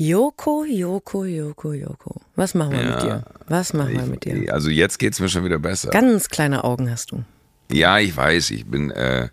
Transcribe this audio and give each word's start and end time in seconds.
Joko, 0.00 0.64
Joko, 0.64 1.24
Joko, 1.24 1.72
Joko. 1.72 2.20
Was 2.36 2.54
machen 2.54 2.70
wir 2.72 2.82
Ja. 2.82 2.90
mit 2.94 3.02
dir? 3.02 3.24
Was 3.48 3.72
machen 3.74 3.94
wir 3.94 4.02
mit 4.06 4.24
dir? 4.24 4.54
Also 4.54 4.70
jetzt 4.70 4.98
geht's 5.00 5.18
mir 5.18 5.28
schon 5.28 5.44
wieder 5.44 5.58
besser. 5.58 5.90
Ganz 5.90 6.28
kleine 6.28 6.62
Augen 6.62 6.88
hast 6.88 7.10
du. 7.10 7.24
Ja, 7.72 7.98
ich 7.98 8.16
weiß, 8.16 8.52
ich 8.52 8.64
bin, 8.66 8.92
äh, 8.92 9.28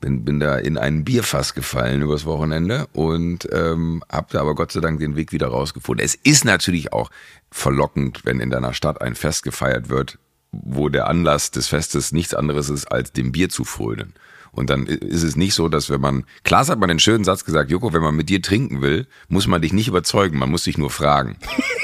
bin, 0.00 0.24
bin 0.24 0.40
da 0.40 0.58
in 0.58 0.76
ein 0.76 1.04
Bierfass 1.04 1.54
gefallen 1.54 2.02
übers 2.02 2.26
Wochenende 2.26 2.88
und 2.92 3.48
ähm, 3.52 4.02
habe 4.10 4.26
da 4.32 4.40
aber 4.40 4.56
Gott 4.56 4.72
sei 4.72 4.80
Dank 4.80 4.98
den 4.98 5.14
Weg 5.14 5.30
wieder 5.30 5.46
rausgefunden. 5.46 6.04
Es 6.04 6.16
ist 6.16 6.44
natürlich 6.44 6.92
auch 6.92 7.08
verlockend, 7.52 8.22
wenn 8.24 8.40
in 8.40 8.50
deiner 8.50 8.74
Stadt 8.74 9.00
ein 9.00 9.14
Fest 9.14 9.44
gefeiert 9.44 9.88
wird, 9.88 10.18
wo 10.50 10.88
der 10.88 11.06
Anlass 11.06 11.52
des 11.52 11.68
Festes 11.68 12.10
nichts 12.10 12.34
anderes 12.34 12.70
ist, 12.70 12.86
als 12.86 13.12
dem 13.12 13.30
Bier 13.30 13.50
zu 13.50 13.64
frönen. 13.64 14.14
Und 14.54 14.68
dann 14.68 14.86
ist 14.86 15.22
es 15.22 15.34
nicht 15.34 15.54
so, 15.54 15.68
dass 15.68 15.88
wenn 15.88 16.00
man, 16.00 16.24
Klaas 16.44 16.68
hat 16.68 16.78
mal 16.78 16.86
den 16.86 16.98
schönen 16.98 17.24
Satz 17.24 17.44
gesagt, 17.44 17.70
Joko, 17.70 17.94
wenn 17.94 18.02
man 18.02 18.14
mit 18.14 18.28
dir 18.28 18.42
trinken 18.42 18.82
will, 18.82 19.06
muss 19.28 19.46
man 19.46 19.62
dich 19.62 19.72
nicht 19.72 19.88
überzeugen, 19.88 20.38
man 20.38 20.50
muss 20.50 20.64
dich 20.64 20.76
nur 20.76 20.90
fragen. 20.90 21.38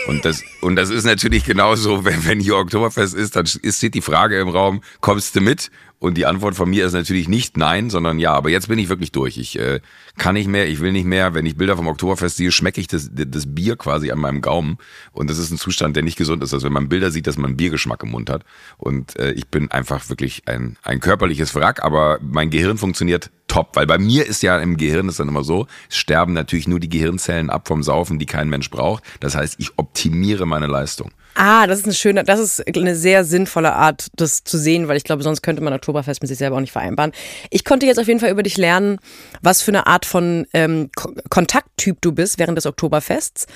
Und 0.07 0.27
das, 0.27 0.43
und 0.61 0.77
das 0.77 0.91
ist 0.91 1.05
natürlich 1.05 1.45
genauso, 1.45 2.05
wenn, 2.05 2.27
wenn 2.27 2.41
hier 2.41 2.57
Oktoberfest 2.57 3.15
ist, 3.15 3.37
dann 3.37 3.47
ist, 3.47 3.79
steht 3.79 3.95
die 3.95 4.03
Frage 4.03 4.39
im 4.39 4.49
Raum, 4.49 4.83
kommst 5.01 5.35
du 5.35 5.41
mit? 5.41 5.71
Und 6.01 6.15
die 6.17 6.27
Antwort 6.27 6.55
von 6.55 6.71
mir 6.71 6.87
ist 6.87 6.93
natürlich 6.93 7.29
nicht 7.29 7.57
nein, 7.57 7.91
sondern 7.91 8.21
ja. 8.21 8.33
Aber 8.33 8.51
jetzt 8.51 8.69
bin 8.69 8.79
ich 8.79 8.89
wirklich 8.89 9.11
durch. 9.11 9.37
Ich 9.37 9.59
äh, 9.59 9.81
kann 10.17 10.35
nicht 10.35 10.49
mehr, 10.49 10.69
ich 10.69 10.81
will 10.81 10.93
nicht 10.93 11.07
mehr. 11.07 11.35
Wenn 11.35 11.45
ich 11.45 11.57
Bilder 11.57 11.77
vom 11.77 11.89
Oktoberfest 11.89 12.37
sehe, 12.37 12.53
schmecke 12.53 12.81
ich 12.81 12.87
das, 12.87 13.11
das 13.13 13.53
Bier 13.53 13.77
quasi 13.77 14.13
an 14.13 14.21
meinem 14.21 14.41
Gaumen. 14.41 14.79
Und 15.13 15.29
das 15.29 15.39
ist 15.39 15.51
ein 15.51 15.59
Zustand, 15.59 15.97
der 15.97 16.05
nicht 16.05 16.17
gesund 16.17 16.43
ist. 16.43 16.55
Also 16.55 16.67
wenn 16.67 16.73
man 16.73 16.89
Bilder 16.89 17.11
sieht, 17.11 17.27
dass 17.27 17.37
man 17.37 17.57
Biergeschmack 17.57 18.03
im 18.05 18.11
Mund 18.11 18.31
hat. 18.31 18.45
Und 18.77 19.19
äh, 19.19 19.33
ich 19.33 19.49
bin 19.49 19.71
einfach 19.73 20.09
wirklich 20.09 20.43
ein, 20.47 20.77
ein 20.85 21.01
körperliches 21.01 21.55
Wrack, 21.57 21.83
aber 21.83 22.19
mein 22.23 22.51
Gehirn 22.51 22.79
funktioniert 22.79 23.31
top. 23.49 23.75
Weil 23.75 23.87
bei 23.87 23.99
mir 23.99 24.25
ist 24.25 24.43
ja 24.43 24.59
im 24.59 24.77
Gehirn 24.77 25.09
ist 25.09 25.19
dann 25.19 25.29
immer 25.29 25.43
so, 25.43 25.67
es 25.91 25.97
sterben 25.97 26.33
natürlich 26.33 26.69
nur 26.69 26.79
die 26.79 26.89
Gehirnzellen 26.89 27.51
ab 27.51 27.67
vom 27.67 27.83
Saufen, 27.83 28.21
die 28.21 28.27
kein 28.27 28.49
Mensch 28.49 28.71
braucht. 28.71 29.03
Das 29.19 29.35
heißt, 29.35 29.57
ich 29.59 29.77
optimiere 29.77 30.47
meine 30.47 30.69
Leistung. 30.69 31.11
Ah, 31.41 31.69
das 31.69 31.79
ist 31.79 31.85
eine 31.85 31.95
schöne, 31.95 32.25
das 32.25 32.41
ist 32.41 32.77
eine 32.77 32.97
sehr 32.97 33.23
sinnvolle 33.25 33.73
Art, 33.73 34.09
das 34.17 34.43
zu 34.43 34.59
sehen, 34.59 34.89
weil 34.89 34.97
ich 34.97 35.05
glaube, 35.05 35.23
sonst 35.23 35.41
könnte 35.41 35.63
man 35.63 35.73
Oktoberfest 35.73 36.21
mit 36.21 36.29
sich 36.29 36.37
selber 36.37 36.57
auch 36.57 36.61
nicht 36.61 36.73
vereinbaren. 36.73 37.13
Ich 37.51 37.65
konnte 37.65 37.87
jetzt 37.87 38.01
auf 38.01 38.09
jeden 38.09 38.19
Fall 38.19 38.31
über 38.33 38.43
dich 38.43 38.57
lernen, 38.57 38.99
was 39.41 39.63
für 39.63 39.71
eine 39.71 39.87
Art 39.87 40.05
von 40.05 40.49
ähm, 40.53 40.91
Ko- 40.97 41.15
Kontakttyp 41.31 41.99
du 42.01 42.11
bist 42.11 42.41
während 42.41 42.59
des 42.59 42.67
Oktoberfests, 42.67 43.47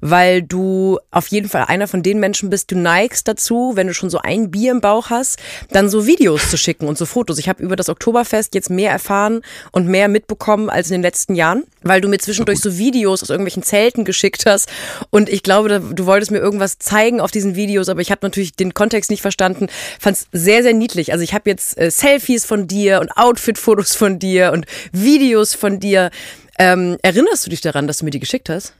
weil 0.00 0.42
du 0.42 1.00
auf 1.10 1.26
jeden 1.26 1.48
Fall 1.48 1.64
einer 1.66 1.88
von 1.88 2.04
den 2.04 2.20
Menschen 2.20 2.48
bist, 2.48 2.70
du 2.70 2.78
neigst 2.78 3.26
dazu, 3.26 3.72
wenn 3.74 3.88
du 3.88 3.94
schon 3.94 4.08
so 4.08 4.18
ein 4.18 4.52
Bier 4.52 4.70
im 4.70 4.80
Bauch 4.80 5.10
hast, 5.10 5.40
dann 5.70 5.88
so 5.90 6.06
Videos 6.06 6.48
zu 6.48 6.56
schicken 6.56 6.86
und 6.86 6.96
so 6.96 7.06
Fotos. 7.06 7.38
Ich 7.38 7.48
habe 7.48 7.60
über 7.60 7.74
das 7.74 7.88
Oktoberfest 7.88 8.54
jetzt 8.54 8.70
mehr 8.70 8.92
erfahren 8.92 9.40
und 9.72 9.88
mehr 9.88 10.06
mitbekommen 10.06 10.70
als 10.70 10.90
in 10.90 10.92
den 10.92 11.02
letzten 11.02 11.34
Jahren, 11.34 11.64
weil 11.82 12.00
du 12.00 12.08
mir 12.08 12.18
zwischendurch 12.18 12.60
so 12.60 12.78
Videos 12.78 13.22
aus 13.22 13.30
irgendwelchen 13.30 13.62
Zelten 13.62 14.04
geschickt 14.04 14.44
hast 14.46 14.70
und 15.10 15.28
ich 15.28 15.42
glaube, 15.42 15.80
du 15.80 16.06
wolltest 16.06 16.30
mir 16.30 16.38
irgendwas 16.38 16.78
zeigen 16.78 17.20
auf 17.20 17.30
diesen 17.30 17.56
Videos, 17.56 17.88
aber 17.88 18.00
ich 18.00 18.10
habe 18.10 18.20
natürlich 18.22 18.52
den 18.52 18.74
Kontext 18.74 19.10
nicht 19.10 19.22
verstanden. 19.22 19.68
Fand 19.98 20.16
es 20.16 20.26
sehr, 20.32 20.62
sehr 20.62 20.74
niedlich. 20.74 21.12
Also 21.12 21.24
ich 21.24 21.34
habe 21.34 21.48
jetzt 21.50 21.78
äh, 21.78 21.90
Selfies 21.90 22.44
von 22.44 22.66
dir 22.66 23.00
und 23.00 23.10
Outfit-Fotos 23.16 23.94
von 23.94 24.18
dir 24.18 24.52
und 24.52 24.66
Videos 24.92 25.54
von 25.54 25.80
dir. 25.80 26.10
Ähm, 26.58 26.98
erinnerst 27.02 27.46
du 27.46 27.50
dich 27.50 27.60
daran, 27.60 27.86
dass 27.86 27.98
du 27.98 28.04
mir 28.04 28.10
die 28.10 28.20
geschickt 28.20 28.48
hast? 28.48 28.74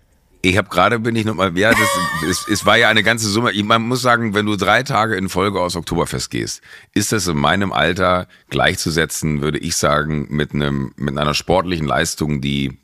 Ich 0.44 0.56
habe 0.56 0.68
gerade 0.68 0.98
bin 0.98 1.14
ich 1.14 1.24
nochmal, 1.24 1.56
ja, 1.56 1.70
das, 1.70 1.88
es, 2.28 2.48
es 2.48 2.66
war 2.66 2.76
ja 2.76 2.88
eine 2.88 3.04
ganze 3.04 3.28
Summe. 3.28 3.52
Ich, 3.52 3.62
man 3.62 3.82
muss 3.82 4.02
sagen, 4.02 4.34
wenn 4.34 4.44
du 4.44 4.56
drei 4.56 4.82
Tage 4.82 5.14
in 5.14 5.28
Folge 5.28 5.60
aus 5.60 5.76
Oktoberfest 5.76 6.30
gehst, 6.30 6.62
ist 6.94 7.12
das 7.12 7.28
in 7.28 7.36
meinem 7.36 7.72
Alter 7.72 8.26
gleichzusetzen, 8.50 9.40
würde 9.40 9.58
ich 9.58 9.76
sagen, 9.76 10.26
mit 10.30 10.52
einem 10.52 10.92
mit 10.96 11.16
einer 11.16 11.34
sportlichen 11.34 11.86
Leistung, 11.86 12.40
die, 12.40 12.76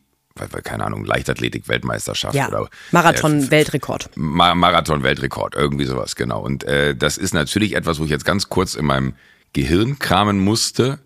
keine 0.62 0.84
Ahnung, 0.84 1.05
Leichtathletik-Weltmeisterschaft 1.05 2.34
Ja, 2.34 2.48
oder 2.48 2.62
äh, 2.62 2.69
Marathon-Weltrekord. 2.92 4.11
Ma 4.14 4.55
Marathon-Weltrekord, 4.55 5.55
irgendwie 5.55 5.84
sowas, 5.84 6.17
genau. 6.17 6.41
Und 6.41 6.64
äh, 6.64 6.94
das 6.94 7.19
ist 7.19 7.34
natürlich 7.34 7.75
etwas, 7.75 7.98
wo 8.00 8.05
ich 8.05 8.11
jetzt 8.11 8.25
ganz 8.25 8.48
kurz 8.48 8.75
in 8.75 8.86
meinem 8.86 9.14
Gehirn 9.53 9.98
kramen 9.98 10.38
musste, 10.38 10.98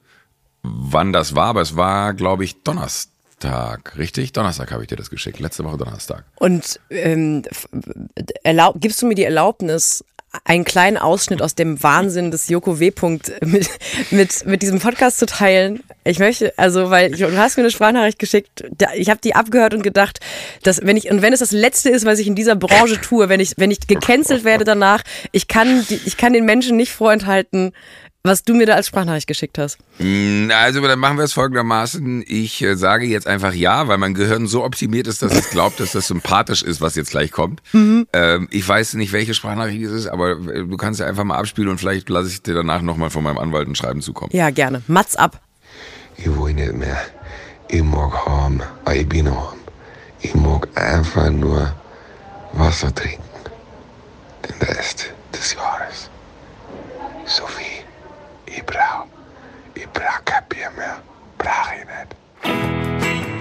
wann 0.62 1.12
das 1.12 1.34
war, 1.34 1.47
aber 1.47 1.60
es 1.62 1.76
war, 1.76 2.15
glaube 2.15 2.44
ich, 2.44 2.62
Donnerstag, 2.62 3.97
richtig? 3.98 4.32
Donnerstag 4.32 4.72
habe 4.72 4.82
ich 4.82 4.88
dir 4.88 4.97
das 4.97 5.10
geschickt, 5.10 5.41
letzte 5.41 5.65
Woche 5.65 5.78
Donnerstag. 5.78 6.25
Und 6.37 6.81
ähm, 6.91 7.42
gibst 8.76 9.03
du 9.03 9.06
mir 9.06 9.15
die 9.15 9.25
Erlaubnis, 9.25 10.04
einen 10.44 10.65
kleinen 10.65 10.97
Ausschnitt 10.97 11.43
aus 11.43 11.54
dem 11.54 11.82
Wahnsinn 11.82 12.31
des 12.31 12.48
Joko 12.48 12.81
W. 12.81 12.91
-Punkt 12.91 13.44
mit, 13.44 13.69
mit, 14.10 14.47
mit 14.47 14.62
diesem 14.62 14.78
Podcast 14.78 15.19
zu 15.19 15.26
teilen? 15.26 15.82
Ich 16.04 16.19
möchte, 16.19 16.53
also, 16.56 16.91
weil 16.91 17.10
du 17.12 17.37
hast 17.37 17.56
mir 17.56 17.62
eine 17.62 17.70
Sprachnachricht 17.70 18.19
geschickt, 18.19 18.65
ich 18.97 19.10
habe 19.10 19.21
die 19.22 19.34
abgehört 19.34 19.75
und 19.75 19.82
gedacht, 19.82 20.21
dass 20.62 20.81
wenn 20.84 20.97
ich, 20.97 21.10
und 21.10 21.22
wenn 21.22 21.32
es 21.32 21.41
das 21.41 21.53
Letzte 21.53 21.91
ist, 21.91 22.06
was 22.06 22.19
ich 22.19 22.26
in 22.26 22.34
dieser 22.34 22.56
Branche 22.56 23.00
tue, 23.00 23.28
wenn 23.28 23.41
ich, 23.41 23.54
wenn 23.56 23.71
ich 23.71 23.87
gecancelt 23.87 24.44
werde 24.44 24.65
danach, 24.65 25.03
ich 25.32 25.48
kann, 25.48 25.87
die, 25.88 26.00
ich 26.04 26.16
kann 26.16 26.32
den 26.32 26.44
Menschen 26.44 26.76
nicht 26.76 26.92
vorenthalten, 26.92 27.72
was 28.25 28.44
du 28.44 28.55
mir 28.55 28.66
da 28.66 28.75
als 28.75 28.87
Sprachnachricht 28.87 29.27
geschickt 29.27 29.59
hast. 29.59 29.78
Na, 29.99 30.56
Also 30.59 30.81
dann 30.81 30.99
machen 30.99 31.16
wir 31.16 31.25
es 31.25 31.33
folgendermaßen. 31.33 32.25
Ich 32.27 32.62
äh, 32.62 32.77
sage 32.77 33.06
jetzt 33.06 33.27
einfach 33.27 33.53
ja, 33.53 33.88
weil 33.88 33.99
mein 33.99 34.15
Gehirn 34.15 34.47
so 34.47 34.65
optimiert 34.65 35.06
ist, 35.06 35.22
dass 35.22 35.34
es 35.34 35.50
glaubt, 35.50 35.81
dass 35.81 35.93
das 35.93 36.06
sympathisch 36.06 36.62
ist, 36.62 36.81
was 36.81 36.94
jetzt 36.94 37.10
gleich 37.10 37.33
kommt. 37.33 37.62
Ähm, 37.75 38.49
ich 38.50 38.66
weiß 38.69 38.94
nicht, 38.94 39.12
welche 39.12 39.34
Sprachnachricht 39.34 39.83
es 39.83 39.93
ist, 39.93 40.06
aber 40.06 40.33
äh, 40.33 40.65
du 40.66 40.77
kannst 40.77 41.00
ja 41.00 41.06
einfach 41.06 41.25
mal 41.25 41.37
abspielen 41.38 41.71
und 41.71 41.78
vielleicht 41.78 42.09
lasse 42.09 42.28
ich 42.28 42.43
dir 42.43 42.55
danach 42.55 42.83
nochmal 42.83 43.10
von 43.10 43.25
meinem 43.25 43.38
Anwalt 43.38 43.69
ein 43.69 43.75
Schreiben 43.75 44.03
zukommen. 44.03 44.31
Ja, 44.33 44.50
gerne. 44.50 44.83
Mats 44.87 45.16
ab. 45.16 45.41
Ich 46.16 46.27
will 46.27 46.53
nicht 46.54 46.75
mehr. 46.75 47.00
Ich 47.69 47.83
mag 47.83 48.27
haben, 48.27 48.60
aber 48.84 48.94
ich 48.94 49.09
bin 49.09 49.28
haben. 49.31 49.59
Ich 50.21 50.34
mag 50.34 50.69
einfach 50.77 51.31
nur 51.31 51.75
Wasser 52.53 52.94
trinken. 52.94 53.22
Den 54.47 54.69
Rest 54.69 55.12
des 55.33 55.54
Jahres. 55.54 56.10
So 57.25 57.47
viel 57.47 57.72
ich 58.57 58.65
brauch. 58.65 59.07
Ich 59.75 59.89
brauch 59.89 60.25
kein 60.25 60.45
Bier 60.49 60.71
mehr. 60.77 61.01
Brauch 61.39 61.73
ich 61.73 61.85
nicht. 61.85 63.31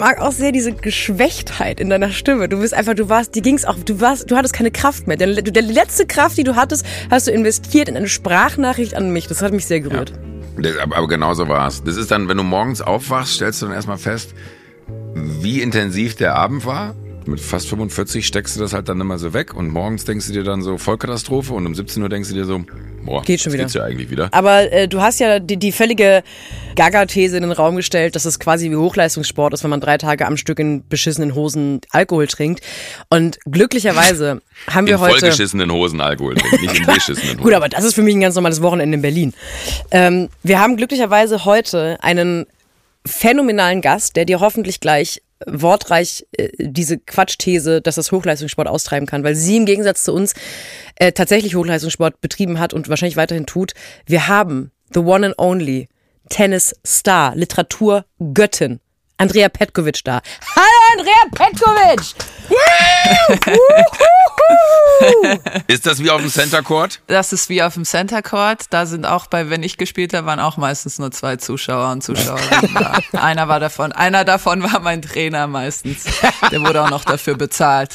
Mag 0.00 0.18
auch 0.20 0.32
sehr 0.32 0.50
diese 0.50 0.72
Geschwächtheit 0.72 1.78
in 1.78 1.90
deiner 1.90 2.10
Stimme. 2.10 2.48
Du 2.48 2.60
bist 2.60 2.74
einfach, 2.74 2.94
du 2.94 3.08
warst, 3.08 3.34
die 3.34 3.42
ging's 3.42 3.64
auch, 3.64 3.76
du 3.76 4.00
warst, 4.00 4.30
du 4.30 4.36
hattest 4.36 4.54
keine 4.54 4.70
Kraft 4.70 5.06
mehr. 5.06 5.16
Der, 5.16 5.42
der 5.42 5.62
letzte 5.62 6.06
Kraft, 6.06 6.38
die 6.38 6.42
du 6.42 6.56
hattest, 6.56 6.84
hast 7.10 7.28
du 7.28 7.30
investiert 7.30 7.88
in 7.88 7.96
eine 7.96 8.08
Sprachnachricht 8.08 8.94
an 8.94 9.12
mich. 9.12 9.28
Das 9.28 9.42
hat 9.42 9.52
mich 9.52 9.66
sehr 9.66 9.80
gerührt. 9.80 10.12
Das, 10.56 10.76
aber, 10.78 10.96
aber 10.96 11.06
genau 11.06 11.34
so 11.34 11.46
war 11.48 11.68
es. 11.68 11.84
Das 11.84 11.96
ist 11.96 12.10
dann, 12.10 12.28
wenn 12.28 12.38
du 12.38 12.42
morgens 12.42 12.80
aufwachst, 12.80 13.34
stellst 13.34 13.60
du 13.60 13.66
dann 13.66 13.74
erstmal 13.74 13.98
fest, 13.98 14.34
wie 15.14 15.60
intensiv 15.60 16.16
der 16.16 16.34
Abend 16.34 16.64
war. 16.64 16.96
Mit 17.30 17.38
fast 17.38 17.68
45 17.68 18.26
steckst 18.26 18.56
du 18.56 18.60
das 18.60 18.72
halt 18.72 18.88
dann 18.88 19.00
immer 19.00 19.16
so 19.16 19.32
weg 19.32 19.54
und 19.54 19.68
morgens 19.68 20.04
denkst 20.04 20.26
du 20.26 20.32
dir 20.32 20.42
dann 20.42 20.62
so 20.62 20.78
Vollkatastrophe 20.78 21.54
und 21.54 21.64
um 21.64 21.76
17 21.76 22.02
Uhr 22.02 22.08
denkst 22.08 22.30
du 22.30 22.34
dir 22.34 22.44
so, 22.44 22.64
boah, 23.04 23.22
Geht 23.22 23.40
schon 23.40 23.52
wieder. 23.52 23.62
geht's 23.62 23.74
ja 23.74 23.84
eigentlich 23.84 24.10
wieder. 24.10 24.30
Aber 24.32 24.72
äh, 24.72 24.88
du 24.88 25.00
hast 25.00 25.20
ja 25.20 25.38
die, 25.38 25.56
die 25.56 25.70
völlige 25.70 26.24
Gaga-These 26.74 27.36
in 27.36 27.44
den 27.44 27.52
Raum 27.52 27.76
gestellt, 27.76 28.16
dass 28.16 28.24
es 28.24 28.40
quasi 28.40 28.68
wie 28.72 28.74
Hochleistungssport 28.74 29.54
ist, 29.54 29.62
wenn 29.62 29.70
man 29.70 29.80
drei 29.80 29.96
Tage 29.96 30.26
am 30.26 30.36
Stück 30.36 30.58
in 30.58 30.88
beschissenen 30.88 31.36
Hosen 31.36 31.80
Alkohol 31.90 32.26
trinkt. 32.26 32.64
Und 33.10 33.38
glücklicherweise 33.48 34.42
haben 34.68 34.88
wir 34.88 34.94
in 34.94 35.00
heute. 35.00 35.20
vollgeschissenen 35.20 35.70
Hosen 35.70 36.00
Alkohol 36.00 36.34
trinken, 36.34 36.62
nicht 36.62 36.80
in 36.80 36.86
beschissenen 36.94 37.34
Hosen. 37.34 37.42
Gut, 37.44 37.52
aber 37.52 37.68
das 37.68 37.84
ist 37.84 37.94
für 37.94 38.02
mich 38.02 38.16
ein 38.16 38.20
ganz 38.20 38.34
normales 38.34 38.60
Wochenende 38.60 38.96
in 38.96 39.02
Berlin. 39.02 39.34
Ähm, 39.92 40.30
wir 40.42 40.58
haben 40.58 40.76
glücklicherweise 40.76 41.44
heute 41.44 41.96
einen 42.02 42.46
phänomenalen 43.06 43.82
Gast, 43.82 44.16
der 44.16 44.24
dir 44.24 44.40
hoffentlich 44.40 44.80
gleich 44.80 45.22
wortreich 45.46 46.26
äh, 46.32 46.48
diese 46.58 46.98
Quatschthese, 46.98 47.80
dass 47.80 47.94
das 47.94 48.12
Hochleistungssport 48.12 48.68
austreiben 48.68 49.06
kann, 49.06 49.24
weil 49.24 49.34
sie 49.34 49.56
im 49.56 49.66
Gegensatz 49.66 50.04
zu 50.04 50.12
uns 50.12 50.34
äh, 50.96 51.12
tatsächlich 51.12 51.54
Hochleistungssport 51.54 52.20
betrieben 52.20 52.58
hat 52.58 52.74
und 52.74 52.88
wahrscheinlich 52.88 53.16
weiterhin 53.16 53.46
tut. 53.46 53.72
Wir 54.06 54.28
haben 54.28 54.70
the 54.92 55.00
one 55.00 55.26
and 55.26 55.38
only 55.38 55.88
Tennis 56.28 56.74
Star, 56.86 57.34
Literatur 57.34 58.04
Göttin, 58.18 58.80
Andrea 59.16 59.48
Petkovic 59.48 60.04
da. 60.04 60.20
Hallo 60.54 60.79
Andrea 60.92 61.14
Petkovic! 61.34 62.14
Ist 65.66 65.86
das 65.86 66.02
wie 66.02 66.10
auf 66.10 66.20
dem 66.20 66.30
Center 66.30 66.62
Court? 66.62 67.00
Das 67.06 67.32
ist 67.32 67.48
wie 67.48 67.62
auf 67.62 67.74
dem 67.74 67.84
Center 67.84 68.22
Court. 68.22 68.64
Da 68.70 68.86
sind 68.86 69.06
auch 69.06 69.26
bei, 69.26 69.50
wenn 69.50 69.62
ich 69.62 69.76
gespielt 69.76 70.14
habe, 70.14 70.26
waren 70.26 70.40
auch 70.40 70.56
meistens 70.56 70.98
nur 70.98 71.10
zwei 71.12 71.36
Zuschauer 71.36 71.92
und 71.92 72.02
Zuschauerinnen 72.02 72.74
da. 73.12 73.20
Einer 73.20 73.48
war 73.48 73.60
davon, 73.60 73.92
einer 73.92 74.24
davon 74.24 74.62
war 74.62 74.80
mein 74.80 75.02
Trainer 75.02 75.46
meistens. 75.46 76.04
Der 76.50 76.60
wurde 76.60 76.82
auch 76.82 76.90
noch 76.90 77.04
dafür 77.04 77.36
bezahlt. 77.36 77.94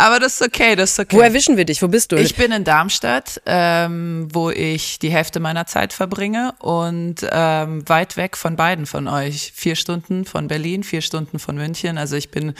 Aber 0.00 0.20
das 0.20 0.40
ist 0.40 0.46
okay, 0.46 0.76
das 0.76 0.92
ist 0.92 1.00
okay. 1.00 1.16
Wo 1.16 1.20
erwischen 1.20 1.56
wir 1.56 1.64
dich? 1.64 1.82
Wo 1.82 1.88
bist 1.88 2.12
du? 2.12 2.16
Ich 2.16 2.36
bin 2.36 2.52
in 2.52 2.62
Darmstadt, 2.62 3.42
ähm, 3.46 4.28
wo 4.32 4.48
ich 4.48 5.00
die 5.00 5.10
Hälfte 5.10 5.40
meiner 5.40 5.66
Zeit 5.66 5.92
verbringe 5.92 6.54
und 6.60 7.16
ähm, 7.28 7.82
weit 7.88 8.16
weg 8.16 8.36
von 8.36 8.54
beiden 8.54 8.86
von 8.86 9.08
euch. 9.08 9.52
Vier 9.56 9.74
Stunden 9.74 10.24
von 10.24 10.46
Berlin, 10.46 10.84
vier 10.84 11.00
Stunden 11.00 11.40
von 11.40 11.56
München. 11.56 11.98
Also 11.98 12.14
ich 12.14 12.30
bin, 12.30 12.54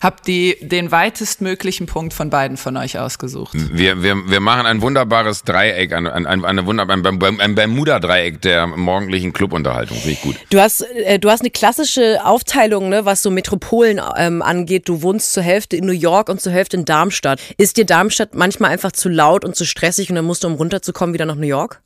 habe 0.00 0.18
die 0.24 0.56
den 0.60 0.92
weitestmöglichen 0.92 1.86
Punkt 1.86 2.14
von 2.14 2.30
beiden 2.30 2.56
von 2.56 2.76
euch 2.76 2.96
ausgesucht. 2.96 3.54
Wir, 3.54 4.04
wir, 4.04 4.30
wir 4.30 4.38
machen 4.38 4.64
ein 4.64 4.80
wunderbares 4.80 5.42
Dreieck, 5.42 5.92
ein, 5.92 6.06
ein, 6.06 6.26
ein, 6.28 6.44
eine 6.44 6.64
wunderbare, 6.64 7.00
ein, 7.08 7.40
ein 7.40 7.54
Bermuda-Dreieck 7.56 8.40
der 8.42 8.68
morgendlichen 8.68 9.32
Clubunterhaltung. 9.32 9.96
Finde 9.96 10.12
ich 10.12 10.22
gut. 10.22 10.36
Du 10.50 10.60
hast, 10.60 10.82
äh, 10.82 11.18
du 11.18 11.28
hast 11.28 11.40
eine 11.40 11.50
klassische 11.50 12.24
Aufteilung, 12.24 12.88
ne, 12.88 13.04
was 13.04 13.20
so 13.20 13.32
Metropolen 13.32 14.00
ähm, 14.16 14.42
angeht. 14.42 14.88
Du 14.88 15.02
wohnst 15.02 15.32
zur 15.32 15.42
Hälfte 15.42 15.76
in 15.76 15.86
New 15.86 15.92
York 15.92 16.28
und 16.28 16.40
zur 16.40 16.52
Hälfte 16.52 16.76
in 16.76 16.83
Darmstadt. 16.84 17.40
Ist 17.56 17.76
dir 17.76 17.86
Darmstadt 17.86 18.34
manchmal 18.34 18.70
einfach 18.70 18.92
zu 18.92 19.08
laut 19.08 19.44
und 19.44 19.56
zu 19.56 19.64
stressig 19.64 20.10
und 20.10 20.16
dann 20.16 20.24
musst 20.24 20.44
du, 20.44 20.48
um 20.48 20.54
runterzukommen, 20.54 21.14
wieder 21.14 21.26
nach 21.26 21.36
New 21.36 21.46
York? 21.46 21.83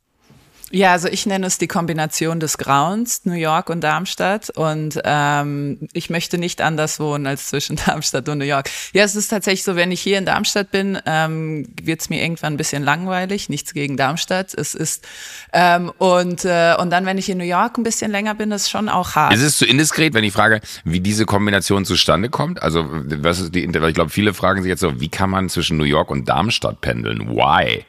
Ja, 0.71 0.91
also 0.91 1.07
ich 1.07 1.25
nenne 1.25 1.47
es 1.47 1.57
die 1.57 1.67
Kombination 1.67 2.39
des 2.39 2.57
Grauens, 2.57 3.25
New 3.25 3.33
York 3.33 3.69
und 3.69 3.81
Darmstadt. 3.81 4.49
Und 4.51 4.99
ähm, 5.03 5.87
ich 5.93 6.09
möchte 6.09 6.37
nicht 6.37 6.61
anders 6.61 6.99
wohnen 6.99 7.25
als 7.25 7.47
zwischen 7.47 7.75
Darmstadt 7.85 8.29
und 8.29 8.37
New 8.37 8.45
York. 8.45 8.69
Ja, 8.93 9.03
es 9.03 9.15
ist 9.15 9.29
tatsächlich 9.29 9.63
so, 9.63 9.75
wenn 9.75 9.91
ich 9.91 10.01
hier 10.01 10.17
in 10.17 10.25
Darmstadt 10.25 10.71
bin, 10.71 10.99
ähm, 11.05 11.67
wird 11.81 12.01
es 12.01 12.09
mir 12.09 12.21
irgendwann 12.21 12.53
ein 12.53 12.57
bisschen 12.57 12.83
langweilig. 12.83 13.49
Nichts 13.49 13.73
gegen 13.73 13.97
Darmstadt. 13.97 14.53
Es 14.53 14.75
ist 14.75 15.07
ähm, 15.53 15.91
und 15.97 16.45
äh, 16.45 16.75
und 16.79 16.91
dann, 16.91 17.05
wenn 17.05 17.17
ich 17.17 17.29
in 17.29 17.37
New 17.37 17.43
York 17.43 17.77
ein 17.77 17.83
bisschen 17.83 18.11
länger 18.11 18.35
bin, 18.35 18.51
ist 18.51 18.69
schon 18.69 18.89
auch 18.89 19.15
hart. 19.15 19.33
Ist 19.33 19.41
es 19.41 19.57
zu 19.57 19.65
indiskret, 19.65 20.13
wenn 20.13 20.23
ich 20.23 20.33
frage, 20.33 20.61
wie 20.83 20.99
diese 20.99 21.25
Kombination 21.25 21.85
zustande 21.85 22.29
kommt? 22.29 22.61
Also 22.61 22.87
was 22.89 23.39
ist 23.39 23.55
die? 23.55 23.65
Ich 23.65 23.93
glaube, 23.93 24.09
viele 24.09 24.33
fragen 24.33 24.61
sich 24.61 24.69
jetzt 24.69 24.81
so, 24.81 24.99
wie 24.99 25.09
kann 25.09 25.29
man 25.29 25.49
zwischen 25.49 25.77
New 25.77 25.83
York 25.83 26.11
und 26.11 26.29
Darmstadt 26.29 26.81
pendeln? 26.81 27.29
Why? 27.29 27.85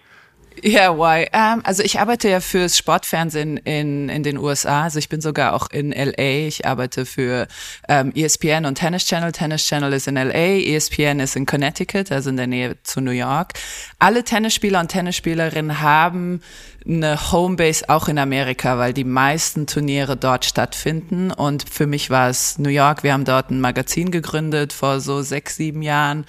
Ja, 0.62 0.92
yeah, 0.92 0.98
why? 0.98 1.26
Um, 1.32 1.62
also 1.64 1.82
ich 1.82 2.00
arbeite 2.00 2.28
ja 2.28 2.40
fürs 2.40 2.76
Sportfernsehen 2.76 3.56
in, 3.58 4.08
in 4.08 4.22
den 4.22 4.36
USA. 4.36 4.82
Also 4.82 4.98
ich 4.98 5.08
bin 5.08 5.20
sogar 5.20 5.54
auch 5.54 5.70
in 5.70 5.92
LA. 5.92 6.48
Ich 6.48 6.66
arbeite 6.66 7.06
für 7.06 7.46
ähm, 7.88 8.12
ESPN 8.14 8.66
und 8.66 8.74
Tennis 8.74 9.06
Channel. 9.06 9.32
Tennis 9.32 9.66
Channel 9.66 9.92
ist 9.92 10.06
in 10.06 10.16
LA, 10.16 10.58
ESPN 10.58 11.20
ist 11.20 11.36
in 11.36 11.46
Connecticut, 11.46 12.12
also 12.12 12.30
in 12.30 12.36
der 12.36 12.46
Nähe 12.46 12.76
zu 12.82 13.00
New 13.00 13.10
York. 13.10 13.54
Alle 13.98 14.22
Tennisspieler 14.22 14.80
und 14.80 14.88
Tennisspielerinnen 14.88 15.80
haben 15.80 16.42
eine 16.86 17.32
Homebase 17.32 17.88
auch 17.88 18.08
in 18.08 18.18
Amerika, 18.18 18.78
weil 18.78 18.92
die 18.92 19.04
meisten 19.04 19.66
Turniere 19.66 20.16
dort 20.16 20.44
stattfinden. 20.44 21.30
Und 21.30 21.68
für 21.68 21.86
mich 21.86 22.10
war 22.10 22.28
es 22.28 22.58
New 22.58 22.70
York. 22.70 23.02
Wir 23.02 23.12
haben 23.12 23.24
dort 23.24 23.50
ein 23.50 23.60
Magazin 23.60 24.10
gegründet 24.10 24.72
vor 24.72 25.00
so 25.00 25.22
sechs, 25.22 25.56
sieben 25.56 25.82
Jahren. 25.82 26.24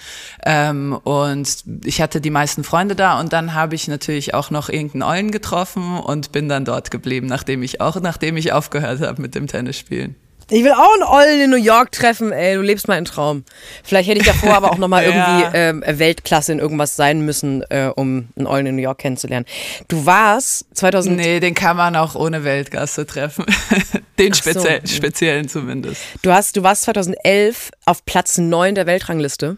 Ähm, 0.45 0.93
und 1.03 1.63
ich 1.85 2.01
hatte 2.01 2.21
die 2.21 2.29
meisten 2.29 2.63
Freunde 2.63 2.95
da. 2.95 3.19
Und 3.19 3.33
dann 3.33 3.53
habe 3.53 3.75
ich 3.75 3.87
natürlich 3.87 4.33
auch 4.33 4.51
noch 4.51 4.69
irgendeinen 4.69 5.03
Eulen 5.03 5.31
getroffen 5.31 5.97
und 5.99 6.31
bin 6.31 6.49
dann 6.49 6.65
dort 6.65 6.91
geblieben, 6.91 7.27
nachdem 7.27 7.63
ich 7.63 7.81
auch, 7.81 7.99
nachdem 8.01 8.37
ich 8.37 8.53
aufgehört 8.53 9.01
habe 9.01 9.21
mit 9.21 9.35
dem 9.35 9.47
Tennisspielen. 9.47 10.15
Ich 10.51 10.65
will 10.65 10.73
auch 10.73 10.93
einen 10.93 11.03
Ollen 11.03 11.41
in 11.41 11.49
New 11.49 11.55
York 11.55 11.93
treffen, 11.93 12.33
ey, 12.33 12.55
du 12.55 12.61
lebst 12.61 12.89
meinen 12.89 13.05
Traum. 13.05 13.45
Vielleicht 13.85 14.09
hätte 14.09 14.19
ich 14.19 14.25
davor 14.25 14.53
aber 14.53 14.71
auch 14.71 14.77
nochmal 14.77 15.03
irgendwie 15.05 15.43
ja. 15.43 15.53
ähm, 15.53 15.81
Weltklasse 15.87 16.51
in 16.51 16.59
irgendwas 16.59 16.97
sein 16.97 17.21
müssen, 17.21 17.63
äh, 17.69 17.89
um 17.95 18.27
einen 18.35 18.47
Ollen 18.47 18.65
in 18.65 18.75
New 18.75 18.81
York 18.81 18.97
kennenzulernen. 18.97 19.45
Du 19.87 20.05
warst 20.05 20.65
2000... 20.73 21.15
Nee, 21.15 21.39
den 21.39 21.53
kann 21.53 21.77
man 21.77 21.95
auch 21.95 22.15
ohne 22.15 22.43
Weltklasse 22.43 23.05
treffen. 23.05 23.45
den 24.19 24.33
speziell, 24.33 24.81
so. 24.83 24.93
speziellen 24.93 25.47
zumindest. 25.47 26.01
Du, 26.21 26.33
hast, 26.33 26.57
du 26.57 26.63
warst 26.63 26.83
2011 26.83 27.71
auf 27.85 28.03
Platz 28.03 28.37
9 28.37 28.75
der 28.75 28.85
Weltrangliste. 28.87 29.55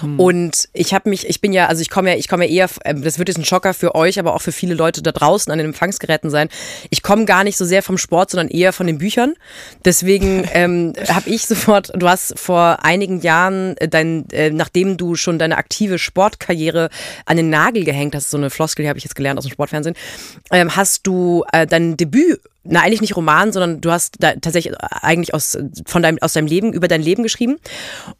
Hm. 0.00 0.18
Und 0.18 0.68
ich 0.72 0.94
habe 0.94 1.08
mich, 1.10 1.28
ich 1.28 1.40
bin 1.40 1.52
ja, 1.52 1.66
also 1.66 1.82
ich 1.82 1.90
komme 1.90 2.10
ja, 2.10 2.16
ich 2.16 2.28
komme 2.28 2.46
ja 2.46 2.50
eher, 2.50 2.70
ähm, 2.84 3.02
das 3.02 3.18
wird 3.18 3.28
jetzt 3.28 3.38
ein 3.38 3.44
Schocker 3.44 3.74
für 3.74 3.94
euch, 3.94 4.18
aber 4.18 4.34
auch 4.34 4.42
für 4.42 4.52
viele 4.52 4.74
Leute 4.74 5.02
da 5.02 5.12
draußen 5.12 5.50
an 5.52 5.58
den 5.58 5.68
Empfangsgeräten 5.68 6.30
sein. 6.30 6.48
Ich 6.90 7.02
komme 7.02 7.24
gar 7.24 7.44
nicht 7.44 7.56
so 7.56 7.64
sehr 7.64 7.82
vom 7.82 7.98
Sport, 7.98 8.30
sondern 8.30 8.48
eher 8.48 8.72
von 8.72 8.86
den 8.86 8.98
Büchern. 8.98 9.34
Deswegen 9.84 10.48
ähm, 10.52 10.92
habe 11.08 11.28
ich 11.28 11.46
sofort, 11.46 11.92
du 11.94 12.08
hast 12.08 12.38
vor 12.38 12.84
einigen 12.84 13.20
Jahren 13.20 13.76
äh, 13.78 13.88
dein, 13.88 14.28
äh, 14.30 14.50
nachdem 14.50 14.96
du 14.96 15.14
schon 15.16 15.38
deine 15.38 15.56
aktive 15.56 15.98
Sportkarriere 15.98 16.90
an 17.26 17.36
den 17.36 17.50
Nagel 17.50 17.84
gehängt 17.84 18.14
hast, 18.14 18.30
so 18.30 18.36
eine 18.36 18.50
Floskel, 18.50 18.84
die 18.84 18.88
habe 18.88 18.98
ich 18.98 19.04
jetzt 19.04 19.14
gelernt 19.14 19.38
aus 19.38 19.44
dem 19.44 19.52
Sportfernsehen, 19.52 19.96
ähm, 20.50 20.74
hast 20.76 21.06
du 21.06 21.44
äh, 21.52 21.66
dein 21.66 21.96
Debüt 21.96 22.40
na 22.64 22.80
eigentlich 22.80 23.00
nicht 23.00 23.16
Roman, 23.16 23.52
sondern 23.52 23.80
du 23.80 23.90
hast 23.90 24.16
da 24.20 24.34
tatsächlich 24.34 24.76
eigentlich 24.78 25.34
aus 25.34 25.58
von 25.84 26.02
deinem 26.02 26.18
aus 26.20 26.32
deinem 26.34 26.46
Leben 26.46 26.72
über 26.72 26.86
dein 26.86 27.02
Leben 27.02 27.22
geschrieben. 27.22 27.56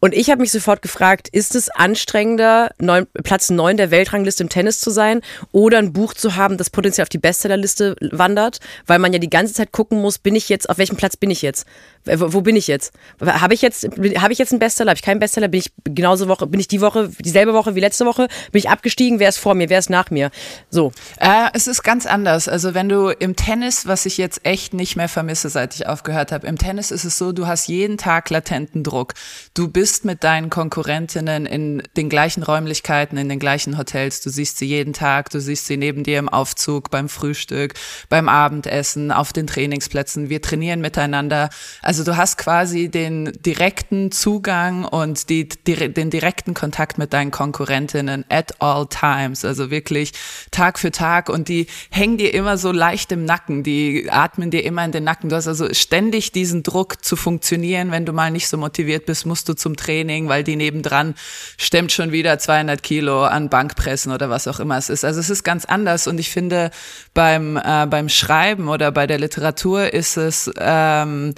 Und 0.01 0.13
ich 0.13 0.29
habe 0.29 0.41
mich 0.41 0.51
sofort 0.51 0.81
gefragt, 0.81 1.29
ist 1.29 1.55
es 1.55 1.69
anstrengender, 1.69 2.71
neun, 2.79 3.07
Platz 3.23 3.49
neun 3.49 3.77
der 3.77 3.89
Weltrangliste 3.91 4.43
im 4.43 4.49
Tennis 4.49 4.81
zu 4.81 4.89
sein 4.89 5.21
oder 5.51 5.77
ein 5.77 5.93
Buch 5.93 6.13
zu 6.13 6.35
haben, 6.35 6.57
das 6.57 6.69
potenziell 6.69 7.03
auf 7.03 7.09
die 7.09 7.19
Bestsellerliste 7.19 7.95
wandert, 8.11 8.59
weil 8.85 8.99
man 8.99 9.13
ja 9.13 9.19
die 9.19 9.29
ganze 9.29 9.53
Zeit 9.53 9.71
gucken 9.71 10.01
muss, 10.01 10.17
bin 10.17 10.35
ich 10.35 10.49
jetzt 10.49 10.69
auf 10.69 10.77
welchem 10.77 10.97
Platz 10.97 11.15
bin 11.15 11.31
ich 11.31 11.41
jetzt? 11.41 11.65
Wo, 12.05 12.33
wo 12.33 12.41
bin 12.41 12.57
ich 12.57 12.67
jetzt? 12.67 12.93
Habe 13.21 13.53
ich 13.53 13.61
jetzt 13.61 13.83
habe 13.85 14.33
ich 14.33 14.39
jetzt 14.39 14.51
einen 14.51 14.59
Bestseller? 14.59 14.89
Habe 14.91 14.97
ich 14.97 15.03
keinen 15.03 15.19
Bestseller? 15.19 15.47
Bin 15.47 15.61
ich 15.61 15.71
genauso 15.85 16.27
Woche 16.27 16.47
bin 16.47 16.59
ich 16.59 16.67
die 16.67 16.81
Woche 16.81 17.09
dieselbe 17.19 17.53
Woche 17.53 17.75
wie 17.75 17.79
letzte 17.79 18.05
Woche? 18.05 18.27
Bin 18.51 18.59
ich 18.59 18.69
abgestiegen? 18.69 19.19
Wer 19.19 19.29
ist 19.29 19.37
vor 19.37 19.55
mir? 19.55 19.69
Wer 19.69 19.79
ist 19.79 19.89
nach 19.89 20.11
mir? 20.11 20.31
So. 20.69 20.91
Äh, 21.17 21.47
es 21.53 21.67
ist 21.67 21.83
ganz 21.83 22.05
anders. 22.05 22.49
Also 22.49 22.73
wenn 22.73 22.89
du 22.89 23.07
im 23.07 23.35
Tennis, 23.35 23.87
was 23.87 24.05
ich 24.05 24.17
jetzt 24.17 24.32
jetzt 24.33 24.45
echt 24.45 24.73
nicht 24.73 24.95
mehr 24.95 25.09
vermisse, 25.09 25.49
seit 25.49 25.75
ich 25.75 25.87
aufgehört 25.87 26.31
habe. 26.31 26.47
Im 26.47 26.57
Tennis 26.57 26.91
ist 26.91 27.03
es 27.03 27.17
so, 27.17 27.31
du 27.31 27.45
hast 27.47 27.67
jeden 27.67 27.97
Tag 27.97 28.29
latenten 28.29 28.83
Druck. 28.83 29.13
Du 29.53 29.67
bist 29.67 30.05
mit 30.05 30.23
deinen 30.23 30.49
Konkurrentinnen 30.49 31.45
in 31.45 31.83
den 31.97 32.09
gleichen 32.09 32.43
Räumlichkeiten, 32.43 33.17
in 33.17 33.29
den 33.29 33.39
gleichen 33.39 33.77
Hotels. 33.77 34.21
Du 34.21 34.29
siehst 34.29 34.57
sie 34.57 34.65
jeden 34.65 34.93
Tag, 34.93 35.29
du 35.29 35.39
siehst 35.39 35.67
sie 35.67 35.77
neben 35.77 36.03
dir 36.03 36.19
im 36.19 36.29
Aufzug, 36.29 36.89
beim 36.89 37.09
Frühstück, 37.09 37.73
beim 38.09 38.29
Abendessen, 38.29 39.11
auf 39.11 39.33
den 39.33 39.47
Trainingsplätzen. 39.47 40.29
Wir 40.29 40.41
trainieren 40.41 40.81
miteinander. 40.81 41.49
Also 41.81 42.03
du 42.03 42.17
hast 42.17 42.37
quasi 42.37 42.89
den 42.89 43.31
direkten 43.45 44.11
Zugang 44.11 44.85
und 44.85 45.29
die, 45.29 45.47
die, 45.47 45.93
den 45.93 46.09
direkten 46.09 46.53
Kontakt 46.53 46.97
mit 46.97 47.13
deinen 47.13 47.31
Konkurrentinnen 47.31 48.25
at 48.29 48.61
all 48.61 48.87
times. 48.87 49.45
Also 49.45 49.69
wirklich 49.69 50.13
Tag 50.51 50.79
für 50.79 50.91
Tag 50.91 51.29
und 51.29 51.47
die 51.49 51.67
hängen 51.91 52.17
dir 52.17 52.33
immer 52.33 52.57
so 52.57 52.71
leicht 52.71 53.11
im 53.11 53.25
Nacken. 53.25 53.63
Die 53.63 54.09
atmen 54.23 54.51
dir 54.51 54.63
immer 54.63 54.85
in 54.85 54.93
den 54.93 55.03
Nacken. 55.03 55.29
Du 55.29 55.35
hast 55.35 55.47
also 55.47 55.73
ständig 55.73 56.31
diesen 56.31 56.63
Druck 56.63 57.03
zu 57.03 57.15
funktionieren. 57.17 57.91
Wenn 57.91 58.05
du 58.05 58.13
mal 58.13 58.31
nicht 58.31 58.47
so 58.47 58.57
motiviert 58.57 59.05
bist, 59.05 59.25
musst 59.25 59.49
du 59.49 59.53
zum 59.53 59.75
Training, 59.75 60.29
weil 60.29 60.43
die 60.43 60.55
nebendran 60.55 61.15
stemmt 61.57 61.91
schon 61.91 62.13
wieder 62.13 62.39
200 62.39 62.81
Kilo 62.81 63.25
an 63.25 63.49
Bankpressen 63.49 64.13
oder 64.13 64.29
was 64.29 64.47
auch 64.47 64.61
immer 64.61 64.77
es 64.77 64.89
ist. 64.89 65.03
Also 65.03 65.19
es 65.19 65.29
ist 65.29 65.43
ganz 65.43 65.65
anders 65.65 66.07
und 66.07 66.19
ich 66.19 66.29
finde 66.29 66.71
beim 67.13 67.57
äh, 67.57 67.85
beim 67.85 68.07
Schreiben 68.07 68.69
oder 68.69 68.91
bei 68.91 69.07
der 69.07 69.19
Literatur 69.19 69.93
ist 69.93 70.15
es 70.15 70.49
ähm, 70.57 71.35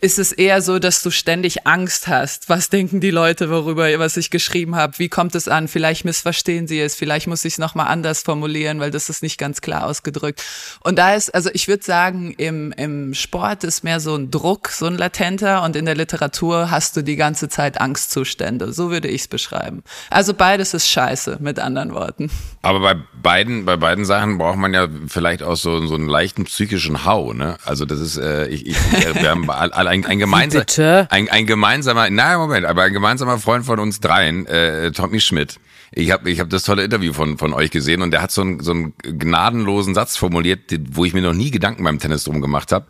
ist 0.00 0.18
es 0.18 0.32
eher 0.32 0.62
so, 0.62 0.78
dass 0.78 1.02
du 1.02 1.10
ständig 1.10 1.66
Angst 1.66 2.08
hast. 2.08 2.48
Was 2.48 2.70
denken 2.70 3.00
die 3.00 3.10
Leute, 3.10 3.50
worüber 3.50 3.86
was 3.98 4.16
ich 4.16 4.30
geschrieben 4.30 4.76
habe? 4.76 4.98
Wie 4.98 5.10
kommt 5.10 5.34
es 5.34 5.46
an? 5.46 5.68
Vielleicht 5.68 6.04
missverstehen 6.04 6.66
sie 6.66 6.80
es. 6.80 6.94
Vielleicht 6.94 7.26
muss 7.26 7.44
ich 7.44 7.54
es 7.54 7.58
noch 7.58 7.74
mal 7.74 7.84
anders 7.84 8.22
formulieren, 8.22 8.80
weil 8.80 8.90
das 8.90 9.10
ist 9.10 9.22
nicht 9.22 9.38
ganz 9.38 9.60
klar 9.60 9.84
ausgedrückt. 9.84 10.42
Und 10.80 10.98
da 10.98 11.14
ist 11.14 11.34
also 11.34 11.50
ich 11.52 11.68
würde 11.68 11.84
sagen 11.84 11.97
sagen, 11.98 12.32
im, 12.36 12.72
im 12.76 13.12
Sport 13.12 13.64
ist 13.64 13.82
mehr 13.82 13.98
so 13.98 14.14
ein 14.14 14.30
Druck, 14.30 14.68
so 14.68 14.86
ein 14.86 14.96
latenter 14.96 15.64
und 15.64 15.74
in 15.74 15.84
der 15.84 15.96
Literatur 15.96 16.70
hast 16.70 16.96
du 16.96 17.02
die 17.02 17.16
ganze 17.16 17.48
Zeit 17.48 17.80
Angstzustände. 17.80 18.72
So 18.72 18.90
würde 18.90 19.08
ich 19.08 19.22
es 19.22 19.28
beschreiben. 19.28 19.82
Also 20.08 20.32
beides 20.32 20.74
ist 20.74 20.88
scheiße, 20.88 21.38
mit 21.40 21.58
anderen 21.58 21.92
Worten. 21.94 22.30
Aber 22.62 22.78
bei 22.78 22.94
beiden, 23.20 23.64
bei 23.64 23.76
beiden 23.76 24.04
Sachen 24.04 24.38
braucht 24.38 24.58
man 24.58 24.74
ja 24.74 24.86
vielleicht 25.08 25.42
auch 25.42 25.56
so, 25.56 25.84
so 25.86 25.96
einen 25.96 26.08
leichten 26.08 26.44
psychischen 26.44 27.04
Hau, 27.04 27.32
ne? 27.32 27.56
Also 27.64 27.84
das 27.84 27.98
ist, 27.98 28.16
äh, 28.16 28.46
ich, 28.46 28.66
ich, 28.68 28.76
wir 29.14 29.30
haben 29.30 29.50
ein, 29.50 29.72
ein, 29.72 30.04
ein, 30.06 30.18
gemeinsamer, 30.20 31.08
ein, 31.10 31.28
ein 31.28 31.46
gemeinsamer, 31.46 32.10
nein, 32.10 32.38
Moment, 32.38 32.64
aber 32.64 32.84
ein 32.84 32.92
gemeinsamer 32.92 33.40
Freund 33.40 33.66
von 33.66 33.80
uns 33.80 33.98
dreien, 33.98 34.46
äh, 34.46 34.92
Tommy 34.92 35.20
Schmidt, 35.20 35.58
ich 35.92 36.10
habe 36.10 36.30
ich 36.30 36.40
hab 36.40 36.50
das 36.50 36.64
tolle 36.64 36.84
Interview 36.84 37.12
von, 37.12 37.38
von 37.38 37.52
euch 37.52 37.70
gesehen 37.70 38.02
und 38.02 38.10
der 38.10 38.22
hat 38.22 38.30
so 38.30 38.42
einen, 38.42 38.60
so 38.60 38.72
einen 38.72 38.94
gnadenlosen 39.02 39.94
Satz 39.94 40.16
formuliert, 40.16 40.72
wo 40.90 41.04
ich 41.04 41.14
mir 41.14 41.22
noch 41.22 41.34
nie 41.34 41.50
Gedanken 41.50 41.84
beim 41.84 41.98
Tennis 41.98 42.24
drum 42.24 42.40
gemacht 42.40 42.72
habe 42.72 42.86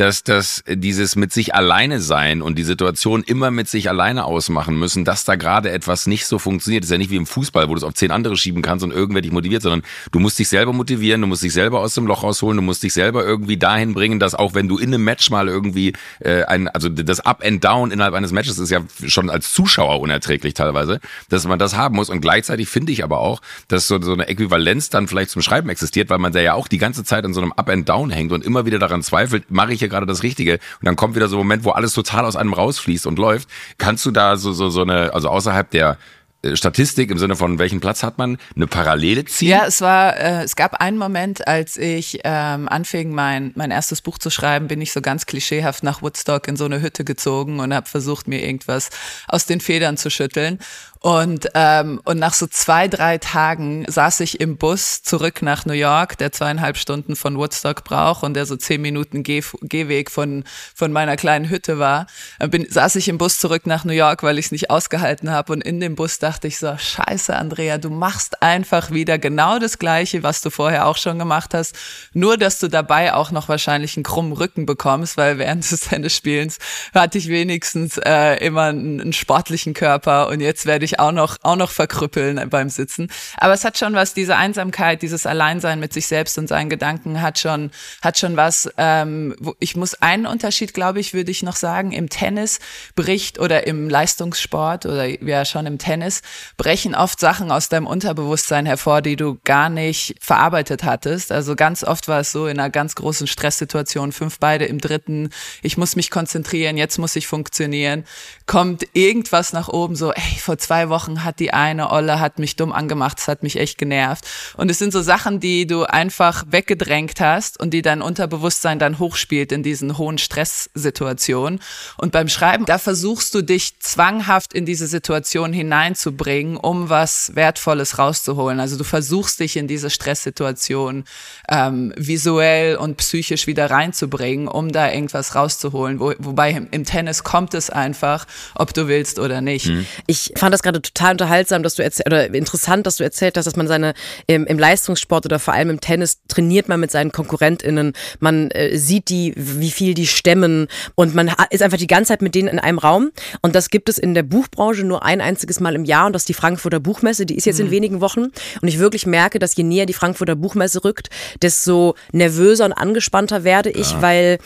dass 0.00 0.24
das 0.24 0.64
dieses 0.66 1.14
mit 1.14 1.30
sich 1.30 1.54
alleine 1.54 2.00
sein 2.00 2.40
und 2.40 2.56
die 2.56 2.62
Situation 2.62 3.22
immer 3.22 3.50
mit 3.50 3.68
sich 3.68 3.90
alleine 3.90 4.24
ausmachen 4.24 4.78
müssen, 4.78 5.04
dass 5.04 5.26
da 5.26 5.36
gerade 5.36 5.70
etwas 5.70 6.06
nicht 6.06 6.24
so 6.24 6.38
funktioniert. 6.38 6.84
Das 6.84 6.86
ist 6.88 6.92
ja 6.92 6.96
nicht 6.96 7.10
wie 7.10 7.16
im 7.16 7.26
Fußball, 7.26 7.68
wo 7.68 7.74
du 7.74 7.76
es 7.76 7.84
auf 7.84 7.92
zehn 7.92 8.10
andere 8.10 8.34
schieben 8.38 8.62
kannst 8.62 8.82
und 8.82 8.92
irgendwer 8.92 9.20
dich 9.20 9.30
motiviert, 9.30 9.60
sondern 9.60 9.82
du 10.10 10.18
musst 10.18 10.38
dich 10.38 10.48
selber 10.48 10.72
motivieren, 10.72 11.20
du 11.20 11.26
musst 11.26 11.42
dich 11.42 11.52
selber 11.52 11.80
aus 11.80 11.92
dem 11.92 12.06
Loch 12.06 12.22
rausholen, 12.22 12.56
du 12.56 12.62
musst 12.62 12.82
dich 12.82 12.94
selber 12.94 13.26
irgendwie 13.26 13.58
dahin 13.58 13.92
bringen, 13.92 14.18
dass 14.18 14.34
auch 14.34 14.54
wenn 14.54 14.68
du 14.68 14.78
in 14.78 14.94
einem 14.94 15.04
Match 15.04 15.28
mal 15.28 15.48
irgendwie 15.48 15.92
äh, 16.20 16.44
ein, 16.44 16.68
also 16.68 16.88
das 16.88 17.20
Up 17.20 17.44
and 17.44 17.62
Down 17.62 17.90
innerhalb 17.90 18.14
eines 18.14 18.32
Matches 18.32 18.58
ist 18.58 18.70
ja 18.70 18.80
schon 19.06 19.28
als 19.28 19.52
Zuschauer 19.52 20.00
unerträglich 20.00 20.54
teilweise, 20.54 21.00
dass 21.28 21.46
man 21.46 21.58
das 21.58 21.76
haben 21.76 21.96
muss. 21.96 22.08
Und 22.08 22.22
gleichzeitig 22.22 22.70
finde 22.70 22.90
ich 22.92 23.04
aber 23.04 23.18
auch, 23.18 23.42
dass 23.68 23.86
so, 23.86 24.00
so 24.00 24.14
eine 24.14 24.28
Äquivalenz 24.28 24.88
dann 24.88 25.08
vielleicht 25.08 25.28
zum 25.28 25.42
Schreiben 25.42 25.68
existiert, 25.68 26.08
weil 26.08 26.18
man 26.18 26.32
da 26.32 26.40
ja 26.40 26.54
auch 26.54 26.68
die 26.68 26.78
ganze 26.78 27.04
Zeit 27.04 27.26
in 27.26 27.34
so 27.34 27.42
einem 27.42 27.52
Up 27.52 27.68
and 27.68 27.86
Down 27.86 28.08
hängt 28.08 28.32
und 28.32 28.42
immer 28.46 28.64
wieder 28.64 28.78
daran 28.78 29.02
zweifelt, 29.02 29.50
mache 29.50 29.74
ich 29.74 29.80
hier 29.80 29.89
gerade 29.90 30.06
das 30.06 30.22
Richtige. 30.22 30.54
Und 30.54 30.86
dann 30.86 30.96
kommt 30.96 31.14
wieder 31.14 31.28
so 31.28 31.36
ein 31.36 31.40
Moment, 31.40 31.64
wo 31.64 31.70
alles 31.70 31.92
total 31.92 32.24
aus 32.24 32.36
einem 32.36 32.54
rausfließt 32.54 33.06
und 33.06 33.18
läuft. 33.18 33.48
Kannst 33.78 34.06
du 34.06 34.10
da 34.10 34.36
so, 34.36 34.52
so, 34.52 34.70
so 34.70 34.82
eine, 34.82 35.12
also 35.12 35.28
außerhalb 35.28 35.70
der 35.70 35.98
äh, 36.42 36.56
Statistik 36.56 37.10
im 37.10 37.18
Sinne 37.18 37.36
von 37.36 37.58
welchen 37.58 37.80
Platz 37.80 38.02
hat 38.02 38.18
man, 38.18 38.38
eine 38.56 38.66
Parallele 38.66 39.24
ziehen? 39.24 39.48
Ja, 39.48 39.66
es 39.66 39.80
war, 39.80 40.16
äh, 40.16 40.42
es 40.42 40.56
gab 40.56 40.80
einen 40.80 40.96
Moment, 40.96 41.46
als 41.46 41.76
ich 41.76 42.20
ähm, 42.24 42.68
anfing, 42.68 43.12
mein, 43.12 43.52
mein 43.56 43.70
erstes 43.70 44.00
Buch 44.00 44.18
zu 44.18 44.30
schreiben, 44.30 44.68
bin 44.68 44.80
ich 44.80 44.92
so 44.92 45.00
ganz 45.00 45.26
klischeehaft 45.26 45.82
nach 45.82 46.02
Woodstock 46.02 46.48
in 46.48 46.56
so 46.56 46.64
eine 46.64 46.80
Hütte 46.80 47.04
gezogen 47.04 47.60
und 47.60 47.74
habe 47.74 47.88
versucht, 47.88 48.28
mir 48.28 48.42
irgendwas 48.42 48.90
aus 49.28 49.46
den 49.46 49.60
Federn 49.60 49.96
zu 49.96 50.10
schütteln. 50.10 50.58
Und, 51.02 51.48
ähm, 51.54 51.98
und 52.04 52.18
nach 52.18 52.34
so 52.34 52.46
zwei, 52.46 52.86
drei 52.86 53.16
Tagen 53.16 53.86
saß 53.88 54.20
ich 54.20 54.38
im 54.38 54.58
Bus 54.58 55.02
zurück 55.02 55.40
nach 55.40 55.64
New 55.64 55.72
York, 55.72 56.18
der 56.18 56.30
zweieinhalb 56.30 56.76
Stunden 56.76 57.16
von 57.16 57.38
Woodstock 57.38 57.84
braucht 57.84 58.22
und 58.22 58.34
der 58.34 58.44
so 58.44 58.54
zehn 58.56 58.82
Minuten 58.82 59.22
Geh 59.22 59.42
Gehweg 59.62 60.10
von, 60.10 60.44
von 60.74 60.92
meiner 60.92 61.16
kleinen 61.16 61.48
Hütte 61.48 61.78
war. 61.78 62.06
Bin, 62.50 62.66
saß 62.68 62.96
ich 62.96 63.08
im 63.08 63.16
Bus 63.16 63.38
zurück 63.38 63.66
nach 63.66 63.86
New 63.86 63.94
York, 63.94 64.22
weil 64.22 64.38
ich 64.38 64.46
es 64.46 64.52
nicht 64.52 64.68
ausgehalten 64.68 65.30
habe. 65.30 65.54
Und 65.54 65.62
in 65.62 65.80
dem 65.80 65.94
Bus 65.94 66.18
dachte 66.18 66.48
ich 66.48 66.58
so, 66.58 66.76
scheiße, 66.76 67.34
Andrea, 67.34 67.78
du 67.78 67.88
machst 67.88 68.42
einfach 68.42 68.90
wieder 68.90 69.18
genau 69.18 69.58
das 69.58 69.78
Gleiche, 69.78 70.22
was 70.22 70.42
du 70.42 70.50
vorher 70.50 70.86
auch 70.86 70.98
schon 70.98 71.18
gemacht 71.18 71.54
hast. 71.54 71.76
Nur, 72.12 72.36
dass 72.36 72.58
du 72.58 72.68
dabei 72.68 73.14
auch 73.14 73.30
noch 73.30 73.48
wahrscheinlich 73.48 73.96
einen 73.96 74.04
krummen 74.04 74.34
Rücken 74.34 74.66
bekommst, 74.66 75.16
weil 75.16 75.38
während 75.38 75.70
des 75.70 75.80
Tennisspielens 75.80 76.58
hatte 76.92 77.16
ich 77.16 77.28
wenigstens 77.28 77.96
äh, 77.96 78.34
immer 78.44 78.64
einen, 78.64 79.00
einen 79.00 79.12
sportlichen 79.14 79.72
Körper 79.72 80.28
und 80.28 80.40
jetzt 80.40 80.66
werde 80.66 80.84
ich 80.84 80.89
ich 80.90 81.00
auch 81.00 81.12
noch, 81.12 81.36
auch 81.42 81.56
noch 81.56 81.70
verkrüppeln 81.70 82.48
beim 82.50 82.68
Sitzen. 82.68 83.10
Aber 83.36 83.54
es 83.54 83.64
hat 83.64 83.78
schon 83.78 83.94
was, 83.94 84.14
diese 84.14 84.36
Einsamkeit, 84.36 85.02
dieses 85.02 85.26
Alleinsein 85.26 85.80
mit 85.80 85.92
sich 85.92 86.06
selbst 86.06 86.38
und 86.38 86.48
seinen 86.48 86.70
Gedanken 86.70 87.22
hat 87.22 87.38
schon, 87.38 87.70
hat 88.02 88.18
schon 88.18 88.36
was. 88.36 88.70
Ähm, 88.76 89.36
ich 89.58 89.76
muss 89.76 89.94
einen 89.94 90.26
Unterschied, 90.26 90.74
glaube 90.74 91.00
ich, 91.00 91.14
würde 91.14 91.30
ich 91.30 91.42
noch 91.42 91.56
sagen, 91.56 91.92
im 91.92 92.08
Tennis 92.08 92.58
bricht 92.94 93.38
oder 93.38 93.66
im 93.66 93.88
Leistungssport 93.88 94.86
oder 94.86 95.06
ja 95.06 95.44
schon 95.44 95.66
im 95.66 95.78
Tennis 95.78 96.22
brechen 96.56 96.94
oft 96.94 97.20
Sachen 97.20 97.50
aus 97.50 97.68
deinem 97.68 97.86
Unterbewusstsein 97.86 98.66
hervor, 98.66 99.02
die 99.02 99.16
du 99.16 99.38
gar 99.44 99.68
nicht 99.68 100.16
verarbeitet 100.20 100.84
hattest. 100.84 101.32
Also 101.32 101.54
ganz 101.54 101.84
oft 101.84 102.08
war 102.08 102.20
es 102.20 102.32
so 102.32 102.46
in 102.46 102.58
einer 102.58 102.70
ganz 102.70 102.94
großen 102.94 103.26
Stresssituation, 103.26 104.12
fünf 104.12 104.38
beide 104.38 104.64
im 104.64 104.78
dritten, 104.78 105.30
ich 105.62 105.76
muss 105.76 105.96
mich 105.96 106.10
konzentrieren, 106.10 106.76
jetzt 106.76 106.98
muss 106.98 107.16
ich 107.16 107.26
funktionieren, 107.26 108.04
kommt 108.46 108.84
irgendwas 108.92 109.52
nach 109.52 109.68
oben 109.68 109.96
so, 109.96 110.12
ey, 110.12 110.38
vor 110.40 110.58
zwei 110.58 110.79
zwei 110.80 110.88
Wochen 110.88 111.24
hat 111.24 111.40
die 111.40 111.52
eine 111.52 111.90
Olle 111.90 112.20
hat 112.20 112.38
mich 112.38 112.56
dumm 112.56 112.72
angemacht, 112.72 113.18
das 113.18 113.28
hat 113.28 113.42
mich 113.42 113.56
echt 113.56 113.76
genervt. 113.76 114.24
Und 114.56 114.70
es 114.70 114.78
sind 114.78 114.92
so 114.92 115.02
Sachen, 115.02 115.38
die 115.38 115.66
du 115.66 115.84
einfach 115.84 116.44
weggedrängt 116.48 117.20
hast 117.20 117.60
und 117.60 117.74
die 117.74 117.82
dein 117.82 118.00
Unterbewusstsein 118.00 118.78
dann 118.78 118.98
hochspielt 118.98 119.52
in 119.52 119.62
diesen 119.62 119.98
hohen 119.98 120.16
Stresssituationen. 120.16 121.60
Und 121.98 122.12
beim 122.12 122.28
Schreiben, 122.28 122.64
da 122.64 122.78
versuchst 122.78 123.34
du 123.34 123.42
dich 123.42 123.78
zwanghaft 123.80 124.54
in 124.54 124.64
diese 124.64 124.86
Situation 124.86 125.52
hineinzubringen, 125.52 126.56
um 126.56 126.88
was 126.88 127.32
Wertvolles 127.34 127.98
rauszuholen. 127.98 128.58
Also 128.58 128.78
du 128.78 128.84
versuchst 128.84 129.40
dich 129.40 129.58
in 129.58 129.68
diese 129.68 129.90
Stresssituation 129.90 131.04
ähm, 131.50 131.92
visuell 131.96 132.76
und 132.76 132.96
psychisch 132.96 133.46
wieder 133.46 133.70
reinzubringen, 133.70 134.48
um 134.48 134.72
da 134.72 134.90
irgendwas 134.90 135.34
rauszuholen. 135.34 136.00
Wo, 136.00 136.14
wobei 136.18 136.52
im, 136.52 136.68
im, 136.70 136.84
Tennis 136.84 137.22
kommt 137.22 137.52
es 137.52 137.68
einfach, 137.68 138.26
ob 138.54 138.72
du 138.72 138.88
willst 138.88 139.18
oder 139.18 139.42
nicht. 139.42 139.66
Mhm. 139.66 139.84
Ich 140.06 140.32
fand 140.36 140.54
das 140.54 140.62
gerade 140.62 140.69
total 140.78 141.12
unterhaltsam, 141.12 141.62
dass 141.62 141.74
du 141.74 141.90
oder 142.06 142.32
interessant, 142.32 142.86
dass 142.86 142.96
du 142.96 143.04
erzählt 143.04 143.36
hast, 143.36 143.46
dass 143.46 143.56
man 143.56 143.66
seine 143.66 143.94
im, 144.26 144.46
im 144.46 144.58
Leistungssport 144.58 145.26
oder 145.26 145.38
vor 145.38 145.54
allem 145.54 145.70
im 145.70 145.80
Tennis 145.80 146.20
trainiert 146.28 146.68
man 146.68 146.80
mit 146.80 146.90
seinen 146.90 147.12
KonkurrentInnen. 147.12 147.92
Man 148.20 148.50
äh, 148.50 148.76
sieht 148.76 149.08
die, 149.08 149.32
wie 149.36 149.70
viel 149.70 149.94
die 149.94 150.06
stemmen 150.06 150.68
und 150.94 151.14
man 151.14 151.32
ist 151.50 151.62
einfach 151.62 151.78
die 151.78 151.86
ganze 151.86 152.08
Zeit 152.08 152.22
mit 152.22 152.34
denen 152.34 152.48
in 152.48 152.58
einem 152.58 152.78
Raum. 152.78 153.10
Und 153.42 153.54
das 153.54 153.70
gibt 153.70 153.88
es 153.88 153.98
in 153.98 154.14
der 154.14 154.22
Buchbranche 154.22 154.84
nur 154.84 155.04
ein 155.04 155.20
einziges 155.20 155.60
Mal 155.60 155.74
im 155.74 155.84
Jahr 155.84 156.06
und 156.06 156.12
das 156.12 156.22
ist 156.22 156.28
die 156.28 156.34
Frankfurter 156.34 156.80
Buchmesse. 156.80 157.26
Die 157.26 157.36
ist 157.36 157.46
jetzt 157.46 157.58
mhm. 157.58 157.66
in 157.66 157.70
wenigen 157.70 158.00
Wochen. 158.00 158.28
Und 158.60 158.68
ich 158.68 158.78
wirklich 158.78 159.06
merke, 159.06 159.38
dass 159.38 159.56
je 159.56 159.64
näher 159.64 159.86
die 159.86 159.92
Frankfurter 159.92 160.36
Buchmesse 160.36 160.84
rückt, 160.84 161.10
desto 161.42 161.94
nervöser 162.12 162.64
und 162.64 162.72
angespannter 162.72 163.44
werde 163.44 163.70
ich, 163.70 163.92
ja. 163.92 164.02
weil 164.02 164.38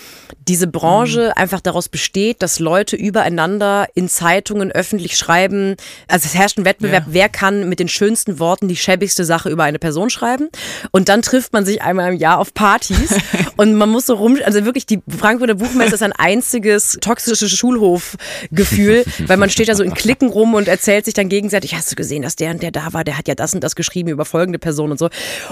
diese 0.48 0.66
Branche 0.66 1.26
mhm. 1.26 1.42
einfach 1.42 1.60
daraus 1.60 1.88
besteht, 1.88 2.42
dass 2.42 2.58
Leute 2.58 2.96
übereinander 2.96 3.86
in 3.94 4.08
Zeitungen 4.08 4.70
öffentlich 4.72 5.16
schreiben, 5.16 5.76
also 6.14 6.26
es 6.26 6.34
herrscht 6.36 6.58
ein 6.58 6.64
Wettbewerb, 6.64 7.06
ja. 7.08 7.12
wer 7.12 7.28
kann 7.28 7.68
mit 7.68 7.80
den 7.80 7.88
schönsten 7.88 8.38
Worten 8.38 8.68
die 8.68 8.76
schäbigste 8.76 9.24
Sache 9.24 9.50
über 9.50 9.64
eine 9.64 9.80
Person 9.80 10.10
schreiben. 10.10 10.48
Und 10.92 11.08
dann 11.08 11.22
trifft 11.22 11.52
man 11.52 11.64
sich 11.64 11.82
einmal 11.82 12.12
im 12.12 12.20
Jahr 12.20 12.38
auf 12.38 12.54
Partys 12.54 13.16
und 13.56 13.74
man 13.74 13.88
muss 13.88 14.06
so 14.06 14.14
rum, 14.14 14.38
also 14.44 14.64
wirklich 14.64 14.86
die 14.86 15.00
Frankfurter 15.08 15.56
Buchmesse 15.56 15.96
ist 15.96 16.04
ein 16.04 16.12
einziges 16.12 16.98
toxisches 17.00 17.50
Schulhofgefühl, 17.50 19.02
weil 19.26 19.38
man 19.38 19.50
steht 19.50 19.68
da 19.68 19.74
so 19.74 19.82
in 19.82 19.92
Klicken 19.92 20.28
rum 20.28 20.54
und 20.54 20.68
erzählt 20.68 21.04
sich 21.04 21.14
dann 21.14 21.28
gegenseitig, 21.28 21.74
hast 21.74 21.90
du 21.90 21.96
gesehen, 21.96 22.22
dass 22.22 22.36
der 22.36 22.52
und 22.52 22.62
der 22.62 22.70
da 22.70 22.92
war, 22.92 23.02
der 23.02 23.18
hat 23.18 23.26
ja 23.26 23.34
das 23.34 23.52
und 23.52 23.64
das 23.64 23.74
geschrieben 23.74 24.10
über 24.10 24.24
folgende 24.24 24.60
Person 24.60 24.92
und 24.92 25.00
so. 25.00 25.08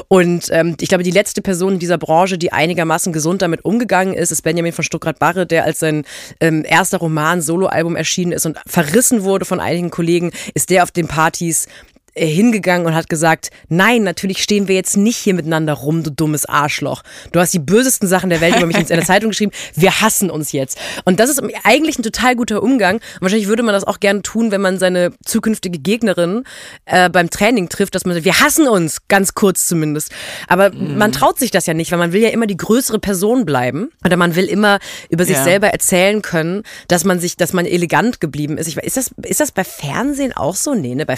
Und 0.07 0.47
ähm, 0.53 0.77
ich 0.81 0.89
glaube, 0.89 1.03
die 1.03 1.11
letzte 1.11 1.43
Person 1.43 1.73
in 1.73 1.79
dieser 1.81 1.99
Branche, 1.99 2.39
die 2.39 2.53
einigermaßen 2.53 3.13
gesund 3.13 3.43
damit 3.43 3.65
umgegangen 3.65 4.15
ist, 4.15 4.31
ist 4.31 4.43
Benjamin 4.43 4.73
von 4.73 4.85
Stuttgart-Barre, 4.85 5.45
der 5.45 5.65
als 5.65 5.81
sein 5.81 6.05
ähm, 6.39 6.65
erster 6.65 6.99
Roman 6.99 7.43
Soloalbum 7.43 7.97
erschienen 7.97 8.31
ist 8.31 8.47
und 8.47 8.61
verrissen 8.65 9.25
wurde 9.25 9.45
von 9.45 9.59
einigen 9.59 9.91
Kollegen 9.91 10.31
ist 10.55 10.71
der 10.71 10.83
auf 10.83 10.91
den 10.91 11.09
Partys 11.09 11.67
hingegangen 12.15 12.87
und 12.87 12.95
hat 12.95 13.09
gesagt, 13.09 13.51
nein, 13.69 14.03
natürlich 14.03 14.43
stehen 14.43 14.69
wir 14.69 14.75
jetzt 14.75 14.97
nicht 14.97 15.17
hier 15.17 15.33
miteinander 15.35 15.73
rum, 15.73 16.03
du 16.03 16.11
dummes 16.11 16.45
Arschloch. 16.45 17.03
Du 17.33 17.41
hast 17.41 17.55
die 17.55 17.59
bösesten 17.59 18.07
Sachen 18.07 18.29
der 18.29 18.41
Welt 18.41 18.57
über 18.57 18.67
mich 18.67 18.77
in 18.77 18.87
der 18.87 19.05
Zeitung 19.05 19.31
geschrieben. 19.31 19.53
Wir 19.75 20.01
hassen 20.01 20.31
uns 20.31 20.53
jetzt. 20.53 20.79
Und 21.05 21.21
das 21.21 21.31
ist 21.31 21.43
eigentlich 21.65 21.99
ein 21.99 22.03
total 22.03 22.37
guter 22.37 22.63
Umgang. 22.63 22.97
Und 22.97 23.23
wahrscheinlich 23.23 23.49
würde 23.49 23.63
man 23.63 23.73
das 23.73 23.85
auch 23.85 23.99
gerne 23.99 24.21
tun, 24.21 24.51
wenn 24.51 24.61
man 24.61 24.79
seine 24.79 25.13
zukünftige 25.25 25.79
Gegnerin 25.79 26.45
äh, 26.85 27.09
beim 27.09 27.31
Training 27.31 27.71
trifft, 27.71 27.95
dass 27.95 28.05
man 28.05 28.15
sagt, 28.15 28.27
wir 28.27 28.41
hassen 28.41 28.69
uns, 28.69 29.09
ganz 29.09 29.33
kurz 29.33 29.67
zumindest. 29.67 30.13
Aber 30.49 30.71
mhm. 30.71 30.99
man 30.99 31.13
traut 31.13 31.39
sich 31.39 31.51
das 31.51 31.65
ja 31.65 31.73
nicht, 31.73 31.93
weil 31.93 31.99
man 31.99 32.13
will 32.13 32.21
ja 32.21 32.29
immer 32.29 32.47
die 32.47 32.59
größere 32.59 32.99
Person 32.99 33.47
bleiben. 33.47 33.91
Oder 34.05 34.19
man 34.19 34.37
will 34.37 34.45
immer 34.45 34.81
über 35.09 35.25
sich 35.25 35.37
ja. 35.37 35.45
selber 35.45 35.69
erzählen 35.69 36.21
können, 36.21 36.63
dass 36.89 37.05
man 37.05 37.21
sich, 37.21 37.39
dass 37.39 37.55
man 37.55 37.65
elegant 37.65 38.21
geblieben 38.21 38.59
ist. 38.59 38.67
Ich, 38.67 38.77
ist 38.77 38.99
das, 38.99 39.13
ist 39.23 39.41
das 39.41 39.51
bei 39.51 39.65
Fernsehen 39.65 40.35
auch 40.35 40.57
so? 40.57 40.75
Nee, 40.75 40.95
ne? 40.95 41.07
Bei, 41.07 41.17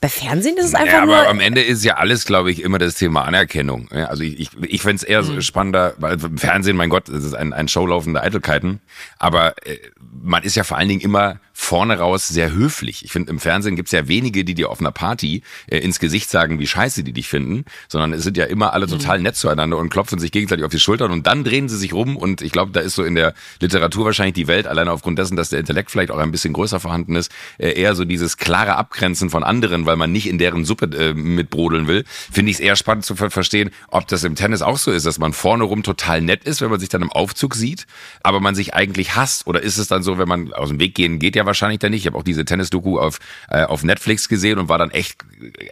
bei 0.00 0.08
Fernsehen 0.08 0.21
ist 0.30 0.64
es 0.64 0.74
einfach 0.74 0.92
ja, 0.92 1.02
aber 1.02 1.22
nur. 1.22 1.28
am 1.28 1.40
Ende 1.40 1.62
ist 1.62 1.84
ja 1.84 1.94
alles, 1.94 2.24
glaube 2.24 2.50
ich, 2.50 2.62
immer 2.62 2.78
das 2.78 2.94
Thema 2.94 3.24
Anerkennung. 3.24 3.90
Also 3.90 4.22
ich, 4.22 4.38
ich, 4.38 4.50
ich 4.62 4.82
fände 4.82 4.96
es 4.96 5.02
eher 5.02 5.22
mhm. 5.22 5.40
spannender, 5.42 5.94
weil 5.98 6.22
im 6.22 6.38
Fernsehen, 6.38 6.76
mein 6.76 6.90
Gott, 6.90 7.08
das 7.08 7.24
ist 7.24 7.34
ein, 7.34 7.52
ein 7.52 7.68
Showlaufende 7.68 8.22
Eitelkeiten. 8.22 8.80
Aber 9.18 9.54
äh, 9.66 9.78
man 10.22 10.42
ist 10.42 10.56
ja 10.56 10.64
vor 10.64 10.78
allen 10.78 10.88
Dingen 10.88 11.00
immer 11.00 11.40
vorne 11.52 11.98
raus 11.98 12.28
sehr 12.28 12.52
höflich. 12.52 13.04
Ich 13.04 13.12
finde, 13.12 13.30
im 13.30 13.38
Fernsehen 13.38 13.76
gibt 13.76 13.88
es 13.88 13.92
ja 13.92 14.08
wenige, 14.08 14.44
die 14.44 14.54
dir 14.54 14.70
auf 14.70 14.80
einer 14.80 14.90
Party 14.90 15.42
äh, 15.66 15.78
ins 15.78 15.98
Gesicht 15.98 16.30
sagen, 16.30 16.58
wie 16.58 16.66
scheiße 16.66 17.04
die 17.04 17.12
dich 17.12 17.28
finden, 17.28 17.64
sondern 17.88 18.12
es 18.12 18.22
sind 18.22 18.36
ja 18.36 18.44
immer 18.44 18.72
alle 18.72 18.86
total 18.86 19.18
mhm. 19.18 19.24
nett 19.24 19.36
zueinander 19.36 19.76
und 19.76 19.90
klopfen 19.90 20.18
sich 20.18 20.32
gegenseitig 20.32 20.64
auf 20.64 20.70
die 20.70 20.80
Schultern 20.80 21.10
und 21.10 21.26
dann 21.26 21.44
drehen 21.44 21.68
sie 21.68 21.76
sich 21.76 21.92
rum 21.92 22.16
und 22.16 22.40
ich 22.42 22.52
glaube, 22.52 22.72
da 22.72 22.80
ist 22.80 22.94
so 22.94 23.04
in 23.04 23.14
der 23.14 23.34
Literatur 23.60 24.06
wahrscheinlich 24.06 24.34
die 24.34 24.48
Welt, 24.48 24.66
alleine 24.66 24.92
aufgrund 24.92 25.18
dessen, 25.18 25.36
dass 25.36 25.50
der 25.50 25.60
Intellekt 25.60 25.90
vielleicht 25.90 26.10
auch 26.10 26.18
ein 26.18 26.32
bisschen 26.32 26.52
größer 26.52 26.80
vorhanden 26.80 27.16
ist, 27.16 27.30
äh, 27.58 27.72
eher 27.72 27.94
so 27.94 28.04
dieses 28.04 28.36
klare 28.36 28.76
Abgrenzen 28.76 29.30
von 29.30 29.44
anderen, 29.44 29.86
weil 29.86 29.96
man 29.96 30.11
nicht 30.12 30.28
in 30.28 30.38
deren 30.38 30.64
Suppe 30.64 30.86
äh, 30.96 31.14
mitbrodeln 31.14 31.88
will, 31.88 32.04
finde 32.30 32.50
ich 32.50 32.58
es 32.58 32.60
eher 32.60 32.76
spannend 32.76 33.04
zu 33.04 33.16
ver 33.16 33.30
verstehen, 33.30 33.70
ob 33.88 34.06
das 34.08 34.24
im 34.24 34.34
Tennis 34.34 34.62
auch 34.62 34.78
so 34.78 34.90
ist, 34.90 35.06
dass 35.06 35.18
man 35.18 35.32
vorne 35.32 35.64
rum 35.64 35.82
total 35.82 36.20
nett 36.20 36.44
ist, 36.44 36.60
wenn 36.60 36.70
man 36.70 36.80
sich 36.80 36.88
dann 36.88 37.02
im 37.02 37.10
Aufzug 37.10 37.54
sieht, 37.54 37.86
aber 38.22 38.40
man 38.40 38.54
sich 38.54 38.74
eigentlich 38.74 39.16
hasst 39.16 39.46
oder 39.46 39.62
ist 39.62 39.78
es 39.78 39.88
dann 39.88 40.02
so, 40.02 40.18
wenn 40.18 40.28
man 40.28 40.52
aus 40.52 40.68
dem 40.68 40.78
Weg 40.78 40.94
gehen 40.94 41.18
geht 41.18 41.36
ja 41.36 41.46
wahrscheinlich 41.46 41.78
dann 41.78 41.92
nicht. 41.92 42.00
Ich 42.00 42.06
habe 42.06 42.18
auch 42.18 42.24
diese 42.24 42.44
Tennis-Doku 42.44 42.98
auf, 42.98 43.18
äh, 43.48 43.62
auf 43.62 43.84
Netflix 43.84 44.28
gesehen 44.28 44.58
und 44.58 44.68
war 44.68 44.78
dann 44.78 44.90
echt, 44.90 45.16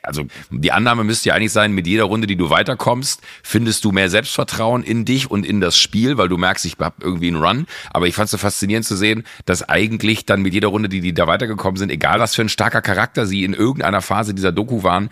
also 0.03 0.25
die 0.51 0.73
Annahme 0.73 1.05
müsste 1.05 1.31
ja 1.31 1.35
eigentlich 1.35 1.53
sein, 1.53 1.73
mit 1.73 1.87
jeder 1.87 2.05
Runde, 2.05 2.27
die 2.27 2.37
du 2.37 2.51
weiterkommst, 2.51 3.21
findest 3.43 3.85
du 3.85 3.93
mehr 3.93 4.09
Selbstvertrauen 4.09 4.83
in 4.83 5.05
dich 5.05 5.31
und 5.31 5.45
in 5.45 5.61
das 5.61 5.77
Spiel, 5.77 6.17
weil 6.19 6.29
du 6.29 6.37
merkst, 6.37 6.65
ich 6.65 6.77
habe 6.79 6.97
irgendwie 7.01 7.29
einen 7.29 7.43
Run. 7.43 7.67
Aber 7.91 8.07
ich 8.07 8.15
fand 8.15 8.27
es 8.27 8.31
so 8.31 8.39
faszinierend 8.39 8.87
zu 8.87 8.97
sehen, 8.97 9.25
dass 9.45 9.69
eigentlich 9.69 10.25
dann 10.25 10.43
mit 10.43 10.55
jeder 10.55 10.69
Runde, 10.69 10.89
die, 10.89 11.01
die 11.01 11.13
da 11.13 11.27
weitergekommen 11.27 11.77
sind, 11.77 11.91
egal 11.91 12.21
was 12.21 12.35
für 12.35 12.43
ein 12.43 12.49
starker 12.49 12.83
Charakter 12.83 13.27
sie 13.27 13.45
in 13.45 13.55
irgendeiner 13.55 14.03
Phase 14.03 14.30
dieser 14.35 14.53
Doku 14.53 14.83
waren, 14.83 15.11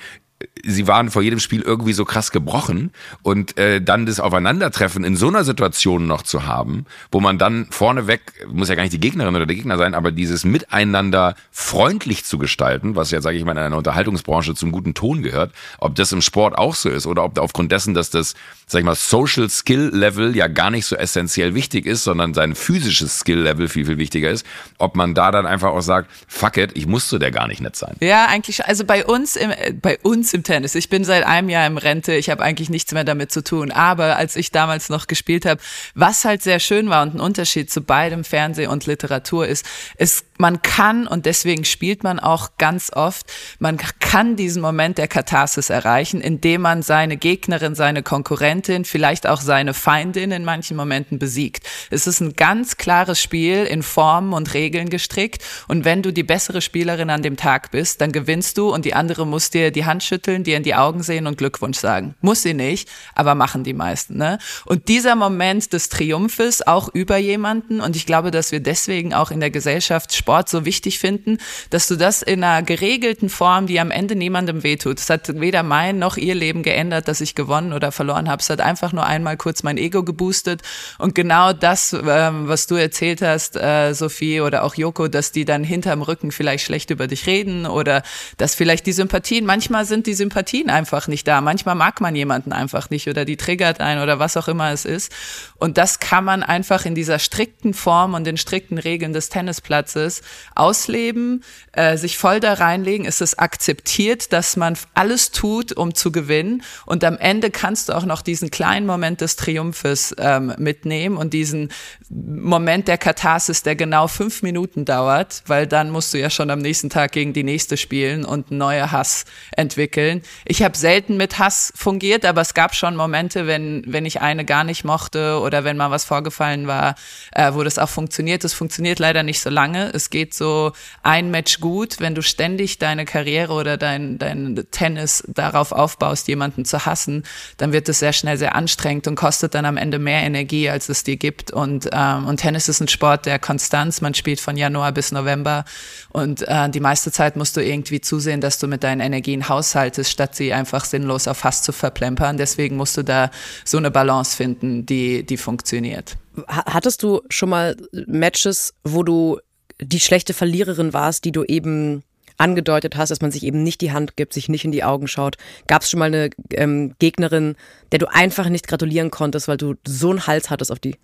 sie 0.64 0.86
waren 0.86 1.10
vor 1.10 1.22
jedem 1.22 1.40
Spiel 1.40 1.62
irgendwie 1.62 1.92
so 1.92 2.04
krass 2.04 2.30
gebrochen 2.30 2.92
und 3.22 3.58
äh, 3.58 3.82
dann 3.82 4.06
das 4.06 4.20
Aufeinandertreffen 4.20 5.02
in 5.02 5.16
so 5.16 5.28
einer 5.28 5.42
Situation 5.42 6.06
noch 6.06 6.22
zu 6.22 6.46
haben, 6.46 6.86
wo 7.10 7.20
man 7.20 7.38
dann 7.38 7.66
vorneweg, 7.70 8.20
muss 8.46 8.68
ja 8.68 8.76
gar 8.76 8.82
nicht 8.82 8.92
die 8.92 9.00
Gegnerin 9.00 9.34
oder 9.34 9.46
der 9.46 9.56
Gegner 9.56 9.78
sein, 9.78 9.94
aber 9.94 10.12
dieses 10.12 10.44
Miteinander 10.44 11.34
freundlich 11.50 12.24
zu 12.24 12.38
gestalten, 12.38 12.94
was 12.94 13.10
ja, 13.10 13.20
sage 13.20 13.36
ich 13.36 13.44
mal, 13.44 13.52
in 13.52 13.58
einer 13.58 13.76
Unterhaltungsbranche 13.76 14.54
zum 14.54 14.70
guten 14.70 14.94
Ton 14.94 15.22
gehört, 15.22 15.52
ob 15.78 15.96
das 15.96 16.12
im 16.12 16.22
Sport 16.22 16.56
auch 16.56 16.74
so 16.74 16.88
ist 16.88 17.06
oder 17.06 17.24
ob 17.24 17.38
aufgrund 17.38 17.72
dessen, 17.72 17.94
dass 17.94 18.10
das, 18.10 18.34
sag 18.66 18.80
ich 18.80 18.84
mal, 18.84 18.94
Social 18.94 19.50
Skill 19.50 19.90
Level 19.92 20.36
ja 20.36 20.46
gar 20.46 20.70
nicht 20.70 20.86
so 20.86 20.94
essentiell 20.94 21.54
wichtig 21.54 21.84
ist, 21.86 22.04
sondern 22.04 22.34
sein 22.34 22.54
physisches 22.54 23.20
Skill 23.20 23.40
Level 23.40 23.68
viel, 23.68 23.86
viel 23.86 23.98
wichtiger 23.98 24.30
ist, 24.30 24.46
ob 24.78 24.94
man 24.94 25.14
da 25.14 25.32
dann 25.32 25.46
einfach 25.46 25.70
auch 25.70 25.80
sagt, 25.80 26.10
fuck 26.28 26.56
it, 26.58 26.72
ich 26.74 26.86
muss 26.86 27.08
zu 27.08 27.18
der 27.18 27.32
gar 27.32 27.48
nicht 27.48 27.60
nett 27.60 27.74
sein. 27.74 27.96
Ja, 28.00 28.26
eigentlich, 28.26 28.64
also 28.64 28.84
bei 28.84 29.04
uns, 29.04 29.34
im, 29.34 29.50
bei 29.80 29.98
uns 30.02 30.27
uns 30.28 30.34
im 30.34 30.42
Tennis. 30.42 30.74
Ich 30.74 30.90
bin 30.90 31.04
seit 31.04 31.24
einem 31.24 31.48
Jahr 31.48 31.66
im 31.66 31.78
Rente, 31.78 32.14
ich 32.14 32.28
habe 32.28 32.42
eigentlich 32.42 32.68
nichts 32.68 32.92
mehr 32.92 33.04
damit 33.04 33.32
zu 33.32 33.42
tun. 33.42 33.70
Aber 33.70 34.16
als 34.16 34.36
ich 34.36 34.50
damals 34.52 34.90
noch 34.90 35.06
gespielt 35.06 35.46
habe, 35.46 35.60
was 35.94 36.24
halt 36.24 36.42
sehr 36.42 36.60
schön 36.60 36.90
war 36.90 37.02
und 37.02 37.14
ein 37.14 37.20
Unterschied 37.20 37.70
zu 37.70 37.80
beidem 37.80 38.24
Fernseh 38.24 38.66
und 38.66 38.84
Literatur 38.86 39.46
ist, 39.46 39.64
es 39.96 40.24
man 40.38 40.62
kann, 40.62 41.06
und 41.06 41.26
deswegen 41.26 41.64
spielt 41.64 42.04
man 42.04 42.20
auch 42.20 42.50
ganz 42.58 42.92
oft, 42.92 43.26
man 43.58 43.76
kann 43.76 44.36
diesen 44.36 44.62
Moment 44.62 44.96
der 44.98 45.08
Katharsis 45.08 45.68
erreichen, 45.68 46.20
indem 46.20 46.62
man 46.62 46.82
seine 46.82 47.16
Gegnerin, 47.16 47.74
seine 47.74 48.04
Konkurrentin, 48.04 48.84
vielleicht 48.84 49.26
auch 49.26 49.40
seine 49.40 49.74
Feindin 49.74 50.30
in 50.30 50.44
manchen 50.44 50.76
Momenten 50.76 51.18
besiegt. 51.18 51.66
Es 51.90 52.06
ist 52.06 52.20
ein 52.20 52.34
ganz 52.34 52.76
klares 52.76 53.20
Spiel 53.20 53.64
in 53.64 53.82
Formen 53.82 54.32
und 54.32 54.54
Regeln 54.54 54.90
gestrickt. 54.90 55.42
Und 55.66 55.84
wenn 55.84 56.02
du 56.02 56.12
die 56.12 56.22
bessere 56.22 56.60
Spielerin 56.60 57.10
an 57.10 57.22
dem 57.22 57.36
Tag 57.36 57.72
bist, 57.72 58.00
dann 58.00 58.12
gewinnst 58.12 58.58
du 58.58 58.72
und 58.72 58.84
die 58.84 58.94
andere 58.94 59.26
muss 59.26 59.50
dir 59.50 59.72
die 59.72 59.86
Hand 59.86 60.04
schütteln, 60.04 60.17
dir 60.26 60.56
in 60.56 60.62
die 60.62 60.74
Augen 60.74 61.02
sehen 61.02 61.26
und 61.26 61.38
Glückwunsch 61.38 61.78
sagen. 61.78 62.14
Muss 62.20 62.42
sie 62.42 62.54
nicht, 62.54 62.88
aber 63.14 63.34
machen 63.34 63.64
die 63.64 63.74
meisten. 63.74 64.16
Ne? 64.16 64.38
Und 64.64 64.88
dieser 64.88 65.14
Moment 65.14 65.72
des 65.72 65.88
Triumphes 65.88 66.66
auch 66.66 66.88
über 66.92 67.16
jemanden, 67.16 67.80
und 67.80 67.96
ich 67.96 68.06
glaube, 68.06 68.30
dass 68.30 68.52
wir 68.52 68.60
deswegen 68.60 69.14
auch 69.14 69.30
in 69.30 69.40
der 69.40 69.50
Gesellschaft 69.50 70.14
Sport 70.14 70.48
so 70.48 70.64
wichtig 70.64 70.98
finden, 70.98 71.38
dass 71.70 71.86
du 71.86 71.96
das 71.96 72.22
in 72.22 72.42
einer 72.42 72.62
geregelten 72.62 73.28
Form, 73.28 73.66
die 73.66 73.80
am 73.80 73.90
Ende 73.90 74.16
niemandem 74.16 74.62
wehtut. 74.62 74.98
Es 74.98 75.10
hat 75.10 75.40
weder 75.40 75.62
mein 75.62 75.98
noch 75.98 76.16
ihr 76.16 76.34
Leben 76.34 76.62
geändert, 76.62 77.08
dass 77.08 77.20
ich 77.20 77.34
gewonnen 77.34 77.72
oder 77.72 77.92
verloren 77.92 78.28
habe. 78.28 78.42
Es 78.42 78.50
hat 78.50 78.60
einfach 78.60 78.92
nur 78.92 79.06
einmal 79.06 79.36
kurz 79.36 79.62
mein 79.62 79.78
Ego 79.78 80.02
geboostet. 80.02 80.62
Und 80.98 81.14
genau 81.14 81.52
das, 81.52 81.92
ähm, 81.92 82.48
was 82.48 82.66
du 82.66 82.74
erzählt 82.74 83.22
hast, 83.22 83.56
äh, 83.56 83.94
Sophie 83.94 84.40
oder 84.40 84.64
auch 84.64 84.74
Joko, 84.74 85.08
dass 85.08 85.32
die 85.32 85.44
dann 85.44 85.64
hinterm 85.64 86.02
Rücken 86.02 86.32
vielleicht 86.32 86.64
schlecht 86.64 86.90
über 86.90 87.06
dich 87.06 87.26
reden 87.26 87.66
oder 87.66 88.02
dass 88.36 88.54
vielleicht 88.54 88.86
die 88.86 88.92
Sympathien, 88.92 89.46
manchmal 89.46 89.84
sind 89.84 90.06
die 90.08 90.14
Sympathien 90.14 90.70
einfach 90.70 91.06
nicht 91.06 91.28
da. 91.28 91.40
Manchmal 91.40 91.76
mag 91.76 92.00
man 92.00 92.16
jemanden 92.16 92.52
einfach 92.52 92.90
nicht 92.90 93.06
oder 93.06 93.24
die 93.24 93.36
triggert 93.36 93.80
ein 93.80 94.00
oder 94.00 94.18
was 94.18 94.36
auch 94.36 94.48
immer 94.48 94.72
es 94.72 94.84
ist. 94.84 95.12
Und 95.58 95.78
das 95.78 96.00
kann 96.00 96.24
man 96.24 96.42
einfach 96.42 96.84
in 96.86 96.94
dieser 96.94 97.18
strikten 97.18 97.74
Form 97.74 98.14
und 98.14 98.24
den 98.24 98.36
strikten 98.36 98.78
Regeln 98.78 99.12
des 99.12 99.28
Tennisplatzes 99.28 100.22
ausleben, 100.54 101.44
äh, 101.72 101.96
sich 101.96 102.18
voll 102.18 102.40
da 102.40 102.54
reinlegen, 102.54 103.06
ist 103.06 103.20
es 103.20 103.38
akzeptiert, 103.38 104.32
dass 104.32 104.56
man 104.56 104.76
alles 104.94 105.30
tut, 105.30 105.72
um 105.72 105.94
zu 105.94 106.10
gewinnen. 106.10 106.62
Und 106.86 107.04
am 107.04 107.18
Ende 107.18 107.50
kannst 107.50 107.88
du 107.88 107.92
auch 107.92 108.04
noch 108.04 108.22
diesen 108.22 108.50
kleinen 108.50 108.86
Moment 108.86 109.20
des 109.20 109.36
Triumphes 109.36 110.16
ähm, 110.18 110.54
mitnehmen 110.58 111.16
und 111.16 111.34
diesen 111.34 111.70
Moment 112.08 112.88
der 112.88 112.96
Katharsis, 112.96 113.62
der 113.62 113.76
genau 113.76 114.08
fünf 114.08 114.42
Minuten 114.42 114.86
dauert, 114.86 115.42
weil 115.46 115.66
dann 115.66 115.90
musst 115.90 116.14
du 116.14 116.18
ja 116.18 116.30
schon 116.30 116.50
am 116.50 116.60
nächsten 116.60 116.88
Tag 116.88 117.12
gegen 117.12 117.34
die 117.34 117.44
nächste 117.44 117.76
spielen 117.76 118.24
und 118.24 118.50
neue 118.50 118.90
Hass 118.90 119.26
entwickeln. 119.54 119.97
Ich 120.44 120.62
habe 120.62 120.76
selten 120.76 121.16
mit 121.16 121.38
Hass 121.38 121.72
fungiert, 121.76 122.24
aber 122.24 122.40
es 122.40 122.54
gab 122.54 122.74
schon 122.74 122.96
Momente, 122.96 123.46
wenn, 123.46 123.84
wenn 123.86 124.06
ich 124.06 124.20
eine 124.20 124.44
gar 124.44 124.64
nicht 124.64 124.84
mochte 124.84 125.40
oder 125.40 125.64
wenn 125.64 125.76
mal 125.76 125.90
was 125.90 126.04
vorgefallen 126.04 126.66
war, 126.66 126.94
äh, 127.32 127.52
wo 127.52 127.62
das 127.62 127.78
auch 127.78 127.88
funktioniert. 127.88 128.44
Es 128.44 128.54
funktioniert 128.54 128.98
leider 128.98 129.22
nicht 129.22 129.40
so 129.40 129.50
lange. 129.50 129.90
Es 129.92 130.10
geht 130.10 130.34
so 130.34 130.72
ein 131.02 131.30
Match 131.30 131.60
gut, 131.60 132.00
wenn 132.00 132.14
du 132.14 132.22
ständig 132.22 132.78
deine 132.78 133.04
Karriere 133.04 133.52
oder 133.52 133.76
dein, 133.76 134.18
dein 134.18 134.66
Tennis 134.70 135.24
darauf 135.26 135.72
aufbaust, 135.72 136.28
jemanden 136.28 136.64
zu 136.64 136.86
hassen, 136.86 137.24
dann 137.56 137.72
wird 137.72 137.88
es 137.88 137.98
sehr 137.98 138.12
schnell 138.12 138.36
sehr 138.36 138.54
anstrengend 138.54 139.06
und 139.06 139.16
kostet 139.16 139.54
dann 139.54 139.64
am 139.64 139.76
Ende 139.76 139.98
mehr 139.98 140.22
Energie, 140.22 140.70
als 140.70 140.88
es 140.88 141.04
dir 141.04 141.16
gibt. 141.16 141.50
Und, 141.50 141.88
ähm, 141.92 142.26
und 142.26 142.38
Tennis 142.38 142.68
ist 142.68 142.80
ein 142.80 142.88
Sport 142.88 143.26
der 143.26 143.38
Konstanz. 143.38 144.00
Man 144.00 144.14
spielt 144.14 144.40
von 144.40 144.56
Januar 144.56 144.92
bis 144.92 145.12
November 145.12 145.64
und 146.10 146.46
äh, 146.46 146.68
die 146.70 146.80
meiste 146.80 147.12
Zeit 147.12 147.36
musst 147.36 147.56
du 147.56 147.62
irgendwie 147.62 148.00
zusehen, 148.00 148.40
dass 148.40 148.58
du 148.58 148.66
mit 148.66 148.84
deinen 148.84 149.00
Energien 149.00 149.48
haushaltest, 149.48 149.87
statt 149.96 150.34
sie 150.34 150.52
einfach 150.52 150.84
sinnlos 150.84 151.28
auf 151.28 151.44
Hass 151.44 151.62
zu 151.62 151.72
verplempern. 151.72 152.36
Deswegen 152.36 152.76
musst 152.76 152.96
du 152.96 153.02
da 153.02 153.30
so 153.64 153.78
eine 153.78 153.90
Balance 153.90 154.36
finden, 154.36 154.86
die, 154.86 155.24
die 155.24 155.36
funktioniert. 155.36 156.16
Hattest 156.46 157.02
du 157.02 157.22
schon 157.30 157.48
mal 157.48 157.76
Matches, 158.06 158.74
wo 158.84 159.02
du 159.02 159.38
die 159.80 160.00
schlechte 160.00 160.34
Verliererin 160.34 160.92
warst, 160.92 161.24
die 161.24 161.32
du 161.32 161.44
eben 161.44 162.02
angedeutet 162.38 162.96
hast, 162.96 163.10
dass 163.10 163.20
man 163.20 163.30
sich 163.30 163.42
eben 163.42 163.62
nicht 163.62 163.80
die 163.80 163.92
Hand 163.92 164.16
gibt, 164.16 164.32
sich 164.32 164.48
nicht 164.48 164.64
in 164.64 164.72
die 164.72 164.84
Augen 164.84 165.08
schaut. 165.08 165.36
Gab 165.66 165.82
es 165.82 165.90
schon 165.90 165.98
mal 165.98 166.06
eine 166.06 166.30
ähm, 166.52 166.94
Gegnerin, 166.98 167.56
der 167.92 167.98
du 167.98 168.06
einfach 168.06 168.48
nicht 168.48 168.68
gratulieren 168.68 169.10
konntest, 169.10 169.48
weil 169.48 169.56
du 169.56 169.74
so 169.86 170.10
einen 170.10 170.26
Hals 170.26 170.48
hattest 170.48 170.70
auf 170.70 170.78
die? 170.78 170.96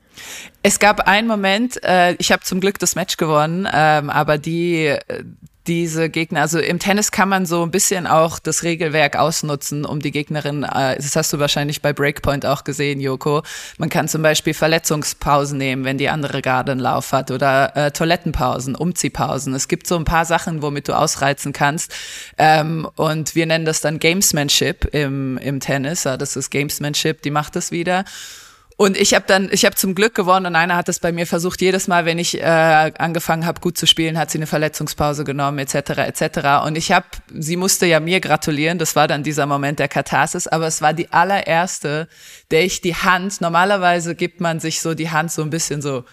Es 0.62 0.78
gab 0.78 1.00
einen 1.08 1.26
Moment, 1.26 1.82
äh, 1.82 2.14
ich 2.14 2.30
habe 2.30 2.44
zum 2.44 2.60
Glück 2.60 2.78
das 2.78 2.94
Match 2.94 3.16
gewonnen, 3.16 3.68
ähm, 3.72 4.10
aber 4.10 4.38
die, 4.38 4.86
äh, 4.86 5.24
diese 5.66 6.10
Gegner, 6.10 6.42
also 6.42 6.58
im 6.58 6.78
Tennis 6.78 7.10
kann 7.10 7.28
man 7.28 7.46
so 7.46 7.62
ein 7.62 7.70
bisschen 7.70 8.06
auch 8.06 8.38
das 8.38 8.62
Regelwerk 8.62 9.16
ausnutzen, 9.16 9.86
um 9.86 10.00
die 10.00 10.10
Gegnerin, 10.10 10.62
äh, 10.62 10.96
das 10.96 11.16
hast 11.16 11.32
du 11.32 11.38
wahrscheinlich 11.38 11.80
bei 11.80 11.92
Breakpoint 11.92 12.44
auch 12.44 12.64
gesehen, 12.64 13.00
Joko. 13.00 13.42
Man 13.78 13.88
kann 13.88 14.06
zum 14.06 14.22
Beispiel 14.22 14.52
Verletzungspausen 14.52 15.56
nehmen, 15.56 15.84
wenn 15.84 15.96
die 15.96 16.10
andere 16.10 16.42
gerade 16.42 16.72
einen 16.72 16.80
Lauf 16.80 17.12
hat 17.12 17.30
oder 17.30 17.74
äh, 17.76 17.90
Toilettenpausen, 17.90 18.74
Umziehpausen. 18.74 19.54
Es 19.54 19.68
gibt 19.68 19.86
so 19.86 19.96
ein 19.96 20.04
paar 20.04 20.26
Sachen, 20.26 20.60
womit 20.60 20.88
du 20.88 20.92
ausreizen 20.92 21.52
kannst. 21.52 21.94
Ähm, 22.36 22.86
und 22.96 23.34
wir 23.34 23.46
nennen 23.46 23.64
das 23.64 23.80
dann 23.80 23.98
Gamesmanship 23.98 24.94
im, 24.94 25.38
im 25.38 25.60
Tennis. 25.60 26.04
Ja, 26.04 26.16
das 26.18 26.36
ist 26.36 26.50
Gamesmanship, 26.50 27.22
die 27.22 27.30
macht 27.30 27.56
das 27.56 27.70
wieder. 27.70 28.04
Und 28.76 28.96
ich 28.96 29.14
habe 29.14 29.24
dann, 29.28 29.50
ich 29.52 29.64
habe 29.64 29.76
zum 29.76 29.94
Glück 29.94 30.14
gewonnen 30.14 30.46
und 30.46 30.56
einer 30.56 30.74
hat 30.76 30.88
es 30.88 30.98
bei 30.98 31.12
mir 31.12 31.28
versucht. 31.28 31.60
Jedes 31.60 31.86
Mal, 31.86 32.06
wenn 32.06 32.18
ich 32.18 32.40
äh, 32.40 32.42
angefangen 32.44 33.46
habe, 33.46 33.60
gut 33.60 33.78
zu 33.78 33.86
spielen, 33.86 34.18
hat 34.18 34.32
sie 34.32 34.38
eine 34.38 34.48
Verletzungspause 34.48 35.22
genommen, 35.22 35.58
etc. 35.58 35.90
etc. 35.98 36.66
Und 36.66 36.76
ich 36.76 36.90
habe, 36.90 37.06
sie 37.32 37.56
musste 37.56 37.86
ja 37.86 38.00
mir 38.00 38.20
gratulieren. 38.20 38.78
Das 38.78 38.96
war 38.96 39.06
dann 39.06 39.22
dieser 39.22 39.46
Moment 39.46 39.78
der 39.78 39.86
Katharsis, 39.86 40.48
aber 40.48 40.66
es 40.66 40.82
war 40.82 40.92
die 40.92 41.12
allererste, 41.12 42.08
der 42.50 42.64
ich 42.64 42.80
die 42.80 42.96
Hand. 42.96 43.40
Normalerweise 43.40 44.16
gibt 44.16 44.40
man 44.40 44.58
sich 44.58 44.80
so 44.80 44.94
die 44.94 45.10
Hand 45.10 45.30
so 45.30 45.42
ein 45.42 45.50
bisschen 45.50 45.80
so 45.80 46.04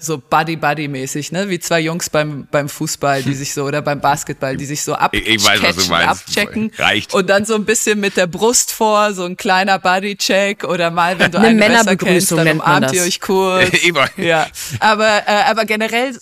so 0.00 0.16
Buddy-Buddy-mäßig, 0.18 1.32
ne? 1.32 1.50
Wie 1.50 1.58
zwei 1.58 1.80
Jungs 1.80 2.08
beim, 2.08 2.48
beim 2.50 2.68
Fußball, 2.68 3.22
die 3.22 3.34
sich 3.34 3.52
so, 3.52 3.64
oder 3.64 3.82
beim 3.82 4.00
Basketball, 4.00 4.56
die 4.56 4.64
sich 4.64 4.82
so 4.82 4.94
abchecken, 4.94 5.34
ich, 5.34 5.44
weiß, 5.44 5.62
was 5.62 5.76
du 5.76 5.90
meinst. 5.90 6.28
abchecken. 6.28 6.72
Reicht. 6.78 7.12
Und 7.12 7.28
dann 7.28 7.44
so 7.44 7.54
ein 7.54 7.66
bisschen 7.66 8.00
mit 8.00 8.16
der 8.16 8.26
Brust 8.26 8.72
vor, 8.72 9.12
so 9.12 9.24
ein 9.24 9.36
kleiner 9.36 9.78
Buddy-Check 9.78 10.64
oder 10.64 10.90
mal, 10.90 11.18
wenn 11.18 11.30
du 11.30 11.38
eine, 11.38 11.48
eine 11.48 11.58
Männerbegrüßung 11.58 12.38
kennst, 12.38 12.48
dann 12.48 12.60
umarmt 12.60 12.92
ihr 12.94 13.02
euch 13.02 13.20
kurz. 13.20 13.70
ja. 14.16 14.46
Aber, 14.80 15.22
äh, 15.26 15.42
aber 15.46 15.66
generell 15.66 16.16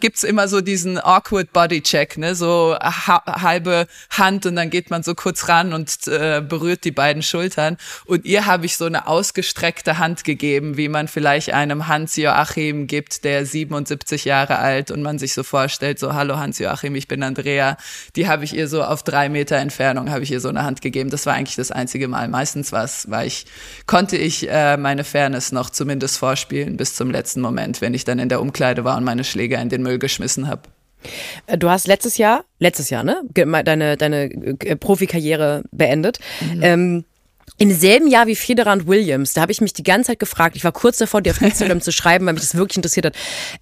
gibt's 0.00 0.24
immer 0.24 0.48
so 0.48 0.60
diesen 0.60 0.98
awkward 0.98 1.52
Body-Check, 1.52 2.18
ne? 2.18 2.34
So 2.34 2.76
ha 2.80 3.22
halbe 3.40 3.86
Hand 4.10 4.46
und 4.46 4.56
dann 4.56 4.70
geht 4.70 4.90
man 4.90 5.04
so 5.04 5.14
kurz 5.14 5.48
ran 5.48 5.72
und 5.72 6.08
äh, 6.08 6.42
berührt 6.46 6.84
die 6.84 6.90
beiden 6.90 7.22
Schultern. 7.22 7.76
Und 8.04 8.24
ihr 8.24 8.46
habe 8.46 8.66
ich 8.66 8.76
so 8.76 8.86
eine 8.86 9.06
ausgestreckte 9.06 9.98
Hand 9.98 10.24
gegeben, 10.24 10.76
wie 10.76 10.88
man 10.88 11.06
vielleicht 11.06 11.52
einem 11.52 11.86
Hans-Joachim 11.86 12.88
gibt, 12.88 12.95
der 13.24 13.46
77 13.46 14.24
Jahre 14.24 14.58
alt 14.58 14.90
und 14.90 15.02
man 15.02 15.18
sich 15.18 15.34
so 15.34 15.42
vorstellt, 15.42 15.98
so 15.98 16.14
hallo 16.14 16.36
Hans-Joachim, 16.38 16.94
ich 16.94 17.08
bin 17.08 17.22
Andrea, 17.22 17.76
die 18.14 18.28
habe 18.28 18.44
ich 18.44 18.54
ihr 18.54 18.68
so 18.68 18.82
auf 18.82 19.02
drei 19.02 19.28
Meter 19.28 19.56
Entfernung, 19.56 20.10
habe 20.10 20.22
ich 20.22 20.30
ihr 20.30 20.40
so 20.40 20.48
eine 20.48 20.64
Hand 20.64 20.80
gegeben. 20.80 21.10
Das 21.10 21.26
war 21.26 21.34
eigentlich 21.34 21.56
das 21.56 21.70
einzige 21.70 22.08
Mal. 22.08 22.28
Meistens 22.28 22.72
was, 22.72 23.10
war 23.10 23.24
ich, 23.24 23.46
konnte 23.86 24.16
ich 24.16 24.48
äh, 24.48 24.76
meine 24.76 25.04
Fairness 25.04 25.52
noch 25.52 25.70
zumindest 25.70 26.18
vorspielen 26.18 26.76
bis 26.76 26.94
zum 26.94 27.10
letzten 27.10 27.40
Moment, 27.40 27.80
wenn 27.80 27.94
ich 27.94 28.04
dann 28.04 28.18
in 28.18 28.28
der 28.28 28.40
Umkleide 28.40 28.84
war 28.84 28.96
und 28.96 29.04
meine 29.04 29.24
Schläger 29.24 29.60
in 29.60 29.68
den 29.68 29.82
Müll 29.82 29.98
geschmissen 29.98 30.48
habe. 30.48 30.62
Äh, 31.46 31.58
du 31.58 31.70
hast 31.70 31.86
letztes 31.86 32.18
Jahr, 32.18 32.44
letztes 32.58 32.90
Jahr, 32.90 33.04
ne, 33.04 33.22
deine, 33.34 33.96
deine 33.96 34.24
äh, 34.24 34.76
Profikarriere 34.76 35.62
beendet. 35.70 36.18
Mhm. 36.40 36.62
Ähm, 36.62 37.04
im 37.58 37.72
selben 37.72 38.08
Jahr 38.08 38.26
wie 38.26 38.36
Federer 38.36 38.72
und 38.72 38.86
Williams, 38.86 39.32
da 39.32 39.42
habe 39.42 39.52
ich 39.52 39.60
mich 39.60 39.72
die 39.72 39.82
ganze 39.82 40.08
Zeit 40.08 40.18
gefragt, 40.18 40.56
ich 40.56 40.64
war 40.64 40.72
kurz 40.72 40.98
davor, 40.98 41.22
dir 41.22 41.30
auf 41.30 41.40
Instagram 41.40 41.80
zu 41.82 41.92
schreiben, 41.92 42.26
weil 42.26 42.34
mich 42.34 42.42
das 42.42 42.54
wirklich 42.54 42.76
interessiert 42.76 43.06
hat. 43.06 43.14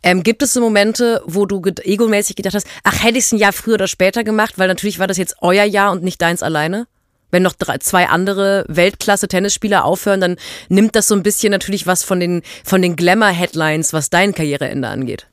Ähm, 0.03 0.23
gibt 0.23 0.43
es 0.43 0.53
so 0.53 0.61
Momente, 0.61 1.23
wo 1.27 1.47
du 1.47 1.63
egomäßig 1.83 2.37
gedacht 2.37 2.55
hast, 2.55 2.67
ach, 2.83 3.03
hätte 3.03 3.19
ich 3.19 3.25
es 3.25 3.33
ein 3.33 3.39
Jahr 3.39 3.53
früher 3.53 3.75
oder 3.75 3.89
später 3.89 4.25
gemacht, 4.25 4.55
weil 4.57 4.69
natürlich 4.69 4.99
war 4.99 5.07
das 5.07 5.17
jetzt 5.17 5.37
euer 5.41 5.65
Jahr 5.65 5.93
und 5.93 6.03
nicht 6.03 6.21
deins 6.21 6.43
alleine? 6.43 6.87
Wenn 7.31 7.43
noch 7.43 7.55
drei, 7.55 7.79
zwei 7.79 8.07
andere 8.07 8.65
Weltklasse-Tennisspieler 8.69 9.85
aufhören, 9.85 10.21
dann 10.21 10.37
nimmt 10.69 10.95
das 10.95 11.09
so 11.09 11.17
ein 11.17 11.25
bisschen 11.25 11.51
natürlich 11.51 11.87
was 11.87 12.05
von 12.05 12.21
den, 12.21 12.43
von 12.63 12.81
den 12.81 12.95
Glamour-Headlines, 12.95 13.93
was 13.93 14.11
dein 14.11 14.35
Karriereende 14.35 14.89
angeht. 14.89 15.27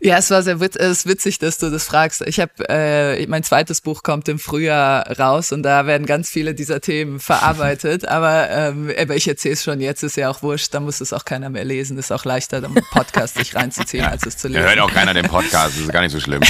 Ja, 0.00 0.18
es 0.18 0.30
war 0.30 0.42
sehr 0.42 0.60
witz, 0.60 0.76
es 0.76 0.98
ist 0.98 1.06
witzig, 1.06 1.38
dass 1.38 1.58
du 1.58 1.70
das 1.70 1.84
fragst. 1.84 2.22
Ich 2.22 2.38
habe 2.38 2.52
äh, 2.68 3.26
mein 3.26 3.42
zweites 3.42 3.80
Buch 3.80 4.02
kommt 4.02 4.28
im 4.28 4.38
Frühjahr 4.38 5.18
raus 5.18 5.50
und 5.50 5.64
da 5.64 5.86
werden 5.86 6.06
ganz 6.06 6.30
viele 6.30 6.54
dieser 6.54 6.80
Themen 6.80 7.18
verarbeitet. 7.20 8.06
aber, 8.06 8.48
ähm, 8.50 8.92
aber 8.96 9.16
ich 9.16 9.26
erzähle 9.26 9.54
es 9.54 9.64
schon 9.64 9.80
jetzt, 9.80 10.02
ist 10.02 10.16
ja 10.16 10.30
auch 10.30 10.42
wurscht, 10.42 10.72
da 10.72 10.80
muss 10.80 11.00
es 11.00 11.12
auch 11.12 11.24
keiner 11.24 11.50
mehr 11.50 11.64
lesen. 11.64 11.98
Ist 11.98 12.12
auch 12.12 12.24
leichter, 12.24 12.60
den 12.60 12.74
Podcast 12.92 13.36
sich 13.38 13.54
reinzuziehen, 13.54 14.04
als 14.04 14.24
es 14.24 14.36
zu 14.36 14.48
lesen. 14.48 14.62
Ja, 14.62 14.68
hört 14.68 14.80
auch 14.80 14.92
keiner 14.92 15.14
den 15.14 15.26
Podcast, 15.26 15.74
das 15.76 15.82
ist 15.82 15.92
gar 15.92 16.02
nicht 16.02 16.12
so 16.12 16.20
schlimm. 16.20 16.42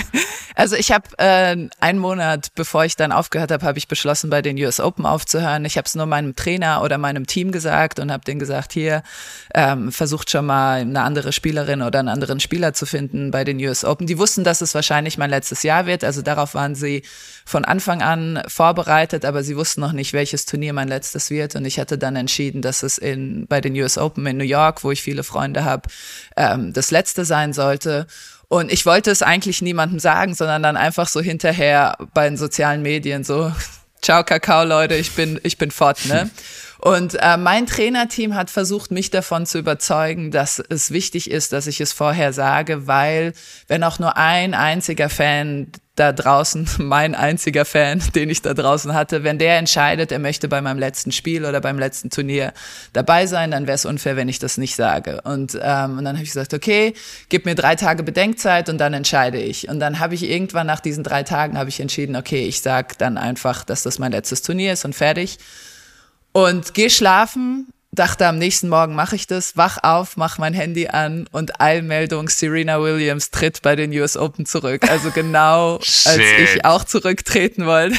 also 0.54 0.76
ich 0.76 0.92
habe 0.92 1.08
äh, 1.16 1.56
einen 1.80 1.98
Monat, 1.98 2.48
bevor 2.54 2.84
ich 2.84 2.96
dann 2.96 3.12
aufgehört 3.12 3.50
habe, 3.50 3.64
habe 3.64 3.78
ich 3.78 3.88
beschlossen, 3.88 4.28
bei 4.28 4.42
den 4.42 4.58
US 4.58 4.78
Open 4.78 5.06
aufzuhören. 5.06 5.64
Ich 5.64 5.78
habe 5.78 5.86
es 5.86 5.94
nur 5.94 6.06
meinem 6.06 6.36
Trainer 6.36 6.82
oder 6.82 6.98
meinem 6.98 7.26
Team 7.26 7.50
gesagt 7.50 7.98
und 7.98 8.12
habe 8.12 8.24
denen 8.24 8.40
gesagt, 8.40 8.72
hier 8.72 9.02
ähm, 9.54 9.90
versucht 9.90 10.30
schon 10.30 10.44
mal 10.44 10.80
eine 10.80 11.02
andere 11.02 11.32
Spielerin 11.32 11.80
oder 11.80 11.98
einen 11.98 12.08
anderen 12.08 12.40
Spieler 12.40 12.74
zu 12.74 12.89
finden 12.90 13.30
bei 13.30 13.44
den 13.44 13.58
US 13.58 13.84
Open. 13.84 14.06
Die 14.06 14.18
wussten, 14.18 14.44
dass 14.44 14.60
es 14.60 14.74
wahrscheinlich 14.74 15.16
mein 15.16 15.30
letztes 15.30 15.62
Jahr 15.62 15.86
wird, 15.86 16.04
also 16.04 16.20
darauf 16.20 16.54
waren 16.54 16.74
sie 16.74 17.02
von 17.46 17.64
Anfang 17.64 18.02
an 18.02 18.42
vorbereitet, 18.46 19.24
aber 19.24 19.42
sie 19.42 19.56
wussten 19.56 19.80
noch 19.80 19.92
nicht, 19.92 20.12
welches 20.12 20.44
Turnier 20.44 20.72
mein 20.72 20.88
letztes 20.88 21.30
wird. 21.30 21.56
Und 21.56 21.64
ich 21.64 21.78
hatte 21.80 21.96
dann 21.96 22.16
entschieden, 22.16 22.60
dass 22.60 22.82
es 22.82 22.98
in, 22.98 23.46
bei 23.46 23.60
den 23.60 23.74
US 23.76 23.96
Open 23.96 24.26
in 24.26 24.36
New 24.36 24.44
York, 24.44 24.84
wo 24.84 24.90
ich 24.90 25.02
viele 25.02 25.24
Freunde 25.24 25.64
habe, 25.64 25.88
ähm, 26.36 26.72
das 26.72 26.90
letzte 26.90 27.24
sein 27.24 27.52
sollte. 27.52 28.06
Und 28.48 28.72
ich 28.72 28.84
wollte 28.84 29.10
es 29.10 29.22
eigentlich 29.22 29.62
niemandem 29.62 30.00
sagen, 30.00 30.34
sondern 30.34 30.62
dann 30.62 30.76
einfach 30.76 31.08
so 31.08 31.20
hinterher 31.20 31.96
bei 32.12 32.28
den 32.28 32.36
sozialen 32.36 32.82
Medien 32.82 33.24
so, 33.24 33.52
ciao 34.02 34.24
Kakao 34.24 34.64
Leute, 34.64 34.96
ich 34.96 35.12
bin, 35.12 35.40
ich 35.44 35.56
bin 35.56 35.70
fort, 35.70 36.04
ne? 36.06 36.28
Und 36.80 37.16
äh, 37.20 37.36
mein 37.36 37.66
Trainerteam 37.66 38.34
hat 38.34 38.48
versucht, 38.48 38.90
mich 38.90 39.10
davon 39.10 39.44
zu 39.44 39.58
überzeugen, 39.58 40.30
dass 40.30 40.62
es 40.70 40.90
wichtig 40.90 41.30
ist, 41.30 41.52
dass 41.52 41.66
ich 41.66 41.80
es 41.80 41.92
vorher 41.92 42.32
sage, 42.32 42.86
weil 42.86 43.34
wenn 43.68 43.84
auch 43.84 43.98
nur 43.98 44.16
ein 44.16 44.54
einziger 44.54 45.10
Fan 45.10 45.72
da 45.96 46.12
draußen, 46.12 46.66
mein 46.78 47.14
einziger 47.14 47.66
Fan, 47.66 48.02
den 48.14 48.30
ich 48.30 48.40
da 48.40 48.54
draußen 48.54 48.94
hatte, 48.94 49.24
wenn 49.24 49.38
der 49.38 49.58
entscheidet, 49.58 50.10
er 50.10 50.20
möchte 50.20 50.48
bei 50.48 50.62
meinem 50.62 50.78
letzten 50.78 51.12
Spiel 51.12 51.44
oder 51.44 51.60
beim 51.60 51.78
letzten 51.78 52.08
Turnier 52.08 52.54
dabei 52.94 53.26
sein, 53.26 53.50
dann 53.50 53.66
wäre 53.66 53.74
es 53.74 53.84
unfair, 53.84 54.16
wenn 54.16 54.30
ich 54.30 54.38
das 54.38 54.56
nicht 54.56 54.74
sage. 54.74 55.20
Und, 55.24 55.58
ähm, 55.62 55.98
und 55.98 56.04
dann 56.06 56.16
habe 56.16 56.24
ich 56.24 56.30
gesagt, 56.30 56.54
okay, 56.54 56.94
gib 57.28 57.44
mir 57.44 57.56
drei 57.56 57.76
Tage 57.76 58.02
Bedenkzeit 58.02 58.70
und 58.70 58.78
dann 58.78 58.94
entscheide 58.94 59.38
ich. 59.38 59.68
Und 59.68 59.80
dann 59.80 59.98
habe 59.98 60.14
ich 60.14 60.22
irgendwann 60.22 60.66
nach 60.66 60.80
diesen 60.80 61.04
drei 61.04 61.24
Tagen 61.24 61.58
habe 61.58 61.68
ich 61.68 61.78
entschieden, 61.78 62.16
okay, 62.16 62.46
ich 62.46 62.62
sag 62.62 62.96
dann 62.96 63.18
einfach, 63.18 63.66
dass 63.66 63.82
das 63.82 63.98
mein 63.98 64.12
letztes 64.12 64.40
Turnier 64.40 64.72
ist 64.72 64.86
und 64.86 64.94
fertig. 64.94 65.36
Und 66.32 66.74
geh 66.74 66.90
schlafen, 66.90 67.72
dachte 67.92 68.26
am 68.26 68.38
nächsten 68.38 68.68
Morgen 68.68 68.94
mache 68.94 69.16
ich 69.16 69.26
das, 69.26 69.56
wach 69.56 69.78
auf, 69.82 70.16
mach 70.16 70.38
mein 70.38 70.54
Handy 70.54 70.88
an 70.88 71.26
und 71.32 71.60
Eilmeldung, 71.60 72.28
Serena 72.28 72.80
Williams 72.80 73.30
tritt 73.30 73.62
bei 73.62 73.74
den 73.74 73.92
US 73.92 74.16
Open 74.16 74.46
zurück. 74.46 74.88
Also 74.88 75.10
genau, 75.10 75.74
als 76.04 76.18
ich 76.18 76.64
auch 76.64 76.84
zurücktreten 76.84 77.66
wollte. 77.66 77.98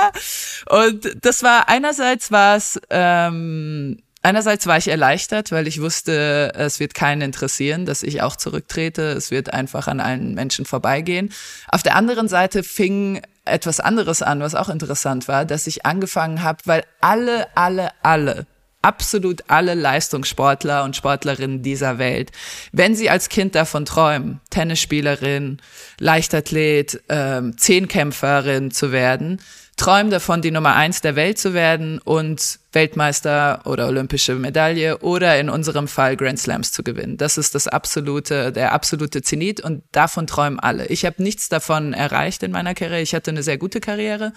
und 0.68 1.16
das 1.22 1.42
war 1.42 1.68
einerseits 1.68 2.32
war 2.32 2.56
es 2.56 2.80
ähm, 2.90 3.98
Einerseits 4.24 4.66
war 4.66 4.78
ich 4.78 4.88
erleichtert, 4.88 5.52
weil 5.52 5.68
ich 5.68 5.82
wusste, 5.82 6.50
es 6.54 6.80
wird 6.80 6.94
keinen 6.94 7.20
interessieren, 7.20 7.84
dass 7.84 8.02
ich 8.02 8.22
auch 8.22 8.36
zurücktrete. 8.36 9.02
Es 9.12 9.30
wird 9.30 9.52
einfach 9.52 9.86
an 9.86 10.00
allen 10.00 10.32
Menschen 10.32 10.64
vorbeigehen. 10.64 11.30
Auf 11.68 11.82
der 11.82 11.94
anderen 11.94 12.26
Seite 12.26 12.62
fing 12.62 13.20
etwas 13.44 13.80
anderes 13.80 14.22
an, 14.22 14.40
was 14.40 14.54
auch 14.54 14.68
interessant 14.68 15.28
war, 15.28 15.44
dass 15.44 15.66
ich 15.66 15.84
angefangen 15.84 16.42
habe, 16.42 16.58
weil 16.64 16.84
alle, 17.00 17.46
alle, 17.56 17.90
alle 18.02 18.46
absolut 18.84 19.44
alle 19.48 19.72
Leistungssportler 19.74 20.84
und 20.84 20.94
Sportlerinnen 20.94 21.62
dieser 21.62 21.98
Welt, 21.98 22.30
wenn 22.70 22.94
sie 22.94 23.08
als 23.08 23.30
Kind 23.30 23.54
davon 23.54 23.86
träumen, 23.86 24.40
Tennisspielerin, 24.50 25.58
Leichtathlet, 25.98 27.02
ähm, 27.08 27.56
Zehnkämpferin 27.56 28.70
zu 28.70 28.92
werden, 28.92 29.40
träumen 29.76 30.10
davon, 30.10 30.42
die 30.42 30.50
Nummer 30.50 30.74
eins 30.74 31.00
der 31.00 31.16
Welt 31.16 31.38
zu 31.38 31.54
werden 31.54 31.98
und 31.98 32.58
Weltmeister 32.72 33.62
oder 33.64 33.88
olympische 33.88 34.34
Medaille 34.34 34.98
oder 34.98 35.38
in 35.38 35.48
unserem 35.48 35.88
Fall 35.88 36.16
Grand 36.16 36.38
Slams 36.38 36.72
zu 36.72 36.82
gewinnen. 36.82 37.16
Das 37.16 37.38
ist 37.38 37.54
das 37.54 37.68
absolute, 37.68 38.52
der 38.52 38.72
absolute 38.72 39.22
Zenit 39.22 39.60
und 39.60 39.82
davon 39.92 40.26
träumen 40.26 40.60
alle. 40.60 40.86
Ich 40.86 41.04
habe 41.04 41.22
nichts 41.22 41.48
davon 41.48 41.92
erreicht 41.92 42.42
in 42.42 42.50
meiner 42.50 42.74
Karriere. 42.74 43.00
Ich 43.00 43.14
hatte 43.14 43.30
eine 43.30 43.42
sehr 43.42 43.58
gute 43.58 43.80
Karriere, 43.80 44.32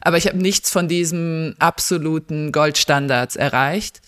aber 0.00 0.16
ich 0.16 0.26
habe 0.26 0.38
nichts 0.38 0.70
von 0.70 0.88
diesem 0.88 1.54
absoluten 1.58 2.52
Goldstandards 2.52 3.36
erreicht. 3.36 4.00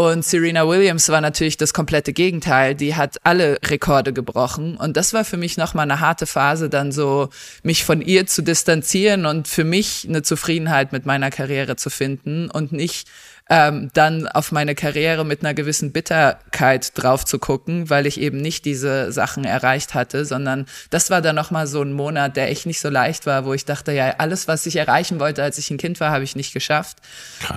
Und 0.00 0.24
Serena 0.24 0.66
Williams 0.66 1.10
war 1.10 1.20
natürlich 1.20 1.58
das 1.58 1.74
komplette 1.74 2.14
Gegenteil. 2.14 2.74
Die 2.74 2.94
hat 2.94 3.18
alle 3.22 3.58
Rekorde 3.62 4.14
gebrochen. 4.14 4.78
Und 4.78 4.96
das 4.96 5.12
war 5.12 5.26
für 5.26 5.36
mich 5.36 5.58
nochmal 5.58 5.82
eine 5.82 6.00
harte 6.00 6.24
Phase, 6.24 6.70
dann 6.70 6.90
so 6.90 7.28
mich 7.62 7.84
von 7.84 8.00
ihr 8.00 8.26
zu 8.26 8.42
distanzieren 8.42 9.26
und 9.26 9.46
für 9.46 9.64
mich 9.64 10.06
eine 10.08 10.22
Zufriedenheit 10.22 10.92
mit 10.92 11.04
meiner 11.04 11.28
Karriere 11.28 11.76
zu 11.76 11.90
finden 11.90 12.50
und 12.50 12.72
nicht 12.72 13.08
ähm, 13.50 13.90
dann 13.94 14.28
auf 14.28 14.52
meine 14.52 14.74
Karriere 14.74 15.24
mit 15.24 15.40
einer 15.40 15.52
gewissen 15.52 15.92
Bitterkeit 15.92 16.92
drauf 16.94 17.24
zu 17.24 17.40
gucken, 17.40 17.90
weil 17.90 18.06
ich 18.06 18.20
eben 18.20 18.40
nicht 18.40 18.64
diese 18.64 19.10
Sachen 19.10 19.44
erreicht 19.44 19.94
hatte, 19.94 20.24
sondern 20.24 20.66
das 20.90 21.10
war 21.10 21.20
dann 21.20 21.34
nochmal 21.34 21.66
so 21.66 21.82
ein 21.82 21.92
Monat, 21.92 22.36
der 22.36 22.50
echt 22.50 22.66
nicht 22.66 22.80
so 22.80 22.88
leicht 22.88 23.26
war, 23.26 23.44
wo 23.44 23.52
ich 23.52 23.64
dachte, 23.64 23.90
ja, 23.92 24.14
alles, 24.18 24.46
was 24.46 24.64
ich 24.66 24.76
erreichen 24.76 25.18
wollte, 25.18 25.42
als 25.42 25.58
ich 25.58 25.70
ein 25.70 25.78
Kind 25.78 25.98
war, 25.98 26.12
habe 26.12 26.22
ich 26.22 26.36
nicht 26.36 26.54
geschafft. 26.54 26.98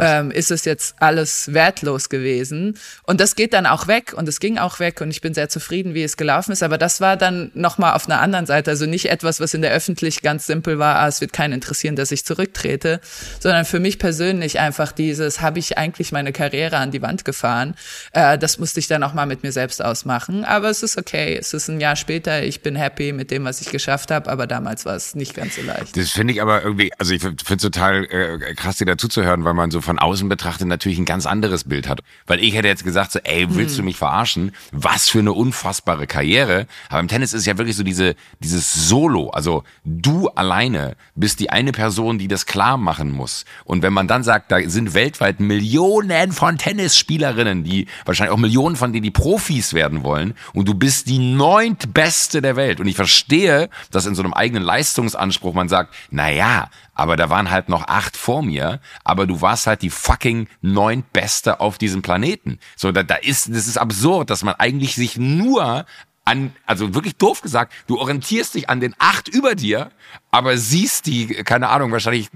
Ähm, 0.01 0.32
ist 0.32 0.49
es 0.49 0.65
jetzt 0.65 0.95
alles 0.99 1.53
wertlos 1.53 2.10
gewesen? 2.10 2.77
Und 3.03 3.21
das 3.21 3.36
geht 3.36 3.53
dann 3.53 3.67
auch 3.67 3.88
weg 3.88 4.13
und 4.15 4.27
es 4.27 4.39
ging 4.39 4.58
auch 4.58 4.79
weg 4.79 4.99
und 4.99 5.12
ich 5.12 5.21
bin 5.21 5.36
sehr 5.36 5.49
zufrieden, 5.49 5.93
wie 5.93 6.03
es 6.03 6.17
gelaufen 6.17 6.51
ist. 6.53 6.63
Aber 6.63 6.79
das 6.79 7.01
war 7.01 7.17
dann 7.17 7.51
nochmal 7.53 7.93
auf 7.93 8.10
einer 8.10 8.19
anderen 8.19 8.47
Seite, 8.47 8.71
also 8.71 8.88
nicht 8.88 9.12
etwas, 9.12 9.39
was 9.39 9.53
in 9.53 9.62
der 9.62 9.71
Öffentlichkeit 9.71 10.23
ganz 10.23 10.47
simpel 10.47 10.79
war, 10.79 10.95
ah, 10.95 11.08
es 11.08 11.21
wird 11.21 11.34
keinen 11.34 11.53
interessieren, 11.53 11.95
dass 11.95 12.12
ich 12.12 12.25
zurücktrete, 12.25 12.99
sondern 13.39 13.65
für 13.65 13.79
mich 13.79 13.99
persönlich 13.99 14.60
einfach 14.60 14.91
dieses, 14.91 15.41
habe 15.41 15.60
ich 15.60 15.77
eigentlich 15.84 16.12
meine 16.12 16.32
Karriere 16.32 16.78
an 16.78 16.91
die 16.91 17.02
Wand 17.02 17.26
gefahren. 17.26 17.76
Äh, 18.12 18.38
das 18.38 18.58
musste 18.58 18.80
ich 18.80 18.88
dann 18.88 19.04
auch 19.04 19.13
mal 19.13 19.26
mit 19.26 19.43
mir 19.43 19.52
selbst 19.52 19.84
ausmachen. 19.84 20.46
Aber 20.46 20.69
es 20.69 20.82
ist 20.82 20.98
okay. 20.98 21.38
Es 21.39 21.54
ist 21.54 21.67
ein 21.67 21.80
Jahr 21.80 21.96
später. 21.96 22.43
Ich 22.43 22.62
bin 22.62 22.76
happy 22.76 23.12
mit 23.13 23.32
dem, 23.32 23.43
was 23.43 23.62
ich 23.62 23.69
geschafft 23.69 24.12
habe. 24.12 24.32
Aber 24.32 24.48
damals 24.48 24.86
war 24.86 24.96
es 24.96 25.15
nicht 25.15 25.36
ganz 25.36 25.56
so 25.56 25.62
leicht. 25.62 25.96
Das 25.98 26.12
finde 26.12 26.34
ich 26.34 26.41
aber 26.41 26.63
irgendwie, 26.63 26.91
also 26.98 27.13
ich 27.13 27.22
finde 27.22 27.43
es 27.43 27.62
total 27.62 28.06
äh, 28.06 28.54
krass, 28.56 28.78
dir 28.78 28.86
dazuzuhören, 28.86 29.43
weil 29.43 29.54
man 29.54 29.72
so 29.72 29.82
von 29.82 30.00
außen 30.00 30.28
betrachtet 30.30 30.67
natürlich 30.67 30.98
ein 30.98 31.06
ganz 31.06 31.26
anderes 31.26 31.65
Bild 31.65 31.88
hat. 31.88 32.02
Weil 32.26 32.39
ich 32.39 32.56
hätte 32.56 32.67
jetzt 32.67 32.84
gesagt 32.84 33.12
so, 33.12 33.19
ey, 33.24 33.48
willst 33.56 33.76
hm. 33.76 33.84
du 33.84 33.86
mich 33.86 33.98
verarschen? 33.98 34.54
Was 34.72 35.10
für 35.10 35.19
eine 35.19 35.34
unfassbare 35.34 36.08
Karriere. 36.08 36.67
Aber 36.89 37.00
im 37.00 37.08
Tennis 37.08 37.34
ist 37.34 37.41
es 37.41 37.46
ja 37.46 37.58
wirklich 37.58 37.76
so 37.76 37.84
diese, 37.84 38.15
dieses 38.39 38.74
Solo. 38.74 39.30
Also 39.30 39.63
du 39.84 40.30
alleine 40.30 40.96
bist 41.15 41.39
die 41.39 41.50
eine 41.50 41.72
Person, 41.72 42.17
die 42.17 42.28
das 42.28 42.46
klar 42.46 42.78
machen 42.78 43.12
muss. 43.12 43.46
Und 43.65 43.82
wenn 43.82 43.93
man 43.93 44.08
dann 44.08 44.24
sagt, 44.24 44.52
da 44.52 44.60
sind 44.69 44.93
weltweit 44.93 45.39
Millionen 45.39 45.73
Millionen 45.74 46.32
von 46.32 46.60
Tennisspielerinnen, 46.60 47.64
die 47.64 47.88
wahrscheinlich 48.06 48.32
auch 48.32 48.38
Millionen 48.38 48.76
von 48.76 48.94
denen, 48.94 49.02
die 49.02 49.10
Profis 49.10 49.74
werden 49.74 50.04
wollen. 50.04 50.36
Und 50.54 50.68
du 50.68 50.76
bist 50.76 51.10
die 51.10 51.18
neuntbeste 51.18 52.44
der 52.44 52.56
Welt. 52.56 52.80
Und 52.80 52.86
ich 52.86 52.96
verstehe, 52.96 53.70
dass 53.90 54.06
in 54.06 54.14
so 54.14 54.22
einem 54.22 54.34
eigenen 54.34 54.62
Leistungsanspruch 54.62 55.56
man 55.56 55.70
sagt, 55.70 55.96
na 56.12 56.30
ja, 56.30 56.70
aber 56.94 57.16
da 57.16 57.32
waren 57.32 57.50
halt 57.50 57.70
noch 57.70 57.88
acht 57.88 58.16
vor 58.16 58.44
mir, 58.44 58.82
aber 59.04 59.26
du 59.26 59.42
warst 59.42 59.66
halt 59.66 59.82
die 59.82 59.90
fucking 59.90 60.48
neuntbeste 60.62 61.60
auf 61.60 61.80
diesem 61.80 62.04
Planeten. 62.04 62.60
So, 62.76 62.92
da, 62.92 63.02
da 63.02 63.16
ist, 63.16 63.50
das 63.50 63.68
ist 63.68 63.78
absurd, 63.78 64.30
dass 64.30 64.44
man 64.44 64.54
eigentlich 64.54 64.94
sich 64.94 65.18
nur 65.18 65.88
an, 66.26 66.54
also 66.66 66.94
wirklich 66.94 67.18
doof 67.18 67.42
gesagt, 67.42 67.74
du 67.88 67.98
orientierst 68.00 68.56
dich 68.56 68.70
an 68.70 68.80
den 68.80 68.96
acht 68.98 69.28
über 69.28 69.56
dir, 69.56 69.92
aber 70.32 70.58
siehst 70.58 71.06
die, 71.06 71.28
keine 71.28 71.70
Ahnung, 71.70 71.92
wahrscheinlich 71.92 72.30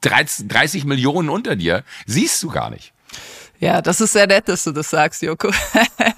30, 0.00 0.48
30 0.48 0.84
Millionen 0.84 1.28
unter 1.28 1.56
dir, 1.56 1.84
siehst 2.06 2.42
du 2.42 2.48
gar 2.48 2.70
nicht. 2.70 2.92
Ja, 3.60 3.82
das 3.82 4.00
ist 4.00 4.12
sehr 4.12 4.26
nett, 4.26 4.48
dass 4.48 4.64
du 4.64 4.72
das 4.72 4.90
sagst, 4.90 5.22
Joko. 5.22 5.50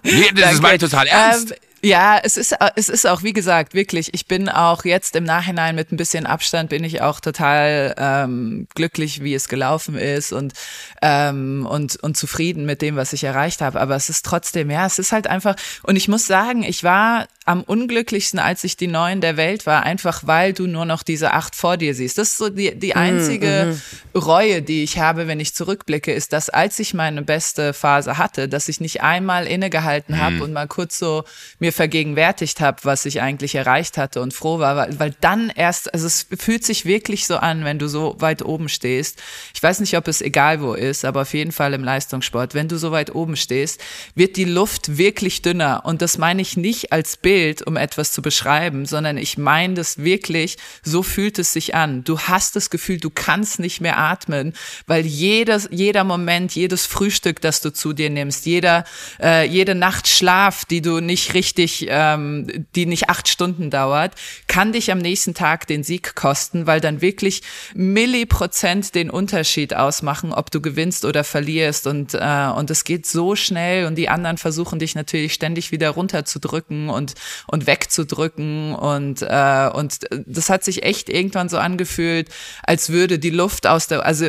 nee, 0.03 0.31
das 0.35 0.53
ist 0.55 0.63
meine 0.63 0.79
total 0.79 1.07
ernst. 1.07 1.53
Ähm, 1.53 1.57
ja, 1.83 2.19
es 2.23 2.37
ist, 2.37 2.55
es 2.75 2.89
ist 2.89 3.07
auch, 3.07 3.23
wie 3.23 3.33
gesagt, 3.33 3.75
wirklich, 3.75 4.13
ich 4.15 4.27
bin 4.27 4.49
auch 4.49 4.85
jetzt 4.85 5.15
im 5.15 5.25
Nachhinein 5.25 5.75
mit 5.75 5.93
ein 5.93 5.97
bisschen 5.97 6.27
Abstand, 6.27 6.71
bin 6.71 6.83
ich 6.83 7.03
auch 7.03 7.21
total 7.21 7.95
ähm, 7.99 8.67
glücklich, 8.75 9.23
wie 9.23 9.35
es 9.35 9.49
gelaufen 9.49 9.97
ist 9.97 10.33
und, 10.33 10.55
ähm, 11.03 11.67
und, 11.69 11.97
und 11.97 12.17
zufrieden 12.17 12.65
mit 12.65 12.83
dem, 12.83 12.97
was 12.97 13.13
ich 13.13 13.25
erreicht 13.25 13.61
habe. 13.61 13.81
Aber 13.81 13.95
es 13.95 14.09
ist 14.09 14.25
trotzdem, 14.25 14.71
ja, 14.71 14.87
es 14.87 14.99
ist 14.99 15.13
halt 15.13 15.27
einfach, 15.27 15.55
und 15.83 15.97
ich 15.97 16.09
muss 16.09 16.27
sagen, 16.27 16.63
ich 16.63 16.83
war 16.83 17.29
am 17.45 17.63
unglücklichsten, 17.63 18.41
als 18.41 18.65
ich 18.65 18.77
die 18.77 18.89
Neuen 18.89 19.21
der 19.21 19.37
Welt 19.37 19.67
war, 19.67 19.85
einfach 19.85 20.27
weil 20.27 20.53
du 20.53 20.67
nur 20.67 20.85
noch 20.85 21.05
diese 21.05 21.33
acht 21.33 21.55
vor 21.55 21.77
dir 21.77 21.95
siehst. 21.95 22.19
Das 22.19 22.31
ist 22.31 22.39
so 22.39 22.49
die, 22.49 22.77
die 22.77 22.89
mhm, 22.89 22.97
einzige 22.97 23.77
mhm. 24.15 24.19
Reue, 24.19 24.63
die 24.63 24.83
ich 24.83 24.99
habe, 24.99 25.29
wenn 25.29 25.39
ich 25.39 25.55
zurückblicke, 25.55 26.13
ist, 26.13 26.33
dass 26.33 26.51
als 26.51 26.81
ich 26.81 26.93
meine 26.93 27.23
beste 27.23 27.73
Phase 27.73 28.19
hatte, 28.19 28.49
dass 28.49 28.69
ich 28.69 28.81
nicht 28.81 29.03
einmal 29.03 29.47
innegehalten 29.47 30.17
mhm. 30.17 30.21
habe 30.21 30.43
und 30.43 30.53
mal 30.53 30.67
kurz 30.67 30.99
so 30.99 31.23
mir 31.61 31.66
vergegenwärtigt 31.73 32.61
habe, 32.61 32.79
was 32.83 33.07
ich 33.07 33.21
eigentlich 33.21 33.55
erreicht 33.55 33.99
hatte 33.99 34.21
und 34.21 34.35
froh 34.35 34.59
war, 34.59 34.77
weil, 34.77 34.99
weil 34.99 35.15
dann 35.21 35.51
erst, 35.55 35.93
also 35.93 36.07
es 36.07 36.27
fühlt 36.39 36.65
sich 36.65 36.85
wirklich 36.85 37.27
so 37.27 37.37
an, 37.37 37.65
wenn 37.65 37.79
du 37.79 37.89
so 37.89 38.17
weit 38.19 38.43
oben 38.43 38.69
stehst. 38.69 39.23
Ich 39.55 39.63
weiß 39.63 39.81
nicht, 39.81 39.97
ob 39.97 40.09
es 40.09 40.21
egal 40.21 40.61
wo 40.61 40.75
ist, 40.75 41.05
aber 41.05 41.23
auf 41.23 41.35
jeden 41.35 41.53
Fall 41.53 41.75
im 41.75 41.85
Leistungssport. 41.85 42.55
Wenn 42.55 42.69
du 42.69 42.77
so 42.77 42.93
weit 42.93 43.15
oben 43.15 43.37
stehst, 43.37 43.81
wird 44.15 44.37
die 44.37 44.45
Luft 44.45 44.99
wirklich 44.99 45.43
dünner 45.43 45.83
und 45.85 46.03
das 46.03 46.19
meine 46.19 46.43
ich 46.43 46.57
nicht 46.57 46.93
als 46.93 47.17
Bild, 47.17 47.37
Bild, 47.37 47.67
um 47.67 47.77
etwas 47.77 48.13
zu 48.13 48.23
beschreiben, 48.23 48.87
sondern 48.87 49.19
ich 49.19 49.37
meine 49.37 49.75
das 49.75 49.99
wirklich, 49.99 50.57
so 50.83 51.03
fühlt 51.03 51.39
es 51.39 51.53
sich 51.53 51.75
an. 51.75 52.03
Du 52.03 52.19
hast 52.19 52.57
das 52.57 52.71
Gefühl, 52.71 52.99
du 52.99 53.11
kannst 53.11 53.59
nicht 53.59 53.81
mehr 53.81 53.99
atmen, 53.99 54.55
weil 54.87 55.05
jedes, 55.05 55.69
jeder 55.71 56.03
Moment, 56.03 56.55
jedes 56.55 56.87
Frühstück, 56.87 57.41
das 57.41 57.61
du 57.61 57.73
zu 57.73 57.93
dir 57.93 58.11
nimmst, 58.11 58.47
jeder, 58.47 58.85
äh, 59.21 59.47
jede 59.47 59.75
Nacht 59.75 60.09
Schlaf, 60.09 60.65
die 60.65 60.81
du 60.81 61.01
nicht 61.01 61.35
richtig, 61.35 61.56
ähm, 61.89 62.67
die 62.75 62.87
nicht 62.87 63.09
acht 63.09 63.29
Stunden 63.29 63.71
dauert, 63.71 64.15
kann 64.47 64.73
dich 64.73 64.91
am 64.93 64.99
nächsten 64.99 65.35
Tag 65.35 65.67
den 65.67 65.83
Sieg 65.83 66.15
kosten, 66.15 66.67
weil 66.67 66.81
dann 66.81 67.01
wirklich 67.01 67.43
Milliprozent 67.75 68.95
den 68.95 69.11
Unterschied 69.11 69.75
ausmachen, 69.75 70.33
ob 70.33 70.51
du 70.51 70.61
gewinnst 70.61 71.05
oder 71.05 71.25
verlierst. 71.25 71.87
Und 71.87 72.15
äh, 72.15 72.51
und 72.57 72.71
es 72.71 72.85
geht 72.85 73.07
so 73.07 73.37
schnell 73.37 73.87
und 73.87 73.97
die 73.97 74.09
anderen 74.09 74.39
versuchen 74.39 74.79
dich 74.79 74.95
natürlich 74.95 75.35
ständig 75.35 75.73
wieder 75.73 75.91
runterzudrücken 75.91 76.89
und 76.89 77.15
und 77.47 77.67
wegzudrücken. 77.67 78.75
Und 78.75 79.23
äh, 79.23 79.71
und 79.73 80.07
das 80.27 80.51
hat 80.51 80.65
sich 80.65 80.83
echt 80.83 81.09
irgendwann 81.09 81.49
so 81.49 81.59
angefühlt, 81.59 82.29
als 82.63 82.91
würde 82.91 83.19
die 83.19 83.31
Luft 83.31 83.67
aus 83.67 83.87
der 83.87 84.05
also 84.05 84.29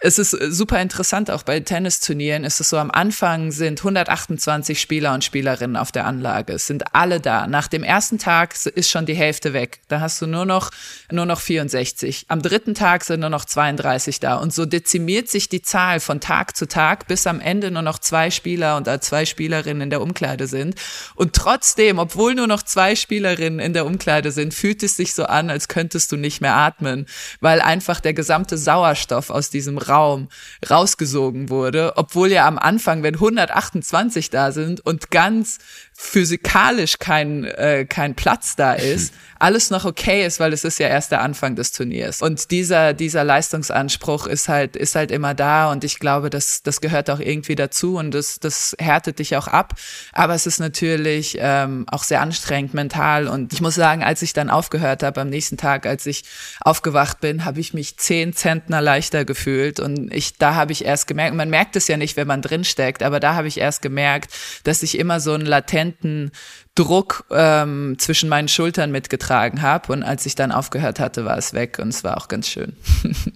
es 0.00 0.18
ist 0.18 0.30
super 0.30 0.80
interessant, 0.80 1.30
auch 1.30 1.42
bei 1.42 1.58
Tennisturnieren 1.60 2.44
ist 2.44 2.60
es 2.60 2.68
so, 2.68 2.76
am 2.76 2.90
Anfang 2.90 3.50
sind 3.50 3.80
128 3.80 4.80
Spieler 4.80 5.14
und 5.14 5.24
Spielerinnen 5.24 5.76
auf 5.76 5.90
der 5.90 6.04
Anlage. 6.04 6.52
Es 6.52 6.66
sind 6.66 6.94
alle 6.94 7.20
da. 7.20 7.46
Nach 7.46 7.66
dem 7.66 7.82
ersten 7.82 8.18
Tag 8.18 8.54
ist 8.66 8.90
schon 8.90 9.06
die 9.06 9.14
Hälfte 9.14 9.52
weg. 9.52 9.80
Da 9.88 10.00
hast 10.00 10.20
du 10.20 10.26
nur 10.26 10.44
noch, 10.44 10.70
nur 11.10 11.24
noch 11.24 11.40
64. 11.40 12.26
Am 12.28 12.42
dritten 12.42 12.74
Tag 12.74 13.04
sind 13.04 13.20
nur 13.20 13.30
noch 13.30 13.46
32 13.46 14.20
da. 14.20 14.36
Und 14.36 14.52
so 14.52 14.66
dezimiert 14.66 15.28
sich 15.28 15.48
die 15.48 15.62
Zahl 15.62 16.00
von 16.00 16.20
Tag 16.20 16.56
zu 16.56 16.68
Tag, 16.68 17.06
bis 17.06 17.26
am 17.26 17.40
Ende 17.40 17.70
nur 17.70 17.82
noch 17.82 17.98
zwei 17.98 18.30
Spieler 18.30 18.76
und 18.76 18.86
zwei 19.02 19.24
Spielerinnen 19.24 19.82
in 19.82 19.90
der 19.90 20.02
Umkleide 20.02 20.46
sind. 20.46 20.74
Und 21.14 21.32
trotzdem, 21.32 21.98
obwohl 21.98 22.34
nur 22.34 22.46
noch 22.46 22.62
zwei 22.62 22.96
Spielerinnen 22.96 23.60
in 23.60 23.72
der 23.72 23.86
Umkleide 23.86 24.30
sind, 24.30 24.52
fühlt 24.52 24.82
es 24.82 24.96
sich 24.96 25.14
so 25.14 25.24
an, 25.24 25.48
als 25.48 25.68
könntest 25.68 26.12
du 26.12 26.16
nicht 26.16 26.40
mehr 26.40 26.54
atmen, 26.54 27.06
weil 27.40 27.60
einfach 27.60 28.00
der 28.00 28.12
gesamte 28.12 28.58
Sauerstoff 28.58 29.30
aus 29.30 29.48
diesem 29.48 29.78
Raum 29.88 30.28
rausgesogen 30.68 31.48
wurde, 31.48 31.92
obwohl 31.96 32.30
ja 32.30 32.46
am 32.46 32.58
Anfang, 32.58 33.02
wenn 33.02 33.14
128 33.14 34.30
da 34.30 34.52
sind 34.52 34.84
und 34.84 35.10
ganz 35.10 35.58
physikalisch 35.98 36.98
kein, 36.98 37.44
äh, 37.44 37.86
kein 37.88 38.14
Platz 38.14 38.54
da 38.56 38.74
ist, 38.74 39.14
alles 39.38 39.70
noch 39.70 39.84
okay 39.84 40.24
ist, 40.24 40.40
weil 40.40 40.52
es 40.52 40.64
ist 40.64 40.78
ja 40.78 40.88
erst 40.88 41.12
der 41.12 41.20
Anfang 41.20 41.56
des 41.56 41.72
Turniers. 41.72 42.22
Und 42.22 42.50
dieser, 42.50 42.92
dieser 42.92 43.24
Leistungsanspruch 43.24 44.26
ist 44.26 44.48
halt, 44.48 44.76
ist 44.76 44.94
halt 44.94 45.10
immer 45.10 45.34
da 45.34 45.70
und 45.70 45.84
ich 45.84 45.98
glaube, 45.98 46.30
das, 46.30 46.62
das 46.62 46.80
gehört 46.80 47.10
auch 47.10 47.20
irgendwie 47.20 47.54
dazu 47.54 47.96
und 47.96 48.12
das, 48.12 48.38
das 48.40 48.76
härtet 48.78 49.18
dich 49.18 49.36
auch 49.36 49.48
ab. 49.48 49.74
Aber 50.12 50.34
es 50.34 50.46
ist 50.46 50.58
natürlich 50.58 51.36
ähm, 51.40 51.86
auch 51.90 52.02
sehr 52.02 52.20
anstrengend 52.20 52.74
mental 52.74 53.28
und 53.28 53.52
ich 53.52 53.60
muss 53.60 53.74
sagen, 53.74 54.02
als 54.02 54.22
ich 54.22 54.32
dann 54.32 54.50
aufgehört 54.50 55.02
habe 55.02 55.20
am 55.20 55.28
nächsten 55.28 55.56
Tag, 55.56 55.86
als 55.86 56.06
ich 56.06 56.24
aufgewacht 56.60 57.20
bin, 57.20 57.44
habe 57.44 57.60
ich 57.60 57.74
mich 57.74 57.96
zehn 57.96 58.32
Zentner 58.32 58.80
leichter 58.80 59.24
gefühlt 59.24 59.80
und 59.80 60.12
ich, 60.12 60.36
da 60.38 60.54
habe 60.54 60.72
ich 60.72 60.84
erst 60.84 61.06
gemerkt, 61.06 61.34
man 61.34 61.50
merkt 61.50 61.76
es 61.76 61.88
ja 61.88 61.96
nicht, 61.96 62.16
wenn 62.16 62.26
man 62.26 62.42
drinsteckt, 62.42 63.02
aber 63.02 63.20
da 63.20 63.34
habe 63.34 63.48
ich 63.48 63.58
erst 63.58 63.82
gemerkt, 63.82 64.32
dass 64.64 64.82
ich 64.82 64.98
immer 64.98 65.20
so 65.20 65.34
ein 65.34 65.42
latent 65.42 65.85
latenten 65.86 66.30
Druck 66.74 67.24
ähm, 67.30 67.96
zwischen 67.98 68.28
meinen 68.28 68.48
Schultern 68.48 68.90
mitgetragen 68.90 69.62
habe. 69.62 69.92
Und 69.92 70.02
als 70.02 70.26
ich 70.26 70.34
dann 70.34 70.52
aufgehört 70.52 71.00
hatte, 71.00 71.24
war 71.24 71.38
es 71.38 71.54
weg 71.54 71.78
und 71.80 71.88
es 71.88 72.04
war 72.04 72.16
auch 72.16 72.28
ganz 72.28 72.48
schön. 72.48 72.74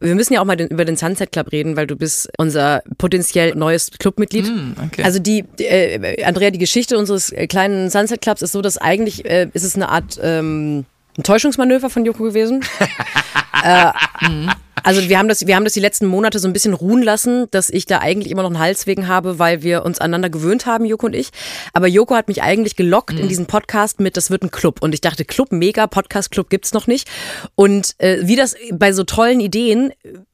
Wir 0.00 0.14
müssen 0.14 0.32
ja 0.32 0.40
auch 0.40 0.44
mal 0.44 0.54
den, 0.54 0.68
über 0.68 0.84
den 0.84 0.96
Sunset 0.96 1.32
Club 1.32 1.50
reden, 1.50 1.76
weil 1.76 1.88
du 1.88 1.96
bist 1.96 2.30
unser 2.38 2.82
potenziell 2.98 3.56
neues 3.56 3.90
Clubmitglied. 3.98 4.46
Mm, 4.46 4.74
okay. 4.84 5.02
Also 5.02 5.18
die, 5.18 5.44
äh, 5.58 6.22
Andrea, 6.24 6.52
die 6.52 6.58
Geschichte 6.58 6.96
unseres 6.96 7.34
kleinen 7.48 7.90
Sunset 7.90 8.20
Clubs 8.20 8.42
ist 8.42 8.52
so, 8.52 8.62
dass 8.62 8.78
eigentlich 8.78 9.24
äh, 9.24 9.48
ist 9.54 9.64
es 9.64 9.74
eine 9.74 9.88
Art 9.88 10.16
ähm, 10.22 10.84
ein 11.16 11.24
Täuschungsmanöver 11.24 11.90
von 11.90 12.04
Joko 12.04 12.22
gewesen. 12.22 12.64
äh, 13.64 13.92
mhm. 14.28 14.50
Also 14.82 15.08
wir 15.08 15.18
haben 15.18 15.28
das, 15.28 15.46
wir 15.46 15.54
haben 15.56 15.64
das 15.64 15.74
die 15.74 15.80
letzten 15.80 16.06
Monate 16.06 16.38
so 16.38 16.48
ein 16.48 16.52
bisschen 16.52 16.72
ruhen 16.72 17.02
lassen, 17.02 17.46
dass 17.50 17.68
ich 17.68 17.86
da 17.86 17.98
eigentlich 17.98 18.30
immer 18.30 18.42
noch 18.42 18.50
einen 18.50 18.58
Hals 18.58 18.86
wegen 18.86 19.08
habe, 19.08 19.38
weil 19.38 19.62
wir 19.62 19.84
uns 19.84 19.98
aneinander 20.00 20.30
gewöhnt 20.30 20.66
haben, 20.66 20.84
Joko 20.84 21.06
und 21.06 21.14
ich. 21.14 21.30
Aber 21.72 21.86
Joko 21.86 22.14
hat 22.14 22.28
mich 22.28 22.42
eigentlich 22.42 22.76
gelockt 22.76 23.14
mhm. 23.14 23.20
in 23.20 23.28
diesen 23.28 23.46
Podcast 23.46 24.00
mit, 24.00 24.16
das 24.16 24.30
wird 24.30 24.42
ein 24.42 24.50
Club. 24.50 24.82
Und 24.82 24.94
ich 24.94 25.00
dachte, 25.00 25.24
Club, 25.24 25.52
mega, 25.52 25.86
Podcast-Club 25.86 26.48
gibt's 26.50 26.72
noch 26.72 26.86
nicht. 26.86 27.08
Und 27.54 27.94
äh, 27.98 28.18
wie 28.22 28.36
das 28.36 28.56
bei 28.72 28.92
so 28.92 29.04
tollen 29.04 29.40
Ideen 29.40 29.92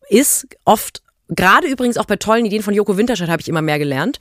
ist, 0.09 0.47
oft 0.65 1.03
gerade 1.29 1.67
übrigens 1.67 1.97
auch 1.97 2.05
bei 2.05 2.17
tollen 2.17 2.45
Ideen 2.45 2.63
von 2.63 2.75
Joko 2.75 2.97
Winterscheid 2.97 3.29
habe 3.29 3.41
ich 3.41 3.49
immer 3.49 3.63
mehr 3.63 3.79
gelernt, 3.79 4.19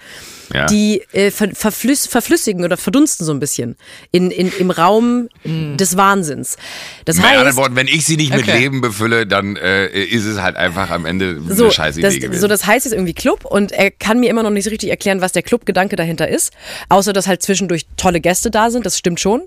ja. 0.53 0.65
die 0.65 1.01
äh, 1.11 1.31
ver 1.31 1.49
verflüss 1.53 2.07
verflüssigen 2.07 2.63
oder 2.63 2.77
verdunsten 2.77 3.25
so 3.25 3.33
ein 3.33 3.39
bisschen 3.39 3.75
in, 4.11 4.31
in, 4.31 4.51
im 4.59 4.71
Raum 4.71 5.29
mm. 5.43 5.77
des 5.77 5.97
Wahnsinns. 5.97 6.57
Das 7.05 7.17
Mit 7.17 7.25
heißt, 7.25 7.37
anderen 7.37 7.57
Worten, 7.57 7.75
wenn 7.75 7.87
ich 7.87 8.05
sie 8.05 8.17
nicht 8.17 8.33
okay. 8.33 8.45
mit 8.45 8.55
Leben 8.55 8.81
befülle, 8.81 9.25
dann 9.27 9.55
äh, 9.55 9.87
ist 9.87 10.25
es 10.25 10.41
halt 10.41 10.55
einfach 10.55 10.89
am 10.89 11.05
Ende 11.05 11.41
so, 11.47 11.65
eine 11.65 11.73
scheiß 11.73 11.97
Idee 11.97 12.07
das, 12.07 12.15
gewesen. 12.15 12.41
So, 12.41 12.47
das 12.47 12.65
heißt 12.65 12.85
jetzt 12.85 12.93
irgendwie 12.93 13.13
Club 13.13 13.45
und 13.45 13.71
er 13.71 13.91
kann 13.91 14.19
mir 14.19 14.29
immer 14.29 14.43
noch 14.43 14.49
nicht 14.49 14.65
so 14.65 14.69
richtig 14.69 14.89
erklären, 14.89 15.21
was 15.21 15.31
der 15.31 15.43
Clubgedanke 15.43 15.95
dahinter 15.95 16.27
ist, 16.27 16.53
außer 16.89 17.13
dass 17.13 17.27
halt 17.27 17.41
zwischendurch 17.41 17.85
tolle 17.97 18.21
Gäste 18.21 18.51
da 18.51 18.69
sind, 18.69 18.85
das 18.85 18.97
stimmt 18.97 19.19
schon. 19.19 19.41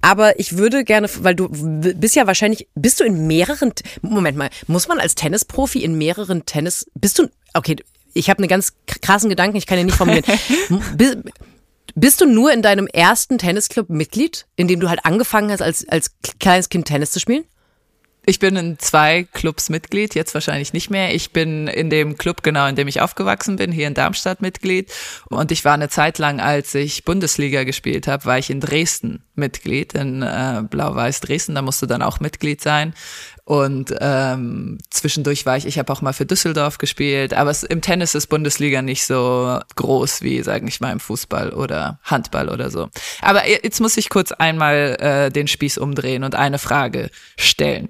Aber 0.00 0.38
ich 0.38 0.56
würde 0.56 0.84
gerne, 0.84 1.08
weil 1.20 1.34
du 1.34 1.48
bist 1.50 2.16
ja 2.16 2.26
wahrscheinlich, 2.26 2.68
bist 2.74 3.00
du 3.00 3.04
in 3.04 3.26
mehreren, 3.26 3.72
Moment 4.02 4.36
mal, 4.36 4.50
muss 4.66 4.88
man 4.88 4.98
als 4.98 5.14
Tennisprofi 5.14 5.82
in 5.82 5.96
mehreren 5.96 6.46
Tennis 6.46 6.86
bist 6.94 7.18
du, 7.18 7.28
okay, 7.54 7.76
ich 8.14 8.30
habe 8.30 8.38
einen 8.38 8.48
ganz 8.48 8.74
krassen 8.86 9.30
Gedanken, 9.30 9.56
ich 9.56 9.66
kann 9.66 9.78
ihn 9.78 9.86
nicht 9.86 9.96
formulieren. 9.96 10.24
bist, 11.94 12.20
du 12.20 12.26
nur 12.26 12.52
in 12.52 12.62
deinem 12.62 12.86
ersten 12.86 13.38
Tennisclub 13.38 13.88
Mitglied, 13.90 14.46
in 14.56 14.68
dem 14.68 14.80
du 14.80 14.88
halt 14.88 15.04
angefangen 15.04 15.50
hast, 15.50 15.62
als, 15.62 15.88
als 15.88 16.12
kleines 16.40 16.68
Kind 16.68 16.86
Tennis 16.86 17.10
zu 17.10 17.20
spielen? 17.20 17.44
Ich 18.28 18.40
bin 18.40 18.56
in 18.56 18.78
zwei 18.78 19.26
Clubs 19.32 19.70
Mitglied, 19.70 20.14
jetzt 20.14 20.34
wahrscheinlich 20.34 20.74
nicht 20.74 20.90
mehr. 20.90 21.14
Ich 21.14 21.32
bin 21.32 21.66
in 21.66 21.88
dem 21.88 22.18
Club, 22.18 22.42
genau, 22.42 22.66
in 22.66 22.76
dem 22.76 22.86
ich 22.86 23.00
aufgewachsen 23.00 23.56
bin, 23.56 23.72
hier 23.72 23.86
in 23.86 23.94
Darmstadt 23.94 24.42
Mitglied. 24.42 24.92
Und 25.30 25.50
ich 25.50 25.64
war 25.64 25.72
eine 25.72 25.88
Zeit 25.88 26.18
lang, 26.18 26.38
als 26.38 26.74
ich 26.74 27.06
Bundesliga 27.06 27.64
gespielt 27.64 28.06
habe, 28.06 28.26
war 28.26 28.36
ich 28.36 28.50
in 28.50 28.60
Dresden 28.60 29.24
Mitglied, 29.34 29.94
in 29.94 30.20
äh, 30.20 30.62
Blau-Weiß 30.68 31.20
Dresden. 31.20 31.54
Da 31.54 31.62
musst 31.62 31.80
du 31.80 31.86
dann 31.86 32.02
auch 32.02 32.20
Mitglied 32.20 32.60
sein. 32.60 32.92
Und 33.48 33.94
ähm, 34.02 34.76
zwischendurch 34.90 35.46
war 35.46 35.56
ich, 35.56 35.64
ich 35.64 35.78
habe 35.78 35.90
auch 35.90 36.02
mal 36.02 36.12
für 36.12 36.26
Düsseldorf 36.26 36.76
gespielt, 36.76 37.32
aber 37.32 37.48
es, 37.48 37.62
im 37.62 37.80
Tennis 37.80 38.14
ist 38.14 38.26
Bundesliga 38.26 38.82
nicht 38.82 39.06
so 39.06 39.58
groß 39.74 40.20
wie, 40.20 40.42
sage 40.42 40.68
ich 40.68 40.80
mal, 40.80 40.92
im 40.92 41.00
Fußball 41.00 41.54
oder 41.54 41.98
Handball 42.02 42.50
oder 42.50 42.70
so. 42.70 42.90
Aber 43.22 43.48
jetzt 43.48 43.80
muss 43.80 43.96
ich 43.96 44.10
kurz 44.10 44.32
einmal 44.32 44.98
äh, 45.00 45.30
den 45.30 45.48
Spieß 45.48 45.78
umdrehen 45.78 46.24
und 46.24 46.34
eine 46.34 46.58
Frage 46.58 47.08
stellen. 47.38 47.88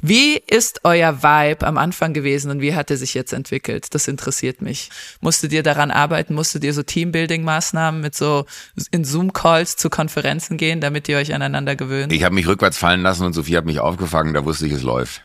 Wie 0.00 0.36
ist 0.36 0.80
euer 0.84 1.22
Vibe 1.22 1.66
am 1.66 1.78
Anfang 1.78 2.12
gewesen 2.12 2.50
und 2.50 2.60
wie 2.60 2.74
hat 2.74 2.90
er 2.90 2.96
sich 2.96 3.14
jetzt 3.14 3.32
entwickelt? 3.32 3.94
Das 3.94 4.08
interessiert 4.08 4.60
mich. 4.60 4.90
Musstet 5.20 5.52
ihr 5.52 5.62
daran 5.62 5.90
arbeiten? 5.90 6.34
Musstet 6.34 6.64
ihr 6.64 6.74
so 6.74 6.82
Teambuilding-Maßnahmen 6.82 8.00
mit 8.00 8.14
so 8.14 8.46
in 8.90 9.04
Zoom-Calls 9.04 9.76
zu 9.76 9.90
Konferenzen 9.90 10.56
gehen, 10.56 10.80
damit 10.80 11.08
ihr 11.08 11.18
euch 11.18 11.34
aneinander 11.34 11.76
gewöhnt? 11.76 12.12
Ich 12.12 12.24
habe 12.24 12.34
mich 12.34 12.46
rückwärts 12.46 12.78
fallen 12.78 13.02
lassen 13.02 13.24
und 13.24 13.32
Sophie 13.32 13.56
hat 13.56 13.64
mich 13.64 13.78
aufgefangen, 13.78 14.34
da 14.34 14.44
wusste 14.44 14.66
ich, 14.66 14.72
es 14.72 14.82
läuft. 14.82 15.22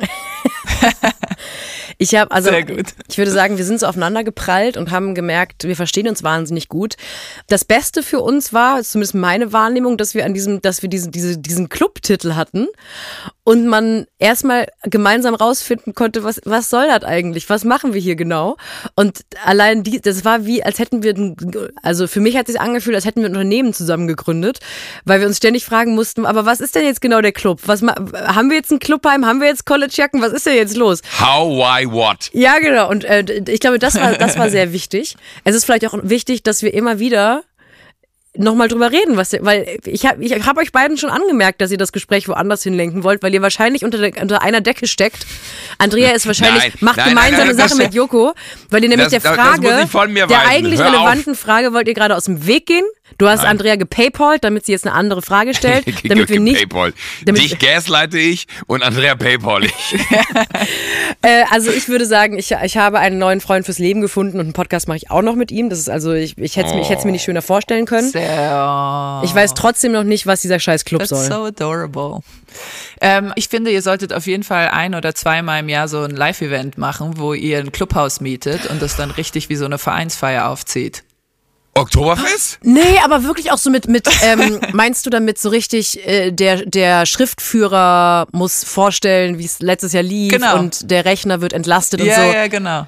Ich 2.00 2.14
habe 2.14 2.30
also, 2.30 2.52
ich 2.52 3.18
würde 3.18 3.32
sagen, 3.32 3.58
wir 3.58 3.66
sind 3.66 3.80
so 3.80 3.88
aufeinander 3.88 4.24
geprallt 4.24 4.78
und 4.78 4.92
haben 4.92 5.16
gemerkt, 5.16 5.64
wir 5.64 5.76
verstehen 5.76 6.08
uns 6.08 6.22
wahnsinnig 6.22 6.70
gut. 6.70 6.96
Das 7.48 7.66
Beste 7.66 8.04
für 8.04 8.20
uns 8.20 8.54
war, 8.54 8.84
zumindest 8.84 9.16
meine 9.16 9.52
Wahrnehmung, 9.52 9.98
dass 9.98 10.14
wir 10.14 10.24
an 10.26 10.36
diesem, 10.36 10.62
dass 10.62 10.84
wir 10.84 10.90
diesen, 10.90 11.12
diese, 11.12 11.40
diesen 11.40 11.70
Clubtitel 11.70 12.36
hatten 12.36 12.68
und 13.48 13.66
man 13.66 14.08
erstmal 14.20 14.68
gemeinsam 14.84 15.34
rausfinden 15.34 15.96
konnte, 15.96 16.26
was, 16.26 16.42
was 16.44 16.70
soll 16.70 16.86
das 16.88 17.06
eigentlich? 17.06 17.50
Was 17.50 17.64
machen 17.64 17.94
wir 17.94 18.02
hier 18.02 18.18
genau? 18.18 18.58
Und 18.96 19.22
allein 19.46 19.84
die, 19.84 20.02
das 20.02 20.26
war 20.26 20.46
wie, 20.46 20.64
als 20.64 20.80
hätten 20.80 21.02
wir, 21.02 21.16
also 21.82 22.08
für 22.08 22.20
mich 22.20 22.36
hat 22.36 22.50
es 22.50 22.56
sich 22.56 22.62
angefühlt, 22.62 22.94
als 22.94 23.06
hätten 23.06 23.22
wir 23.22 23.30
ein 23.30 23.36
Unternehmen 23.38 23.72
zusammen 23.72 24.06
gegründet, 24.06 24.60
weil 25.06 25.22
wir 25.22 25.28
uns 25.28 25.38
ständig 25.38 25.64
fragen 25.64 25.96
mussten, 25.96 26.26
aber 26.26 26.46
was 26.46 26.60
ist 26.60 26.76
denn 26.76 26.84
jetzt 26.84 27.00
genau 27.00 27.22
der 27.22 27.32
Club? 27.32 27.62
Was, 27.68 27.84
haben 27.84 28.50
wir 28.50 28.58
jetzt 28.58 28.74
ein 28.74 28.80
Clubheim? 28.80 29.26
Haben 29.26 29.40
wir 29.40 29.48
jetzt 29.48 29.66
Collegejacken? 29.66 30.22
Was 30.22 30.34
ist 30.34 30.46
denn 30.46 30.56
jetzt 30.56 30.76
los? 30.76 31.00
How, 31.18 31.48
why, 31.50 31.90
what? 31.90 32.30
Ja, 32.34 32.60
genau. 32.60 32.90
Und 32.90 33.06
äh, 33.06 33.24
ich 33.48 33.62
glaube, 33.62 33.80
das 33.80 33.96
war, 33.96 34.12
das 34.16 34.38
war 34.38 34.50
sehr 34.58 34.74
wichtig. 34.74 35.16
Es 35.46 35.56
ist 35.56 35.64
vielleicht 35.64 35.88
auch 35.88 35.98
wichtig, 36.04 36.44
dass 36.44 36.64
wir 36.64 36.74
immer 36.74 37.00
wieder 37.00 37.44
nochmal 38.38 38.68
drüber 38.68 38.92
reden, 38.92 39.18
was, 39.18 39.34
weil 39.42 39.80
ich 39.86 40.06
habe 40.06 40.24
ich 40.24 40.34
hab 40.34 40.58
euch 40.58 40.72
beiden 40.72 40.98
schon 40.98 41.10
angemerkt, 41.10 41.62
dass 41.62 41.72
ihr 41.72 41.78
das 41.78 41.92
Gespräch 41.92 42.28
woanders 42.28 42.64
hinlenken 42.64 43.04
wollt, 43.04 43.24
weil 43.24 43.34
ihr 43.34 43.42
wahrscheinlich 43.42 43.84
unter, 43.84 43.98
der, 43.98 44.22
unter 44.22 44.42
einer 44.42 44.62
Decke 44.62 44.88
steckt. 44.88 45.26
Andrea 45.78 46.12
ist 46.12 46.28
wahrscheinlich, 46.28 46.64
nein, 46.64 46.74
macht 46.80 46.98
nein, 46.98 47.10
gemeinsame 47.10 47.54
nein, 47.54 47.70
Sache 47.70 47.78
mit 47.78 47.94
Joko, 47.94 48.34
weil 48.70 48.84
ihr 48.84 48.90
nämlich 48.90 49.10
das, 49.10 49.24
der 49.24 49.34
Frage, 49.34 49.88
der 50.28 50.48
eigentlich 50.48 50.80
relevanten 50.80 51.36
Frage 51.36 51.74
wollt 51.74 51.88
ihr 51.88 51.94
gerade 51.94 52.16
aus 52.16 52.26
dem 52.26 52.48
Weg 52.48 52.66
gehen 52.66 52.86
Du 53.18 53.28
hast 53.28 53.42
Nein. 53.42 53.52
Andrea 53.52 53.76
gepaypalt, 53.78 54.44
damit 54.44 54.66
sie 54.66 54.74
jetzt 54.74 54.86
eine 54.86 54.96
andere 54.96 55.22
Frage 55.22 55.54
stellt, 55.54 55.86
damit 56.10 56.30
wir 56.30 56.40
nicht. 56.40 56.68
Damit 57.26 57.42
Dich 57.42 57.58
gasleite 57.58 58.20
ich 58.20 58.48
und 58.68 58.84
Andrea 58.84 59.16
paypal 59.16 59.64
ich. 59.64 59.74
äh, 61.22 61.44
also 61.50 61.72
ich 61.72 61.88
würde 61.90 62.06
sagen, 62.06 62.38
ich, 62.38 62.52
ich 62.52 62.78
habe 62.78 63.00
einen 63.00 63.18
neuen 63.18 63.42
Freund 63.42 63.66
fürs 63.66 63.80
Leben 63.80 64.02
gefunden 64.02 64.40
und 64.40 64.46
einen 64.46 64.54
Podcast 64.54 64.88
mache 64.88 64.98
ich 64.98 65.10
auch 65.10 65.22
noch 65.24 65.36
mit 65.36 65.52
ihm. 65.52 65.70
Das 65.70 65.80
ist 65.80 65.90
also 65.90 66.14
ich, 66.14 66.38
ich 66.38 66.58
hätte 66.58 66.70
es 66.70 66.90
mir, 66.90 67.06
mir 67.06 67.12
nicht 67.14 67.24
schöner 67.24 67.42
vorstellen 67.42 67.86
können. 67.86 68.12
Sehr. 68.12 69.22
Ich 69.24 69.34
weiß 69.34 69.54
trotzdem 69.56 69.94
noch 69.94 70.04
nicht, 70.04 70.28
was 70.28 70.42
dieser 70.42 70.60
scheiß 70.60 70.86
Club 70.86 71.00
That's 71.00 71.10
soll. 71.10 71.26
So 71.26 71.44
adorable. 71.46 72.20
Ähm, 73.02 73.34
ich 73.36 73.48
finde, 73.48 73.72
ihr 73.72 73.82
solltet 73.82 74.14
auf 74.14 74.28
jeden 74.28 74.44
Fall 74.44 74.70
ein 74.70 74.96
oder 74.96 75.16
zweimal 75.16 75.62
im 75.62 75.70
Jahr 75.70 75.88
so 75.88 76.02
ein 76.02 76.12
Live-Event 76.12 76.78
machen, 76.78 77.18
wo 77.18 77.34
ihr 77.34 77.60
ein 77.60 77.72
Clubhaus 77.72 78.22
mietet 78.22 78.68
und 78.68 78.82
das 78.82 78.96
dann 78.96 79.12
richtig 79.12 79.50
wie 79.50 79.56
so 79.56 79.66
eine 79.66 79.78
Vereinsfeier 79.78 80.50
aufzieht. 80.50 81.04
Oktoberfest? 81.80 82.60
Nee, 82.64 83.00
aber 83.04 83.24
wirklich 83.24 83.52
auch 83.52 83.58
so 83.58 83.70
mit, 83.70 83.88
mit 83.88 84.08
ähm, 84.24 84.60
meinst 84.74 85.06
du 85.06 85.10
damit 85.10 85.38
so 85.38 85.50
richtig, 85.50 86.06
äh, 86.08 86.32
der, 86.32 86.66
der 86.66 87.06
Schriftführer 87.06 88.28
muss 88.32 88.64
vorstellen, 88.64 89.40
wie 89.40 89.46
es 89.46 89.60
letztes 89.60 89.94
Jahr 89.94 90.04
lief 90.04 90.32
genau. 90.32 90.60
und 90.60 90.90
der 90.90 91.06
Rechner 91.06 91.42
wird 91.42 91.54
entlastet 91.54 92.02
ja, 92.02 92.06
und 92.06 92.28
so. 92.28 92.34
Ja, 92.34 92.48
genau. 92.48 92.88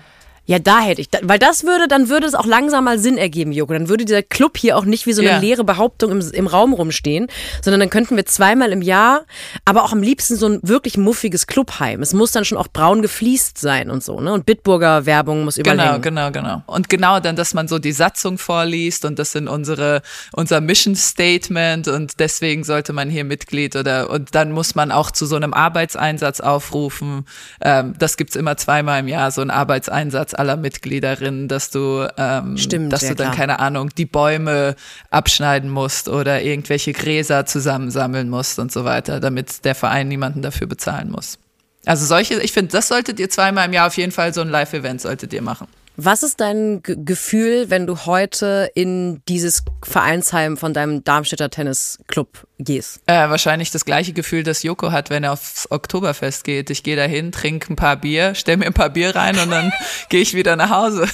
Ja, 0.49 0.57
da 0.57 0.79
hätte 0.79 0.99
ich, 1.01 1.09
weil 1.21 1.37
das 1.37 1.63
würde, 1.63 1.87
dann 1.87 2.09
würde 2.09 2.25
es 2.25 2.33
auch 2.33 2.47
langsam 2.47 2.85
mal 2.85 2.97
Sinn 2.97 3.19
ergeben, 3.19 3.51
Joko. 3.51 3.71
Dann 3.73 3.87
würde 3.87 4.03
dieser 4.03 4.23
Club 4.23 4.57
hier 4.57 4.77
auch 4.77 4.83
nicht 4.85 5.05
wie 5.05 5.13
so 5.13 5.21
eine 5.21 5.29
Ja. 5.29 5.37
leere 5.37 5.63
Behauptung 5.63 6.09
im, 6.11 6.21
im 6.31 6.47
Raum 6.47 6.73
rumstehen, 6.73 7.27
sondern 7.61 7.79
dann 7.81 7.91
könnten 7.91 8.15
wir 8.15 8.25
zweimal 8.25 8.71
im 8.71 8.81
Jahr, 8.81 9.25
aber 9.65 9.83
auch 9.83 9.91
am 9.91 10.01
liebsten 10.01 10.35
so 10.37 10.47
ein 10.47 10.59
wirklich 10.63 10.97
muffiges 10.97 11.45
Clubheim. 11.45 12.01
Es 12.01 12.13
muss 12.15 12.31
dann 12.31 12.45
schon 12.45 12.57
auch 12.57 12.67
braun 12.67 13.03
gefliest 13.03 13.59
sein 13.59 13.91
und 13.91 14.03
so, 14.03 14.19
ne? 14.21 14.33
Und 14.33 14.47
Bitburger 14.47 15.05
Werbung 15.05 15.43
muss 15.43 15.57
überall 15.59 15.77
Genau, 15.77 15.91
hängen. 15.91 16.01
genau, 16.01 16.31
genau. 16.31 16.63
Und 16.65 16.89
genau 16.89 17.19
dann, 17.19 17.35
dass 17.35 17.53
man 17.53 17.67
so 17.67 17.77
die 17.77 17.91
Satzung 17.91 18.39
vorliest 18.39 19.05
und 19.05 19.19
das 19.19 19.33
sind 19.33 19.47
unsere, 19.47 20.01
unser 20.33 20.61
Mission 20.61 20.95
Statement 20.95 21.87
und 21.87 22.19
deswegen 22.19 22.63
sollte 22.63 22.91
man 22.91 23.11
hier 23.11 23.23
Mitglied 23.23 23.75
oder, 23.75 24.09
und 24.09 24.33
dann 24.33 24.51
muss 24.51 24.73
man 24.73 24.91
auch 24.91 25.11
zu 25.11 25.27
so 25.27 25.35
einem 25.35 25.53
Arbeitseinsatz 25.53 26.39
aufrufen. 26.39 27.27
Ähm, 27.61 27.93
das 27.99 28.17
gibt's 28.17 28.35
immer 28.35 28.57
zweimal 28.57 28.99
im 29.01 29.07
Jahr, 29.07 29.29
so 29.29 29.41
ein 29.41 29.51
Arbeitseinsatz 29.51 30.38
aller 30.39 30.57
Mitgliederinnen, 30.57 31.47
dass 31.47 31.69
du, 31.69 32.07
ähm, 32.17 32.57
Stimmt, 32.57 32.91
dass 32.93 33.01
du 33.01 33.07
dann, 33.09 33.27
klar. 33.27 33.35
keine 33.35 33.59
Ahnung, 33.59 33.89
die 33.95 34.05
Bäume 34.05 34.75
abschneiden 35.11 35.69
musst 35.69 36.09
oder 36.09 36.41
irgendwelche 36.41 36.93
Gräser 36.93 37.45
zusammensammeln 37.45 38.29
musst 38.29 38.57
und 38.57 38.71
so 38.71 38.85
weiter, 38.85 39.19
damit 39.19 39.65
der 39.65 39.75
Verein 39.75 40.07
niemanden 40.07 40.41
dafür 40.41 40.67
bezahlen 40.67 41.11
muss. 41.11 41.37
Also 41.85 42.05
solche, 42.05 42.41
ich 42.41 42.51
finde, 42.51 42.71
das 42.71 42.87
solltet 42.87 43.19
ihr 43.19 43.29
zweimal 43.29 43.67
im 43.67 43.73
Jahr 43.73 43.87
auf 43.87 43.97
jeden 43.97 44.11
Fall 44.11 44.33
so 44.33 44.41
ein 44.41 44.49
Live-Event 44.49 45.01
solltet 45.01 45.33
ihr 45.33 45.41
machen. 45.41 45.67
Was 46.01 46.23
ist 46.23 46.39
dein 46.39 46.81
G 46.81 46.95
Gefühl, 46.97 47.69
wenn 47.69 47.85
du 47.85 48.05
heute 48.05 48.71
in 48.73 49.21
dieses 49.27 49.63
Vereinsheim 49.83 50.55
von 50.55 50.73
deinem 50.73 51.03
Darmstädter 51.03 51.49
Tennisclub 51.49 52.47
gehst? 52.57 53.01
Äh, 53.05 53.29
wahrscheinlich 53.29 53.71
das 53.71 53.83
gleiche 53.83 54.13
Gefühl, 54.13 54.43
das 54.43 54.63
Joko 54.63 54.93
hat, 54.93 55.09
wenn 55.09 55.25
er 55.25 55.33
aufs 55.33 55.69
Oktoberfest 55.69 56.45
geht. 56.45 56.69
Ich 56.69 56.83
gehe 56.83 56.95
dahin, 56.95 57.33
trinke 57.33 57.73
ein 57.73 57.75
paar 57.75 57.97
Bier, 57.97 58.33
stell 58.33 58.55
mir 58.55 58.67
ein 58.67 58.73
paar 58.73 58.91
Bier 58.91 59.13
rein 59.13 59.37
und 59.39 59.51
dann 59.51 59.73
gehe 60.09 60.21
ich 60.21 60.33
wieder 60.33 60.55
nach 60.55 60.69
Hause. 60.69 61.05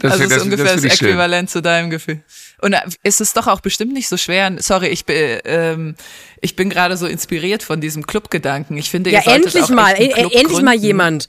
Das, 0.00 0.12
also 0.12 0.24
das, 0.24 0.38
ist 0.38 0.42
ungefähr 0.42 0.64
das, 0.64 0.74
finde 0.74 0.88
ich 0.88 0.94
schön. 0.94 1.08
Äquivalent 1.10 1.50
zu 1.50 1.62
deinem 1.62 1.88
Gefühl. 1.88 2.22
Und 2.60 2.72
äh, 2.72 2.80
ist 3.04 3.20
es 3.20 3.32
doch 3.32 3.46
auch 3.46 3.60
bestimmt 3.60 3.92
nicht 3.92 4.08
so 4.08 4.16
schwer. 4.16 4.52
Sorry, 4.58 4.88
ich, 4.88 5.04
bin, 5.04 5.38
ähm, 5.44 5.94
ich 6.40 6.56
bin 6.56 6.68
gerade 6.68 6.96
so 6.96 7.06
inspiriert 7.06 7.62
von 7.62 7.80
diesem 7.80 8.04
Clubgedanken. 8.08 8.76
Ich 8.76 8.90
finde, 8.90 9.10
Ja, 9.10 9.20
ihr 9.20 9.24
solltet 9.24 9.44
endlich 9.46 9.64
auch 9.64 9.68
mal, 9.68 9.92
echt 9.92 10.00
einen 10.00 10.26
e- 10.26 10.30
Club 10.30 10.34
endlich 10.34 10.62
mal 10.62 10.72
gründen. 10.72 10.84
jemand. 10.86 11.28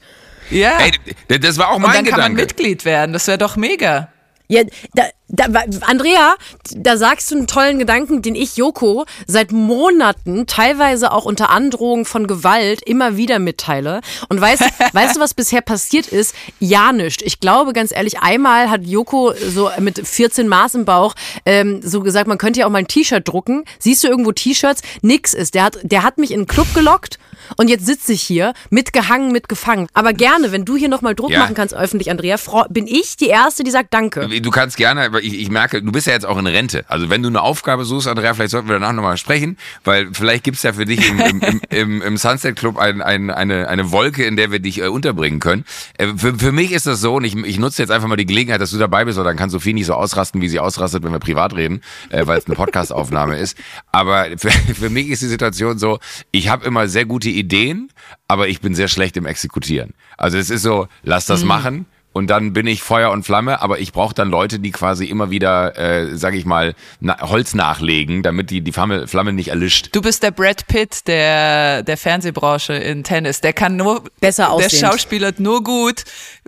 Ja. 0.50 0.78
Ey, 0.78 1.40
das 1.40 1.58
war 1.58 1.70
auch 1.70 1.76
und 1.76 1.82
mein 1.82 1.92
dann 1.96 2.04
kann 2.04 2.20
man 2.20 2.32
Gedanke. 2.36 2.42
Mitglied 2.42 2.84
werden. 2.84 3.12
Das 3.12 3.26
wäre 3.26 3.38
doch 3.38 3.56
mega. 3.56 4.08
Ja, 4.48 4.62
da, 4.94 5.04
da, 5.28 5.46
Andrea, 5.86 6.34
da 6.76 6.96
sagst 6.96 7.30
du 7.30 7.36
einen 7.36 7.46
tollen 7.46 7.78
Gedanken, 7.78 8.20
den 8.20 8.34
ich 8.34 8.56
Joko 8.56 9.06
seit 9.26 9.52
Monaten, 9.52 10.46
teilweise 10.46 11.12
auch 11.12 11.24
unter 11.24 11.50
Androhung 11.50 12.04
von 12.04 12.26
Gewalt, 12.26 12.82
immer 12.86 13.16
wieder 13.16 13.38
mitteile. 13.38 14.00
Und 14.28 14.40
weißt, 14.40 14.62
weißt 14.92 15.16
du, 15.16 15.20
was 15.20 15.34
bisher 15.34 15.62
passiert 15.62 16.08
ist? 16.08 16.34
Ja, 16.60 16.92
nicht. 16.92 17.22
Ich 17.22 17.40
glaube, 17.40 17.72
ganz 17.72 17.90
ehrlich, 17.90 18.20
einmal 18.20 18.70
hat 18.70 18.84
Joko 18.84 19.32
so 19.34 19.70
mit 19.80 20.06
14 20.06 20.46
Maß 20.46 20.74
im 20.74 20.84
Bauch 20.84 21.14
ähm, 21.46 21.80
so 21.82 22.00
gesagt, 22.00 22.28
man 22.28 22.38
könnte 22.38 22.60
ja 22.60 22.66
auch 22.66 22.70
mal 22.70 22.78
ein 22.78 22.88
T-Shirt 22.88 23.26
drucken. 23.26 23.64
Siehst 23.78 24.04
du 24.04 24.08
irgendwo 24.08 24.32
T-Shirts? 24.32 24.82
Nix 25.02 25.32
ist. 25.34 25.54
Der 25.54 25.64
hat, 25.64 25.78
der 25.82 26.02
hat 26.02 26.18
mich 26.18 26.32
in 26.32 26.40
den 26.40 26.46
Club 26.46 26.66
gelockt. 26.74 27.18
Und 27.56 27.68
jetzt 27.68 27.86
sitze 27.86 28.12
ich 28.12 28.22
hier, 28.22 28.54
mitgehangen, 28.70 29.32
mitgefangen. 29.32 29.88
Aber 29.92 30.12
gerne, 30.12 30.52
wenn 30.52 30.64
du 30.64 30.76
hier 30.76 30.88
nochmal 30.88 31.14
Druck 31.14 31.30
Ja. 31.30 31.40
machen 31.40 31.54
kannst 31.54 31.74
öffentlich, 31.74 32.10
Andrea, 32.10 32.36
bin 32.70 32.86
ich 32.86 33.16
die 33.16 33.28
Erste, 33.28 33.64
die 33.64 33.70
sagt 33.70 33.92
Danke. 33.92 34.28
Du 34.40 34.50
kannst 34.50 34.76
gerne, 34.76 35.13
ich, 35.22 35.38
ich 35.38 35.50
merke, 35.50 35.82
du 35.82 35.92
bist 35.92 36.06
ja 36.06 36.12
jetzt 36.12 36.26
auch 36.26 36.38
in 36.38 36.46
Rente. 36.46 36.84
Also 36.88 37.10
wenn 37.10 37.22
du 37.22 37.28
eine 37.28 37.42
Aufgabe 37.42 37.84
suchst, 37.84 38.08
Andrea, 38.08 38.34
vielleicht 38.34 38.50
sollten 38.50 38.68
wir 38.68 38.74
danach 38.74 38.92
nochmal 38.92 39.16
sprechen, 39.16 39.56
weil 39.84 40.08
vielleicht 40.12 40.44
gibt's 40.44 40.62
ja 40.62 40.72
für 40.72 40.84
dich 40.84 41.08
im, 41.08 41.20
im, 41.20 41.60
im, 41.70 42.02
im, 42.02 42.16
Sunset 42.16 42.56
Club 42.56 42.78
ein, 42.78 43.02
ein, 43.02 43.30
eine, 43.30 43.68
eine 43.68 43.92
Wolke, 43.92 44.24
in 44.24 44.36
der 44.36 44.50
wir 44.50 44.58
dich 44.58 44.80
äh, 44.80 44.88
unterbringen 44.88 45.40
können. 45.40 45.64
Äh, 45.98 46.08
für, 46.16 46.38
für 46.38 46.52
mich 46.52 46.72
ist 46.72 46.86
das 46.86 47.00
so, 47.00 47.16
und 47.16 47.24
ich, 47.24 47.36
ich 47.36 47.58
nutze 47.58 47.82
jetzt 47.82 47.90
einfach 47.90 48.08
mal 48.08 48.16
die 48.16 48.26
Gelegenheit, 48.26 48.60
dass 48.60 48.70
du 48.70 48.78
dabei 48.78 49.04
bist, 49.04 49.18
oder 49.18 49.28
dann 49.28 49.36
kann 49.36 49.50
Sophie 49.50 49.72
nicht 49.72 49.86
so 49.86 49.94
ausrasten, 49.94 50.40
wie 50.40 50.48
sie 50.48 50.60
ausrastet, 50.60 51.02
wenn 51.02 51.12
wir 51.12 51.18
privat 51.18 51.54
reden, 51.54 51.82
äh, 52.10 52.26
weil 52.26 52.38
es 52.38 52.46
eine 52.46 52.56
Podcastaufnahme 52.56 53.38
ist. 53.38 53.58
Aber 53.92 54.26
für, 54.36 54.50
für 54.50 54.90
mich 54.90 55.08
ist 55.08 55.22
die 55.22 55.26
Situation 55.26 55.78
so, 55.78 55.98
ich 56.30 56.48
habe 56.48 56.64
immer 56.66 56.88
sehr 56.88 57.04
gute 57.04 57.30
Ideen, 57.30 57.90
aber 58.28 58.48
ich 58.48 58.60
bin 58.60 58.74
sehr 58.74 58.88
schlecht 58.88 59.16
im 59.16 59.26
Exekutieren. 59.26 59.94
Also 60.16 60.38
es 60.38 60.50
ist 60.50 60.62
so, 60.62 60.88
lass 61.02 61.26
das 61.26 61.44
machen. 61.44 61.86
Und 62.14 62.28
dann 62.28 62.52
bin 62.52 62.68
ich 62.68 62.80
Feuer 62.80 63.10
und 63.10 63.24
Flamme, 63.24 63.60
aber 63.60 63.80
ich 63.80 63.92
brauche 63.92 64.14
dann 64.14 64.30
Leute, 64.30 64.60
die 64.60 64.70
quasi 64.70 65.04
immer 65.06 65.30
wieder, 65.30 65.76
äh, 65.76 66.16
sage 66.16 66.36
ich 66.36 66.44
mal, 66.46 66.74
na, 67.00 67.20
Holz 67.20 67.54
nachlegen, 67.54 68.22
damit 68.22 68.50
die, 68.50 68.60
die 68.60 68.70
Flamme, 68.70 69.08
Flamme 69.08 69.32
nicht 69.32 69.48
erlischt. 69.48 69.88
Du 69.90 70.00
bist 70.00 70.22
der 70.22 70.30
Brad 70.30 70.68
Pitt 70.68 71.08
der, 71.08 71.82
der 71.82 71.96
Fernsehbranche 71.96 72.74
in 72.74 73.02
Tennis. 73.02 73.40
Der 73.40 73.52
kann 73.52 73.74
nur 73.74 74.04
Besser 74.20 74.44
Der 74.44 74.52
aussehend. 74.52 74.92
schauspielert 74.92 75.40
nur 75.40 75.64
gut, 75.64 76.04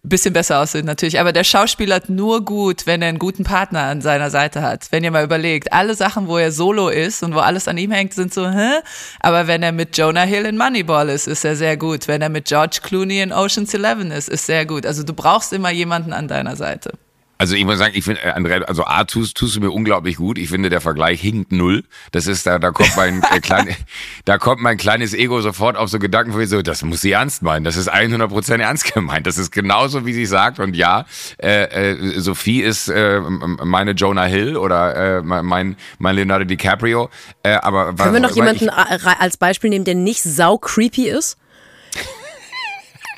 bisschen 0.08 0.32
besser 0.32 0.60
aussehen 0.60 0.86
natürlich, 0.86 1.18
aber 1.20 1.32
der 1.32 1.44
schauspielert 1.44 2.08
nur 2.08 2.44
gut, 2.44 2.86
wenn 2.86 3.02
er 3.02 3.08
einen 3.08 3.18
guten 3.18 3.44
Partner 3.44 3.82
an 3.82 4.00
seiner 4.00 4.30
Seite 4.30 4.62
hat. 4.62 4.86
Wenn 4.90 5.04
ihr 5.04 5.10
mal 5.10 5.24
überlegt, 5.24 5.72
alle 5.72 5.94
Sachen, 5.94 6.28
wo 6.28 6.38
er 6.38 6.52
solo 6.52 6.88
ist 6.88 7.22
und 7.22 7.34
wo 7.34 7.38
alles 7.38 7.68
an 7.68 7.78
ihm 7.78 7.90
hängt, 7.90 8.14
sind 8.14 8.32
so, 8.32 8.48
hä? 8.48 8.80
Aber 9.20 9.46
wenn 9.46 9.62
er 9.62 9.72
mit 9.72 9.96
Jonah 9.96 10.22
Hill 10.22 10.46
in 10.46 10.56
Moneyball 10.56 11.08
ist, 11.08 11.26
ist 11.26 11.44
er 11.44 11.56
sehr 11.56 11.76
gut. 11.76 12.08
Wenn 12.08 12.22
er 12.22 12.28
mit 12.28 12.46
George 12.46 12.80
Clooney 12.82 13.20
in 13.20 13.32
Ocean's 13.32 13.74
Eleven 13.74 14.10
ist, 14.10 14.28
ist 14.28 14.46
sehr 14.46 14.66
gut. 14.66 14.86
Also 14.86 15.02
du 15.02 15.12
brauchst 15.12 15.52
immer 15.52 15.70
jemanden 15.70 16.12
an 16.12 16.28
deiner 16.28 16.56
Seite. 16.56 16.92
Also 17.38 17.54
ich 17.54 17.64
muss 17.66 17.78
sagen, 17.78 17.92
ich 17.94 18.04
finde, 18.04 18.22
äh, 18.22 18.30
Andrea, 18.30 18.62
also 18.62 18.84
A, 18.84 19.04
tust, 19.04 19.36
tust 19.36 19.56
du 19.56 19.60
mir 19.60 19.70
unglaublich 19.70 20.16
gut. 20.16 20.38
Ich 20.38 20.48
finde, 20.48 20.70
der 20.70 20.80
Vergleich 20.80 21.20
hinkt 21.20 21.52
null. 21.52 21.84
Das 22.12 22.26
ist, 22.26 22.46
da, 22.46 22.58
da 22.58 22.70
kommt 22.70 22.96
mein 22.96 23.22
äh, 23.30 23.40
klein, 23.40 23.76
da 24.24 24.38
kommt 24.38 24.62
mein 24.62 24.78
kleines 24.78 25.12
Ego 25.12 25.40
sofort 25.42 25.76
auf 25.76 25.90
so 25.90 25.98
Gedanken 25.98 26.30
von 26.32 26.40
mir 26.40 26.46
so, 26.46 26.62
das 26.62 26.82
muss 26.82 27.02
sie 27.02 27.12
ernst 27.12 27.42
meinen. 27.42 27.64
Das 27.64 27.76
ist 27.76 27.92
100% 27.92 28.58
ernst 28.60 28.92
gemeint. 28.94 29.26
Das 29.26 29.36
ist 29.36 29.50
genauso, 29.52 30.06
wie 30.06 30.14
sie 30.14 30.24
sagt. 30.26 30.58
Und 30.60 30.74
ja, 30.76 31.04
äh, 31.42 31.92
äh, 31.92 32.20
Sophie 32.20 32.62
ist 32.62 32.88
äh, 32.88 33.20
meine 33.20 33.90
Jonah 33.92 34.24
Hill 34.24 34.56
oder 34.56 35.18
äh, 35.18 35.22
mein, 35.22 35.76
mein 35.98 36.16
Leonardo 36.16 36.44
DiCaprio. 36.46 37.10
Äh, 37.42 37.54
aber 37.54 37.94
Können 37.94 38.14
wir 38.14 38.20
noch 38.20 38.34
jemanden 38.34 38.66
ich- 38.70 39.06
als 39.20 39.36
Beispiel 39.36 39.70
nehmen, 39.70 39.84
der 39.84 39.94
nicht 39.94 40.22
sau 40.22 40.56
creepy 40.58 41.08
ist? 41.08 41.36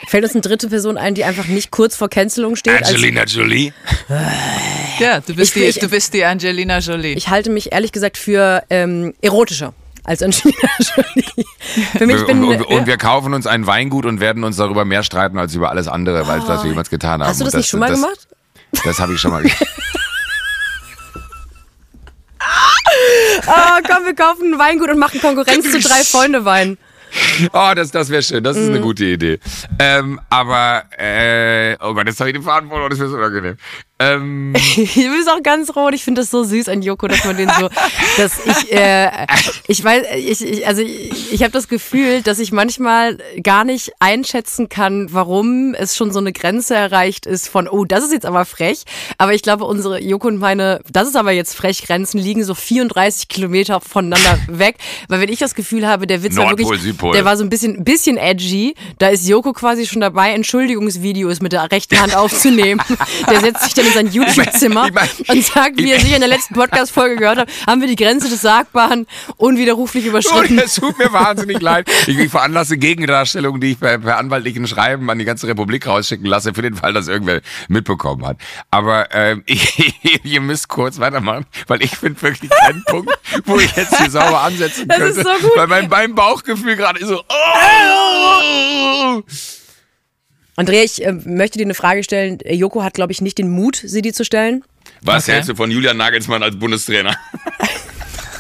Fällt 0.09 0.25
uns 0.25 0.33
eine 0.33 0.41
dritte 0.41 0.69
Person 0.69 0.97
ein, 0.97 1.15
die 1.15 1.23
einfach 1.25 1.45
nicht 1.49 1.71
kurz 1.71 1.95
vor 1.95 2.09
Cancelung 2.09 2.57
steht? 2.57 2.73
Als, 2.75 2.89
Angelina 2.89 3.25
Jolie. 3.25 3.75
Ja, 4.99 5.21
du 5.21 5.35
bist, 5.35 5.55
Ich- 5.55 5.63
die, 5.63 5.69
ich- 5.69 5.79
du 5.79 5.89
bist 5.91 6.15
die 6.15 6.25
Angelina 6.25 6.79
Jolie. 6.79 7.13
ich 7.15 7.29
halte 7.29 7.51
mich 7.51 7.73
ehrlich 7.73 7.93
gesagt 7.93 8.17
für 8.17 8.63
ähm, 8.71 9.13
erotischer 9.21 9.75
als 10.05 10.23
Angelina 10.23 10.57
Jolie. 10.97 11.45
Für 11.99 12.07
mich 12.07 12.25
bin 12.25 12.43
und, 12.43 12.57
und, 12.57 12.63
und 12.69 12.79
ja. 12.81 12.87
wir 12.87 12.97
kaufen 12.97 13.35
uns 13.35 13.47
ein 13.47 13.67
Weingut 13.67 14.07
und 14.07 14.19
werden 14.21 14.45
uns 14.45 14.57
darüber 14.57 14.87
mehr 14.87 15.03
streiten 15.03 15.37
als 15.39 15.55
über 15.55 15.69
alles 15.69 15.89
andere, 15.89 16.27
weil 16.27 16.41
das 16.41 16.63
wir 16.63 16.71
jemals 16.71 16.89
getan 16.89 17.21
haben. 17.21 17.29
Hast 17.29 17.41
du 17.41 17.45
das 17.45 17.53
Und 17.53 17.59
nicht 17.61 17.69
schon 17.69 17.81
mal 17.81 17.91
das, 17.91 18.01
gemacht? 18.01 18.29
Das 18.85 18.99
habe 19.01 19.13
ich 19.13 19.21
schon 19.21 19.31
mal. 19.33 19.45
Oh, 23.47 23.81
komm, 23.87 24.05
wir 24.07 24.15
kaufen 24.15 24.53
ein 24.55 24.59
Weingut 24.59 24.91
und 24.91 24.99
machen 24.99 25.21
Konkurrenz 25.21 25.71
zu 25.71 25.79
drei 25.81 26.03
Freunde 26.03 26.45
Wein. 26.45 26.77
Oh, 27.53 27.73
das, 27.75 27.91
das 27.91 28.11
wäre 28.11 28.23
schön. 28.23 28.43
Das 28.45 28.57
ist 28.57 28.69
Mhm. 28.69 28.75
eine 28.75 28.81
gute 28.83 29.05
Idee. 29.05 29.39
Ähm, 29.79 30.21
aber, 30.31 30.85
äh, 30.99 31.77
oh 31.81 31.95
Gott, 31.95 32.07
jetzt 32.07 32.19
habe 32.21 32.31
ich 32.31 32.35
den 32.37 32.43
Faden 32.43 32.69
verloren. 32.69 32.91
Das 32.91 32.99
wird 32.99 33.11
so 33.11 33.17
unangenehm. 33.17 33.57
Ähm, 34.01 34.55
Du 34.77 35.17
bist 35.17 35.29
auch 35.29 35.43
ganz 35.43 35.75
rot. 35.75 35.95
Ich 35.95 36.05
finde 36.05 36.21
das 36.21 36.31
so 36.31 36.45
süß 36.45 36.69
an 36.69 36.83
Joko, 36.83 37.09
dass 37.09 37.25
man 37.25 37.37
den 37.37 37.49
so, 37.59 37.69
dass 38.17 38.33
ich, 38.45 38.73
äh, 38.73 39.11
ich 39.67 39.83
weiß, 39.83 40.05
ich, 40.17 40.45
ich 40.45 40.67
also 40.67 40.83
ich, 40.83 41.33
ich 41.33 41.43
habe 41.43 41.53
das 41.53 41.69
Gefühl, 41.69 42.23
dass 42.23 42.39
ich 42.39 42.53
manchmal 42.53 43.19
gar 43.43 43.65
nicht 43.65 43.93
einschätzen 43.99 44.69
kann, 44.69 45.09
warum 45.13 45.75
es 45.75 45.97
schon 45.97 46.13
so 46.13 46.21
eine 46.21 46.33
Grenze 46.33 46.75
erreicht 46.75 47.27
ist 47.27 47.49
von, 47.49 47.69
oh, 47.69 47.85
das 47.85 48.05
ist 48.05 48.13
jetzt 48.13 48.27
aber 48.27 48.45
frech. 48.45 48.85
Aber 49.19 49.35
ich 49.35 49.43
glaube, 49.43 49.65
unsere 49.65 50.01
Joko 50.01 50.29
und 50.29 50.39
meine, 50.39 50.81
das 50.91 51.09
ist 51.09 51.17
aber 51.17 51.33
jetzt 51.33 51.55
frech, 51.55 51.83
Grenzen 51.83 52.19
liegen 52.19 52.45
so 52.45 52.55
34 52.55 53.29
Kilometer 53.29 53.81
voneinander 53.81 54.39
weg. 54.49 54.77
Weil 55.09 55.21
wenn 55.21 55.33
ich 55.33 55.41
das 55.41 55.55
Gefühl 55.55 55.87
habe, 55.87 56.07
der 56.07 56.23
Witz 56.23 56.37
war 56.37 56.45
Nordpol, 56.45 56.67
wirklich, 56.67 56.83
Südpol. 56.83 57.13
der 57.13 57.25
war 57.25 57.37
so 57.37 57.43
ein 57.43 57.51
bisschen, 57.51 57.83
bisschen 57.83 58.17
edgy, 58.17 58.75
da 58.99 59.09
ist 59.09 59.27
Joko 59.27 59.53
quasi 59.53 59.87
schon 59.87 60.01
dabei, 60.01 60.33
Entschuldigungsvideos 60.33 61.41
mit 61.41 61.53
der 61.53 61.71
rechten 61.73 62.01
Hand 62.01 62.15
aufzunehmen. 62.17 62.81
Der 63.29 63.41
setzt 63.41 63.65
sich 63.65 63.75
dann 63.75 63.88
in 63.89 63.95
sein 63.95 64.13
YouTube-Zimmer 64.13 64.87
Ich 64.87 64.93
mein- 64.93 65.09
und 65.29 65.45
sagt, 65.45 65.79
wie 65.79 65.91
er 65.91 66.01
sicher 66.01 66.15
in 66.15 66.21
der 66.21 66.29
letzten 66.29 66.55
Podcast-Folge 66.55 67.17
gehört 67.17 67.39
hat, 67.39 67.49
haben 67.67 67.81
wir 67.81 67.89
die 67.89 67.97
Grenze 67.97 68.29
des 68.29 68.43
Sagbaren 68.43 69.07
unwiderruflich 69.37 70.05
oh, 70.07 70.09
überschritten. 70.11 70.59
es 70.59 70.75
tut 70.75 70.99
mir 70.99 71.13
wahnsinnig 71.13 71.61
leid. 71.61 71.89
Ich, 72.07 72.19
ich 72.19 72.31
veranlasse 72.31 72.77
Gegendarstellungen, 72.79 73.61
die 73.61 73.73
ich 73.73 73.81
per, 73.81 73.99
per 73.99 74.19
anwaltlichen 74.19 74.67
Schreiben 74.67 75.09
an 75.11 75.19
die 75.19 75.25
ganze 75.25 75.47
Republik 75.47 75.87
rausschicken 75.87 76.27
lasse, 76.27 76.55
für 76.55 76.63
den 76.63 76.75
Fall, 76.75 76.93
dass 76.93 77.09
irgendwer 77.09 77.41
mitbekommen 77.69 78.27
hat. 78.27 78.39
Aber 78.71 79.15
ähm, 79.15 79.43
ich, 79.47 80.25
ihr 80.25 80.41
müsst 80.41 80.69
kurz 80.69 80.99
weitermachen, 80.99 81.47
weil 81.67 81.83
ich 81.83 81.97
finde 81.97 82.21
wirklich 82.23 82.51
keinen 82.51 82.83
Punkt, 82.85 83.11
wo 83.45 83.59
ich 83.59 83.75
jetzt 83.77 83.97
hier 83.99 84.11
sauber 84.11 84.43
ansetzen 84.43 84.89
Das 84.89 84.99
könnte. 84.99 85.21
ist 85.21 85.27
so 85.27 85.49
gut. 85.49 85.57
Weil 85.57 85.67
mein, 85.67 85.89
mein 85.89 86.15
Bauchgefühl 86.15 86.77
gerade 86.77 87.01
ist 87.01 87.09
so. 87.09 87.23
Oh, 87.29 89.23
Andrea, 90.59 90.83
ich 90.83 91.05
äh, 91.07 91.13
möchte 91.13 91.57
dir 91.59 91.65
eine 91.67 91.75
Frage 91.75 92.03
stellen. 92.03 92.39
Joko 92.45 92.83
hat, 92.83 92.95
glaube 92.95 93.13
ich, 93.13 93.21
nicht 93.21 93.39
den 93.39 93.49
Mut, 93.49 93.81
sie 93.85 94.03
dir 94.03 94.13
zu 94.13 94.25
stellen. 94.25 94.65
Was 95.03 95.23
Okay. 95.25 95.35
hältst 95.35 95.49
du 95.51 95.55
von 95.55 95.71
Julian 95.71 95.97
Nagelsmann 95.97 96.43
als 96.43 96.59
Bundestrainer? 96.59 97.17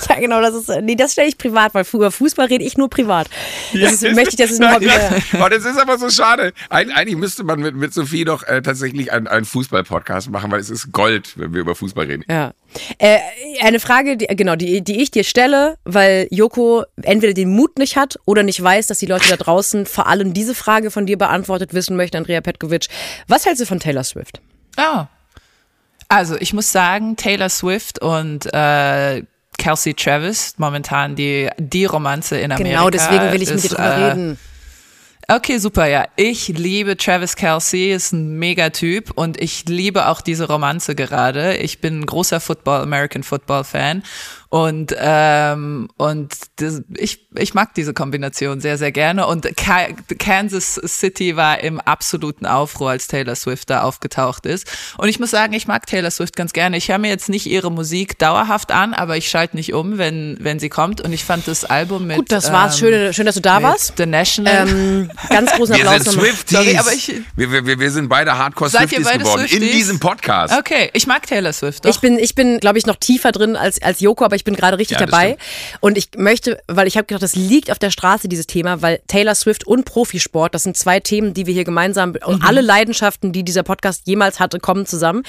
Ja, 0.08 0.20
genau, 0.20 0.40
das 0.40 0.54
ist, 0.54 0.70
nee, 0.82 0.94
das 0.94 1.12
stelle 1.12 1.28
ich 1.28 1.38
privat, 1.38 1.74
weil 1.74 1.84
über 1.92 2.10
Fußball 2.10 2.46
rede 2.46 2.64
ich 2.64 2.76
nur 2.76 2.88
privat. 2.88 3.28
Das 3.72 4.02
ist, 4.02 4.14
möchte 4.14 4.30
ich, 4.30 4.36
dass 4.36 4.50
es 4.50 4.58
nur 4.58 4.80
ja. 4.80 4.92
Oh, 5.34 5.48
das 5.48 5.64
ist 5.64 5.78
aber 5.78 5.98
so 5.98 6.08
schade. 6.10 6.52
Eig 6.70 6.88
eigentlich 6.94 7.16
müsste 7.16 7.44
man 7.44 7.60
mit, 7.60 7.74
mit 7.74 7.92
Sophie 7.92 8.24
doch 8.24 8.42
äh, 8.44 8.62
tatsächlich 8.62 9.12
einen, 9.12 9.26
einen 9.26 9.44
Fußball-Podcast 9.44 10.30
machen, 10.30 10.50
weil 10.50 10.60
es 10.60 10.70
ist 10.70 10.92
Gold, 10.92 11.34
wenn 11.36 11.52
wir 11.52 11.60
über 11.60 11.74
Fußball 11.74 12.06
reden. 12.06 12.24
Ja. 12.28 12.52
Äh, 12.98 13.18
eine 13.60 13.80
Frage, 13.80 14.16
die, 14.16 14.26
genau, 14.26 14.56
die, 14.56 14.82
die 14.82 15.00
ich 15.00 15.10
dir 15.10 15.24
stelle, 15.24 15.76
weil 15.84 16.28
Joko 16.30 16.84
entweder 17.02 17.34
den 17.34 17.50
Mut 17.50 17.78
nicht 17.78 17.96
hat 17.96 18.18
oder 18.24 18.42
nicht 18.42 18.62
weiß, 18.62 18.86
dass 18.86 18.98
die 18.98 19.06
Leute 19.06 19.28
da 19.28 19.36
draußen 19.36 19.86
vor 19.86 20.06
allem 20.06 20.34
diese 20.34 20.54
Frage 20.54 20.90
von 20.90 21.06
dir 21.06 21.18
beantwortet 21.18 21.74
wissen 21.74 21.96
möchten, 21.96 22.16
Andrea 22.16 22.40
Petkovic. 22.40 22.88
Was 23.26 23.46
hältst 23.46 23.62
du 23.62 23.66
von 23.66 23.80
Taylor 23.80 24.04
Swift? 24.04 24.40
Ah. 24.76 25.08
Also, 26.08 26.36
ich 26.36 26.54
muss 26.54 26.72
sagen, 26.72 27.16
Taylor 27.16 27.50
Swift 27.50 28.00
und 28.00 28.46
äh, 28.52 29.22
Kelsey 29.58 29.94
Travis, 29.94 30.54
momentan 30.56 31.14
die, 31.14 31.50
die 31.58 31.84
Romanze 31.84 32.38
in 32.38 32.52
Amerika. 32.52 32.70
Genau, 32.70 32.90
deswegen 32.90 33.32
will 33.32 33.42
ich 33.42 33.50
ist, 33.50 33.62
mit 33.62 33.64
dir 33.64 33.76
drüber 33.76 33.88
äh, 33.88 34.04
reden. 34.04 34.38
Okay, 35.30 35.58
super, 35.58 35.84
ja. 35.84 36.06
Ich 36.16 36.48
liebe 36.48 36.96
Travis 36.96 37.36
Kelsey, 37.36 37.92
ist 37.92 38.12
ein 38.12 38.38
Megatyp 38.38 39.10
und 39.14 39.38
ich 39.38 39.68
liebe 39.68 40.06
auch 40.06 40.22
diese 40.22 40.46
Romanze 40.46 40.94
gerade. 40.94 41.56
Ich 41.56 41.82
bin 41.82 42.00
ein 42.00 42.06
großer 42.06 42.40
Football, 42.40 42.80
American 42.80 43.22
Football 43.22 43.64
Fan 43.64 44.02
und, 44.50 44.94
ähm, 44.98 45.90
und 45.98 46.32
das, 46.56 46.80
ich, 46.96 47.28
ich 47.34 47.52
mag 47.52 47.74
diese 47.74 47.92
Kombination 47.92 48.62
sehr, 48.62 48.78
sehr 48.78 48.92
gerne. 48.92 49.26
Und 49.26 49.46
Ka 49.58 49.88
Kansas 50.18 50.80
City 50.86 51.36
war 51.36 51.60
im 51.60 51.80
absoluten 51.80 52.46
Aufruhr, 52.46 52.90
als 52.90 53.08
Taylor 53.08 53.34
Swift 53.34 53.68
da 53.68 53.82
aufgetaucht 53.82 54.46
ist. 54.46 54.66
Und 54.96 55.08
ich 55.08 55.20
muss 55.20 55.30
sagen, 55.30 55.52
ich 55.52 55.66
mag 55.66 55.86
Taylor 55.86 56.10
Swift 56.10 56.34
ganz 56.34 56.54
gerne. 56.54 56.78
Ich 56.78 56.88
höre 56.88 56.96
mir 56.96 57.10
jetzt 57.10 57.28
nicht 57.28 57.44
ihre 57.44 57.70
Musik 57.70 58.18
dauerhaft 58.18 58.72
an, 58.72 58.94
aber 58.94 59.18
ich 59.18 59.28
schalte 59.28 59.54
nicht 59.54 59.74
um, 59.74 59.98
wenn, 59.98 60.38
wenn 60.40 60.58
sie 60.58 60.70
kommt. 60.70 61.02
Und 61.02 61.12
ich 61.12 61.24
fand 61.24 61.46
das 61.46 61.66
Album 61.66 62.06
mit. 62.06 62.16
Gut, 62.16 62.32
das 62.32 62.50
war's. 62.50 62.80
Ähm, 62.80 62.88
schön, 62.88 63.12
schön, 63.12 63.26
dass 63.26 63.34
du 63.34 63.42
da 63.42 63.62
warst. 63.62 63.98
The 63.98 64.06
National. 64.06 64.66
Ähm, 64.66 65.10
ganz 65.28 65.52
großen 65.52 65.74
Applaus. 65.74 65.92
Wir 65.92 66.12
sind 66.12 66.20
Swifties. 66.22 66.58
Sorry, 66.58 66.78
aber 66.78 66.92
ich, 66.94 67.12
wir, 67.36 67.66
wir, 67.66 67.78
wir 67.78 67.90
sind 67.90 68.08
beide 68.08 68.38
Hardcore 68.38 68.70
Swifties 68.70 68.98
geworden. 69.06 69.46
Swifties? 69.46 69.52
In 69.52 69.72
diesem 69.72 70.00
Podcast. 70.00 70.54
Okay, 70.58 70.88
ich 70.94 71.06
mag 71.06 71.26
Taylor 71.26 71.52
Swift. 71.52 71.84
Doch. 71.84 71.90
Ich 71.90 72.00
bin, 72.00 72.18
ich 72.18 72.34
bin, 72.34 72.60
glaube 72.60 72.78
ich, 72.78 72.86
noch 72.86 72.96
tiefer 72.96 73.30
drin 73.30 73.54
als, 73.54 73.82
als 73.82 74.00
Joko, 74.00 74.24
aber 74.24 74.37
ich 74.38 74.44
bin 74.44 74.54
gerade 74.54 74.78
richtig 74.78 74.98
ja, 74.98 75.06
dabei. 75.06 75.36
Und 75.80 75.98
ich 75.98 76.10
möchte, 76.16 76.60
weil 76.68 76.86
ich 76.86 76.96
habe 76.96 77.06
gedacht, 77.06 77.22
das 77.22 77.34
liegt 77.34 77.70
auf 77.70 77.78
der 77.78 77.90
Straße, 77.90 78.28
dieses 78.28 78.46
Thema, 78.46 78.80
weil 78.82 79.00
Taylor 79.08 79.34
Swift 79.34 79.66
und 79.66 79.84
Profisport, 79.84 80.54
das 80.54 80.62
sind 80.62 80.76
zwei 80.76 81.00
Themen, 81.00 81.34
die 81.34 81.46
wir 81.46 81.54
hier 81.54 81.64
gemeinsam, 81.64 82.10
mhm. 82.10 82.18
und 82.24 82.44
alle 82.44 82.60
Leidenschaften, 82.60 83.32
die 83.32 83.42
dieser 83.42 83.64
Podcast 83.64 84.02
jemals 84.06 84.38
hatte, 84.40 84.60
kommen 84.60 84.86
zusammen. 84.86 85.24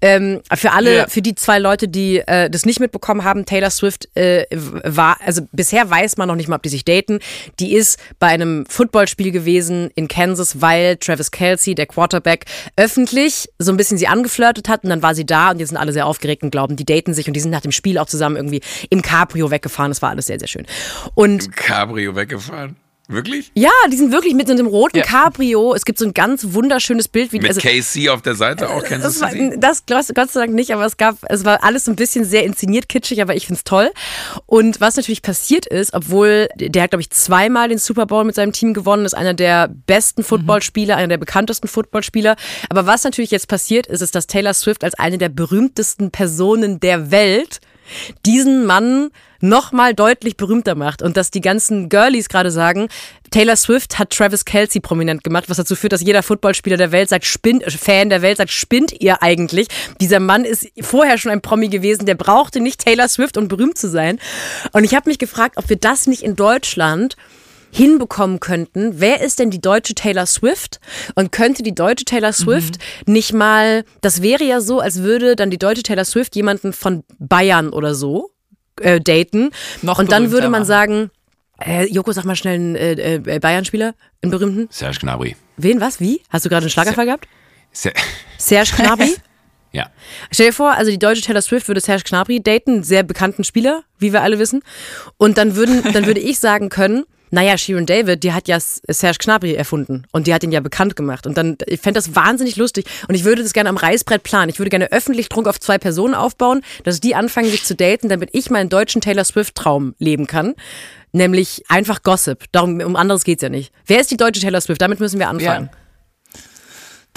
Ähm, 0.00 0.40
für 0.52 0.72
alle, 0.72 0.96
ja. 0.96 1.06
für 1.06 1.22
die 1.22 1.34
zwei 1.34 1.58
Leute, 1.58 1.88
die 1.88 2.18
äh, 2.18 2.50
das 2.50 2.66
nicht 2.66 2.80
mitbekommen 2.80 3.24
haben, 3.24 3.46
Taylor 3.46 3.70
Swift 3.70 4.08
äh, 4.16 4.46
war, 4.50 5.18
also 5.24 5.42
bisher 5.52 5.88
weiß 5.88 6.16
man 6.16 6.28
noch 6.28 6.36
nicht 6.36 6.48
mal, 6.48 6.56
ob 6.56 6.62
die 6.62 6.68
sich 6.68 6.84
daten. 6.84 7.20
Die 7.60 7.74
ist 7.74 7.98
bei 8.18 8.26
einem 8.26 8.66
Footballspiel 8.66 9.30
gewesen 9.30 9.90
in 9.94 10.08
Kansas, 10.08 10.60
weil 10.60 10.96
Travis 10.96 11.30
Kelsey, 11.30 11.74
der 11.74 11.86
Quarterback, 11.86 12.46
öffentlich 12.76 13.48
so 13.58 13.70
ein 13.70 13.76
bisschen 13.76 13.98
sie 13.98 14.08
angeflirtet 14.08 14.68
hat 14.68 14.82
und 14.82 14.90
dann 14.90 15.02
war 15.02 15.14
sie 15.14 15.24
da 15.24 15.50
und 15.50 15.60
jetzt 15.60 15.68
sind 15.68 15.78
alle 15.78 15.92
sehr 15.92 16.06
aufgeregt 16.06 16.42
und 16.42 16.50
glauben, 16.50 16.74
die 16.74 16.84
daten 16.84 17.14
sich 17.14 17.28
und 17.28 17.34
die 17.34 17.40
sind 17.40 17.50
nach 17.50 17.60
dem 17.60 17.72
Spiel 17.72 17.98
auch 17.98 18.06
zusammen 18.06 18.36
irgendwie 18.36 18.47
im 18.90 19.02
Cabrio 19.02 19.50
weggefahren. 19.50 19.90
Das 19.90 20.02
war 20.02 20.10
alles 20.10 20.26
sehr, 20.26 20.38
sehr 20.38 20.48
schön. 20.48 20.66
Und 21.14 21.46
Im 21.46 21.50
Cabrio 21.52 22.14
weggefahren? 22.14 22.76
Wirklich? 23.10 23.50
Ja, 23.54 23.70
die 23.90 23.96
sind 23.96 24.12
wirklich 24.12 24.34
mit 24.34 24.48
so 24.48 24.52
einem 24.52 24.66
roten 24.66 24.98
ja. 24.98 25.02
Cabrio. 25.02 25.72
Es 25.72 25.86
gibt 25.86 25.98
so 25.98 26.04
ein 26.04 26.12
ganz 26.12 26.48
wunderschönes 26.52 27.08
Bild. 27.08 27.32
Wie, 27.32 27.38
mit 27.40 27.48
also, 27.48 27.60
KC 27.62 28.10
auf 28.10 28.20
der 28.20 28.34
Seite 28.34 28.68
auch, 28.68 28.84
kennst 28.84 29.06
das, 29.06 29.20
war, 29.22 29.30
das 29.58 29.82
Gott 29.86 30.30
sei 30.30 30.40
Dank 30.40 30.52
nicht, 30.52 30.74
aber 30.74 30.84
es 30.84 30.98
gab, 30.98 31.16
es 31.30 31.46
war 31.46 31.64
alles 31.64 31.86
so 31.86 31.90
ein 31.90 31.96
bisschen 31.96 32.26
sehr 32.26 32.44
inszeniert, 32.44 32.86
kitschig, 32.86 33.22
aber 33.22 33.34
ich 33.34 33.46
find's 33.46 33.64
toll. 33.64 33.90
Und 34.44 34.82
was 34.82 34.96
natürlich 34.96 35.22
passiert 35.22 35.64
ist, 35.64 35.94
obwohl 35.94 36.48
der 36.56 36.82
hat, 36.82 36.90
glaube 36.90 37.00
ich, 37.00 37.08
zweimal 37.08 37.70
den 37.70 37.78
Super 37.78 38.04
Bowl 38.04 38.24
mit 38.24 38.34
seinem 38.34 38.52
Team 38.52 38.74
gewonnen, 38.74 39.06
ist 39.06 39.14
einer 39.14 39.32
der 39.32 39.68
besten 39.68 40.22
Footballspieler, 40.22 40.96
mhm. 40.96 40.98
einer 40.98 41.08
der 41.08 41.18
bekanntesten 41.18 41.66
Footballspieler. 41.66 42.36
Aber 42.68 42.84
was 42.84 43.04
natürlich 43.04 43.30
jetzt 43.30 43.48
passiert 43.48 43.86
ist, 43.86 44.02
ist, 44.02 44.14
dass 44.14 44.26
Taylor 44.26 44.52
Swift 44.52 44.84
als 44.84 44.92
eine 44.98 45.16
der 45.16 45.30
berühmtesten 45.30 46.10
Personen 46.10 46.78
der 46.78 47.10
Welt 47.10 47.60
diesen 48.26 48.66
Mann 48.66 49.10
noch 49.40 49.72
mal 49.72 49.94
deutlich 49.94 50.36
berühmter 50.36 50.74
macht 50.74 51.02
und 51.02 51.16
dass 51.16 51.30
die 51.30 51.40
ganzen 51.40 51.88
Girlies 51.88 52.28
gerade 52.28 52.50
sagen, 52.50 52.88
Taylor 53.30 53.56
Swift 53.56 53.98
hat 53.98 54.10
Travis 54.10 54.44
Kelsey 54.44 54.80
prominent 54.80 55.22
gemacht, 55.22 55.44
was 55.48 55.58
dazu 55.58 55.76
führt, 55.76 55.92
dass 55.92 56.00
jeder 56.00 56.22
Footballspieler 56.22 56.76
der 56.76 56.92
Welt 56.92 57.08
sagt, 57.08 57.24
spinnt, 57.24 57.64
Fan 57.70 58.08
der 58.08 58.22
Welt 58.22 58.38
sagt, 58.38 58.50
spinnt 58.50 59.00
ihr 59.00 59.22
eigentlich? 59.22 59.68
Dieser 60.00 60.18
Mann 60.18 60.44
ist 60.44 60.68
vorher 60.80 61.18
schon 61.18 61.30
ein 61.30 61.42
Promi 61.42 61.68
gewesen, 61.68 62.06
der 62.06 62.14
brauchte 62.14 62.60
nicht 62.60 62.84
Taylor 62.84 63.08
Swift, 63.08 63.36
um 63.36 63.48
berühmt 63.48 63.78
zu 63.78 63.88
sein. 63.88 64.18
Und 64.72 64.84
ich 64.84 64.94
habe 64.94 65.08
mich 65.08 65.18
gefragt, 65.18 65.56
ob 65.56 65.68
wir 65.68 65.76
das 65.76 66.06
nicht 66.06 66.22
in 66.22 66.36
Deutschland 66.36 67.16
hinbekommen 67.70 68.40
könnten, 68.40 69.00
wer 69.00 69.20
ist 69.20 69.38
denn 69.38 69.50
die 69.50 69.60
deutsche 69.60 69.94
Taylor 69.94 70.26
Swift? 70.26 70.80
Und 71.14 71.32
könnte 71.32 71.62
die 71.62 71.74
deutsche 71.74 72.04
Taylor 72.04 72.32
Swift 72.32 72.78
mhm. 73.06 73.12
nicht 73.12 73.32
mal, 73.32 73.84
das 74.00 74.22
wäre 74.22 74.44
ja 74.44 74.60
so, 74.60 74.80
als 74.80 75.02
würde 75.02 75.36
dann 75.36 75.50
die 75.50 75.58
deutsche 75.58 75.82
Taylor 75.82 76.04
Swift 76.04 76.36
jemanden 76.36 76.72
von 76.72 77.04
Bayern 77.18 77.70
oder 77.70 77.94
so 77.94 78.30
äh, 78.80 79.00
daten. 79.00 79.50
Noch 79.82 79.98
und 79.98 80.12
dann 80.12 80.30
würde 80.30 80.48
man 80.48 80.64
sagen, 80.64 81.10
äh, 81.60 81.86
Joko, 81.92 82.12
sag 82.12 82.24
mal 82.24 82.36
schnell 82.36 82.54
einen 82.54 82.76
äh, 82.76 83.14
äh, 83.14 83.38
Bayern-Spieler, 83.38 83.94
einen 84.22 84.30
berühmten. 84.30 84.68
Serge 84.70 84.98
Gnabry. 85.00 85.36
Wen, 85.56 85.80
was, 85.80 86.00
wie? 86.00 86.22
Hast 86.30 86.44
du 86.44 86.48
gerade 86.48 86.64
einen 86.64 86.70
Schlaganfall 86.70 87.04
Ser 87.04 87.06
gehabt? 87.06 87.28
Ser 87.72 87.92
Serge 88.38 88.70
Gnabry? 88.76 89.16
ja. 89.72 89.90
Stell 90.30 90.46
dir 90.46 90.52
vor, 90.52 90.72
also 90.72 90.90
die 90.90 90.98
deutsche 90.98 91.22
Taylor 91.22 91.42
Swift 91.42 91.66
würde 91.66 91.80
Serge 91.80 92.04
Gnabry 92.08 92.40
daten, 92.40 92.84
sehr 92.84 93.02
bekannten 93.02 93.42
Spieler, 93.42 93.82
wie 93.98 94.12
wir 94.12 94.22
alle 94.22 94.38
wissen. 94.38 94.62
Und 95.16 95.36
dann 95.36 95.56
würden, 95.56 95.82
dann 95.92 96.06
würde 96.06 96.20
ich 96.20 96.38
sagen 96.38 96.68
können, 96.68 97.04
naja, 97.30 97.58
Sharon 97.58 97.86
David, 97.86 98.22
die 98.22 98.32
hat 98.32 98.48
ja 98.48 98.58
Serge 98.60 99.18
Gnabry 99.18 99.54
erfunden 99.54 100.04
und 100.12 100.26
die 100.26 100.34
hat 100.34 100.42
ihn 100.42 100.52
ja 100.52 100.60
bekannt 100.60 100.96
gemacht. 100.96 101.26
Und 101.26 101.36
dann, 101.36 101.56
ich 101.66 101.80
fände 101.80 101.98
das 101.98 102.14
wahnsinnig 102.14 102.56
lustig 102.56 102.86
und 103.08 103.14
ich 103.14 103.24
würde 103.24 103.42
das 103.42 103.52
gerne 103.52 103.68
am 103.68 103.76
Reißbrett 103.76 104.22
planen. 104.22 104.50
Ich 104.50 104.58
würde 104.58 104.70
gerne 104.70 104.92
öffentlich 104.92 105.28
Druck 105.28 105.48
auf 105.48 105.60
zwei 105.60 105.78
Personen 105.78 106.14
aufbauen, 106.14 106.62
dass 106.84 107.00
die 107.00 107.14
anfangen, 107.14 107.50
sich 107.50 107.64
zu 107.64 107.74
daten, 107.74 108.08
damit 108.08 108.30
ich 108.32 108.50
meinen 108.50 108.68
deutschen 108.68 109.00
Taylor 109.00 109.24
Swift-Traum 109.24 109.94
leben 109.98 110.26
kann. 110.26 110.54
Nämlich 111.12 111.64
einfach 111.68 112.02
Gossip. 112.02 112.44
Darum, 112.52 112.80
um 112.80 112.96
anderes 112.96 113.24
geht's 113.24 113.42
ja 113.42 113.48
nicht. 113.48 113.72
Wer 113.86 114.00
ist 114.00 114.10
die 114.10 114.16
deutsche 114.16 114.40
Taylor 114.40 114.60
Swift? 114.60 114.80
Damit 114.80 115.00
müssen 115.00 115.18
wir 115.18 115.28
anfangen. 115.28 115.70
Ja. 115.72 115.78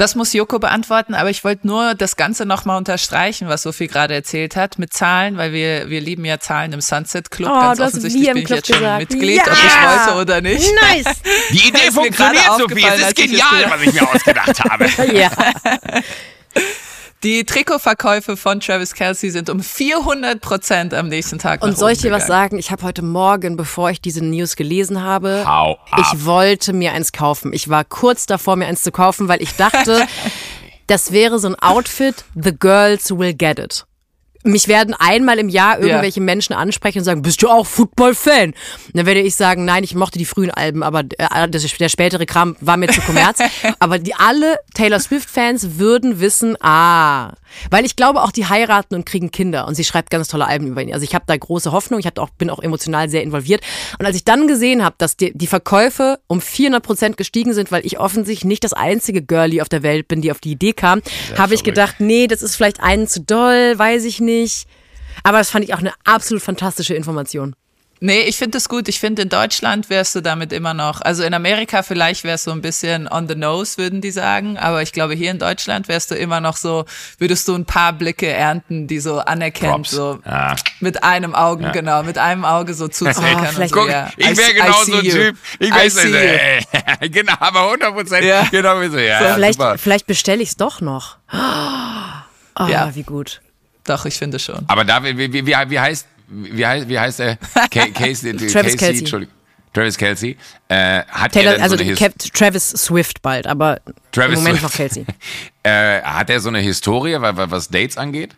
Das 0.02 0.16
muss 0.16 0.34
Joko 0.34 0.58
beantworten, 0.58 1.14
aber 1.14 1.30
ich 1.30 1.44
wollte 1.44 1.68
nur 1.68 1.94
das 1.94 2.16
Ganze 2.16 2.48
nochmal 2.48 2.80
unterstreichen, 2.80 3.48
was 3.50 3.62
Sophie 3.62 3.86
gerade 3.86 4.16
erzählt 4.16 4.56
hat, 4.56 4.80
mit 4.80 4.94
Zahlen, 4.94 5.38
weil 5.38 5.54
wir, 5.54 5.92
wir 5.92 6.02
lieben 6.02 6.26
ja 6.26 6.40
Zahlen 6.40 6.74
im 6.74 6.82
Sunset 6.82 7.30
Club. 7.30 7.52
Oh, 7.54 7.62
Ganz 7.62 7.80
offensichtlich 7.82 8.34
bin 8.34 8.38
ich 8.38 8.50
jetzt 8.50 8.74
schon 8.74 8.98
Mitglied, 8.98 9.38
ja. 9.38 9.44
ob 9.44 9.52
ich 9.54 10.08
wollte 10.08 10.22
oder 10.22 10.42
nicht. 10.42 10.68
Nice. 10.82 11.22
Die 11.52 11.68
Idee 11.68 11.92
funktioniert, 11.94 12.50
Sophie. 12.58 12.84
Es 12.84 13.10
ist 13.10 13.16
genial, 13.16 13.66
was 13.70 13.82
ich 13.84 13.94
mir 13.94 14.10
ausgedacht 14.10 14.64
habe. 14.64 14.88
ja. 15.14 15.30
Die 17.24 17.44
Trikotverkäufe 17.46 18.36
von 18.36 18.60
Travis 18.60 18.96
Kelsey 18.96 19.30
sind 19.30 19.52
um 19.52 19.60
400 19.60 20.42
Prozent 20.42 20.92
am 20.96 21.08
nächsten 21.08 21.38
Tag. 21.38 21.62
Und 21.62 21.78
soll 21.78 21.92
ich 21.92 22.00
dir 22.00 22.12
was 22.12 22.26
sagen? 22.26 22.58
Ich 22.58 22.72
habe 22.72 22.82
heute 22.82 23.04
Morgen, 23.04 23.58
bevor 23.58 23.92
ich 23.92 24.02
diese 24.02 24.26
News 24.26 24.56
gelesen 24.56 25.04
habe, 25.04 25.44
Hau 25.46 25.78
ich 25.98 26.26
wollte 26.26 26.74
mir 26.74 26.94
eins 26.94 27.12
kaufen. 27.12 27.54
Ich 27.54 27.70
war 27.70 27.84
kurz 27.84 28.26
davor, 28.26 28.56
mir 28.56 28.66
eins 28.66 28.82
zu 28.82 28.92
kaufen, 28.92 29.28
weil 29.28 29.40
ich 29.40 29.56
dachte, 29.56 30.08
das 30.88 31.12
wäre 31.12 31.38
so 31.38 31.50
ein 31.50 31.56
Outfit, 31.56 32.26
the 32.34 32.58
girls 32.58 33.12
will 33.12 33.36
get 33.36 33.60
it 33.60 33.86
mich 34.44 34.68
werden 34.68 34.96
einmal 34.98 35.40
im 35.40 35.50
Jahr 35.50 35.80
irgendwelche 35.80 36.20
ja. 36.20 36.26
Menschen 36.26 36.54
ansprechen 36.54 37.00
und 37.00 37.06
sagen, 37.06 37.22
bist 37.22 37.42
du 37.42 37.48
auch 37.48 37.66
Football-Fan? 37.66 38.54
Dann 38.94 39.06
werde 39.06 39.22
ich 39.22 39.36
sagen, 39.36 39.66
nein, 39.66 39.84
ich 39.84 39.96
mochte 39.96 40.18
die 40.18 40.26
frühen 40.26 40.52
Alben, 40.52 40.84
aber 40.84 41.04
äh, 41.18 41.50
der 41.50 41.90
spätere 41.90 42.26
Kram 42.26 42.56
war 42.60 42.78
mir 42.78 42.88
zu 42.88 43.02
kommerz. 43.02 43.40
aber 43.80 44.00
die 44.00 44.16
alle 44.16 44.58
Taylor 44.74 45.00
Swift-Fans 45.00 45.78
würden 45.78 46.20
wissen, 46.20 46.56
ah, 46.62 47.34
weil 47.70 47.86
ich 47.86 47.96
glaube 47.96 48.22
auch, 48.24 48.32
die 48.32 48.48
heiraten 48.48 48.96
und 48.96 49.06
kriegen 49.06 49.32
Kinder 49.32 49.68
und 49.68 49.76
sie 49.76 49.84
schreibt 49.84 50.10
ganz 50.10 50.28
tolle 50.28 50.48
Alben 50.48 50.68
über 50.68 50.82
ihn. 50.82 50.94
Also 50.94 51.04
ich 51.04 51.14
habe 51.14 51.26
da 51.28 51.36
große 51.36 51.72
Hoffnung, 51.72 52.00
ich 52.00 52.06
hab 52.06 52.18
auch, 52.20 52.30
bin 52.30 52.50
auch 52.50 52.60
emotional 52.60 53.10
sehr 53.10 53.24
involviert. 53.24 53.62
Und 54.00 54.06
als 54.06 54.16
ich 54.16 54.24
dann 54.24 54.48
gesehen 54.48 54.84
habe, 54.84 54.96
dass 54.98 55.18
die, 55.18 55.32
die 55.36 55.48
Verkäufe 55.48 56.20
um 56.28 56.42
400 56.42 56.84
Prozent 56.84 57.18
gestiegen 57.18 57.54
sind, 57.54 57.72
weil 57.72 57.86
ich 57.86 58.00
offensichtlich 58.00 58.46
nicht 58.46 58.64
das 58.64 58.74
einzige 58.74 59.22
Girlie 59.22 59.62
auf 59.62 59.70
der 59.70 59.84
Welt 59.84 60.08
bin, 60.08 60.22
die 60.22 60.32
auf 60.32 60.40
die 60.40 60.52
Idee 60.52 60.74
kam, 60.74 61.02
habe 61.38 61.54
ich 61.54 61.64
gedacht, 61.64 61.96
nee, 62.00 62.28
das 62.28 62.42
ist 62.42 62.56
vielleicht 62.56 62.82
einen 62.82 63.08
zu 63.08 63.22
doll, 63.22 63.78
weiß 63.78 64.06
ich 64.06 64.20
nicht. 64.20 64.31
Aber 65.24 65.38
das 65.38 65.50
fand 65.50 65.66
ich 65.66 65.74
auch 65.74 65.80
eine 65.80 65.94
absolut 66.06 66.42
fantastische 66.44 66.94
Information. 66.94 67.56
Nee, 68.04 68.22
ich 68.22 68.38
finde 68.38 68.58
das 68.58 68.68
gut. 68.68 68.88
Ich 68.88 69.00
finde, 69.00 69.22
in 69.22 69.30
Deutschland 69.30 69.92
wärst 69.92 70.16
du 70.16 70.22
damit 70.22 70.52
immer 70.52 70.74
noch, 70.74 71.02
also 71.02 71.22
in 71.22 71.36
Amerika 71.36 71.84
vielleicht 71.84 72.24
wärst 72.24 72.48
du 72.48 72.52
ein 72.52 72.62
bisschen 72.62 73.08
on 73.08 73.28
the 73.28 73.36
nose, 73.36 73.78
würden 73.78 74.02
die 74.02 74.10
sagen, 74.10 74.58
aber 74.58 74.82
ich 74.82 74.92
glaube, 74.92 75.14
hier 75.14 75.30
in 75.30 75.38
Deutschland 75.38 75.88
wärst 75.88 76.10
du 76.10 76.16
immer 76.16 76.42
noch 76.42 76.58
so, 76.58 76.86
würdest 77.20 77.48
du 77.48 77.54
ein 77.54 77.66
paar 77.66 77.94
Blicke 77.94 78.26
ernten, 78.26 78.88
die 78.88 79.00
so 79.00 79.20
anerkennt, 79.20 79.86
so 79.86 80.20
ja. 80.26 80.56
mit 80.80 81.04
einem 81.04 81.36
Augen, 81.36 81.66
ja. 81.66 81.72
genau, 81.74 82.02
mit 82.02 82.18
einem 82.18 82.44
Auge 82.44 82.74
so 82.74 82.88
zuzunicken. 82.88 83.48
Oh, 83.56 83.68
Guck, 83.70 83.92
ja, 83.92 84.10
ich 84.18 84.36
wäre 84.36 84.56
genau 84.56 84.84
so 84.84 84.96
ein 84.96 85.04
Typ. 85.04 85.38
Ich 85.60 85.72
weiß 85.72 86.04
nicht, 86.04 86.16
äh, 86.16 86.62
genau, 87.10 87.36
aber 87.40 87.66
100 87.66 87.94
Prozent, 87.94 88.26
ja. 88.26 88.48
genau 88.50 88.82
wie 88.82 88.90
so, 88.90 88.98
ja. 88.98 89.20
So, 89.20 89.36
vielleicht, 89.36 89.62
vielleicht 89.80 90.08
bestelle 90.08 90.42
ich 90.42 90.50
es 90.50 90.58
doch 90.58 90.82
noch. 90.82 91.18
Oh, 92.60 92.66
ja. 92.66 92.94
wie 92.94 93.04
gut. 93.04 93.42
Doch, 93.86 94.06
ich 94.06 94.16
finde 94.16 94.40
schon. 94.40 94.64
Aber 94.68 94.86
da, 94.86 95.04
wie, 95.04 95.18
wie, 95.18 95.46
wie 95.46 95.80
heißt 95.80 96.08
wie 96.34 96.66
heißt, 96.66 96.88
wie 96.88 96.98
heißt 97.00 97.20
er? 97.20 97.36
Casey, 97.72 98.36
Travis 98.36 98.54
Casey, 98.54 98.78
Kelce. 98.78 99.00
Entschuldigung. 99.00 99.36
Travis 99.74 99.98
Kelsey. 99.98 100.38
Äh, 100.70 101.04
hat 101.10 101.32
Taylor, 101.34 101.52
er 101.52 101.54
denn 101.56 101.64
also 101.64 101.76
so 101.78 101.84
eine 101.84 101.94
His- 101.94 102.32
Travis 102.34 102.70
Swift 102.70 103.22
bald, 103.22 103.48
aber 103.48 103.80
Travis 104.12 104.38
im 104.38 104.44
Moment 104.44 104.60
Swift. 104.60 104.64
noch 104.64 104.78
Kelsey. 104.78 105.06
äh, 105.64 106.02
hat 106.02 106.30
er 106.30 106.40
so 106.40 106.50
eine 106.50 106.60
Historie, 106.60 107.14
wa- 107.20 107.36
wa- 107.36 107.50
was 107.52 107.68
Dates 107.70 107.98
angeht? 107.98 108.36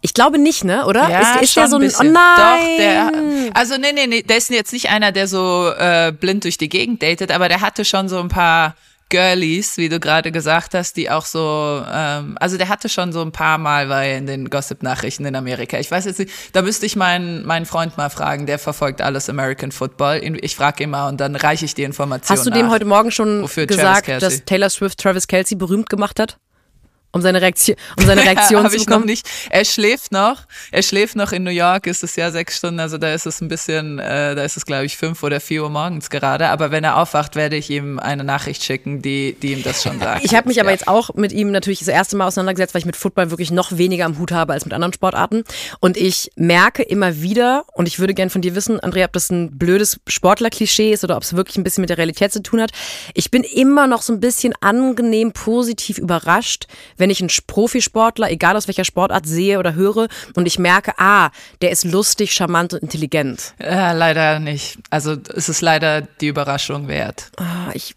Ich 0.00 0.14
glaube 0.14 0.38
nicht, 0.38 0.62
ne? 0.64 0.86
Oder? 0.86 1.08
Ja, 1.10 1.34
ist 1.36 1.42
ist 1.42 1.52
schon 1.54 1.62
der 1.62 1.70
so 1.70 1.76
ein, 1.76 1.82
ein 1.82 1.86
oh 1.86 1.88
bisschen. 1.88 2.12
nein. 2.12 2.32
Doch, 2.36 2.76
der, 2.78 3.56
also 3.56 3.76
nee, 3.78 3.92
nee, 3.92 4.06
nee, 4.06 4.22
der 4.22 4.36
ist 4.36 4.48
jetzt 4.50 4.72
nicht 4.72 4.90
einer, 4.90 5.10
der 5.10 5.26
so 5.26 5.72
äh, 5.76 6.12
blind 6.12 6.44
durch 6.44 6.56
die 6.56 6.68
Gegend 6.68 7.02
datet, 7.02 7.32
aber 7.32 7.48
der 7.48 7.60
hatte 7.60 7.84
schon 7.84 8.08
so 8.08 8.20
ein 8.20 8.28
paar 8.28 8.76
Girlies, 9.08 9.76
wie 9.76 9.88
du 9.88 10.00
gerade 10.00 10.32
gesagt 10.32 10.74
hast, 10.74 10.96
die 10.96 11.10
auch 11.10 11.24
so, 11.24 11.82
ähm, 11.90 12.36
also 12.40 12.58
der 12.58 12.68
hatte 12.68 12.88
schon 12.88 13.12
so 13.12 13.22
ein 13.22 13.32
paar 13.32 13.58
Mal 13.58 13.88
war 13.88 14.04
er 14.04 14.18
in 14.18 14.26
den 14.26 14.50
Gossip-Nachrichten 14.50 15.24
in 15.24 15.34
Amerika. 15.34 15.78
Ich 15.78 15.90
weiß 15.90 16.04
jetzt 16.04 16.18
nicht, 16.18 16.32
da 16.52 16.62
müsste 16.62 16.86
ich 16.86 16.96
meinen, 16.96 17.46
meinen 17.46 17.66
Freund 17.66 17.96
mal 17.96 18.10
fragen, 18.10 18.46
der 18.46 18.58
verfolgt 18.58 19.00
alles 19.00 19.28
American 19.28 19.72
Football. 19.72 20.20
Ich 20.42 20.56
frage 20.56 20.84
ihn 20.84 20.90
mal 20.90 21.08
und 21.08 21.20
dann 21.20 21.36
reiche 21.36 21.64
ich 21.64 21.74
die 21.74 21.84
Informationen 21.84 22.38
Hast 22.38 22.46
du 22.46 22.50
dem 22.50 22.66
nach. 22.66 22.72
heute 22.72 22.84
Morgen 22.84 23.10
schon 23.10 23.46
gesagt, 23.46 24.08
dass 24.08 24.44
Taylor 24.44 24.70
Swift 24.70 24.98
Travis 24.98 25.26
Kelsey 25.26 25.56
berühmt 25.56 25.88
gemacht 25.88 26.20
hat? 26.20 26.38
Um 27.10 27.22
seine 27.22 27.40
Reaktion, 27.40 27.76
um 27.98 28.04
seine 28.04 28.22
Reaktion 28.24 28.64
Hab 28.64 28.70
zu 28.70 28.76
ich 28.76 28.82
noch 28.82 28.86
bekommen? 28.96 29.06
nicht. 29.06 29.26
Er 29.50 29.64
schläft 29.64 30.12
noch. 30.12 30.42
Er 30.70 30.82
schläft 30.82 31.16
noch 31.16 31.32
in 31.32 31.42
New 31.42 31.50
York. 31.50 31.86
Ist 31.86 32.04
es 32.04 32.16
ja 32.16 32.30
sechs 32.30 32.58
Stunden. 32.58 32.80
Also 32.80 32.98
da 32.98 33.12
ist 33.14 33.24
es 33.26 33.40
ein 33.40 33.48
bisschen, 33.48 33.98
äh, 33.98 34.34
da 34.34 34.42
ist 34.42 34.56
es 34.58 34.66
glaube 34.66 34.84
ich 34.84 34.96
fünf 34.96 35.22
oder 35.22 35.40
vier 35.40 35.62
Uhr 35.62 35.70
morgens 35.70 36.10
gerade. 36.10 36.48
Aber 36.48 36.70
wenn 36.70 36.84
er 36.84 36.96
aufwacht, 36.98 37.34
werde 37.34 37.56
ich 37.56 37.70
ihm 37.70 37.98
eine 37.98 38.24
Nachricht 38.24 38.62
schicken, 38.62 39.00
die, 39.00 39.34
die 39.40 39.52
ihm 39.54 39.62
das 39.62 39.82
schon 39.82 39.98
sagt. 40.00 40.24
Ich 40.24 40.34
habe 40.34 40.48
mich 40.48 40.60
aber 40.60 40.68
Ja. 40.68 40.74
jetzt 40.74 40.86
auch 40.88 41.14
mit 41.14 41.32
ihm 41.32 41.50
natürlich 41.50 41.78
das 41.78 41.88
erste 41.88 42.16
Mal 42.16 42.26
auseinandergesetzt, 42.26 42.74
weil 42.74 42.80
ich 42.80 42.86
mit 42.86 42.96
Football 42.96 43.30
wirklich 43.30 43.50
noch 43.50 43.76
weniger 43.78 44.04
am 44.04 44.18
Hut 44.18 44.30
habe 44.32 44.52
als 44.52 44.64
mit 44.66 44.74
anderen 44.74 44.92
Sportarten. 44.92 45.44
Und 45.80 45.96
ich 45.96 46.30
merke 46.36 46.82
immer 46.82 47.22
wieder, 47.22 47.64
und 47.72 47.88
ich 47.88 47.98
würde 47.98 48.12
gern 48.12 48.28
von 48.28 48.42
dir 48.42 48.54
wissen, 48.54 48.80
Andrea, 48.80 49.06
ob 49.06 49.12
das 49.14 49.30
ein 49.30 49.56
blödes 49.56 49.98
Sportler-Klischee 50.06 50.92
ist 50.92 51.04
oder 51.04 51.16
ob 51.16 51.22
es 51.22 51.34
wirklich 51.34 51.56
ein 51.56 51.64
bisschen 51.64 51.80
mit 51.80 51.88
der 51.90 51.96
Realität 51.98 52.32
zu 52.34 52.42
tun 52.42 52.60
hat. 52.60 52.70
Ich 53.14 53.30
bin 53.30 53.44
immer 53.44 53.86
noch 53.86 54.02
so 54.02 54.12
ein 54.12 54.20
bisschen 54.20 54.52
angenehm 54.60 55.32
positiv 55.32 55.96
überrascht, 55.98 56.66
wenn 56.98 57.10
ich 57.10 57.20
einen 57.20 57.30
Profisportler, 57.46 58.30
egal 58.30 58.56
aus 58.56 58.68
welcher 58.68 58.84
Sportart, 58.84 59.26
sehe 59.26 59.58
oder 59.58 59.74
höre 59.74 60.08
und 60.34 60.46
ich 60.46 60.58
merke, 60.58 60.92
ah, 60.98 61.30
der 61.62 61.70
ist 61.70 61.84
lustig, 61.84 62.32
charmant 62.32 62.74
und 62.74 62.82
intelligent. 62.82 63.54
Ja, 63.60 63.92
leider 63.92 64.40
nicht. 64.40 64.78
Also 64.90 65.16
es 65.34 65.48
ist 65.48 65.60
leider 65.60 66.02
die 66.02 66.26
Überraschung 66.28 66.88
wert. 66.88 67.30
Ah, 67.36 67.70
ich, 67.74 67.94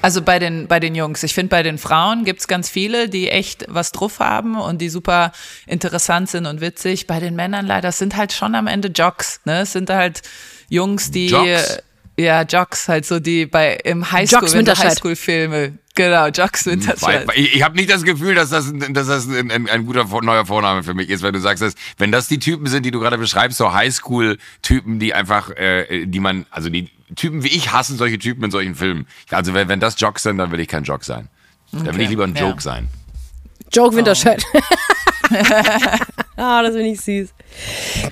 Also 0.00 0.22
bei 0.22 0.38
den, 0.38 0.66
bei 0.66 0.80
den 0.80 0.94
Jungs. 0.94 1.22
Ich 1.22 1.34
finde, 1.34 1.50
bei 1.50 1.62
den 1.62 1.78
Frauen 1.78 2.24
gibt's 2.24 2.48
ganz 2.48 2.70
viele, 2.70 3.08
die 3.08 3.28
echt 3.30 3.66
was 3.68 3.92
drauf 3.92 4.20
haben 4.20 4.56
und 4.58 4.80
die 4.80 4.88
super 4.88 5.32
interessant 5.66 6.30
sind 6.30 6.46
und 6.46 6.60
witzig. 6.60 7.06
Bei 7.06 7.20
den 7.20 7.36
Männern 7.36 7.66
leider, 7.66 7.90
es 7.90 7.98
sind 7.98 8.16
halt 8.16 8.32
schon 8.32 8.54
am 8.54 8.66
Ende 8.66 8.88
Jocks. 8.88 9.40
Ne? 9.44 9.60
Es 9.60 9.72
sind 9.72 9.90
halt 9.90 10.22
Jungs, 10.68 11.10
die 11.10 11.28
Jocks? 11.28 11.82
ja 12.18 12.42
Jocks 12.42 12.88
halt 12.88 13.06
so 13.06 13.20
die 13.20 13.46
bei 13.46 13.74
im 13.84 14.10
Highschool, 14.10 14.40
Jocks 14.40 14.54
wenn 14.54 14.64
du. 14.64 14.76
Highschool-Filme. 14.76 15.78
Genau, 15.98 16.28
Jocks 16.28 16.64
Winterscheid. 16.64 17.26
Weil- 17.26 17.36
Ich, 17.38 17.56
ich 17.56 17.62
habe 17.64 17.74
nicht 17.76 17.90
das 17.90 18.04
Gefühl, 18.04 18.36
dass 18.36 18.50
das, 18.50 18.68
ein- 18.70 18.94
dass 18.94 19.08
das 19.08 19.26
ein, 19.26 19.50
ein, 19.50 19.68
ein 19.68 19.84
guter 19.84 20.04
neuer 20.22 20.46
Vorname 20.46 20.84
für 20.84 20.94
mich 20.94 21.10
ist, 21.10 21.22
wenn 21.24 21.32
du 21.32 21.40
sagst, 21.40 21.60
dass, 21.60 21.74
wenn 21.96 22.12
das 22.12 22.28
die 22.28 22.38
Typen 22.38 22.68
sind, 22.68 22.86
die 22.86 22.92
du 22.92 23.00
gerade 23.00 23.18
beschreibst, 23.18 23.58
so 23.58 23.72
Highschool-Typen, 23.74 25.00
die 25.00 25.12
einfach, 25.12 25.50
äh, 25.50 26.06
die 26.06 26.20
man, 26.20 26.46
also 26.50 26.70
die 26.70 26.88
Typen 27.16 27.42
wie 27.42 27.48
ich 27.48 27.72
hassen 27.72 27.96
solche 27.96 28.16
Typen 28.18 28.44
in 28.44 28.52
solchen 28.52 28.76
Filmen. 28.76 29.06
Also 29.30 29.54
wenn, 29.54 29.66
wenn 29.68 29.80
das 29.80 29.98
Jocks 29.98 30.22
sind, 30.22 30.38
dann 30.38 30.52
will 30.52 30.60
ich 30.60 30.68
kein 30.68 30.84
Jock 30.84 31.02
sein. 31.02 31.28
Dann 31.72 31.82
will 31.86 31.90
Okay, 31.94 32.02
ich 32.04 32.08
lieber 32.10 32.24
ein 32.24 32.34
ja. 32.36 32.42
Joke 32.48 32.62
sein. 32.62 32.88
Joke 33.72 33.96
Wintershirt. 33.96 34.44
Ah, 36.38 36.62
das 36.62 36.74
finde 36.74 36.90
ich 36.90 37.00
süß. 37.00 37.30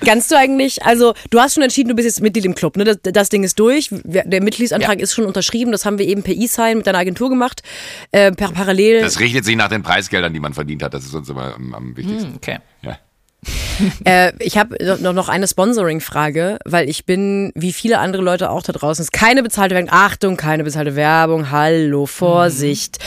Kannst 0.05 0.29
du 0.31 0.35
eigentlich, 0.35 0.83
also 0.83 1.13
du 1.29 1.39
hast 1.39 1.53
schon 1.53 1.63
entschieden, 1.63 1.87
du 1.87 1.95
bist 1.95 2.05
jetzt 2.05 2.21
Mitglied 2.21 2.43
im 2.43 2.55
Club, 2.55 2.75
ne? 2.75 2.83
Das, 2.83 2.97
das 3.01 3.29
Ding 3.29 3.43
ist 3.43 3.57
durch. 3.57 3.89
Der 4.03 4.43
Mitgliedsantrag 4.43 4.99
ist 4.99 5.13
schon 5.13 5.25
unterschrieben. 5.25 5.71
Das 5.71 5.85
haben 5.85 5.97
wir 5.97 6.05
eben 6.05 6.23
per 6.23 6.33
E-Sign 6.33 6.77
mit 6.77 6.87
deiner 6.87 6.97
Agentur 6.97 7.29
gemacht. 7.29 7.63
Äh, 8.11 8.33
per 8.33 8.51
parallel. 8.51 9.01
Das 9.01 9.21
richtet 9.21 9.45
sich 9.45 9.55
nach 9.55 9.69
den 9.69 9.81
Preisgeldern, 9.81 10.33
die 10.33 10.41
man 10.41 10.53
verdient 10.53 10.83
hat. 10.83 10.93
Das 10.93 11.05
ist 11.05 11.15
uns 11.15 11.29
immer 11.29 11.55
am, 11.55 11.73
am 11.73 11.95
wichtigsten. 11.95 12.33
Okay. 12.35 12.57
Ja. 12.81 12.99
Äh, 14.05 14.31
ich 14.39 14.57
habe 14.57 14.75
noch, 15.01 15.13
noch 15.13 15.29
eine 15.29 15.47
Sponsoring-Frage, 15.47 16.59
weil 16.65 16.89
ich 16.89 17.05
bin, 17.05 17.51
wie 17.55 17.73
viele 17.73 17.99
andere 17.99 18.21
Leute 18.21 18.49
auch 18.49 18.63
da 18.63 18.71
draußen, 18.71 19.01
es 19.01 19.07
ist 19.07 19.11
keine 19.11 19.43
bezahlte 19.43 19.75
Werbung. 19.75 19.91
Achtung, 19.91 20.37
keine 20.37 20.63
bezahlte 20.63 20.95
Werbung. 20.95 21.51
Hallo, 21.51 22.05
Vorsicht. 22.05 22.99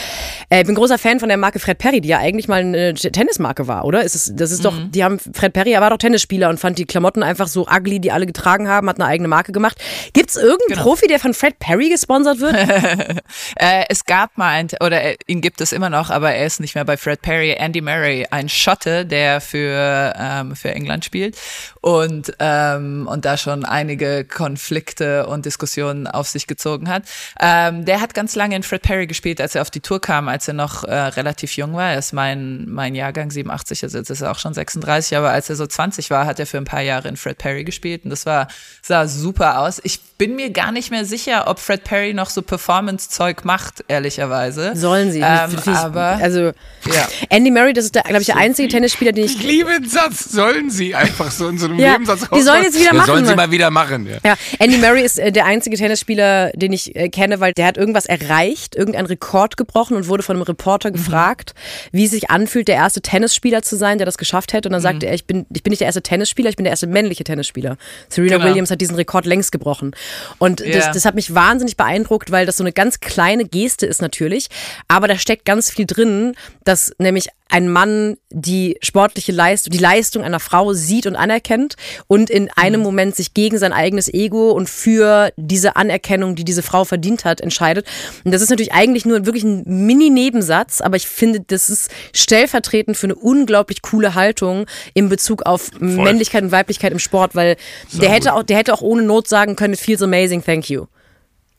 Äh, 0.48 0.60
ich 0.60 0.66
bin 0.66 0.74
großer 0.74 0.98
Fan 0.98 1.20
von 1.20 1.28
der 1.28 1.38
Marke 1.38 1.58
Fred 1.58 1.78
Perry, 1.78 2.00
die 2.00 2.08
ja 2.08 2.18
eigentlich 2.18 2.48
mal 2.48 2.60
eine 2.60 2.94
Tennismarke 2.94 3.66
war, 3.66 3.84
oder? 3.84 4.02
Ist 4.02 4.14
es, 4.14 4.32
das 4.34 4.50
ist 4.50 4.64
doch, 4.64 4.74
die 4.90 5.04
haben, 5.04 5.18
Fred 5.18 5.52
Perry, 5.52 5.72
er 5.72 5.80
war 5.80 5.90
doch 5.90 5.96
Tennisspieler 5.96 6.50
und 6.50 6.60
fand 6.60 6.78
die 6.78 6.86
Klamotten 6.86 7.22
einfach 7.22 7.48
so 7.48 7.66
ugly, 7.66 8.00
die 8.00 8.12
alle 8.12 8.26
getragen 8.26 8.68
haben, 8.68 8.88
hat 8.88 9.00
eine 9.00 9.08
eigene 9.08 9.28
Marke 9.28 9.52
gemacht. 9.52 9.78
Gibt's 10.12 10.36
irgendeinen 10.36 10.80
Profi, 10.80 11.06
der 11.06 11.18
von 11.18 11.34
Fred 11.34 11.58
Perry 11.58 11.88
gesponsert 11.88 12.40
wird? 12.40 12.56
Äh, 13.56 13.84
es 13.88 14.04
gab 14.04 14.38
mal 14.38 14.48
ein, 14.48 14.68
oder 14.80 15.02
äh, 15.02 15.16
ihn 15.26 15.40
gibt 15.40 15.60
es 15.60 15.72
immer 15.72 15.90
noch, 15.90 16.10
aber 16.10 16.32
er 16.32 16.46
ist 16.46 16.60
nicht 16.60 16.74
mehr 16.74 16.84
bei 16.84 16.96
Fred 16.96 17.20
Perry. 17.20 17.52
Andy 17.52 17.80
Murray, 17.80 18.26
ein 18.30 18.48
Schotte, 18.48 19.04
der 19.04 19.40
für, 19.40 20.14
ähm, 20.30 20.56
für 20.56 20.70
England 20.70 21.04
spielt 21.04 21.36
und, 21.80 22.32
ähm, 22.38 23.08
und 23.10 23.24
da 23.24 23.36
schon 23.36 23.64
einige 23.64 24.24
Konflikte 24.24 25.26
und 25.26 25.46
Diskussionen 25.46 26.06
auf 26.06 26.28
sich 26.28 26.46
gezogen 26.46 26.88
hat. 26.88 27.02
Ähm, 27.40 27.84
der 27.84 28.00
hat 28.00 28.14
ganz 28.14 28.36
lange 28.36 28.56
in 28.56 28.62
Fred 28.62 28.82
Perry 28.82 29.06
gespielt, 29.06 29.40
als 29.40 29.54
er 29.54 29.62
auf 29.62 29.70
die 29.70 29.80
Tour 29.80 30.00
kam, 30.00 30.28
als 30.28 30.46
er 30.48 30.54
noch 30.54 30.84
äh, 30.84 30.94
relativ 30.94 31.56
jung 31.56 31.74
war. 31.74 31.92
Er 31.92 31.98
ist 31.98 32.12
mein, 32.12 32.68
mein 32.68 32.94
Jahrgang 32.94 33.30
87, 33.30 33.82
also 33.82 33.98
jetzt 33.98 34.10
ist 34.10 34.20
er 34.20 34.30
auch 34.30 34.38
schon 34.38 34.54
36, 34.54 35.16
aber 35.16 35.30
als 35.30 35.50
er 35.50 35.56
so 35.56 35.66
20 35.66 36.10
war, 36.10 36.26
hat 36.26 36.38
er 36.38 36.46
für 36.46 36.58
ein 36.58 36.64
paar 36.64 36.82
Jahre 36.82 37.08
in 37.08 37.16
Fred 37.16 37.38
Perry 37.38 37.64
gespielt 37.64 38.04
und 38.04 38.10
das 38.10 38.26
war, 38.26 38.48
sah 38.82 39.06
super 39.06 39.60
aus. 39.60 39.80
Ich 39.82 40.00
bin 40.20 40.36
mir 40.36 40.50
gar 40.50 40.70
nicht 40.70 40.90
mehr 40.90 41.06
sicher, 41.06 41.44
ob 41.46 41.58
Fred 41.60 41.82
Perry 41.82 42.12
noch 42.12 42.28
so 42.28 42.42
Performance-Zeug 42.42 43.46
macht, 43.46 43.82
ehrlicherweise. 43.88 44.72
Sollen 44.76 45.10
sie. 45.12 45.20
Ähm, 45.24 45.56
ich- 45.58 45.66
aber 45.66 46.18
also, 46.20 46.52
Ja. 46.84 47.08
Andy 47.30 47.50
Murray, 47.50 47.72
das 47.72 47.86
ist, 47.86 47.94
glaube 47.94 48.20
ich, 48.20 48.26
der 48.26 48.36
einzige 48.36 48.68
Tennisspieler, 48.68 49.12
den 49.12 49.24
ich 49.24 49.36
Ich 49.36 49.42
liebe 49.42 49.70
den 49.70 49.88
Satz. 49.88 50.24
Sollen 50.30 50.68
sie 50.68 50.94
einfach 50.94 51.30
so 51.30 51.48
in 51.48 51.56
so 51.56 51.66
einem 51.66 51.78
Ja, 51.78 51.92
Nebensatz 51.92 52.28
die 52.34 52.42
sollen 52.42 52.64
jetzt 52.64 52.74
wieder 52.78 52.86
Ja, 52.88 52.92
machen, 52.92 53.06
Sollen 53.06 53.24
sie 53.24 53.34
mal 53.34 53.50
wieder 53.50 53.70
machen. 53.70 54.06
Ja. 54.06 54.18
Ja, 54.22 54.34
Andy 54.58 54.76
Murray 54.76 55.02
ist 55.02 55.18
äh, 55.18 55.32
der 55.32 55.46
einzige 55.46 55.76
Tennisspieler, 55.78 56.50
den 56.54 56.74
ich 56.74 56.94
äh, 56.94 57.08
kenne, 57.08 57.40
weil 57.40 57.54
der 57.54 57.64
hat 57.66 57.78
irgendwas 57.78 58.04
erreicht, 58.04 58.74
irgendeinen 58.76 59.06
Rekord 59.06 59.56
gebrochen 59.56 59.96
und 59.96 60.06
wurde 60.06 60.22
von 60.22 60.36
einem 60.36 60.42
Reporter 60.42 60.90
gefragt, 60.90 61.54
wie 61.92 62.04
es 62.04 62.10
sich 62.10 62.28
anfühlt, 62.30 62.68
der 62.68 62.74
erste 62.76 63.00
Tennisspieler 63.00 63.62
zu 63.62 63.76
sein, 63.76 63.96
der 63.96 64.04
das 64.04 64.18
geschafft 64.18 64.52
hätte. 64.52 64.68
Und 64.68 64.74
dann 64.74 64.82
sagte 64.82 65.06
er, 65.06 65.14
ich 65.14 65.26
bin, 65.26 65.46
ich 65.54 65.62
bin 65.62 65.70
nicht 65.70 65.80
der 65.80 65.86
erste 65.86 66.02
Tennisspieler, 66.02 66.50
ich 66.50 66.56
bin 66.56 66.64
der 66.64 66.72
erste 66.72 66.86
männliche 66.86 67.24
Tennisspieler. 67.24 67.78
Serena 68.10 68.36
Genau. 68.36 68.48
Williams 68.50 68.70
hat 68.70 68.80
diesen 68.82 68.96
Rekord 68.96 69.24
längst 69.24 69.50
gebrochen. 69.52 69.92
Und 70.38 70.60
das, 70.60 70.68
Ja. 70.86 70.92
das 70.92 71.04
hat 71.04 71.14
mich 71.14 71.34
wahnsinnig 71.34 71.76
beeindruckt, 71.76 72.30
weil 72.30 72.46
das 72.46 72.56
so 72.56 72.62
eine 72.64 72.72
ganz 72.72 73.00
kleine 73.00 73.44
Geste 73.44 73.86
ist 73.86 74.00
natürlich, 74.02 74.48
aber 74.88 75.08
da 75.08 75.16
steckt 75.18 75.44
ganz 75.44 75.70
viel 75.70 75.86
drin, 75.86 76.34
dass 76.64 76.92
nämlich 76.98 77.28
ein 77.50 77.68
Mann 77.68 78.16
die 78.30 78.78
sportliche 78.80 79.32
Leistung, 79.32 79.72
die 79.72 79.78
Leistung 79.78 80.22
einer 80.22 80.40
Frau 80.40 80.72
sieht 80.72 81.06
und 81.06 81.16
anerkennt 81.16 81.74
und 82.06 82.30
in 82.30 82.48
einem 82.56 82.80
Moment 82.80 83.16
sich 83.16 83.34
gegen 83.34 83.58
sein 83.58 83.72
eigenes 83.72 84.12
Ego 84.12 84.52
und 84.52 84.68
für 84.70 85.32
diese 85.36 85.76
Anerkennung, 85.76 86.36
die 86.36 86.44
diese 86.44 86.62
Frau 86.62 86.84
verdient 86.84 87.24
hat, 87.24 87.40
entscheidet. 87.40 87.86
Und 88.24 88.32
das 88.32 88.40
ist 88.40 88.50
natürlich 88.50 88.72
eigentlich 88.72 89.04
nur 89.04 89.26
wirklich 89.26 89.44
ein 89.44 89.64
Mini-Nebensatz, 89.66 90.80
aber 90.80 90.96
ich 90.96 91.06
finde, 91.08 91.40
das 91.40 91.68
ist 91.68 91.90
stellvertretend 92.14 92.96
für 92.96 93.06
eine 93.06 93.16
unglaublich 93.16 93.82
coole 93.82 94.14
Haltung 94.14 94.66
in 94.94 95.08
Bezug 95.08 95.42
auf 95.42 95.70
Männlichkeit 95.80 96.42
und 96.42 96.52
Weiblichkeit 96.52 96.92
im 96.92 96.98
Sport, 96.98 97.34
weil 97.34 97.56
der 97.92 98.10
hätte 98.10 98.34
auch, 98.34 98.42
der 98.44 98.58
hätte 98.58 98.72
auch 98.72 98.82
ohne 98.82 99.02
Not 99.02 99.28
sagen 99.28 99.56
können, 99.56 99.74
it 99.74 99.80
feels 99.80 100.02
amazing, 100.02 100.44
thank 100.44 100.70
you. 100.70 100.86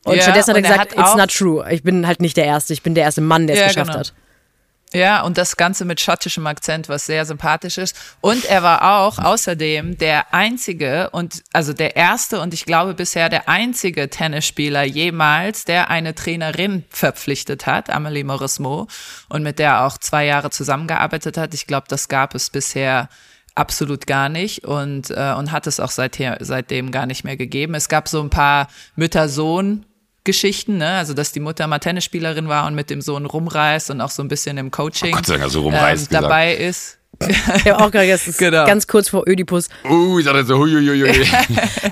Und 0.04 0.16
Ja, 0.16 0.24
stattdessen 0.24 0.52
hat 0.52 0.58
er 0.58 0.62
gesagt, 0.62 0.94
it's 0.94 1.16
not 1.16 1.32
true. 1.32 1.66
Ich 1.72 1.84
bin 1.84 2.08
halt 2.08 2.22
nicht 2.22 2.36
der 2.38 2.46
Erste, 2.46 2.74
ich 2.74 2.82
bin 2.82 2.96
der 2.96 3.04
erste 3.04 3.22
Mann, 3.22 3.46
der 3.46 3.56
es 3.56 3.60
Ja, 3.62 3.68
geschafft 3.68 3.92
genau. 3.92 4.00
hat. 4.00 4.14
Ja, 4.94 5.22
und 5.22 5.38
das 5.38 5.56
Ganze 5.56 5.86
mit 5.86 6.02
schottischem 6.02 6.46
Akzent, 6.48 6.89
was 6.89 7.06
sehr 7.06 7.26
sympathisch 7.26 7.78
ist. 7.78 7.96
Und 8.20 8.44
er 8.44 8.62
war 8.62 9.00
auch 9.00 9.20
außerdem 9.20 9.98
der 9.98 10.34
einzige 10.34 11.10
und 11.12 11.44
also 11.54 11.72
der 11.72 11.96
erste 11.96 12.42
und 12.42 12.54
ich 12.54 12.66
glaube 12.66 12.94
bisher 12.94 13.30
der 13.30 13.48
einzige 13.48 14.10
Tennisspieler 14.10 14.84
jemals, 14.84 15.64
der 15.64 15.89
eine 15.89 16.14
Trainerin 16.14 16.84
verpflichtet 16.89 17.68
hat, 17.68 17.89
Amelie 17.89 18.26
Morismo, 18.26 18.88
und 19.30 19.44
mit 19.44 19.60
der 19.60 19.86
auch 19.86 19.98
zwei 19.98 20.26
Jahre 20.26 20.50
zusammengearbeitet 20.50 21.38
hat. 21.38 21.54
Ich 21.54 21.68
glaube, 21.68 21.86
das 21.88 22.10
gab 22.10 22.36
es 22.36 22.50
bisher 22.50 23.08
absolut 23.56 24.08
gar 24.08 24.28
nicht 24.28 24.66
und, 24.66 25.10
äh, 25.12 25.34
und 25.38 25.54
hat 25.54 25.68
es 25.68 25.80
auch 25.80 25.92
seither, 25.92 26.38
seitdem 26.42 26.92
gar 26.92 27.06
nicht 27.06 27.24
mehr 27.24 27.38
gegeben. 27.38 27.76
Es 27.76 27.88
gab 27.88 28.10
so 28.10 28.22
ein 28.22 28.30
paar 28.30 28.68
Mütter-Sohn- 28.96 29.86
Geschichten, 30.24 30.78
ne? 30.78 30.98
also 30.98 31.14
dass 31.14 31.32
die 31.32 31.40
Mutter 31.40 31.66
mal 31.68 31.80
Tennisspielerin 31.80 32.48
war 32.48 32.68
und 32.68 32.76
mit 32.76 32.90
dem 32.90 33.02
Sohn 33.02 33.26
rumreist 33.26 33.90
und 33.90 34.02
auch 34.02 34.12
so 34.12 34.22
ein 34.22 34.28
bisschen 34.28 34.58
im 34.58 34.70
Coaching 34.70 35.14
Gott 35.14 35.26
sei 35.26 35.38
Dank 35.38 35.52
du 35.52 35.62
rumreist 35.62 36.12
ähm, 36.12 36.22
dabei 36.22 36.56
ist. 36.56 37.00
Ich 37.30 37.66
habe 37.72 37.80
auch 37.84 37.92
gerade 37.92 38.08
ist 38.08 38.38
Genau. 38.38 38.66
ganz 38.66 38.88
kurz 38.88 39.10
vor 39.10 39.28
Ödipus. 39.28 39.68
Uh, 39.90 40.20
ich 40.20 40.26
dachte 40.26 40.44
so, 40.46 40.58
huiuiuiui. 40.58 41.08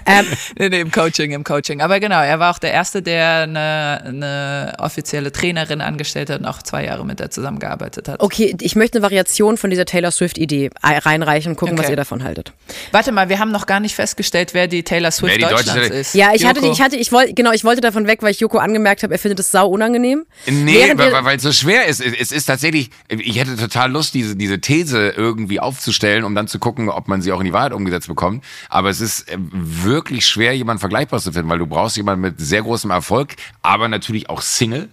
Ähm, 0.06 0.26
Nee, 0.58 0.70
nee, 0.70 0.80
im 0.82 0.92
Coaching, 0.92 1.32
im 1.32 1.44
Coaching. 1.44 1.82
Aber 1.82 2.00
genau, 2.00 2.22
er 2.22 2.40
war 2.40 2.54
auch 2.54 2.60
der 2.60 2.72
Erste, 2.72 3.02
der 3.02 3.42
eine, 3.44 4.02
eine 4.06 4.74
offizielle 4.80 5.32
Trainerin 5.32 5.82
angestellt 5.82 6.30
hat 6.30 6.40
und 6.40 6.46
auch 6.46 6.62
zwei 6.64 6.86
Jahre 6.86 7.06
mit 7.06 7.20
der 7.20 7.30
zusammengearbeitet 7.30 8.08
hat. 8.08 8.20
okay, 8.22 8.56
ich 8.60 8.76
möchte 8.76 8.98
eine 8.98 9.04
Variation 9.04 9.58
von 9.58 9.70
dieser 9.70 9.86
Taylor 9.86 10.12
Swift-Idee 10.12 10.72
reinreichen 10.84 11.52
und 11.52 11.56
gucken, 11.58 11.78
was 11.78 11.86
Okay. 11.86 11.94
ihr 11.94 11.98
davon 11.98 12.24
haltet. 12.24 12.54
Warte 12.92 13.12
mal, 13.12 13.30
wir 13.30 13.40
haben 13.40 13.52
noch 13.52 13.66
gar 13.68 13.80
nicht 13.80 13.96
festgestellt, 13.96 14.54
wer 14.54 14.68
die 14.68 14.84
Taylor 14.84 15.12
Swift 15.12 15.36
die 15.38 15.42
Deutschlands 15.42 15.74
Taylor- 15.74 15.92
ist. 15.92 16.16
Ja, 16.16 16.32
ich 16.34 16.46
hatte, 16.46 16.60
Joko. 16.62 16.72
ich 16.74 16.82
hatte, 16.82 16.96
ich 16.96 17.12
wollte, 17.12 17.34
genau, 17.34 17.52
ich 17.52 17.64
wollte 17.64 17.82
davon 17.82 18.08
weg, 18.08 18.22
weil 18.24 18.32
ich 18.32 18.40
Joko 18.40 18.58
angemerkt 18.58 19.04
habe, 19.04 19.14
er 19.14 19.20
findet 19.20 19.40
es 19.40 19.52
sau 19.52 19.68
unangenehm. 19.68 20.26
Nee, 20.48 20.74
Während 20.96 21.00
weil 21.26 21.38
es 21.38 21.44
so 21.44 21.52
schwer 21.52 21.86
ist. 21.86 22.02
Es 22.02 22.14
es 22.20 22.32
ist 22.32 22.46
tatsächlich, 22.46 22.90
ich 23.10 23.40
hätte 23.40 23.56
total 23.56 23.92
Lust, 23.92 24.14
diese, 24.14 24.36
diese 24.36 24.60
These 24.60 25.14
irgendwie 25.20 25.60
aufzustellen, 25.60 26.24
um 26.24 26.34
dann 26.34 26.48
zu 26.48 26.58
gucken, 26.60 26.90
ob 26.90 27.08
man 27.08 27.22
sie 27.22 27.32
auch 27.34 27.40
in 27.40 27.46
die 27.46 27.54
Wahrheit 27.54 27.74
umgesetzt 27.74 28.08
bekommt. 28.08 28.44
Aber 28.70 28.90
es 28.90 29.02
ist 29.02 29.30
äh, 29.30 29.38
wirklich 29.38 30.26
schwer, 30.26 30.56
jemanden 30.56 30.80
vergleichbar 30.80 31.20
zu 31.20 31.32
finden, 31.34 31.50
weil 31.50 31.60
du 31.60 31.68
brauchst 31.68 31.98
jemanden 31.98 32.22
mit 32.22 32.40
sehr 32.40 32.62
großem 32.62 32.90
Erfolg, 32.90 33.36
aber 33.62 33.88
natürlich 33.90 34.30
auch 34.30 34.42
Single. 34.42 34.90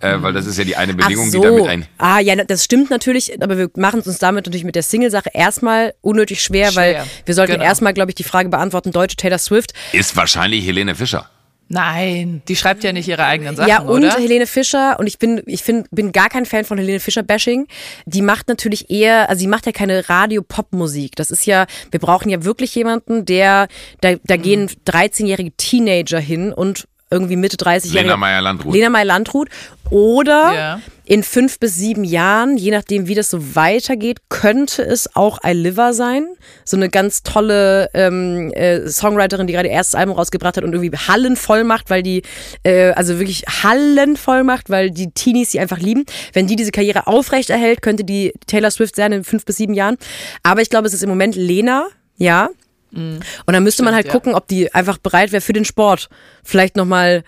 Äh, 0.00 0.22
weil 0.22 0.32
das 0.32 0.46
ist 0.46 0.56
ja 0.56 0.62
die 0.62 0.76
eine 0.76 0.94
Bedingung, 0.94 1.26
Ach 1.26 1.32
so. 1.32 1.40
die 1.40 1.46
damit 1.48 1.66
ein. 1.66 1.86
Ah, 1.98 2.20
ja, 2.20 2.36
das 2.36 2.62
stimmt 2.64 2.88
natürlich, 2.88 3.42
aber 3.42 3.58
wir 3.58 3.68
machen 3.76 3.98
es 3.98 4.06
uns 4.06 4.18
damit 4.18 4.46
natürlich 4.46 4.62
mit 4.62 4.76
der 4.76 4.84
Single-Sache 4.84 5.30
erstmal 5.34 5.92
unnötig 6.02 6.40
schwer, 6.40 6.76
weil 6.76 6.92
Schwer. 6.94 7.06
wir 7.24 7.34
sollten 7.34 7.54
Genau. 7.54 7.64
erstmal, 7.64 7.94
glaube 7.94 8.12
ich, 8.12 8.14
die 8.14 8.22
Frage 8.22 8.48
beantworten, 8.48 8.92
deutsche 8.92 9.16
Taylor 9.16 9.38
Swift. 9.38 9.72
Ist 9.92 10.14
wahrscheinlich 10.16 10.64
Helene 10.64 10.94
Fischer. 10.94 11.28
Nein, 11.68 12.42
die 12.48 12.56
schreibt 12.56 12.82
ja 12.82 12.92
nicht 12.92 13.08
ihre 13.08 13.24
eigenen 13.24 13.54
Sachen, 13.54 13.68
ja, 13.68 13.80
und 13.82 14.02
oder? 14.04 14.16
Helene 14.16 14.46
Fischer, 14.46 14.98
und 14.98 15.06
ich 15.06 15.18
bin, 15.18 15.42
ich 15.46 15.62
find, 15.62 15.86
bin 15.90 16.12
gar 16.12 16.28
kein 16.30 16.46
Fan 16.46 16.64
von 16.64 16.78
Helene 16.78 16.98
Fischer-Bashing. 17.00 17.66
Die 18.06 18.22
macht 18.22 18.48
natürlich 18.48 18.90
eher, 18.90 19.28
also 19.28 19.40
sie 19.40 19.46
macht 19.48 19.66
ja 19.66 19.72
keine 19.72 20.08
Radio-Pop-Musik. 20.08 21.16
Das 21.16 21.30
ist 21.30 21.44
ja, 21.46 21.66
wir 21.90 22.00
brauchen 22.00 22.30
ja 22.30 22.44
wirklich 22.44 22.74
jemanden, 22.74 23.24
der, 23.26 23.68
da, 24.00 24.14
da 24.24 24.36
Mhm. 24.36 24.42
gehen 24.42 24.70
13-jährige 24.86 25.52
Teenager 25.56 26.20
hin 26.20 26.52
und 26.52 26.88
irgendwie 27.10 27.36
Mitte 27.36 27.56
30-jährige. 27.56 28.02
Lena 28.04 28.16
Meyer-Landrut. 28.16 28.74
Lena 28.74 28.90
Meyer-Landrut. 28.90 29.48
Oder 29.90 30.52
Ja. 30.54 30.80
in 31.06 31.22
fünf 31.22 31.58
bis 31.58 31.74
sieben 31.76 32.04
Jahren, 32.04 32.58
je 32.58 32.70
nachdem, 32.70 33.06
wie 33.08 33.14
das 33.14 33.30
so 33.30 33.54
weitergeht, 33.56 34.18
könnte 34.28 34.82
es 34.82 35.16
auch 35.16 35.38
I 35.46 35.52
Liver 35.52 35.94
sein. 35.94 36.26
So 36.66 36.76
eine 36.76 36.90
ganz 36.90 37.22
tolle 37.22 37.88
ähm, 37.94 38.52
äh, 38.52 38.86
Songwriterin, 38.86 39.46
die 39.46 39.54
gerade 39.54 39.68
ihr 39.68 39.74
erstes 39.74 39.94
Album 39.94 40.14
rausgebracht 40.16 40.58
hat 40.58 40.64
und 40.64 40.74
irgendwie 40.74 40.94
Hallen 40.96 41.36
voll 41.36 41.64
macht, 41.64 41.88
weil 41.88 42.02
die, 42.02 42.22
äh, 42.64 42.90
also 42.90 43.18
wirklich 43.18 43.44
Hallen 43.62 44.16
voll 44.18 44.44
macht, 44.44 44.68
weil 44.68 44.90
die 44.90 45.10
Teenies 45.12 45.50
sie 45.52 45.60
einfach 45.60 45.78
lieben. 45.78 46.04
Wenn 46.34 46.46
die 46.46 46.56
diese 46.56 46.70
Karriere 46.72 47.06
aufrechterhält, 47.06 47.80
könnte 47.80 48.04
die 48.04 48.34
Taylor 48.46 48.70
Swift 48.70 48.94
sein 48.96 49.12
in 49.12 49.24
fünf 49.24 49.46
bis 49.46 49.56
sieben 49.56 49.72
Jahren. 49.72 49.96
Aber 50.42 50.60
ich 50.60 50.68
glaube, 50.68 50.86
es 50.86 50.92
ist 50.92 51.02
im 51.02 51.08
Moment 51.08 51.34
Lena, 51.34 51.86
ja. 52.18 52.50
Und 52.92 53.22
dann 53.46 53.62
müsste 53.62 53.82
man 53.82 53.94
halt 53.94 54.06
ja. 54.06 54.12
gucken, 54.12 54.34
ob 54.34 54.48
die 54.48 54.72
einfach 54.74 54.98
bereit 54.98 55.30
wäre 55.32 55.40
für 55.42 55.52
den 55.52 55.64
Sport. 55.64 56.08
Vielleicht 56.42 56.76
nochmal, 56.76 57.22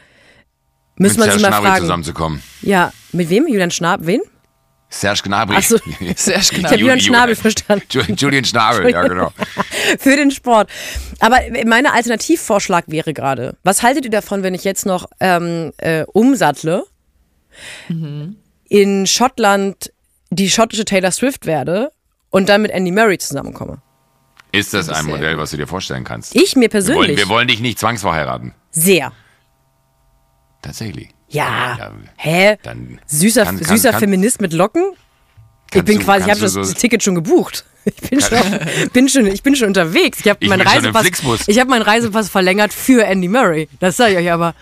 man 0.97 1.11
Serge 1.11 1.33
sie 1.33 1.39
mal 1.43 1.49
Gnabry 1.51 1.67
fragen. 1.67 1.81
zusammenzukommen. 1.83 2.43
Ja, 2.63 2.93
mit 3.13 3.29
wem? 3.31 3.47
Julian 3.47 3.71
Schnabel? 3.71 4.07
Wen? 4.07 4.21
Serge 4.93 5.21
Gnabry. 5.23 5.57
Ach 5.59 5.63
so. 5.63 5.77
Sehr 6.17 6.39
Ich 6.39 6.51
genau. 6.51 6.69
habe 6.69 6.77
Julian 6.81 6.99
Ju- 6.99 7.03
Schnabel 7.07 7.37
verstanden. 7.37 7.85
Ju- 7.91 8.15
Julian 8.17 8.45
Schnabel, 8.45 8.91
ja 8.91 9.03
genau. 9.07 9.33
Für 9.99 10.17
den 10.17 10.31
Sport. 10.33 10.69
Aber 11.21 11.39
mein 11.67 11.87
Alternativvorschlag 11.87 12.85
wäre 12.89 13.13
gerade, 13.15 13.57
was 13.63 13.83
haltet 13.85 14.05
ihr 14.07 14.11
davon, 14.11 14.43
wenn 14.43 14.55
ich 14.55 14.65
jetzt 14.65 14.87
noch 14.87 15.09
ähm, 15.21 15.73
äh, 15.79 16.05
umsattle, 16.13 16.85
in 18.69 19.07
Schottland 19.07 19.93
die 20.31 20.51
schottische 20.51 20.85
Taylor 20.85 21.11
Swift 21.11 21.47
werde 21.47 21.91
und 22.31 22.49
dann 22.49 22.63
mit 22.63 22.71
Andy 22.71 22.91
Murray 22.91 23.19
zusammenkomme? 23.19 23.83
Ist 24.53 24.75
das 24.75 24.89
ein 24.89 25.07
Modell, 25.07 25.39
was 25.39 25.51
du 25.53 25.57
dir 25.57 25.67
vorstellen 25.67 26.05
kannst? 26.05 26.35
Ich 26.35 26.57
mir 26.57 26.63
wir, 26.63 26.73
wollen, 26.73 26.87
persönlich 26.87 27.17
wir 27.17 27.29
wollen 27.29 27.49
dich 27.49 27.61
nicht 27.61 27.79
zwangsverheiraten. 27.79 28.55
sehr. 28.71 29.13
Tatsächlich. 30.63 31.11
Ja. 31.29 31.77
Ja, 31.79 31.91
Hä? 32.17 32.57
dann 32.63 33.01
Süßer, 33.07 33.45
kann- 33.45 33.61
kann- 33.61 33.77
süßer 33.77 33.93
kann- 33.93 34.01
Feminist 34.01 34.41
mit 34.41 34.53
Locken? 34.53 34.93
Ich 35.73 35.83
bin 35.85 35.99
du- 36.01 36.05
quasi, 36.05 36.25
ich 36.27 36.31
habe 36.31 36.41
das 36.41 36.53
so- 36.53 36.63
Ticket 36.65 37.03
schon 37.03 37.15
gebucht. 37.15 37.65
Ich 37.87 38.11
bin 38.11 38.21
schon, 38.21 38.39
bin 38.93 39.09
schon, 39.09 39.27
ich 39.27 39.43
bin 39.43 39.57
schon 39.57 39.69
unterwegs. 39.69 40.19
Ich 40.21 40.29
habe 40.29 40.47
meinen 40.47 40.61
Reisepass, 40.61 41.07
ich 41.47 41.59
habe 41.59 41.71
meinen 41.71 41.81
Reisepass 41.81 42.29
verlängert 42.29 42.75
für 42.75 43.05
Andy 43.07 43.27
Murray. 43.27 43.71
Das 43.81 43.97
sage 43.97 44.13
ich 44.13 44.19
euch 44.19 44.31
aber. 44.33 44.55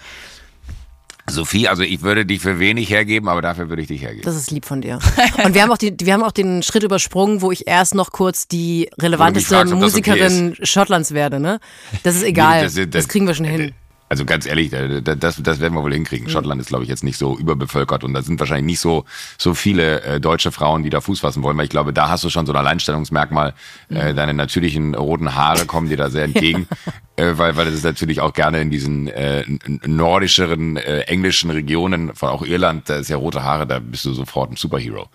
Sophie, 1.30 1.68
also 1.68 1.82
ich 1.82 2.02
würde 2.02 2.26
dich 2.26 2.40
für 2.40 2.58
wenig 2.58 2.90
hergeben, 2.90 3.28
aber 3.28 3.42
dafür 3.42 3.68
würde 3.68 3.82
ich 3.82 3.88
dich 3.88 4.02
hergeben. 4.02 4.22
Das 4.22 4.36
ist 4.36 4.50
lieb 4.50 4.64
von 4.64 4.80
dir. 4.80 4.98
Und 5.44 5.54
wir 5.54 5.62
haben 5.62 5.70
auch, 5.70 5.78
die, 5.78 5.94
wir 6.00 6.12
haben 6.12 6.22
auch 6.22 6.32
den 6.32 6.62
Schritt 6.62 6.82
übersprungen, 6.82 7.42
wo 7.42 7.52
ich 7.52 7.66
erst 7.66 7.94
noch 7.94 8.12
kurz 8.12 8.48
die 8.48 8.90
relevanteste 8.98 9.54
fragst, 9.54 9.72
das 9.72 9.76
okay 9.76 9.84
Musikerin 9.84 10.56
Schottlands 10.62 11.12
werde, 11.12 11.40
ne? 11.40 11.60
Das 12.02 12.16
ist 12.16 12.22
egal. 12.22 12.68
Nee, 12.74 12.86
das, 12.86 13.08
kriegen 13.08 13.26
wir 13.26 13.34
schon 13.34 13.46
hin. 13.46 13.72
Also 14.08 14.24
ganz 14.24 14.46
ehrlich, 14.46 14.72
äh, 14.72 15.02
das, 15.02 15.42
das 15.42 15.60
werden 15.60 15.74
wir 15.74 15.82
wohl 15.82 15.92
hinkriegen. 15.92 16.28
Schottland 16.28 16.60
ist, 16.60 16.68
glaube 16.68 16.84
ich, 16.84 16.90
jetzt 16.90 17.04
nicht 17.04 17.18
so 17.18 17.36
überbevölkert 17.36 18.04
und 18.04 18.14
da 18.14 18.22
sind 18.22 18.40
wahrscheinlich 18.40 18.66
nicht 18.66 18.80
so, 18.80 19.04
so 19.36 19.54
viele 19.54 20.02
äh, 20.02 20.20
deutsche 20.20 20.50
Frauen, 20.50 20.82
die 20.82 20.90
da 20.90 21.00
Fuß 21.00 21.20
fassen 21.20 21.42
wollen, 21.42 21.56
weil 21.58 21.64
ich 21.64 21.70
glaube, 21.70 21.92
da 21.92 22.08
hast 22.08 22.24
du 22.24 22.30
schon 22.30 22.46
so 22.46 22.52
ein 22.52 22.56
Alleinstellungsmerkmal. 22.56 23.54
Äh, 23.90 24.14
deine 24.14 24.34
natürlichen 24.34 24.94
roten 24.94 25.34
Haare 25.34 25.66
kommen 25.66 25.88
dir 25.88 25.96
da 25.96 26.08
sehr 26.10 26.24
entgegen, 26.24 26.66
äh, 27.18 27.36
weil, 27.36 27.56
weil 27.56 27.64
das 27.66 27.74
ist 27.74 27.84
natürlich 27.84 28.20
auch 28.20 28.32
gerne 28.32 28.60
in 28.60 28.70
diesen 28.70 29.08
äh, 29.08 29.44
nordischeren, 29.86 30.76
äh, 30.76 31.00
englischen 31.02 31.50
Regionen, 31.50 32.14
von 32.14 32.28
auch 32.30 32.42
Irland, 32.44 32.88
da 32.88 32.96
ist 32.96 33.10
ja 33.10 33.16
rote 33.16 33.42
Haare, 33.42 33.66
da 33.66 33.78
bist 33.80 34.04
du 34.04 34.12
sofort 34.14 34.50
ein 34.52 34.56
Superhero. 34.56 35.08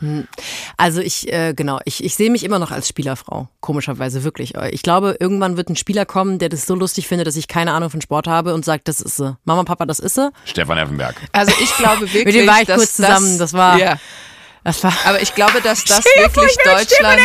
Also 0.77 1.01
ich, 1.01 1.31
äh, 1.31 1.53
genau, 1.55 1.79
ich, 1.85 2.03
ich 2.03 2.15
sehe 2.15 2.29
mich 2.29 2.43
immer 2.43 2.59
noch 2.59 2.71
als 2.71 2.87
Spielerfrau, 2.87 3.47
komischerweise, 3.61 4.23
wirklich. 4.23 4.53
Ich 4.71 4.81
glaube, 4.83 5.15
irgendwann 5.19 5.57
wird 5.57 5.69
ein 5.69 5.75
Spieler 5.75 6.05
kommen, 6.05 6.39
der 6.39 6.49
das 6.49 6.65
so 6.65 6.75
lustig 6.75 7.07
findet, 7.07 7.27
dass 7.27 7.35
ich 7.35 7.47
keine 7.47 7.73
Ahnung 7.73 7.89
von 7.89 8.01
Sport 8.01 8.27
habe 8.27 8.53
und 8.53 8.65
sagt, 8.65 8.87
das 8.87 8.99
ist 9.01 9.17
sie. 9.17 9.35
Mama, 9.45 9.63
Papa, 9.63 9.85
das 9.85 9.99
ist 9.99 10.15
sie. 10.15 10.29
Stefan 10.45 10.77
Effenberg. 10.77 11.15
Also 11.31 11.53
ich 11.61 11.75
glaube 11.77 12.01
wirklich, 12.01 12.25
Mit 12.25 12.35
dem 12.35 12.47
war 12.47 12.61
ich 12.61 12.67
dass 12.67 12.77
kurz 12.77 12.93
zusammen, 12.93 13.37
das 13.39 13.53
war- 13.53 13.77
Ja, 13.79 13.97
Das 14.63 14.81
war... 14.83 14.93
aber 15.03 15.21
ich 15.21 15.35
glaube, 15.35 15.61
dass 15.61 15.83
das 15.83 16.05
wirklich 16.05 16.55
Deutschland. 16.63 17.21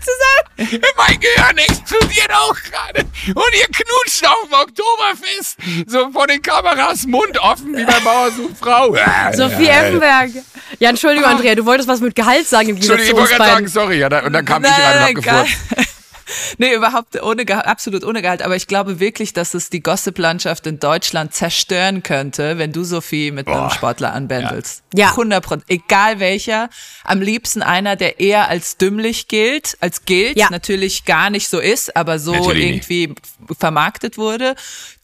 zusammen. 0.00 0.82
Mein 0.96 1.20
Gehirn 1.20 1.58
explodiert 1.58 2.30
auch 2.32 2.54
gerade. 2.54 3.00
Und 3.34 3.54
ihr 3.54 3.66
knutscht 3.66 4.26
auf 4.26 4.48
dem 4.48 4.52
Oktoberfest. 4.52 5.56
So 5.86 6.10
vor 6.10 6.26
den 6.26 6.42
Kameras, 6.42 7.06
Mund 7.06 7.38
offen 7.38 7.76
wie 7.76 7.84
bei 7.84 7.98
Bauer 8.00 8.30
sucht 8.30 8.58
Frau. 8.60 8.94
Sophie 9.32 9.68
Effenberg. 9.68 10.30
Ja, 10.78 10.90
Entschuldigung, 10.90 11.30
Andrea, 11.30 11.54
du 11.54 11.64
wolltest 11.64 11.88
was 11.88 12.00
mit 12.00 12.14
Gehalt 12.14 12.46
sagen 12.46 12.70
im 12.70 12.76
Gegensatz 12.76 12.98
Entschuldigung, 12.98 13.24
ich 13.24 13.30
wollte 13.30 13.36
gerade 13.36 13.52
sagen, 13.52 13.68
sorry. 13.68 13.98
Ja, 13.98 14.08
da, 14.08 14.20
und 14.20 14.32
dann 14.32 14.44
kam 14.44 14.64
ich 14.64 14.70
rein 14.70 15.14
und 15.14 15.26
hab 15.26 15.46
gefurzt. 15.46 15.91
Nee, 16.58 16.74
überhaupt 16.74 17.20
ohne 17.22 17.44
Gehalt, 17.44 17.66
absolut 17.66 18.04
ohne 18.04 18.20
Gehalt. 18.22 18.42
Aber 18.42 18.56
ich 18.56 18.66
glaube 18.66 19.00
wirklich, 19.00 19.32
dass 19.32 19.54
es 19.54 19.70
die 19.70 19.82
Gossip-Landschaft 19.82 20.66
in 20.66 20.78
Deutschland 20.78 21.34
zerstören 21.34 22.02
könnte, 22.02 22.58
wenn 22.58 22.72
du 22.72 22.84
Sophie 22.84 23.30
mit 23.30 23.46
einem 23.48 23.56
Boah. 23.56 23.70
Sportler 23.70 24.12
anbändelst. 24.12 24.82
Ja. 24.94 25.10
100 25.10 25.42
Prozent. 25.42 25.64
Egal 25.68 26.20
welcher. 26.20 26.68
Am 27.04 27.20
liebsten 27.22 27.62
einer, 27.62 27.96
der 27.96 28.20
eher 28.20 28.48
als 28.48 28.76
dümmlich 28.76 29.28
gilt, 29.28 29.76
als 29.80 30.04
gilt, 30.04 30.36
Ja. 30.36 30.48
natürlich 30.50 31.04
gar 31.04 31.30
nicht 31.30 31.48
so 31.48 31.58
ist, 31.58 31.96
aber 31.96 32.18
so 32.18 32.32
Natürlich 32.32 32.88
nicht. 32.88 32.90
irgendwie 32.90 33.14
vermarktet 33.58 34.18
wurde. 34.18 34.54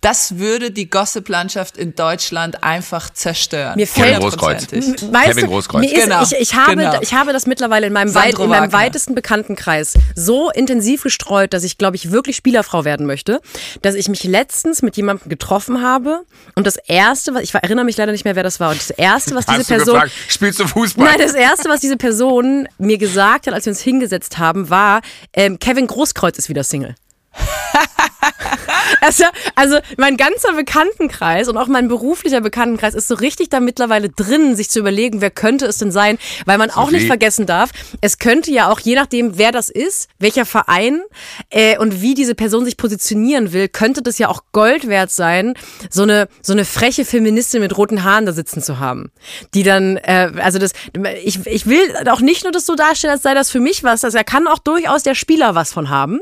Das 0.01 0.39
würde 0.39 0.71
die 0.71 0.89
Gossip-Landschaft 0.89 1.77
in 1.77 1.95
Deutschland 1.97 2.63
einfach 2.63 3.11
zerstören. 3.11 3.75
Mir 3.77 3.87
fällt- 3.89 4.09
Kevin 4.11 4.21
Großkreuz. 4.21 4.67
Weißt 4.73 5.03
Kevin 5.25 5.45
du, 5.45 5.51
Großkreuz. 5.51 5.81
Mir 5.81 5.93
ist, 5.93 6.05
Genau, 6.05 6.23
ich, 6.23 6.33
ich, 6.39 6.55
habe, 6.55 6.77
genau. 6.77 7.01
ich 7.01 7.15
habe 7.15 7.33
das 7.33 7.47
mittlerweile 7.47 7.89
in 7.89 7.93
meinem, 7.93 8.15
weit, 8.15 8.39
in 8.39 8.49
meinem 8.49 8.73
weitesten 8.73 9.17
Bekanntenkreis 9.17 9.95
so 10.15 10.51
intensiv 10.51 11.03
gestreut, 11.09 11.55
dass 11.55 11.65
ich, 11.65 11.79
glaube 11.79 11.97
ich, 11.97 12.11
wirklich 12.11 12.37
Spielerfrau 12.37 12.85
werden 12.85 13.07
möchte, 13.07 13.41
dass 13.81 13.95
ich 13.95 14.09
mich 14.09 14.25
letztens 14.25 14.83
mit 14.83 14.97
jemandem 14.97 15.31
getroffen 15.31 15.83
habe 15.83 16.25
und 16.55 16.67
das 16.67 16.77
Erste, 16.77 17.35
was 17.35 17.43
ich 17.43 17.55
erinnere 17.55 17.87
mich 17.87 17.97
leider 17.97 18.13
nicht 18.13 18.25
mehr, 18.25 18.37
wer 18.37 18.43
das 18.43 18.61
war, 18.61 18.71
und 18.71 18.79
das 18.79 18.91
Erste, 18.91 19.35
was 19.35 19.47
diese 19.47 19.59
Hast 19.59 19.71
du 19.71 19.75
Person... 19.75 19.95
gefragt, 19.95 20.13
spielst 20.29 20.61
du 20.61 20.67
Fußball? 20.67 21.07
Nein, 21.07 21.19
das 21.19 21.35
Erste, 21.35 21.69
was 21.71 21.81
diese 21.81 21.97
Person 21.97 22.69
mir 22.77 22.99
gesagt 22.99 23.47
hat, 23.47 23.55
als 23.55 23.65
wir 23.65 23.71
uns 23.71 23.81
hingesetzt 23.81 24.39
haben, 24.39 24.69
war, 24.69 25.01
ähm, 25.33 25.59
Kevin 25.59 25.87
Großkreuz 25.87 26.37
ist 26.37 26.49
wieder 26.51 26.63
Single. 26.63 26.95
Also, 29.01 29.25
also 29.55 29.79
mein 29.97 30.17
ganzer 30.17 30.53
Bekanntenkreis 30.55 31.49
und 31.49 31.57
auch 31.57 31.67
mein 31.69 31.89
beruflicher 31.89 32.41
Bekanntenkreis 32.41 32.95
ist 32.95 33.09
so 33.09 33.15
richtig 33.15 33.49
da 33.49 33.61
mittlerweile 33.61 34.09
drin, 34.09 34.57
sich 34.57 34.71
zu 34.71 34.81
überlegen, 34.81 35.21
wer 35.21 35.31
könnte 35.31 35.67
es 35.67 35.79
denn 35.79 35.93
sein, 35.93 36.19
weil 36.47 36.59
man 36.59 36.71
auch 36.71 36.87
Sophie. 36.87 36.97
nicht 36.97 37.07
vergessen 37.07 37.47
darf, 37.47 37.71
es 38.01 38.19
könnte 38.19 38.51
ja 38.51 38.71
auch 38.71 38.81
je 38.81 38.95
nachdem, 38.95 39.39
wer 39.39 39.53
das 39.53 39.69
ist, 39.69 40.09
welcher 40.19 40.45
Verein 40.45 41.03
äh, 41.51 41.79
und 41.79 42.03
wie 42.03 42.15
diese 42.15 42.35
Person 42.35 42.65
sich 42.65 42.77
positionieren 42.77 43.53
will, 43.53 43.69
könnte 43.69 44.03
das 44.03 44.19
ja 44.19 44.29
auch 44.29 44.43
Gold 44.53 44.89
wert 44.89 45.11
sein, 45.11 45.55
so 45.91 46.03
eine 46.03 46.29
so 46.43 46.53
eine 46.53 46.65
freche 46.65 47.05
Feministin 47.05 47.61
mit 47.61 47.77
roten 47.77 48.05
Haaren 48.05 48.27
da 48.27 48.33
sitzen 48.33 48.63
zu 48.63 48.79
haben, 48.79 49.11
die 49.55 49.63
dann, 49.63 49.97
äh, 49.99 50.33
also 50.43 50.59
das, 50.59 50.73
ich, 51.25 51.47
ich 51.47 51.67
will 51.67 51.81
auch 52.09 52.21
nicht 52.21 52.45
nur 52.45 52.53
das 52.53 52.67
so 52.67 52.75
darstellen, 52.75 53.13
als 53.13 53.23
sei 53.23 53.35
das 53.35 53.51
für 53.51 53.61
mich 53.61 53.85
was, 53.85 54.05
also 54.05 54.19
er 54.19 54.25
kann 54.25 54.47
auch 54.47 54.59
durchaus 54.59 55.03
der 55.03 55.15
Spieler 55.15 55.55
was 55.55 55.73
von 55.73 55.89
haben. 55.89 56.21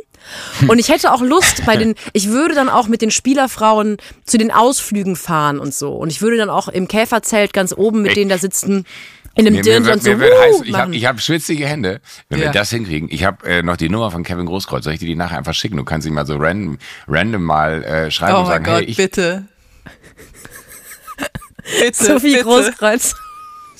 Und 0.68 0.78
ich 0.78 0.88
hätte 0.88 1.12
auch 1.12 1.20
Lust 1.22 1.64
bei 1.66 1.76
den, 1.76 1.94
ich 2.12 2.28
würde 2.30 2.54
dann 2.54 2.68
auch 2.68 2.88
mit 2.88 3.02
den 3.02 3.10
Spielerfrauen 3.10 3.96
zu 4.24 4.38
den 4.38 4.50
Ausflügen 4.50 5.16
fahren 5.16 5.58
und 5.58 5.74
so. 5.74 5.92
Und 5.92 6.10
ich 6.10 6.20
würde 6.22 6.36
dann 6.36 6.50
auch 6.50 6.68
im 6.68 6.88
Käferzelt 6.88 7.52
ganz 7.52 7.72
oben 7.76 8.02
mit 8.02 8.08
Echt? 8.10 8.16
denen 8.18 8.30
da 8.30 8.38
sitzen 8.38 8.84
In 9.34 9.46
einem 9.46 9.56
Mir, 9.56 9.62
Dirndl 9.62 9.88
mir, 9.88 9.92
und 9.94 10.02
so. 10.02 10.10
mir 10.10 10.18
wuh, 10.30 10.40
heiß, 10.40 10.62
ich 10.64 10.74
habe 10.74 10.96
hab 10.96 11.20
schwitzige 11.20 11.66
Hände. 11.66 12.00
Wenn 12.30 12.38
Ja. 12.40 12.46
wir 12.46 12.52
das 12.52 12.70
hinkriegen, 12.70 13.08
ich 13.12 13.24
habe 13.24 13.46
äh, 13.46 13.62
noch 13.62 13.76
die 13.76 13.88
Nummer 13.90 14.10
von 14.10 14.24
Kevin 14.24 14.46
Großkreuz. 14.46 14.84
Soll 14.84 14.94
ich 14.94 15.00
dir 15.00 15.06
die 15.06 15.14
nachher 15.14 15.36
einfach 15.38 15.54
schicken? 15.54 15.76
Du 15.76 15.84
kannst 15.84 16.06
ihm 16.06 16.14
mal 16.14 16.26
so 16.26 16.36
random, 16.36 16.78
random 17.06 17.42
mal 17.42 17.84
äh, 17.84 18.10
schreiben 18.10 18.34
Oh 18.36 18.38
und 18.38 18.44
mein 18.44 18.52
sagen, 18.52 18.64
Gott, 18.64 18.74
hey, 18.76 18.84
ich, 18.84 18.96
bitte. 18.96 19.44
bitte. 21.80 21.92
Sophie 22.04 22.32
bitte. 22.32 22.44
Großkreuz. 22.44 23.14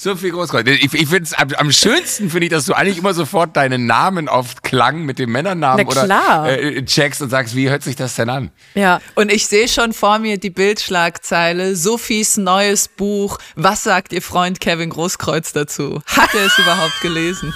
Sophie 0.07 0.31
Großkreuz. 0.31 0.69
Ich, 0.69 0.95
ich 0.95 1.09
finde 1.09 1.25
es 1.25 1.33
am, 1.33 1.49
am 1.57 1.73
schönsten, 1.73 2.31
finde 2.31 2.47
ich, 2.47 2.51
dass 2.53 2.65
du 2.65 2.75
eigentlich 2.75 2.99
immer 2.99 3.13
sofort 3.13 3.57
deinen 3.57 3.87
Namen 3.87 4.29
auf 4.29 4.63
Klang 4.63 5.05
mit 5.05 5.19
dem 5.19 5.33
Männernamen 5.33 5.85
oder 5.85 6.47
äh, 6.47 6.85
checkst 6.85 7.23
und 7.23 7.31
sagst, 7.31 7.57
wie 7.57 7.69
hört 7.69 7.83
sich 7.83 7.97
das 7.97 8.15
denn 8.15 8.31
an? 8.31 8.53
Ja. 8.75 9.01
Und 9.17 9.33
ich 9.33 9.49
sehe 9.49 9.67
schon 9.67 9.93
vor 9.93 10.21
mir 10.21 10.39
die 10.39 10.51
Bildschlagzeile, 10.51 11.75
Sophies 11.75 12.37
neues 12.37 12.87
Buch. 12.87 13.39
Was 13.57 13.83
sagt 13.83 14.13
ihr 14.13 14.23
Freund 14.23 14.61
Kevin 14.61 14.91
Großkreuz 14.91 15.53
dazu? 15.53 16.01
Hat 16.07 16.33
er 16.35 16.47
es 16.47 16.57
überhaupt 16.59 17.01
gelesen? 17.01 17.53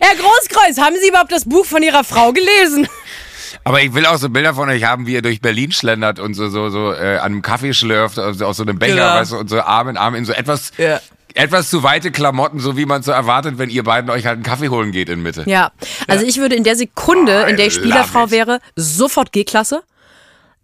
Herr 0.00 0.14
Großkreuz, 0.14 0.78
haben 0.78 0.94
Sie 1.02 1.08
überhaupt 1.08 1.32
das 1.32 1.44
Buch 1.44 1.66
von 1.66 1.82
Ihrer 1.82 2.04
Frau 2.04 2.32
gelesen? 2.32 2.86
Aber 3.64 3.80
ich 3.82 3.94
will 3.94 4.06
auch 4.06 4.16
so 4.16 4.28
Bilder 4.28 4.54
von 4.54 4.68
euch 4.68 4.84
haben, 4.84 5.06
wie 5.06 5.12
ihr 5.14 5.22
durch 5.22 5.40
Berlin 5.40 5.70
schlendert 5.72 6.18
und 6.18 6.34
so 6.34 6.48
so 6.48 6.68
so 6.70 6.92
äh, 6.92 7.16
an 7.18 7.32
einem 7.32 7.42
Kaffee 7.42 7.72
schlürft, 7.74 8.18
aus, 8.18 8.40
aus 8.42 8.56
so 8.56 8.62
einem 8.64 8.78
Becher, 8.78 8.94
Genau. 8.94 9.06
weißt 9.14 9.32
du, 9.32 9.36
und 9.38 9.48
so 9.50 9.60
Arm 9.60 9.88
in 9.88 9.96
Arm 9.96 10.14
in 10.14 10.24
so 10.24 10.32
etwas 10.32 10.72
Ja. 10.78 11.00
etwas 11.34 11.70
zu 11.70 11.82
weite 11.82 12.10
Klamotten, 12.10 12.58
so 12.60 12.76
wie 12.76 12.86
man 12.86 13.02
so 13.02 13.12
erwartet, 13.12 13.58
wenn 13.58 13.70
ihr 13.70 13.84
beiden 13.84 14.10
euch 14.10 14.26
halt 14.26 14.34
einen 14.34 14.42
Kaffee 14.42 14.68
holen 14.68 14.90
geht 14.92 15.08
in 15.08 15.22
Mitte. 15.22 15.44
Ja. 15.46 15.70
Also 16.08 16.26
ich 16.26 16.38
würde 16.38 16.56
in 16.56 16.64
der 16.64 16.76
Sekunde, 16.76 17.44
Oh, 17.46 17.48
in 17.48 17.56
der 17.56 17.66
ich 17.68 17.74
Spielerfrau 17.74 18.30
wäre, 18.30 18.58
sofort 18.76 19.32
G-Klasse. 19.32 19.82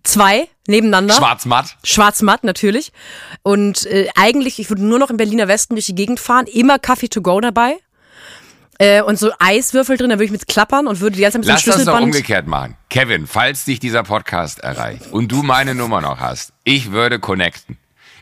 Zwei 0.05 0.49
nebeneinander. 0.67 1.15
Schwarz-matt. 1.15 1.77
Schwarz-matt 1.85 2.43
natürlich. 2.45 2.93
Und 3.43 3.85
äh, 3.87 4.09
eigentlich, 4.17 4.59
ich 4.59 4.71
würde 4.71 4.85
nur 4.85 4.99
noch 4.99 5.11
im 5.11 5.17
Berliner 5.19 5.49
Westen 5.49 5.75
durch 5.75 5.87
die 5.87 5.95
Gegend 5.95 6.19
fahren, 6.21 6.47
immer 6.47 6.79
Kaffee 6.79 7.09
to 7.09 7.21
go 7.21 7.41
dabei. 7.41 7.77
Äh, 8.79 9.03
und 9.03 9.18
so 9.18 9.33
Eiswürfel 9.41 9.97
drin, 9.97 10.11
da 10.11 10.16
würde 10.16 10.26
ich 10.26 10.31
mit 10.31 10.47
klappern 10.47 10.87
und 10.87 11.01
würde 11.01 11.16
die 11.16 11.22
ganze 11.22 11.41
Zeit 11.41 11.47
mit 11.47 11.49
Lass 11.49 11.64
so 11.64 11.70
einem 11.72 11.79
das 11.79 11.87
doch 11.87 11.93
Schlüsselband. 11.93 12.14
umgekehrt 12.14 12.47
machen. 12.47 12.76
Kevin, 12.89 13.26
falls 13.26 13.64
dich 13.64 13.81
dieser 13.81 14.05
Podcast 14.05 14.61
erreicht 14.61 15.11
und 15.11 15.33
du 15.33 15.43
meine 15.43 15.74
Nummer 15.74 16.01
noch 16.01 16.20
hast, 16.20 16.53
ich 16.62 16.93
würde 16.93 17.18
connecten. 17.18 17.76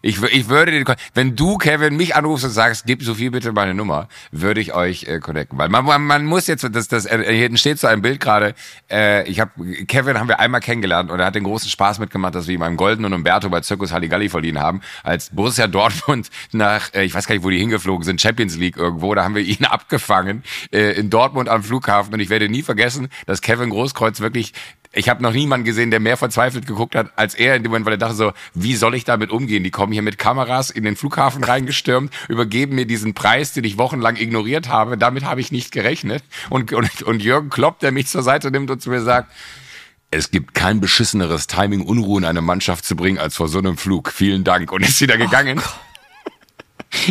Ich, 0.07 0.23
ich 0.23 0.49
würde 0.49 0.71
den, 0.71 0.85
wenn 1.15 1.35
du, 1.35 1.59
Kevin, 1.59 1.97
mich 1.97 2.15
anrufst 2.15 2.45
und 2.45 2.53
sagst, 2.53 2.87
gib 2.87 3.03
Sophie 3.03 3.31
bitte 3.31 3.51
meine 3.51 3.75
Nummer, 3.75 4.09
würde 4.31 4.61
ich 4.61 4.73
euch 4.73 5.03
äh, 5.05 5.19
connecten. 5.19 5.59
Weil 5.59 5.69
man, 5.69 5.85
man, 5.85 6.03
man 6.03 6.25
muss 6.25 6.47
jetzt, 6.47 6.63
das, 6.71 6.87
das, 6.87 7.07
äh, 7.07 7.25
hier 7.25 7.43
hinten 7.43 7.57
steht 7.57 7.81
so 7.81 7.89
ein 7.89 8.03
Bild 8.03 8.21
gerade, 8.21 8.55
äh, 8.89 9.29
ich 9.29 9.41
habe, 9.41 9.51
Kevin 9.89 10.21
haben 10.21 10.29
wir 10.29 10.39
einmal 10.39 10.61
kennengelernt 10.61 11.11
und 11.11 11.19
er 11.19 11.27
hat 11.27 11.35
den 11.35 11.43
großen 11.43 11.69
Spaß 11.69 11.99
mitgemacht, 11.99 12.37
dass 12.37 12.47
wir 12.47 12.55
ihm 12.55 12.63
einen 12.63 12.77
goldenen 12.77 13.15
Umberto 13.15 13.49
bei 13.49 13.61
Circus 13.63 13.91
Halligalli 13.91 14.29
verliehen 14.29 14.61
haben, 14.61 14.81
als 15.03 15.31
Borussia 15.31 15.67
Dortmund 15.67 16.31
nach, 16.53 16.95
äh, 16.95 17.03
ich 17.03 17.13
weiß 17.13 17.27
gar 17.27 17.35
nicht, 17.35 17.45
wo 17.45 17.51
die 17.51 17.59
hingeflogen 17.59 18.05
sind, 18.05 18.21
Champions 18.21 18.57
League 18.57 18.77
irgendwo, 18.77 19.13
da 19.13 19.25
haben 19.25 19.35
wir 19.35 19.43
ihn 19.43 19.65
abgefangen 19.65 20.45
äh, 20.71 20.93
in 20.93 21.11
Dortmund 21.11 21.49
am 21.49 21.65
Flughafen. 21.65 22.15
Und 22.15 22.21
ich 22.21 22.31
werde 22.31 22.49
nie 22.49 22.63
vergessen, 22.63 23.09
dass 23.27 23.43
Kevin 23.43 23.71
Großkreuz 23.71 24.21
wirklich 24.21 24.53
ich 24.97 25.11
habe 25.11 25.23
noch 25.23 25.33
niemanden 25.33 25.67
gesehen, 25.67 25.91
der 25.91 26.01
mehr 26.01 26.17
verzweifelt 26.17 26.67
geguckt 26.67 26.95
hat 26.95 27.11
als 27.17 27.35
er 27.35 27.55
in 27.55 27.63
dem 27.63 27.71
Moment, 27.71 27.85
weil 27.85 27.95
er 27.95 27.99
dachte 27.99 28.15
so, 28.15 28.33
wie 28.55 28.75
soll 28.77 28.95
ich 28.95 29.05
damit 29.05 29.31
umgehen? 29.31 29.63
Die 29.63 29.71
kommen 29.71 29.93
hier 29.93 30.01
mit 30.01 30.17
Kameras 30.17 30.71
in 30.71 30.85
den 30.85 30.97
Flughafen 30.97 31.45
reingestürmt, 31.45 32.13
übergeben 32.29 32.75
mir 32.75 32.87
diesen 32.87 33.13
Preis, 33.13 33.53
den 33.53 33.65
ich 33.65 33.77
wochenlang 33.77 34.17
ignoriert 34.17 34.69
habe. 34.69 34.97
Damit 34.97 35.25
habe 35.25 35.41
ich 35.41 35.53
nicht 35.53 35.71
gerechnet. 35.71 36.25
Und, 36.49 36.73
und, 36.73 37.03
und 37.03 37.23
Jürgen 37.23 37.51
Klopp, 37.51 37.79
der 37.81 37.93
mich 37.93 38.07
zur 38.07 38.23
Seite 38.23 38.51
nimmt 38.51 38.71
und 38.71 38.81
zu 38.81 38.89
mir 38.89 39.03
sagt, 39.03 39.31
es 40.11 40.31
gibt 40.31 40.55
kein 40.55 40.81
beschisseneres 40.81 41.47
Timing, 41.47 41.83
Unruhe 41.83 42.21
in 42.21 42.25
eine 42.25 42.41
Mannschaft 42.41 42.87
zu 42.87 42.97
bringen, 42.97 43.19
als 43.19 43.37
vor 43.37 43.49
so 43.49 43.59
einem 43.59 43.77
Flug. 43.77 44.11
Vielen 44.11 44.45
Dank. 44.45 44.73
Und 44.73 44.83
ist 44.83 45.01
wieder 45.01 45.19
gegangen. 45.19 45.61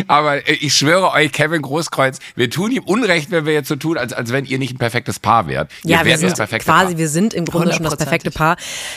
Aber 0.08 0.46
äh, 0.48 0.52
ich 0.52 0.74
schwöre 0.74 1.10
euch, 1.12 1.32
Kevin 1.32 1.62
Großkreuz, 1.62 2.18
wir 2.34 2.50
tun 2.50 2.72
ihm 2.72 2.82
Unrecht, 2.84 3.30
wenn 3.30 3.46
wir 3.46 3.52
jetzt 3.52 3.68
so 3.68 3.76
tun, 3.76 3.98
als, 3.98 4.12
als 4.12 4.32
wenn 4.32 4.44
ihr 4.44 4.58
nicht 4.58 4.74
ein 4.74 4.78
perfektes 4.78 5.18
Paar 5.18 5.46
wärt. 5.48 5.70
Ihr 5.84 5.90
Ja, 5.92 5.98
wir 6.00 6.06
wärt 6.06 6.20
sind 6.20 6.30
das 6.30 6.38
perfekte 6.38 6.64
quasi, 6.64 6.86
Paar. 6.92 6.98
wir 6.98 7.08
sind 7.08 7.34
im 7.34 7.44
Grunde 7.44 7.72
schon 7.72 7.84
das 7.84 7.96
perfekte. 7.96 8.30
Paar. 8.30 8.56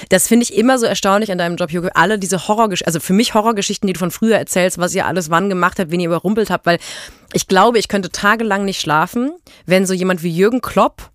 Das 0.10 0.28
finde 0.28 0.44
ich 0.44 0.56
immer 0.56 0.78
so 0.80 0.86
erstaunlich 0.86 1.32
an 1.32 1.38
deinem 1.38 1.56
Job, 1.56 1.72
Jürgen. 1.72 1.90
Alle 1.94 2.20
diese 2.20 2.48
Horrorgeschichten, 2.48 2.88
also 2.88 3.00
für 3.00 3.14
mich 3.14 3.34
Horrorgeschichten, 3.34 3.88
die 3.88 3.94
du 3.94 4.00
von 4.00 4.12
früher 4.12 4.38
erzählst, 4.38 4.78
was 4.78 4.94
ihr 4.96 5.06
alles 5.06 5.30
wann 5.30 5.50
gemacht 5.50 5.80
habt, 5.80 5.92
wen 5.92 6.00
ihr 6.00 6.08
überrumpelt 6.08 6.50
habt, 6.50 6.66
weil 6.66 6.80
ich 7.34 7.48
glaube, 7.48 7.78
ich 7.80 7.88
könnte 7.88 8.10
tagelang 8.12 8.66
nicht 8.66 8.82
schlafen, 8.82 9.32
wenn 9.66 9.86
so 9.86 9.94
jemand 9.94 10.24
wie 10.24 10.30
Jürgen 10.36 10.62
Klopp 10.62 11.10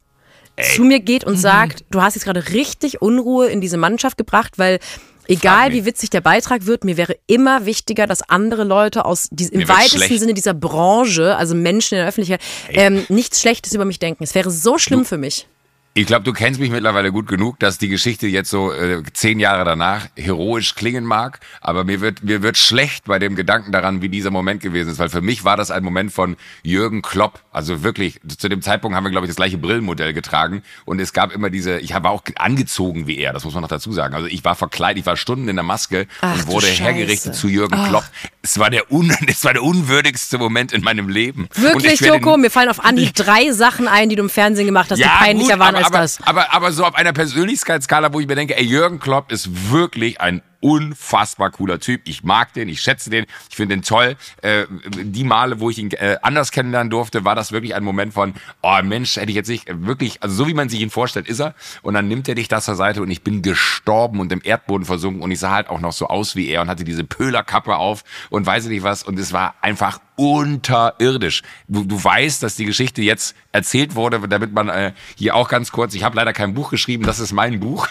zu 0.75 0.85
mir 0.85 1.01
geht 1.01 1.25
Mhm. 1.27 1.33
und 1.33 1.37
sagt, 1.39 1.85
du 1.91 2.01
hast 2.01 2.15
jetzt 2.15 2.25
gerade 2.25 2.49
richtig 2.51 3.03
Unruhe 3.03 3.49
in 3.49 3.61
diese 3.61 3.77
Mannschaft 3.77 4.17
gebracht, 4.17 4.53
weil 4.57 4.79
egal 5.27 5.73
wie 5.73 5.85
witzig 5.85 6.11
der 6.11 6.21
Beitrag 6.21 6.67
wird, 6.67 6.85
mir 6.85 6.97
wäre 6.97 7.17
immer 7.27 7.67
wichtiger, 7.67 8.07
dass 8.07 8.23
andere 8.29 8.65
Leute 8.65 9.05
aus 9.05 9.29
dies, 9.31 9.51
im 9.51 9.69
weitesten 9.69 9.99
schlecht. 9.99 10.21
Sinne 10.21 10.35
dieser 10.35 10.55
Branche, 10.55 11.37
also 11.37 11.55
Menschen 11.55 11.95
in 11.95 11.99
der 12.01 12.09
Öffentlichkeit, 12.09 12.41
ähm, 12.69 13.05
nichts 13.09 13.41
Schlechtes 13.41 13.73
über 13.75 13.85
mich 13.85 13.99
denken. 13.99 14.25
Es 14.25 14.35
wäre 14.35 14.51
so 14.51 14.79
schlimm 14.79 15.05
für 15.05 15.19
mich. 15.19 15.47
Ich 15.97 16.07
glaube, 16.07 16.25
du 16.25 16.33
kennst 16.33 16.59
mich 16.59 16.73
mittlerweile 16.73 17.13
gut 17.13 17.29
genug, 17.29 17.61
dass 17.61 17.79
die 17.79 17.89
Geschichte 17.89 18.27
jetzt 18.27 18.51
so 18.51 18.73
äh, 18.73 19.05
zehn 19.13 19.39
Jahre 19.39 19.65
danach 19.65 20.09
heroisch 20.17 20.75
klingen 20.75 21.05
mag, 21.05 21.39
aber 21.61 21.85
mir 21.85 22.01
wird 22.01 22.25
mir 22.25 22.43
wird 22.43 22.57
schlecht 22.57 23.05
bei 23.05 23.21
dem 23.21 23.37
Gedanken 23.37 23.71
daran, 23.71 24.03
wie 24.03 24.09
dieser 24.09 24.33
Moment 24.33 24.61
gewesen 24.61 24.91
ist, 24.91 24.99
weil 24.99 25.09
für 25.09 25.21
mich 25.21 25.45
war 25.45 25.57
das 25.57 25.71
ein 25.71 25.85
Moment 25.85 26.13
von 26.13 26.37
Jürgen 26.65 27.01
Klopp, 27.01 27.45
also 27.53 27.85
wirklich 27.85 28.19
zu 28.27 28.49
dem 28.49 28.61
Zeitpunkt 28.61 28.97
haben 28.97 29.05
wir 29.05 29.13
glaube 29.13 29.27
ich 29.27 29.31
das 29.31 29.37
gleiche 29.37 29.57
Brillenmodell 29.57 30.13
getragen 30.13 30.65
und 30.85 31.01
es 31.01 31.13
gab 31.13 31.31
immer 31.31 31.49
diese, 31.49 31.79
ich 31.79 31.95
war 31.95 32.11
auch 32.11 32.23
angezogen 32.39 33.07
wie 33.07 33.19
er, 33.19 33.33
das 33.33 33.45
muss 33.45 33.55
man 33.55 33.63
noch 33.63 33.69
dazu 33.69 33.93
sagen. 33.93 34.17
Also 34.17 34.27
ich 34.27 34.45
war 34.45 34.57
verkleidet, 34.57 34.99
ich 34.99 35.07
war 35.07 35.17
Stunden 35.17 35.49
in 35.49 35.55
der 35.55 35.65
Maske 35.65 36.09
Ach, 36.23 36.35
und 36.35 36.49
wurde 36.49 36.67
hergerichtet 36.67 37.37
zu 37.37 37.47
Jürgen 37.47 37.81
Klopp. 37.87 38.05
Es 38.45 38.59
war 38.59 38.69
der 38.69 38.93
un, 38.93 39.11
es 39.27 39.43
war 39.45 39.55
der 39.55 39.63
unwürdigste 39.63 40.37
Moment 40.37 40.73
in 40.73 40.83
meinem 40.83 41.09
Leben. 41.09 41.49
Wirklich, 41.55 42.01
Joko, 42.01 42.37
mir 42.37 42.51
fallen 42.51 42.69
auf 42.69 42.85
Anhieb 42.85 43.15
drei 43.15 43.51
Sachen 43.53 43.89
ein, 43.89 44.11
die 44.11 44.17
du 44.17 44.23
im 44.23 44.29
Fernsehen 44.29 44.67
gemacht 44.67 44.91
hast, 44.91 44.99
die 44.99 45.05
peinlicher 45.05 45.55
gut, 45.55 45.61
waren 45.61 45.75
aber, 45.75 45.79
als 45.79 45.87
aber, 45.87 45.99
das. 45.99 46.19
Aber, 46.25 46.53
aber 46.53 46.73
so 46.73 46.85
auf 46.85 46.95
einer 46.95 47.15
Persönlichkeitsskala, 47.15 48.13
wo 48.13 48.21
ich 48.21 48.27
mir 48.27 48.35
denke, 48.35 48.55
ey, 48.57 48.65
Jürgen 48.65 49.01
Klopp 49.01 49.33
ist 49.33 49.71
wirklich 49.73 50.21
ein 50.21 50.43
unfassbar 50.65 51.51
cooler 51.51 51.79
Typ. 51.79 52.01
Ich 52.07 52.25
mag 52.25 52.55
den, 52.55 52.71
ich 52.71 52.81
schätze 52.81 53.11
den, 53.11 53.27
ich 53.51 53.57
finde 53.57 53.77
den 53.77 53.83
toll. 53.83 54.17
Äh, 54.41 54.65
die 54.97 55.23
Male, 55.23 55.61
wo 55.61 55.69
ich 55.69 55.77
ihn 55.77 55.91
äh, 55.91 56.17
anders 56.23 56.53
kennenlernen 56.53 56.89
durfte, 56.89 57.27
war 57.27 57.35
das 57.35 57.53
wirklich 57.53 57.75
ein 57.75 57.85
Moment 57.85 58.15
von, 58.15 58.33
oh 58.63 58.79
Mensch, 58.83 59.17
hätte 59.17 59.29
ich 59.29 59.37
jetzt 59.37 59.49
nicht, 59.49 59.69
äh, 59.69 59.87
wirklich, 59.87 60.23
also 60.23 60.35
so 60.35 60.49
wie 60.49 60.55
man 60.55 60.71
sich 60.71 60.81
ihn 60.81 60.89
vorstellt, 60.89 61.29
ist 61.29 61.41
er. 61.41 61.55
Und 61.83 61.93
dann 61.93 62.09
nimmt 62.09 62.29
er 62.31 62.35
dich 62.35 62.49
das 62.49 62.65
zur 62.65 62.77
Seite 62.77 63.03
und 63.03 63.11
ich 63.11 63.21
bin 63.23 63.43
gestorben 63.43 64.21
und 64.21 64.33
im 64.33 64.41
Erdboden 64.43 64.87
versunken 64.87 65.23
und 65.23 65.31
ich 65.31 65.39
sah 65.39 65.51
halt 65.51 65.69
auch 65.69 65.81
noch 65.81 65.93
so 65.93 66.07
aus 66.07 66.35
wie 66.35 66.49
er 66.49 66.63
und 66.63 66.69
hatte 66.69 66.85
diese 66.85 67.05
Pöhlerkappe 67.05 67.77
auf 67.77 68.03
und 68.31 68.47
weiß 68.47 68.65
ich 68.65 68.71
nicht 68.71 68.85
was 68.85 69.03
und 69.03 69.19
es 69.19 69.35
war 69.35 69.57
einfach 69.61 70.01
unterirdisch. 70.17 71.43
Du, 71.69 71.85
du 71.85 72.03
weißt, 72.03 72.43
dass 72.43 72.57
die 72.57 72.65
Geschichte 72.65 73.03
jetzt 73.03 73.37
erzählt 73.53 73.97
wurde, 73.97 74.19
damit 74.29 74.55
man 74.55 74.71
äh, 74.71 74.95
hier 75.15 75.35
auch 75.35 75.51
ganz 75.51 75.73
kurz, 75.73 75.95
ich 75.95 76.05
habe 76.05 76.17
leider 76.17 76.33
kein 76.33 76.55
Buch 76.55 76.71
geschrieben, 76.71 77.05
das 77.05 77.19
ist 77.19 77.33
mein 77.33 77.61
Buch. 77.61 77.87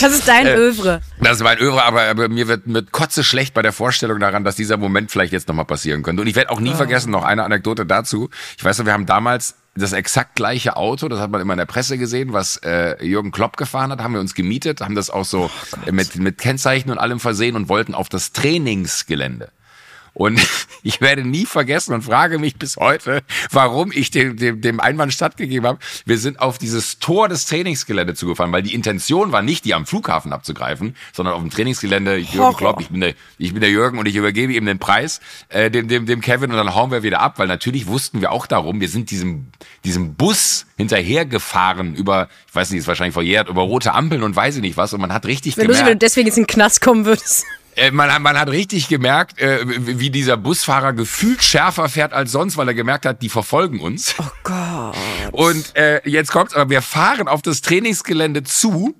Das 0.00 0.12
ist 0.12 0.28
dein 0.28 0.46
Äh, 0.46 0.54
Övre. 0.54 1.00
Das 1.20 1.38
ist 1.38 1.42
mein 1.42 1.58
Övre, 1.58 1.82
aber, 1.84 2.02
aber 2.02 2.28
mir 2.28 2.48
wird 2.48 2.66
mit 2.66 2.92
Kotze 2.92 3.24
schlecht 3.24 3.54
bei 3.54 3.62
der 3.62 3.72
Vorstellung 3.72 4.20
daran, 4.20 4.44
dass 4.44 4.56
dieser 4.56 4.76
Moment 4.76 5.10
vielleicht 5.10 5.32
jetzt 5.32 5.48
nochmal 5.48 5.64
passieren 5.64 6.02
könnte. 6.02 6.22
Und 6.22 6.28
ich 6.28 6.36
werde 6.36 6.50
auch 6.50 6.60
nie 6.60 6.74
vergessen, 6.74 7.10
noch 7.10 7.24
eine 7.24 7.44
Anekdote 7.44 7.84
dazu. 7.86 8.30
Ich 8.56 8.64
weiß 8.64 8.78
noch, 8.78 8.86
wir 8.86 8.92
haben 8.92 9.06
damals 9.06 9.56
das 9.74 9.92
exakt 9.92 10.34
gleiche 10.34 10.76
Auto, 10.76 11.08
das 11.08 11.20
hat 11.20 11.30
man 11.30 11.40
immer 11.40 11.52
in 11.52 11.58
der 11.58 11.66
Presse 11.66 11.96
gesehen, 11.96 12.32
was 12.32 12.56
äh, 12.58 13.02
Jürgen 13.04 13.30
Klopp 13.30 13.56
gefahren 13.56 13.92
hat, 13.92 14.00
haben 14.00 14.14
wir 14.14 14.20
uns 14.20 14.34
gemietet, 14.34 14.80
haben 14.80 14.96
das 14.96 15.10
auch 15.10 15.24
so 15.24 15.48
äh, 15.86 15.92
mit, 15.92 16.16
mit 16.16 16.38
Kennzeichen 16.38 16.90
und 16.90 16.98
allem 16.98 17.20
versehen 17.20 17.54
und 17.56 17.68
wollten 17.68 17.94
auf 17.94 18.08
das 18.08 18.32
Trainingsgelände. 18.32 19.50
Und 20.20 20.38
ich 20.82 21.00
werde 21.00 21.24
nie 21.24 21.46
vergessen 21.46 21.94
und 21.94 22.02
frage 22.02 22.38
mich 22.38 22.56
bis 22.56 22.76
heute, 22.76 23.22
warum 23.50 23.90
ich 23.90 24.10
dem, 24.10 24.36
dem, 24.36 24.60
dem 24.60 24.78
Einwand 24.78 25.14
stattgegeben 25.14 25.66
habe. 25.66 25.78
Wir 26.04 26.18
sind 26.18 26.40
auf 26.40 26.58
dieses 26.58 26.98
Tor 26.98 27.30
des 27.30 27.46
Trainingsgeländes 27.46 28.18
zugefahren, 28.18 28.52
weil 28.52 28.62
die 28.62 28.74
Intention 28.74 29.32
war 29.32 29.40
nicht, 29.40 29.64
die 29.64 29.72
am 29.72 29.86
Flughafen 29.86 30.34
abzugreifen, 30.34 30.94
sondern 31.14 31.34
auf 31.34 31.40
dem 31.40 31.48
Trainingsgelände 31.48 32.16
Jürgen 32.18 32.38
Horror. 32.38 32.56
Klopp, 32.58 32.80
ich 32.82 32.88
bin, 32.88 33.00
der, 33.00 33.14
ich 33.38 33.54
bin 33.54 33.62
der 33.62 33.70
Jürgen 33.70 33.98
und 33.98 34.04
ich 34.06 34.14
übergebe 34.14 34.52
ihm 34.52 34.66
den 34.66 34.78
Preis, 34.78 35.20
äh, 35.48 35.70
dem, 35.70 35.88
dem, 35.88 36.04
dem 36.04 36.20
Kevin 36.20 36.50
und 36.50 36.58
dann 36.58 36.74
hauen 36.74 36.90
wir 36.90 37.02
wieder 37.02 37.20
ab, 37.20 37.38
weil 37.38 37.48
natürlich 37.48 37.86
wussten 37.86 38.20
wir 38.20 38.30
auch 38.30 38.46
darum, 38.46 38.78
wir 38.82 38.90
sind 38.90 39.10
diesem, 39.10 39.46
diesem 39.86 40.16
Bus 40.16 40.66
hinterhergefahren 40.76 41.94
über, 41.94 42.28
ich 42.46 42.54
weiß 42.54 42.72
nicht, 42.72 42.80
ist 42.80 42.88
wahrscheinlich 42.88 43.14
verjährt, 43.14 43.48
über 43.48 43.62
rote 43.62 43.94
Ampeln 43.94 44.22
und 44.22 44.36
weiß 44.36 44.56
ich 44.56 44.60
nicht 44.60 44.76
was 44.76 44.92
und 44.92 45.00
man 45.00 45.14
hat 45.14 45.24
richtig 45.24 45.56
Wäre 45.56 45.66
lustig, 45.66 45.78
wenn 45.78 45.84
du 45.84 45.88
gemerkt, 45.92 46.02
deswegen 46.02 46.26
jetzt 46.26 46.36
in 46.36 46.44
den 46.44 46.48
Knast 46.48 46.82
kommen 46.82 47.06
würdest. 47.06 47.46
Äh, 47.76 47.90
man, 47.90 48.12
hat- 48.12 48.20
man 48.22 48.38
hat 48.38 48.48
richtig 48.48 48.88
gemerkt, 48.88 49.40
äh, 49.40 49.60
wie 49.66 49.98
wie 50.00 50.10
dieser 50.10 50.36
Busfahrer 50.36 50.92
gefühlt 50.92 51.42
schärfer 51.42 51.88
fährt 51.88 52.12
als 52.12 52.32
sonst, 52.32 52.56
weil 52.56 52.68
er 52.68 52.74
gemerkt 52.74 53.06
hat, 53.06 53.22
die 53.22 53.28
verfolgen 53.28 53.80
uns. 53.80 54.14
Oh 54.18 54.24
Gott. 54.42 54.96
Und 55.32 55.76
äh, 55.76 56.00
jetzt 56.08 56.32
kommt's, 56.32 56.54
aber 56.54 56.70
wir 56.70 56.82
fahren 56.82 57.28
auf 57.28 57.42
das 57.42 57.60
Trainingsgelände 57.62 58.42
zu 58.42 58.94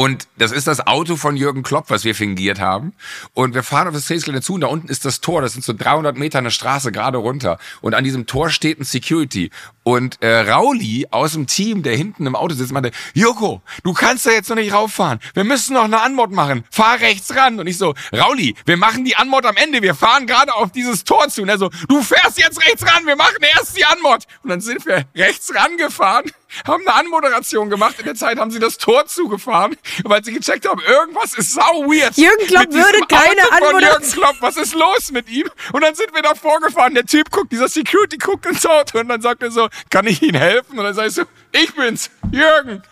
Und 0.00 0.28
das 0.38 0.52
ist 0.52 0.68
das 0.68 0.86
Auto 0.86 1.16
von 1.16 1.36
Jürgen 1.36 1.64
Klopp, 1.64 1.86
was 1.90 2.04
wir 2.04 2.14
fingiert 2.14 2.60
haben. 2.60 2.92
Und 3.34 3.54
wir 3.54 3.64
fahren 3.64 3.88
auf 3.88 3.94
das 3.94 4.04
Trainingsgelände 4.04 4.46
zu 4.46 4.54
und 4.54 4.60
da 4.60 4.68
unten 4.68 4.86
ist 4.86 5.04
das 5.04 5.20
Tor. 5.20 5.42
Das 5.42 5.54
sind 5.54 5.64
so 5.64 5.72
300 5.72 6.16
Meter 6.16 6.38
eine 6.38 6.52
Straße 6.52 6.92
gerade 6.92 7.18
runter. 7.18 7.58
Und 7.80 7.94
an 7.94 8.04
diesem 8.04 8.24
Tor 8.24 8.50
steht 8.50 8.78
ein 8.78 8.84
Security. 8.84 9.50
Und 9.82 10.22
äh, 10.22 10.48
Rauli 10.52 11.08
aus 11.10 11.32
dem 11.32 11.48
Team, 11.48 11.82
der 11.82 11.96
hinten 11.96 12.26
im 12.26 12.36
Auto 12.36 12.54
sitzt, 12.54 12.70
meinte, 12.70 12.92
Joko, 13.12 13.60
du 13.82 13.92
kannst 13.92 14.24
da 14.24 14.30
jetzt 14.30 14.48
noch 14.48 14.54
nicht 14.54 14.72
rauffahren. 14.72 15.18
Wir 15.34 15.42
müssen 15.42 15.74
noch 15.74 15.82
eine 15.82 16.00
Anmod 16.00 16.30
machen. 16.30 16.62
Fahr 16.70 17.00
rechts 17.00 17.34
ran. 17.34 17.58
Und 17.58 17.66
ich 17.66 17.76
so, 17.76 17.94
Rauli, 18.16 18.54
wir 18.66 18.76
machen 18.76 19.04
die 19.04 19.16
Anmod 19.16 19.46
am 19.46 19.56
Ende. 19.56 19.82
Wir 19.82 19.96
fahren 19.96 20.28
gerade 20.28 20.54
auf 20.54 20.70
dieses 20.70 21.02
Tor 21.02 21.28
zu. 21.28 21.42
Und 21.42 21.48
er 21.48 21.58
so, 21.58 21.70
du 21.88 22.02
fährst 22.02 22.38
jetzt 22.38 22.64
rechts 22.64 22.86
ran. 22.86 23.04
Wir 23.04 23.16
machen 23.16 23.38
erst 23.56 23.76
die 23.76 23.84
Anmod. 23.84 24.26
Und 24.44 24.50
dann 24.50 24.60
sind 24.60 24.86
wir 24.86 25.06
rechts 25.16 25.52
rangefahren 25.52 26.30
haben 26.66 26.86
eine 26.86 26.96
Anmoderation 26.96 27.70
gemacht. 27.70 27.96
In 27.98 28.04
der 28.04 28.14
Zeit 28.14 28.38
haben 28.38 28.50
sie 28.50 28.58
das 28.58 28.78
Tor 28.78 29.06
zugefahren, 29.06 29.76
weil 30.04 30.24
sie 30.24 30.32
gecheckt 30.32 30.68
haben, 30.68 30.80
irgendwas 30.80 31.34
ist 31.34 31.52
sau 31.52 31.84
weird. 31.84 32.16
Jürgen 32.16 32.46
Klopp 32.46 32.72
würde 32.72 32.98
keine 33.08 33.42
Auto 33.42 33.48
von 33.48 33.66
Anmoderation. 33.66 34.02
Jürgen 34.02 34.12
Klopp, 34.12 34.36
was 34.40 34.56
ist 34.56 34.74
los 34.74 35.10
mit 35.12 35.28
ihm? 35.28 35.48
Und 35.72 35.82
dann 35.82 35.94
sind 35.94 36.14
wir 36.14 36.22
da 36.22 36.34
vorgefahren. 36.34 36.94
Der 36.94 37.04
Typ 37.04 37.30
guckt, 37.30 37.52
dieser 37.52 37.68
Security 37.68 38.18
guckt 38.18 38.46
ins 38.46 38.64
Auto 38.66 38.98
und 38.98 39.08
dann 39.08 39.20
sagt 39.20 39.42
er 39.42 39.50
so, 39.50 39.68
kann 39.90 40.06
ich 40.06 40.22
Ihnen 40.22 40.38
helfen? 40.38 40.78
Und 40.78 40.84
dann 40.84 40.94
sag 40.94 41.06
ich 41.08 41.14
so, 41.14 41.22
ich 41.52 41.74
bin's, 41.74 42.10
Jürgen. 42.30 42.82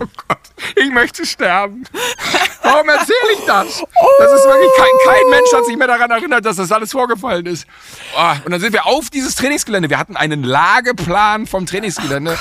Oh 0.00 0.06
Gott, 0.28 0.38
ich 0.76 0.90
möchte 0.90 1.26
sterben. 1.26 1.84
Warum 2.62 2.88
erzähle 2.88 3.32
ich 3.34 3.44
das? 3.46 3.84
Das 4.18 4.32
ist 4.32 4.44
wirklich 4.46 4.70
kein, 4.76 4.88
kein 5.04 5.30
Mensch 5.30 5.52
hat 5.52 5.66
sich 5.66 5.76
mehr 5.76 5.88
daran 5.88 6.10
erinnert, 6.10 6.44
dass 6.44 6.56
das 6.56 6.72
alles 6.72 6.92
vorgefallen 6.92 7.44
ist. 7.46 7.66
Oh, 8.16 8.32
und 8.44 8.50
dann 8.50 8.60
sind 8.60 8.72
wir 8.72 8.86
auf 8.86 9.10
dieses 9.10 9.34
Trainingsgelände. 9.34 9.90
Wir 9.90 9.98
hatten 9.98 10.16
einen 10.16 10.42
Lageplan 10.42 11.46
vom 11.46 11.66
Trainingsgelände. 11.66 12.38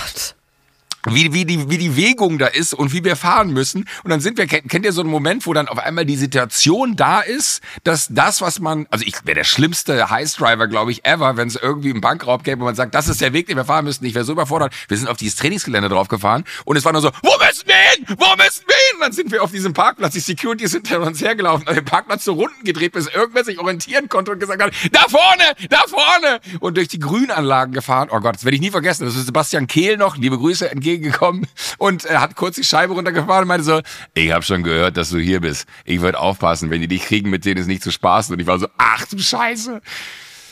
Wie, 1.08 1.34
wie, 1.34 1.46
die, 1.46 1.70
wie 1.70 1.78
die 1.78 1.96
Wägung 1.96 2.38
da 2.38 2.48
ist 2.48 2.74
und 2.74 2.94
wie 2.94 3.04
wir 3.04 3.16
fahren 3.16 3.52
müssen. 3.52 3.86
Und 4.04 4.10
dann 4.10 4.20
sind 4.20 4.38
wir, 4.38 4.48
kennt, 4.48 4.86
ihr 4.86 4.92
so 4.92 5.02
einen 5.02 5.10
Moment, 5.10 5.46
wo 5.46 5.54
dann 5.54 5.68
auf 5.68 5.78
einmal 5.78 6.06
die 6.06 6.18
Situation 6.18 6.96
da 6.96 7.22
ist, 7.22 7.62
dass 7.84 8.08
das, 8.10 8.42
was 8.42 8.60
man, 8.60 8.88
also 8.90 9.06
ich 9.06 9.26
wäre 9.26 9.36
der 9.36 9.44
schlimmste 9.44 10.10
Heißdriver, 10.10 10.68
glaube 10.68 10.92
ich, 10.92 11.06
ever, 11.06 11.38
wenn 11.38 11.48
es 11.48 11.56
irgendwie 11.56 11.92
einen 11.92 12.02
Bankraub 12.02 12.44
gäbe 12.44 12.62
und 12.62 12.66
man 12.66 12.76
sagt, 12.76 12.96
das 12.96 13.08
ist 13.08 13.22
der 13.22 13.34
Weg, 13.34 13.48
den 13.48 13.58
wir 13.58 13.66
fahren 13.66 13.86
müssen. 13.86 14.06
Ich 14.06 14.14
wäre 14.14 14.26
so 14.26 14.34
überfordert. 14.34 14.74
Wir 14.88 14.98
sind 14.98 15.08
auf 15.08 15.18
dieses 15.18 15.38
Trainingsgelände 15.38 15.90
drauf 15.90 16.08
gefahren 16.08 16.44
und 16.66 16.76
es 16.76 16.86
war 16.86 16.92
nur 16.92 17.02
so, 17.02 17.12
wo 17.22 17.32
müssen 17.46 17.68
wir 17.68 17.76
hin? 17.76 18.06
Wo 18.18 18.36
müssen 18.36 18.64
wir 18.68 18.76
hin? 18.76 18.96
Und 18.96 19.02
dann 19.02 19.12
sind 19.14 19.32
wir 19.32 19.44
auf 19.44 19.52
diesem 19.52 19.74
Parkplatz. 19.74 20.14
Die 20.14 20.20
Securities 20.20 20.72
sind 20.72 20.88
hinter 20.88 21.06
uns 21.06 21.22
hergelaufen, 21.22 21.68
auf 21.68 21.76
den 21.76 21.86
Parkplatz 21.86 22.24
zu 22.24 22.34
Runden 22.34 22.64
gedreht, 22.64 22.92
bis 22.92 23.08
irgendwer 23.08 23.44
sich 23.44 23.60
orientieren 23.60 24.10
konnte 24.10 24.32
und 24.32 24.40
gesagt 24.40 24.62
hat, 24.62 24.74
da 24.92 25.02
vorne, 25.08 25.44
da 25.70 25.82
vorne! 25.88 26.40
Und 26.60 26.78
durch 26.78 26.88
die 26.88 27.00
Grünanlagen 27.00 27.74
gefahren. 27.74 28.10
Oh 28.12 28.20
Gott, 28.20 28.36
das 28.36 28.44
werde 28.44 28.56
ich 28.56 28.62
nie 28.62 28.72
vergessen. 28.72 29.06
Das 29.06 29.16
ist 29.16 29.26
Sebastian 29.26 29.68
Kehl 29.68 29.98
noch, 29.98 30.18
liebe 30.18 30.38
Grüße, 30.38 30.70
entgegengekommen 30.90 31.48
und 31.78 32.06
er 32.06 32.22
hat 32.22 32.36
kurz 32.36 32.56
die 32.56 32.64
Scheibe 32.64 32.94
runtergefahren 32.94 33.44
und 33.44 33.48
meinte 33.48 33.64
so, 33.64 33.82
ich 34.14 34.32
habe 34.32 34.44
schon 34.44 34.64
gehört, 34.64 34.98
dass 34.98 35.10
du 35.10 35.20
hier 35.20 35.42
bist. 35.42 35.68
Ich 35.86 36.02
würde 36.02 36.20
aufpassen, 36.20 36.70
wenn 36.70 36.82
die 36.82 36.88
dich 36.88 37.04
kriegen, 37.04 37.30
mit 37.30 37.46
denen 37.46 37.62
ist 37.62 37.68
nicht 37.68 37.84
zu 37.84 37.92
spaßen. 37.92 38.34
Und 38.34 38.40
ich 38.40 38.48
war 38.48 38.60
so, 38.60 38.68
ach 38.78 39.06
du 39.08 39.18
Scheiße. 39.18 39.82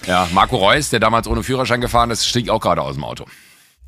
Ja, 0.05 0.27
Marco 0.31 0.57
Reus, 0.57 0.89
der 0.89 0.99
damals 0.99 1.27
ohne 1.27 1.43
Führerschein 1.43 1.81
gefahren 1.81 2.11
ist, 2.11 2.27
stieg 2.27 2.49
auch 2.49 2.59
gerade 2.61 2.81
aus 2.81 2.95
dem 2.95 3.03
Auto. 3.03 3.25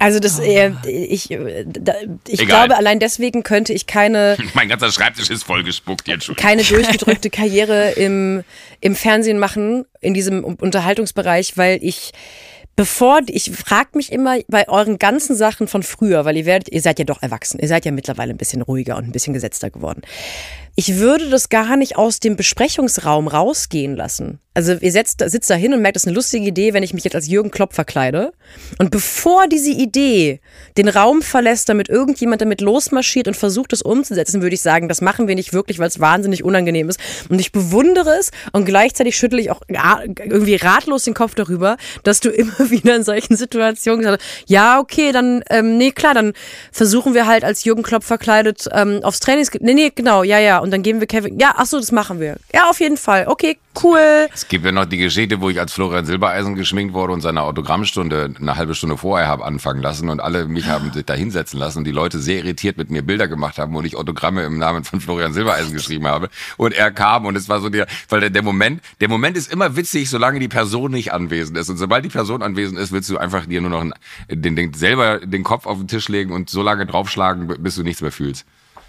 Also 0.01 0.21
das, 0.21 0.39
äh, 0.39 0.71
ich, 0.87 1.29
äh, 1.29 1.65
da, 1.67 1.93
ich 2.25 2.39
Egal. 2.39 2.67
glaube, 2.67 2.77
allein 2.77 2.99
deswegen 2.99 3.43
könnte 3.43 3.73
ich 3.73 3.85
keine, 3.85 4.37
Mein 4.53 4.69
ganzer 4.69 4.91
Schreibtisch 4.91 5.29
ist 5.29 5.43
vollgespuckt, 5.43 6.07
jetzt 6.07 6.23
schon. 6.25 6.37
keine 6.37 6.63
durchgedrückte 6.63 7.29
Karriere 7.29 7.91
im, 7.91 8.43
im 8.79 8.95
Fernsehen 8.95 9.39
machen, 9.39 9.85
in 9.99 10.13
diesem 10.13 10.45
Unterhaltungsbereich, 10.45 11.57
weil 11.57 11.79
ich 11.81 12.13
Bevor, 12.79 13.19
ich 13.27 13.51
frage 13.51 13.89
mich 13.95 14.09
immer 14.09 14.37
bei 14.47 14.69
euren 14.69 14.99
ganzen 14.99 15.35
Sachen 15.35 15.67
von 15.67 15.83
früher, 15.83 16.23
weil 16.23 16.37
ihr 16.37 16.45
werdet, 16.45 16.69
ihr 16.71 16.79
seid 16.79 16.97
ja 16.97 17.03
doch 17.03 17.21
erwachsen, 17.21 17.59
ihr 17.59 17.67
seid 17.67 17.83
ja 17.83 17.91
mittlerweile 17.91 18.31
ein 18.31 18.37
bisschen 18.37 18.61
ruhiger 18.61 18.95
und 18.95 19.03
ein 19.03 19.11
bisschen 19.11 19.33
gesetzter 19.33 19.69
geworden. 19.69 20.01
Ich 20.79 20.95
würde 20.95 21.29
das 21.29 21.49
gar 21.49 21.75
nicht 21.75 21.97
aus 21.97 22.21
dem 22.21 22.37
Besprechungsraum 22.37 23.27
rausgehen 23.27 23.97
lassen. 23.97 24.39
Also 24.59 24.73
ihr 24.73 24.91
setzt, 24.91 25.23
sitzt 25.25 25.49
da 25.49 25.55
hin 25.55 25.73
und 25.73 25.81
merkt, 25.81 25.95
das 25.95 26.03
ist 26.03 26.07
eine 26.07 26.15
lustige 26.15 26.45
Idee, 26.45 26.73
wenn 26.73 26.83
ich 26.83 26.93
mich 26.93 27.05
jetzt 27.05 27.15
als 27.15 27.27
Jürgen 27.27 27.49
Klopp 27.49 27.73
verkleide. 27.73 28.33
Und 28.77 28.91
bevor 28.91 29.47
diese 29.47 29.69
Idee 29.71 30.41
den 30.75 30.89
Raum 30.89 31.21
verlässt, 31.21 31.69
damit 31.69 31.87
irgendjemand 31.87 32.41
damit 32.41 32.59
losmarschiert 32.59 33.29
und 33.29 33.37
versucht, 33.37 33.71
es 33.71 33.81
umzusetzen, 33.81 34.41
würde 34.41 34.55
ich 34.55 34.61
sagen, 34.61 34.89
das 34.89 34.99
machen 34.99 35.29
wir 35.29 35.35
nicht 35.35 35.53
wirklich, 35.53 35.79
weil 35.79 35.87
es 35.87 36.01
wahnsinnig 36.01 36.43
unangenehm 36.43 36.89
ist. 36.89 36.99
Und 37.29 37.39
ich 37.39 37.53
bewundere 37.53 38.17
es 38.19 38.31
und 38.51 38.65
gleichzeitig 38.65 39.15
schüttle 39.15 39.39
ich 39.39 39.49
auch 39.49 39.61
irgendwie 39.69 40.55
ratlos 40.55 41.05
den 41.05 41.13
Kopf 41.13 41.35
darüber, 41.35 41.77
dass 42.03 42.19
du 42.19 42.29
immer 42.29 42.69
wieder 42.71 42.97
in 42.97 43.03
solchen 43.03 43.37
Situationen 43.37 44.01
gesagt 44.01 44.21
hast, 44.21 44.49
ja, 44.49 44.79
okay, 44.79 45.13
dann, 45.13 45.41
ähm, 45.51 45.77
nee, 45.77 45.91
klar, 45.91 46.15
dann 46.15 46.33
versuchen 46.71 47.13
wir 47.13 47.27
halt 47.27 47.45
als 47.45 47.63
Jürgen 47.63 47.83
Klopp 47.83 48.03
verkleidet 48.03 48.67
ähm, 48.73 48.99
aufs 49.03 49.21
Trainings... 49.21 49.51
Nee, 49.61 49.73
nee, 49.73 49.91
genau, 49.95 50.23
ja, 50.23 50.39
ja. 50.39 50.57
Und 50.57 50.68
dann 50.71 50.83
geben 50.83 50.99
wir 50.99 51.07
Kevin... 51.07 51.39
Ja, 51.39 51.53
ach 51.57 51.65
so, 51.65 51.77
das 51.77 51.91
machen 51.91 52.19
wir. 52.19 52.37
Ja, 52.53 52.69
auf 52.69 52.79
jeden 52.79 52.97
Fall. 52.97 53.25
Okay, 53.27 53.57
cool. 53.83 54.27
Es 54.33 54.47
gibt 54.47 54.65
ja 54.65 54.71
noch 54.71 54.85
die 54.85 54.97
Geschichte, 54.97 55.41
wo 55.41 55.49
ich 55.49 55.59
als 55.59 55.73
Florian 55.73 56.05
Silbereisen 56.05 56.55
geschminkt 56.55 56.93
wurde 56.93 57.13
und 57.13 57.21
seine 57.21 57.41
Autogrammstunde 57.41 58.33
eine 58.39 58.55
halbe 58.55 58.75
Stunde 58.75 58.97
vorher 58.97 59.27
habe 59.27 59.45
anfangen 59.45 59.81
lassen 59.81 60.09
und 60.09 60.19
alle 60.19 60.45
mich 60.45 60.67
haben 60.67 60.91
sich 60.91 61.05
da 61.05 61.13
hinsetzen 61.13 61.59
lassen 61.59 61.79
und 61.79 61.83
die 61.85 61.91
Leute 61.91 62.19
sehr 62.19 62.37
irritiert 62.39 62.77
mit 62.77 62.89
mir 62.89 63.01
Bilder 63.01 63.27
gemacht 63.27 63.57
haben 63.57 63.75
und 63.75 63.85
ich 63.85 63.95
Autogramme 63.95 64.43
im 64.43 64.57
Namen 64.57 64.83
von 64.83 65.01
Florian 65.01 65.33
Silbereisen 65.33 65.73
geschrieben 65.73 66.07
habe 66.07 66.29
und 66.57 66.73
er 66.73 66.91
kam 66.91 67.25
und 67.25 67.35
es 67.35 67.49
war 67.49 67.61
so 67.61 67.69
der, 67.69 67.87
weil 68.09 68.19
der, 68.21 68.29
der 68.29 68.43
Moment, 68.43 68.81
der 69.01 69.09
Moment 69.09 69.37
ist 69.37 69.51
immer 69.51 69.75
witzig, 69.75 70.09
solange 70.09 70.39
die 70.39 70.47
Person 70.47 70.91
nicht 70.91 71.13
anwesend 71.13 71.57
ist 71.57 71.69
und 71.69 71.77
sobald 71.77 72.05
die 72.05 72.09
Person 72.09 72.41
anwesend 72.41 72.79
ist, 72.79 72.91
willst 72.91 73.09
du 73.09 73.17
einfach 73.17 73.45
dir 73.45 73.61
nur 73.61 73.69
noch 73.69 73.81
einen, 73.81 73.93
den, 74.29 74.55
den, 74.55 74.73
selber 74.73 75.19
den 75.19 75.43
Kopf 75.43 75.65
auf 75.65 75.77
den 75.77 75.87
Tisch 75.87 76.09
legen 76.09 76.31
und 76.31 76.49
so 76.49 76.61
lange 76.61 76.85
draufschlagen, 76.85 77.47
bis 77.59 77.75
du 77.75 77.83
nichts 77.83 78.01
mehr 78.01 78.11
fühlst. 78.11 78.45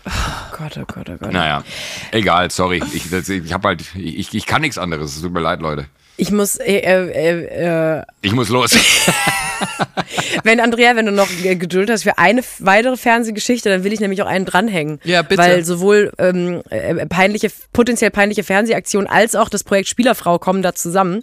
Oh 0.06 0.56
Gott, 0.56 0.78
oh 0.78 0.84
Gott, 0.86 1.08
oh 1.10 1.16
Gott. 1.16 1.32
Naja, 1.32 1.62
egal, 2.10 2.50
sorry. 2.50 2.82
Ich, 2.94 3.12
ich 3.12 3.52
habe 3.52 3.68
halt, 3.68 3.94
ich, 3.94 4.34
ich 4.34 4.46
kann 4.46 4.62
nichts 4.62 4.78
anderes. 4.78 5.16
Es 5.16 5.22
tut 5.22 5.32
mir 5.32 5.40
leid, 5.40 5.60
Leute. 5.60 5.86
Ich 6.20 6.30
muss, 6.30 6.56
äh, 6.56 6.80
äh, 6.80 7.96
äh, 7.98 8.02
Ich 8.20 8.32
muss 8.32 8.50
los. 8.50 8.76
wenn 10.44 10.60
Andrea, 10.60 10.94
wenn 10.94 11.06
du 11.06 11.12
noch 11.12 11.28
äh, 11.42 11.56
Geduld 11.56 11.88
hast 11.88 12.02
für 12.02 12.18
eine 12.18 12.42
weitere 12.58 12.98
Fernsehgeschichte, 12.98 13.70
dann 13.70 13.84
will 13.84 13.92
ich 13.94 14.00
nämlich 14.00 14.20
auch 14.20 14.26
einen 14.26 14.44
dranhängen. 14.44 15.00
Ja, 15.04 15.22
bitte. 15.22 15.40
Weil 15.40 15.64
sowohl 15.64 16.12
ähm, 16.18 16.62
äh, 16.68 17.06
peinliche, 17.06 17.50
potenziell 17.72 18.10
peinliche 18.10 18.44
Fernsehaktionen 18.44 19.08
als 19.08 19.34
auch 19.34 19.48
das 19.48 19.64
Projekt 19.64 19.88
Spielerfrau 19.88 20.38
kommen 20.38 20.60
da 20.60 20.74
zusammen. 20.74 21.22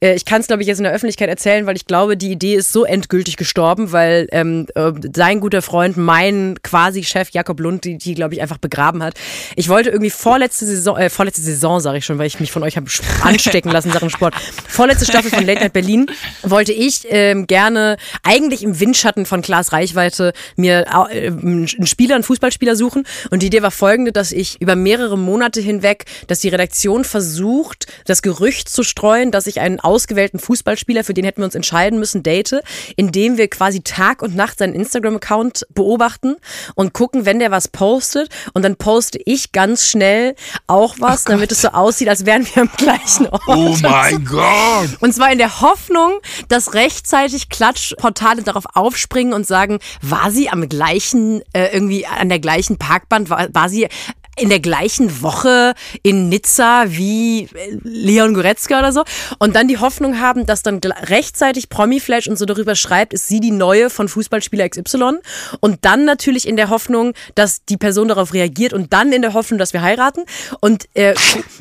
Äh, 0.00 0.14
ich 0.14 0.24
kann 0.24 0.40
es, 0.40 0.48
glaube 0.48 0.62
ich, 0.62 0.68
jetzt 0.68 0.78
in 0.78 0.84
der 0.84 0.92
Öffentlichkeit 0.92 1.28
erzählen, 1.28 1.66
weil 1.66 1.76
ich 1.76 1.86
glaube, 1.86 2.16
die 2.16 2.32
Idee 2.32 2.56
ist 2.56 2.72
so 2.72 2.84
endgültig 2.84 3.36
gestorben, 3.36 3.92
weil 3.92 4.26
ähm, 4.32 4.66
äh, 4.74 4.90
sein 5.14 5.38
guter 5.38 5.62
Freund, 5.62 5.96
mein 5.96 6.56
quasi 6.64 7.04
Chef 7.04 7.30
Jakob 7.30 7.60
Lund, 7.60 7.84
die, 7.84 7.96
die 7.96 8.14
glaube 8.14 8.34
ich, 8.34 8.42
einfach 8.42 8.58
begraben 8.58 9.04
hat. 9.04 9.14
Ich 9.54 9.68
wollte 9.68 9.90
irgendwie 9.90 10.10
vorletzte 10.10 10.66
Saison, 10.66 10.96
äh, 10.98 11.10
vorletzte 11.10 11.42
Saison, 11.42 11.78
sage 11.78 11.98
ich 11.98 12.04
schon, 12.04 12.18
weil 12.18 12.26
ich 12.26 12.40
mich 12.40 12.50
von 12.50 12.64
euch 12.64 12.76
habe 12.76 12.86
anstecken 13.22 13.70
lassen 13.70 13.88
in 13.88 13.94
Sachen 13.94 14.10
Sport. 14.10 14.31
Vorletzte 14.68 15.04
Staffel 15.04 15.30
von 15.30 15.44
Late 15.44 15.60
Night 15.60 15.72
Berlin 15.72 16.06
wollte 16.42 16.72
ich 16.72 17.06
ähm, 17.10 17.46
gerne 17.46 17.98
eigentlich 18.22 18.62
im 18.62 18.80
Windschatten 18.80 19.26
von 19.26 19.42
Klaas 19.42 19.72
Reichweite 19.72 20.32
mir 20.56 20.86
äh, 21.10 21.26
einen 21.28 21.68
Spieler, 21.86 22.14
einen 22.14 22.24
Fußballspieler 22.24 22.74
suchen. 22.74 23.04
Und 23.30 23.42
die 23.42 23.46
Idee 23.46 23.62
war 23.62 23.70
folgende, 23.70 24.12
dass 24.12 24.32
ich 24.32 24.60
über 24.60 24.74
mehrere 24.74 25.18
Monate 25.18 25.60
hinweg, 25.60 26.06
dass 26.26 26.40
die 26.40 26.48
Redaktion 26.48 27.04
versucht, 27.04 27.86
das 28.06 28.22
Gerücht 28.22 28.68
zu 28.68 28.82
streuen, 28.82 29.30
dass 29.30 29.46
ich 29.46 29.60
einen 29.60 29.78
ausgewählten 29.78 30.38
Fußballspieler, 30.38 31.04
für 31.04 31.14
den 31.14 31.24
hätten 31.24 31.42
wir 31.42 31.46
uns 31.46 31.54
entscheiden 31.54 31.98
müssen, 31.98 32.22
date, 32.22 32.62
indem 32.96 33.36
wir 33.36 33.48
quasi 33.48 33.82
Tag 33.82 34.22
und 34.22 34.34
Nacht 34.34 34.58
seinen 34.58 34.74
Instagram-Account 34.74 35.66
beobachten 35.74 36.36
und 36.74 36.94
gucken, 36.94 37.26
wenn 37.26 37.38
der 37.38 37.50
was 37.50 37.68
postet. 37.68 38.30
Und 38.54 38.62
dann 38.62 38.76
poste 38.76 39.18
ich 39.24 39.52
ganz 39.52 39.86
schnell 39.86 40.34
auch 40.66 40.96
was, 40.98 41.24
damit 41.24 41.52
es 41.52 41.60
so 41.60 41.68
aussieht, 41.68 42.08
als 42.08 42.24
wären 42.24 42.46
wir 42.46 42.62
am 42.62 42.70
gleichen 42.76 43.26
Ort. 43.26 43.42
oh 43.46 43.76
mein 43.82 44.21
Gott! 44.24 44.90
Und 45.00 45.14
zwar 45.14 45.32
in 45.32 45.38
der 45.38 45.60
Hoffnung, 45.60 46.20
dass 46.48 46.74
rechtzeitig 46.74 47.48
Klatschportale 47.48 48.42
darauf 48.42 48.64
aufspringen 48.74 49.32
und 49.32 49.46
sagen, 49.46 49.78
war 50.00 50.30
sie 50.30 50.48
am 50.48 50.68
gleichen, 50.68 51.42
äh, 51.52 51.68
irgendwie 51.72 52.06
an 52.06 52.28
der 52.28 52.38
gleichen 52.38 52.78
Parkband, 52.78 53.30
war, 53.30 53.48
war 53.52 53.68
sie 53.68 53.88
in 54.36 54.48
der 54.48 54.60
gleichen 54.60 55.22
Woche 55.22 55.74
in 56.02 56.28
Nizza 56.28 56.84
wie 56.86 57.42
äh, 57.42 57.48
Leon 57.82 58.32
Goretzka 58.32 58.78
oder 58.78 58.92
so 58.92 59.04
und 59.38 59.54
dann 59.54 59.68
die 59.68 59.78
Hoffnung 59.78 60.20
haben, 60.20 60.46
dass 60.46 60.62
dann 60.62 60.80
rechtzeitig 60.82 61.68
Promiflash 61.68 62.28
und 62.28 62.38
so 62.38 62.46
darüber 62.46 62.74
schreibt, 62.74 63.12
ist 63.12 63.28
sie 63.28 63.40
die 63.40 63.50
neue 63.50 63.90
von 63.90 64.08
Fußballspieler 64.08 64.68
XY 64.70 65.18
und 65.60 65.78
dann 65.82 66.06
natürlich 66.06 66.48
in 66.48 66.56
der 66.56 66.70
Hoffnung, 66.70 67.12
dass 67.34 67.64
die 67.66 67.76
Person 67.76 68.08
darauf 68.08 68.32
reagiert 68.32 68.72
und 68.72 68.92
dann 68.94 69.12
in 69.12 69.20
der 69.20 69.34
Hoffnung, 69.34 69.58
dass 69.58 69.74
wir 69.74 69.82
heiraten 69.82 70.22
und 70.60 70.86
äh, 70.94 71.14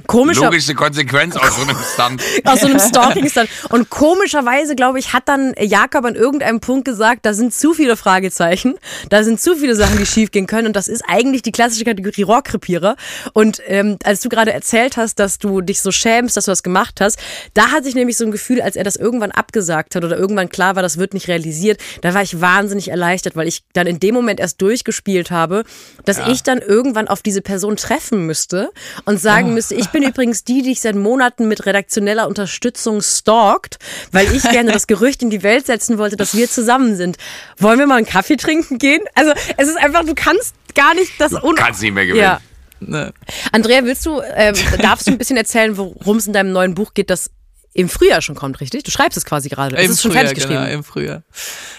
komischer 0.07 0.45
Logische 0.45 0.73
Konsequenz 0.73 1.35
aus 1.35 1.57
so 1.57 1.61
einem 1.63 1.77
Stunt. 1.93 2.23
aus 2.45 2.61
so 2.61 2.67
einem 2.67 2.79
Stalking 2.79 3.29
dann. 3.35 3.47
Und 3.69 3.89
komischerweise, 3.89 4.75
glaube 4.75 4.99
ich, 4.99 5.13
hat 5.13 5.27
dann 5.27 5.53
Jakob 5.59 6.05
an 6.05 6.15
irgendeinem 6.15 6.59
Punkt 6.61 6.85
gesagt, 6.85 7.25
da 7.25 7.33
sind 7.33 7.53
zu 7.53 7.73
viele 7.73 7.97
Fragezeichen, 7.97 8.75
da 9.09 9.23
sind 9.23 9.41
zu 9.41 9.55
viele 9.55 9.75
Sachen, 9.75 9.97
die 9.97 10.05
schief 10.05 10.31
gehen 10.31 10.47
können. 10.47 10.67
Und 10.67 10.75
das 10.75 10.87
ist 10.87 11.03
eigentlich 11.07 11.41
die 11.41 11.51
klassische 11.51 11.83
Kategorie 11.83 12.23
Rohrkrepierer. 12.23 12.60
Rohrkrepierer. 12.61 12.95
Und 13.33 13.61
ähm, 13.67 13.97
als 14.03 14.21
du 14.21 14.29
gerade 14.29 14.53
erzählt 14.53 14.97
hast, 14.97 15.19
dass 15.19 15.39
du 15.39 15.61
dich 15.61 15.81
so 15.81 15.91
schämst, 15.91 16.37
dass 16.37 16.45
du 16.45 16.51
das 16.51 16.63
gemacht 16.63 17.01
hast, 17.01 17.19
da 17.53 17.71
hatte 17.71 17.87
ich 17.87 17.95
nämlich 17.95 18.17
so 18.17 18.25
ein 18.25 18.31
Gefühl, 18.31 18.61
als 18.61 18.75
er 18.75 18.83
das 18.83 18.95
irgendwann 18.95 19.31
abgesagt 19.31 19.95
hat 19.95 20.03
oder 20.03 20.17
irgendwann 20.17 20.49
klar 20.49 20.75
war, 20.75 20.83
das 20.83 20.97
wird 20.97 21.13
nicht 21.13 21.27
realisiert, 21.27 21.79
da 22.01 22.13
war 22.13 22.21
ich 22.21 22.39
wahnsinnig 22.39 22.89
erleichtert, 22.89 23.35
weil 23.35 23.47
ich 23.47 23.63
dann 23.73 23.87
in 23.87 23.99
dem 23.99 24.13
Moment 24.13 24.39
erst 24.39 24.61
durchgespielt 24.61 25.31
habe, 25.31 25.63
dass 26.05 26.17
ja. 26.17 26.29
ich 26.29 26.43
dann 26.43 26.59
irgendwann 26.59 27.07
auf 27.07 27.21
diese 27.21 27.41
Person 27.41 27.75
treffen 27.75 28.25
müsste 28.25 28.69
und 29.05 29.19
sagen 29.19 29.49
oh. 29.49 29.53
müsste, 29.53 29.75
ich 29.75 29.87
bin 29.89 30.03
übrigens 30.03 30.43
die, 30.43 30.61
die 30.61 30.71
ich 30.71 30.81
seit 30.81 30.95
Monaten 30.95 31.47
mit 31.47 31.65
redaktioneller 31.65 32.27
Unterstützung 32.27 33.01
stalkt, 33.01 33.79
weil 34.11 34.33
ich 34.35 34.43
gerne 34.43 34.71
das 34.71 34.87
Gerücht 34.87 35.21
in 35.23 35.29
die 35.29 35.43
Welt 35.43 35.65
setzen 35.65 35.97
wollte, 35.97 36.15
dass 36.15 36.35
wir 36.35 36.49
zusammen 36.49 36.95
sind. 36.95 37.17
Wollen 37.57 37.79
wir 37.79 37.87
mal 37.87 37.97
einen 37.97 38.05
Kaffee 38.05 38.37
trinken 38.37 38.77
gehen? 38.77 39.01
Also 39.15 39.31
es 39.57 39.67
ist 39.67 39.77
einfach, 39.77 40.05
du 40.05 40.13
kannst 40.15 40.55
gar 40.75 40.93
nicht 40.93 41.19
das... 41.19 41.31
Du 41.31 41.53
kannst 41.53 41.81
nicht 41.81 41.93
mehr 41.93 42.05
gewinnen. 42.05 42.23
Ja. 42.23 42.41
Ne. 42.81 43.13
Andrea, 43.51 43.83
willst 43.83 44.05
du, 44.05 44.21
ähm, 44.35 44.55
darfst 44.81 45.07
du 45.07 45.11
ein 45.11 45.17
bisschen 45.17 45.37
erzählen, 45.37 45.77
worum 45.77 46.17
es 46.17 46.27
in 46.27 46.33
deinem 46.33 46.51
neuen 46.51 46.73
Buch 46.73 46.93
geht, 46.93 47.09
das 47.09 47.29
im 47.73 47.87
Frühjahr 47.87 48.21
schon 48.21 48.35
kommt, 48.35 48.59
richtig? 48.59 48.83
Du 48.83 48.91
schreibst 48.91 49.17
es 49.17 49.23
quasi 49.23 49.47
gerade. 49.47 49.77
Es 49.77 49.85
Im 49.85 49.91
ist 49.91 50.01
schon 50.01 50.11
Frühjahr, 50.11 50.25
fertig 50.25 50.43
geschrieben. 50.43 50.63
Genau, 50.63 50.73
im 50.73 50.83
Frühjahr. 50.83 51.23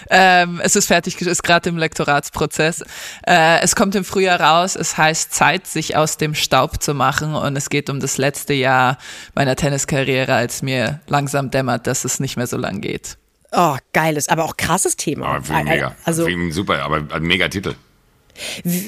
Ähm, 0.09 0.59
es 0.63 0.75
ist 0.75 0.87
fertig, 0.87 1.21
ist 1.21 1.43
gerade 1.43 1.69
im 1.69 1.77
Lektoratsprozess. 1.77 2.83
Äh, 3.27 3.61
es 3.61 3.75
kommt 3.75 3.93
im 3.93 4.03
Frühjahr 4.03 4.39
raus. 4.41 4.75
Es 4.75 4.97
heißt 4.97 5.33
Zeit, 5.33 5.67
sich 5.67 5.95
aus 5.95 6.17
dem 6.17 6.33
Staub 6.33 6.81
zu 6.81 6.95
machen. 6.95 7.35
Und 7.35 7.55
es 7.55 7.69
geht 7.69 7.91
um 7.91 7.99
das 7.99 8.17
letzte 8.17 8.53
Jahr 8.53 8.97
meiner 9.35 9.55
Tenniskarriere, 9.55 10.33
als 10.33 10.63
mir 10.63 10.99
langsam 11.07 11.51
dämmert, 11.51 11.85
dass 11.85 12.05
es 12.05 12.19
nicht 12.19 12.37
mehr 12.37 12.47
so 12.47 12.57
lang 12.57 12.81
geht. 12.81 13.17
Oh, 13.51 13.77
geiles, 13.93 14.29
aber 14.29 14.45
auch 14.45 14.57
krasses 14.57 14.95
Thema. 14.95 15.27
Aber 15.27 15.63
mega. 15.63 15.95
Also, 16.05 16.27
super, 16.49 16.81
aber 16.81 17.03
ein 17.13 17.21
mega 17.21 17.47
Titel. 17.49 17.75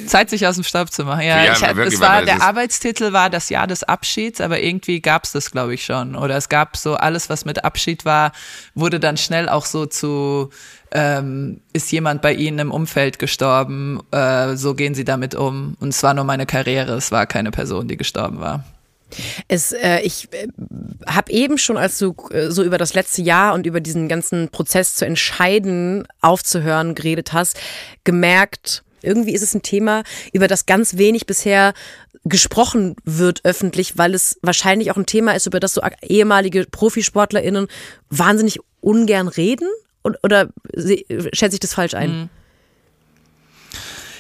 Zeit, 0.08 0.30
sich 0.30 0.48
aus 0.48 0.56
dem 0.56 0.64
Staub 0.64 0.91
zu 0.91 1.04
machen. 1.06 1.22
Ja, 1.22 1.43
ja 1.43 1.54
ich, 1.54 1.62
wirklich, 1.62 1.96
es 1.96 2.00
war, 2.00 2.24
der 2.24 2.41
Arbeitstitel 2.41 3.14
war 3.14 3.30
das 3.30 3.50
Jahr 3.50 3.68
des 3.68 3.84
Abschieds, 3.84 4.41
aber 4.41 4.62
irgendwie 4.62 5.02
gab 5.02 5.24
es 5.24 5.32
das, 5.32 5.52
glaube 5.52 5.74
ich, 5.76 5.86
schon. 5.86 6.16
Oder 6.16 6.38
es 6.38 6.50
gab 6.50 6.78
so 6.78 6.96
alles, 6.96 7.30
was 7.30 7.46
mit 7.46 7.64
Abschied 7.64 8.06
war, 8.06 8.32
wurde 8.74 9.00
dann 9.00 9.18
schnell 9.18 9.48
auch 9.48 9.66
so 9.66 9.86
zu, 9.86 10.50
ähm, 10.91 11.62
ist 11.74 11.91
jemand 11.91 12.22
bei 12.22 12.34
Ihnen 12.34 12.60
im 12.60 12.72
Umfeld 12.72 13.20
gestorben, 13.20 14.02
äh, 14.12 14.56
so 14.56 14.74
gehen 14.74 14.96
Sie 14.96 15.06
damit 15.06 15.36
um. 15.36 15.78
Und 15.80 15.89
es 15.89 16.02
war 16.02 16.14
nur 16.14 16.24
meine 16.26 16.46
Karriere, 16.46 16.93
es 16.93 17.12
war 17.12 17.28
keine 17.28 17.52
Person, 17.52 17.88
die 17.88 17.98
gestorben 17.98 18.39
war. 18.39 18.64
Es, 19.48 19.72
äh, 19.72 20.00
ich 20.02 20.28
äh, 20.34 20.48
habe 21.06 21.32
eben 21.32 21.58
schon, 21.58 21.78
als 21.78 22.00
du 22.00 22.16
äh, 22.32 22.50
so 22.50 22.64
über 22.64 22.78
das 22.78 22.93
letzte 22.93 23.22
Jahr 23.22 23.54
und 23.54 23.66
über 23.66 23.80
diesen 23.80 24.08
ganzen 24.08 24.50
Prozess 24.50 24.96
zu 24.96 25.06
entscheiden, 25.06 26.08
aufzuhören, 26.22 26.96
geredet 26.96 27.34
hast, 27.34 27.60
gemerkt, 28.04 28.84
irgendwie 29.06 29.34
ist 29.34 29.41
es 29.41 29.53
ein 29.53 29.62
Thema, 29.62 30.03
über 30.34 30.47
das 30.47 30.66
ganz 30.66 30.97
wenig 30.97 31.26
bisher 31.26 31.74
gesprochen 32.24 32.95
wird 33.03 33.41
öffentlich, 33.43 33.97
weil 33.97 34.14
es 34.14 34.39
wahrscheinlich 34.41 34.91
auch 34.91 34.97
ein 34.97 35.06
Thema 35.06 35.34
ist, 35.34 35.45
über 35.45 35.60
das 35.60 35.74
so 35.74 35.82
ehemalige 36.01 36.66
ProfisportlerInnen 36.66 37.68
wahnsinnig 38.10 38.60
ungern 38.82 39.28
reden? 39.28 39.68
Oder 40.03 40.49
schätze 41.34 41.56
ich 41.56 41.60
das 41.60 41.74
falsch 41.74 41.93
ein? 41.93 42.10
Mhm. 42.10 42.30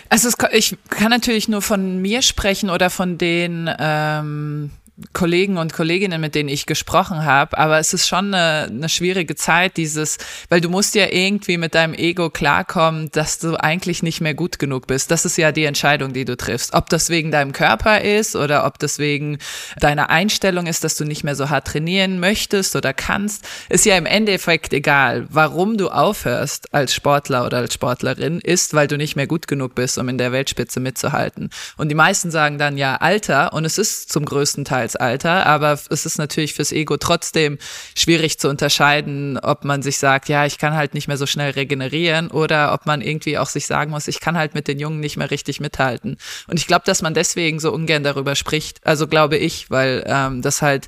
Also 0.09 0.27
es, 0.27 0.35
ich 0.51 0.77
kann 0.89 1.09
natürlich 1.09 1.47
nur 1.47 1.61
von 1.61 2.01
mir 2.01 2.21
sprechen 2.21 2.69
oder 2.69 2.89
von 2.89 3.17
den 3.17 3.69
ähm, 3.79 4.71
Kollegen 5.11 5.57
und 5.57 5.73
Kolleginnen, 5.73 6.21
mit 6.21 6.35
denen 6.35 6.47
ich 6.47 6.65
gesprochen 6.65 7.25
habe, 7.25 7.57
aber 7.57 7.79
es 7.79 7.93
ist 7.93 8.07
schon 8.07 8.33
eine, 8.33 8.67
eine 8.69 8.87
schwierige 8.87 9.35
Zeit, 9.35 9.75
dieses, 9.75 10.17
weil 10.47 10.61
du 10.61 10.69
musst 10.69 10.95
ja 10.95 11.07
irgendwie 11.11 11.57
mit 11.57 11.75
deinem 11.75 11.93
Ego 11.93 12.29
klarkommen, 12.29 13.11
dass 13.11 13.37
du 13.37 13.57
eigentlich 13.57 14.03
nicht 14.03 14.21
mehr 14.21 14.33
gut 14.33 14.57
genug 14.57 14.87
bist. 14.87 15.11
Das 15.11 15.25
ist 15.25 15.37
ja 15.37 15.51
die 15.51 15.65
Entscheidung, 15.65 16.13
die 16.13 16.23
du 16.23 16.37
triffst. 16.37 16.73
Ob 16.73 16.89
das 16.89 17.09
wegen 17.09 17.29
deinem 17.29 17.51
Körper 17.51 18.01
ist 18.01 18.37
oder 18.37 18.65
ob 18.65 18.79
das 18.79 18.97
wegen 18.97 19.37
deiner 19.81 20.09
Einstellung 20.09 20.65
ist, 20.65 20.85
dass 20.85 20.95
du 20.95 21.03
nicht 21.03 21.25
mehr 21.25 21.35
so 21.35 21.49
hart 21.49 21.67
trainieren 21.67 22.21
möchtest 22.21 22.77
oder 22.77 22.93
kannst, 22.93 23.45
ist 23.67 23.85
ja 23.85 23.97
im 23.97 24.05
Endeffekt 24.05 24.71
egal. 24.71 25.27
Warum 25.29 25.77
du 25.77 25.89
aufhörst 25.89 26.73
als 26.73 26.93
Sportler 26.93 27.45
oder 27.45 27.57
als 27.57 27.73
Sportlerin, 27.73 28.39
ist, 28.39 28.73
weil 28.73 28.87
du 28.87 28.95
nicht 28.95 29.17
mehr 29.17 29.27
gut 29.27 29.49
genug 29.49 29.75
bist, 29.75 29.97
um 29.97 30.07
in 30.07 30.17
der 30.17 30.31
Weltspitze 30.31 30.79
mitzuhalten. 30.79 31.49
Und 31.75 31.89
die 31.89 31.95
meisten 31.95 32.31
sagen 32.31 32.57
dann 32.57 32.77
ja 32.77 32.95
Alter 32.95 33.51
und 33.51 33.65
es 33.65 33.77
ist 33.77 34.09
zum 34.09 34.23
größten 34.23 34.63
Teil 34.63 34.84
Alter, 34.93 35.45
aber 35.45 35.71
es 35.71 36.05
ist 36.05 36.17
natürlich 36.17 36.53
fürs 36.53 36.71
Ego 36.71 36.97
trotzdem 36.97 37.57
schwierig 37.95 38.39
zu 38.39 38.49
unterscheiden, 38.49 39.39
ob 39.39 39.65
man 39.65 39.81
sich 39.81 39.97
sagt, 39.97 40.29
ja, 40.29 40.45
ich 40.45 40.57
kann 40.57 40.75
halt 40.75 40.93
nicht 40.93 41.07
mehr 41.07 41.17
so 41.17 41.25
schnell 41.25 41.51
regenerieren 41.51 42.29
oder 42.29 42.73
ob 42.73 42.85
man 42.85 43.01
irgendwie 43.01 43.37
auch 43.37 43.47
sich 43.47 43.65
sagen 43.65 43.91
muss, 43.91 44.07
ich 44.07 44.19
kann 44.19 44.37
halt 44.37 44.53
mit 44.53 44.67
den 44.67 44.79
Jungen 44.79 44.99
nicht 44.99 45.17
mehr 45.17 45.31
richtig 45.31 45.59
mithalten. 45.59 46.17
Und 46.47 46.59
ich 46.59 46.67
glaube, 46.67 46.83
dass 46.85 47.01
man 47.01 47.13
deswegen 47.13 47.59
so 47.59 47.71
ungern 47.71 48.03
darüber 48.03 48.35
spricht. 48.35 48.85
Also 48.85 49.07
glaube 49.07 49.37
ich, 49.37 49.71
weil 49.71 50.03
ähm, 50.05 50.41
das 50.41 50.61
halt 50.61 50.87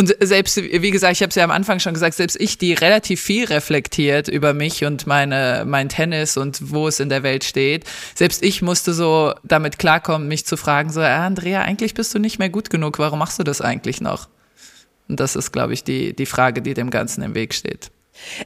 und 0.00 0.16
selbst, 0.18 0.56
wie 0.56 0.90
gesagt, 0.90 1.12
ich 1.12 1.20
habe 1.20 1.28
es 1.28 1.34
ja 1.34 1.44
am 1.44 1.50
Anfang 1.50 1.78
schon 1.78 1.92
gesagt, 1.92 2.14
selbst 2.14 2.40
ich, 2.40 2.56
die 2.56 2.72
relativ 2.72 3.20
viel 3.20 3.44
reflektiert 3.44 4.28
über 4.28 4.54
mich 4.54 4.86
und 4.86 5.06
meine, 5.06 5.64
mein 5.66 5.90
Tennis 5.90 6.38
und 6.38 6.70
wo 6.72 6.88
es 6.88 7.00
in 7.00 7.10
der 7.10 7.22
Welt 7.22 7.44
steht, 7.44 7.84
selbst 8.14 8.42
ich 8.42 8.62
musste 8.62 8.94
so 8.94 9.34
damit 9.44 9.78
klarkommen, 9.78 10.26
mich 10.26 10.46
zu 10.46 10.56
fragen, 10.56 10.88
so, 10.90 11.02
ah, 11.02 11.26
Andrea, 11.26 11.60
eigentlich 11.60 11.92
bist 11.92 12.14
du 12.14 12.18
nicht 12.18 12.38
mehr 12.38 12.48
gut 12.48 12.70
genug, 12.70 12.98
warum 12.98 13.18
machst 13.18 13.38
du 13.38 13.42
das 13.42 13.60
eigentlich 13.60 14.00
noch? 14.00 14.30
Und 15.06 15.20
das 15.20 15.36
ist, 15.36 15.52
glaube 15.52 15.74
ich, 15.74 15.84
die, 15.84 16.16
die 16.16 16.24
Frage, 16.24 16.62
die 16.62 16.72
dem 16.72 16.88
Ganzen 16.88 17.22
im 17.22 17.34
Weg 17.34 17.52
steht. 17.52 17.90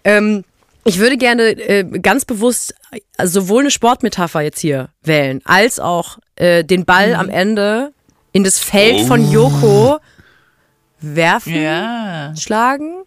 Ähm 0.02 0.42
ich 0.84 0.98
würde 0.98 1.16
gerne 1.16 1.50
äh, 1.50 1.84
ganz 2.00 2.24
bewusst 2.24 2.74
äh, 2.90 3.26
sowohl 3.28 3.60
eine 3.60 3.70
Sportmetapher 3.70 4.40
jetzt 4.40 4.58
hier 4.58 4.88
wählen, 5.04 5.40
als 5.44 5.78
auch 5.78 6.18
äh, 6.34 6.64
den 6.64 6.84
Ball 6.84 7.10
mhm. 7.10 7.20
am 7.20 7.28
Ende 7.28 7.92
in 8.32 8.42
das 8.42 8.58
Feld 8.58 9.02
oh. 9.02 9.06
von 9.06 9.30
Joko 9.30 10.00
werfen, 11.04 11.54
ja. 11.54 12.34
schlagen, 12.36 13.04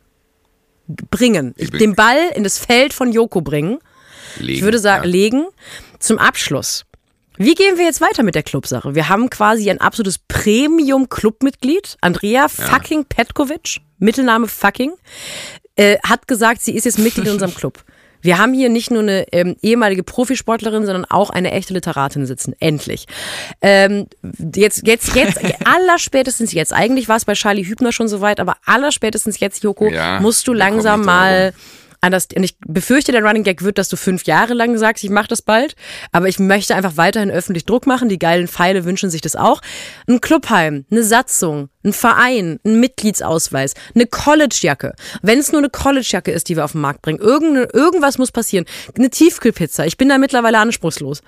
bringen. 0.88 1.54
Den 1.58 1.96
Ball 1.96 2.30
in 2.36 2.44
das 2.44 2.58
Feld 2.58 2.94
von 2.94 3.12
Joko 3.12 3.42
bringen. 3.42 3.80
Legen, 4.38 4.54
ich 4.54 4.62
würde 4.62 4.80
sagen, 4.80 5.04
ja. 5.06 5.10
legen. 5.10 5.48
Zum 6.00 6.20
Abschluss. 6.20 6.86
Wie 7.38 7.54
gehen 7.54 7.78
wir 7.78 7.86
jetzt 7.86 8.02
weiter 8.02 8.24
mit 8.24 8.36
der 8.36 8.44
Clubsache? 8.44 8.96
Wir 8.96 9.10
haben 9.10 9.30
quasi 9.30 9.70
ein 9.70 9.80
absolutes 9.80 10.18
Premium-Clubmitglied. 10.28 11.98
Andrea 12.02 12.42
ja. 12.42 12.48
fucking 12.48 13.06
Petkovic, 13.06 13.82
Mittelname 14.00 14.48
fucking, 14.48 14.94
äh, 15.76 15.98
hat 16.04 16.28
gesagt, 16.28 16.62
sie 16.62 16.76
ist 16.76 16.86
jetzt 16.86 16.98
Mitglied 16.98 17.28
in 17.28 17.34
unserem 17.34 17.54
Club. 17.56 17.84
Wir 18.22 18.38
haben 18.38 18.54
hier 18.54 18.70
nicht 18.70 18.92
nur 18.92 19.02
eine 19.02 19.26
ähm, 19.32 19.56
ehemalige 19.62 20.04
Profisportlerin, 20.04 20.86
sondern 20.86 21.06
auch 21.06 21.30
eine 21.30 21.52
echte 21.52 21.74
Literatin 21.74 22.26
sitzen. 22.26 22.54
Endlich. 22.60 23.06
Ähm, 23.62 24.08
jetzt, 24.56 24.86
jetzt, 24.86 25.16
jetzt, 25.16 25.40
allerspätestens 25.66 26.54
jetzt. 26.54 26.74
Eigentlich 26.74 27.10
war 27.10 27.18
es 27.18 27.26
bei 27.26 27.34
Charlie 27.34 27.66
Hübner 27.66 27.92
schon 27.92 28.08
soweit, 28.08 28.40
aber 28.40 28.58
allerspätestens 28.66 29.40
jetzt, 29.40 29.64
Joko, 29.64 29.90
ja, 29.90 30.20
musst 30.20 30.48
du 30.48 30.54
langsam 30.54 31.04
mal 31.04 31.54
anders. 32.02 32.28
Und 32.36 32.44
ich 32.44 32.58
befürchte, 32.60 33.12
der 33.12 33.24
Running 33.24 33.44
Gag 33.44 33.64
wird, 33.64 33.78
dass 33.78 33.90
du 33.90 33.98
fünf 33.98 34.24
Jahre 34.26 34.54
lang 34.54 34.78
sagst, 34.78 35.04
ich 35.04 35.10
mache 35.10 35.28
das 35.28 35.42
bald. 35.42 35.76
Aber 36.12 36.28
ich 36.28 36.40
möchte 36.40 36.76
einfach 36.76 36.98
weiterhin 36.98 37.32
öffentlich 37.32 37.66
Druck 37.66 37.88
machen. 37.88 38.10
Die 38.10 38.20
geilen 38.20 38.48
Pfeile 38.48 38.86
wünschen 38.86 39.10
sich 39.10 39.22
das 39.22 39.36
auch. 39.36 39.62
Ein 40.08 40.22
Clubheim, 40.22 40.86
eine 40.92 41.04
Satzung, 41.04 41.70
ein 41.84 41.94
Verein, 41.94 42.60
ein 42.66 42.80
Mitgliedsausweis, 42.80 43.74
eine 43.96 44.06
Collegejacke. 44.06 44.94
Wenn 45.22 45.40
es 45.40 45.52
nur 45.52 45.62
eine 45.62 45.70
Collegejacke 45.70 46.32
ist, 46.32 46.50
die 46.50 46.56
wir 46.56 46.66
auf 46.66 46.74
den 46.74 46.82
Markt 46.82 47.02
bringen, 47.02 47.20
irgend, 47.20 47.74
irgendwas 47.74 48.18
muss 48.18 48.32
passieren. 48.32 48.66
Eine 48.98 49.10
Tiefkühlpizza. 49.10 49.86
Ich 49.86 49.98
bin 49.98 50.10
da 50.10 50.18
mittlerweile 50.18 50.60
anspruchslos. 50.60 51.22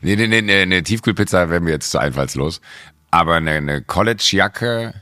nee, 0.00 0.16
nee, 0.16 0.26
nee, 0.26 0.42
nee, 0.42 0.62
eine 0.62 0.82
Tiefkühlpizza 0.82 1.50
wäre 1.50 1.60
mir 1.60 1.72
jetzt 1.72 1.90
zu 1.90 1.98
einfallslos. 1.98 2.60
Aber 3.10 3.36
eine, 3.36 3.52
eine 3.52 3.82
Collegejacke 3.82 4.94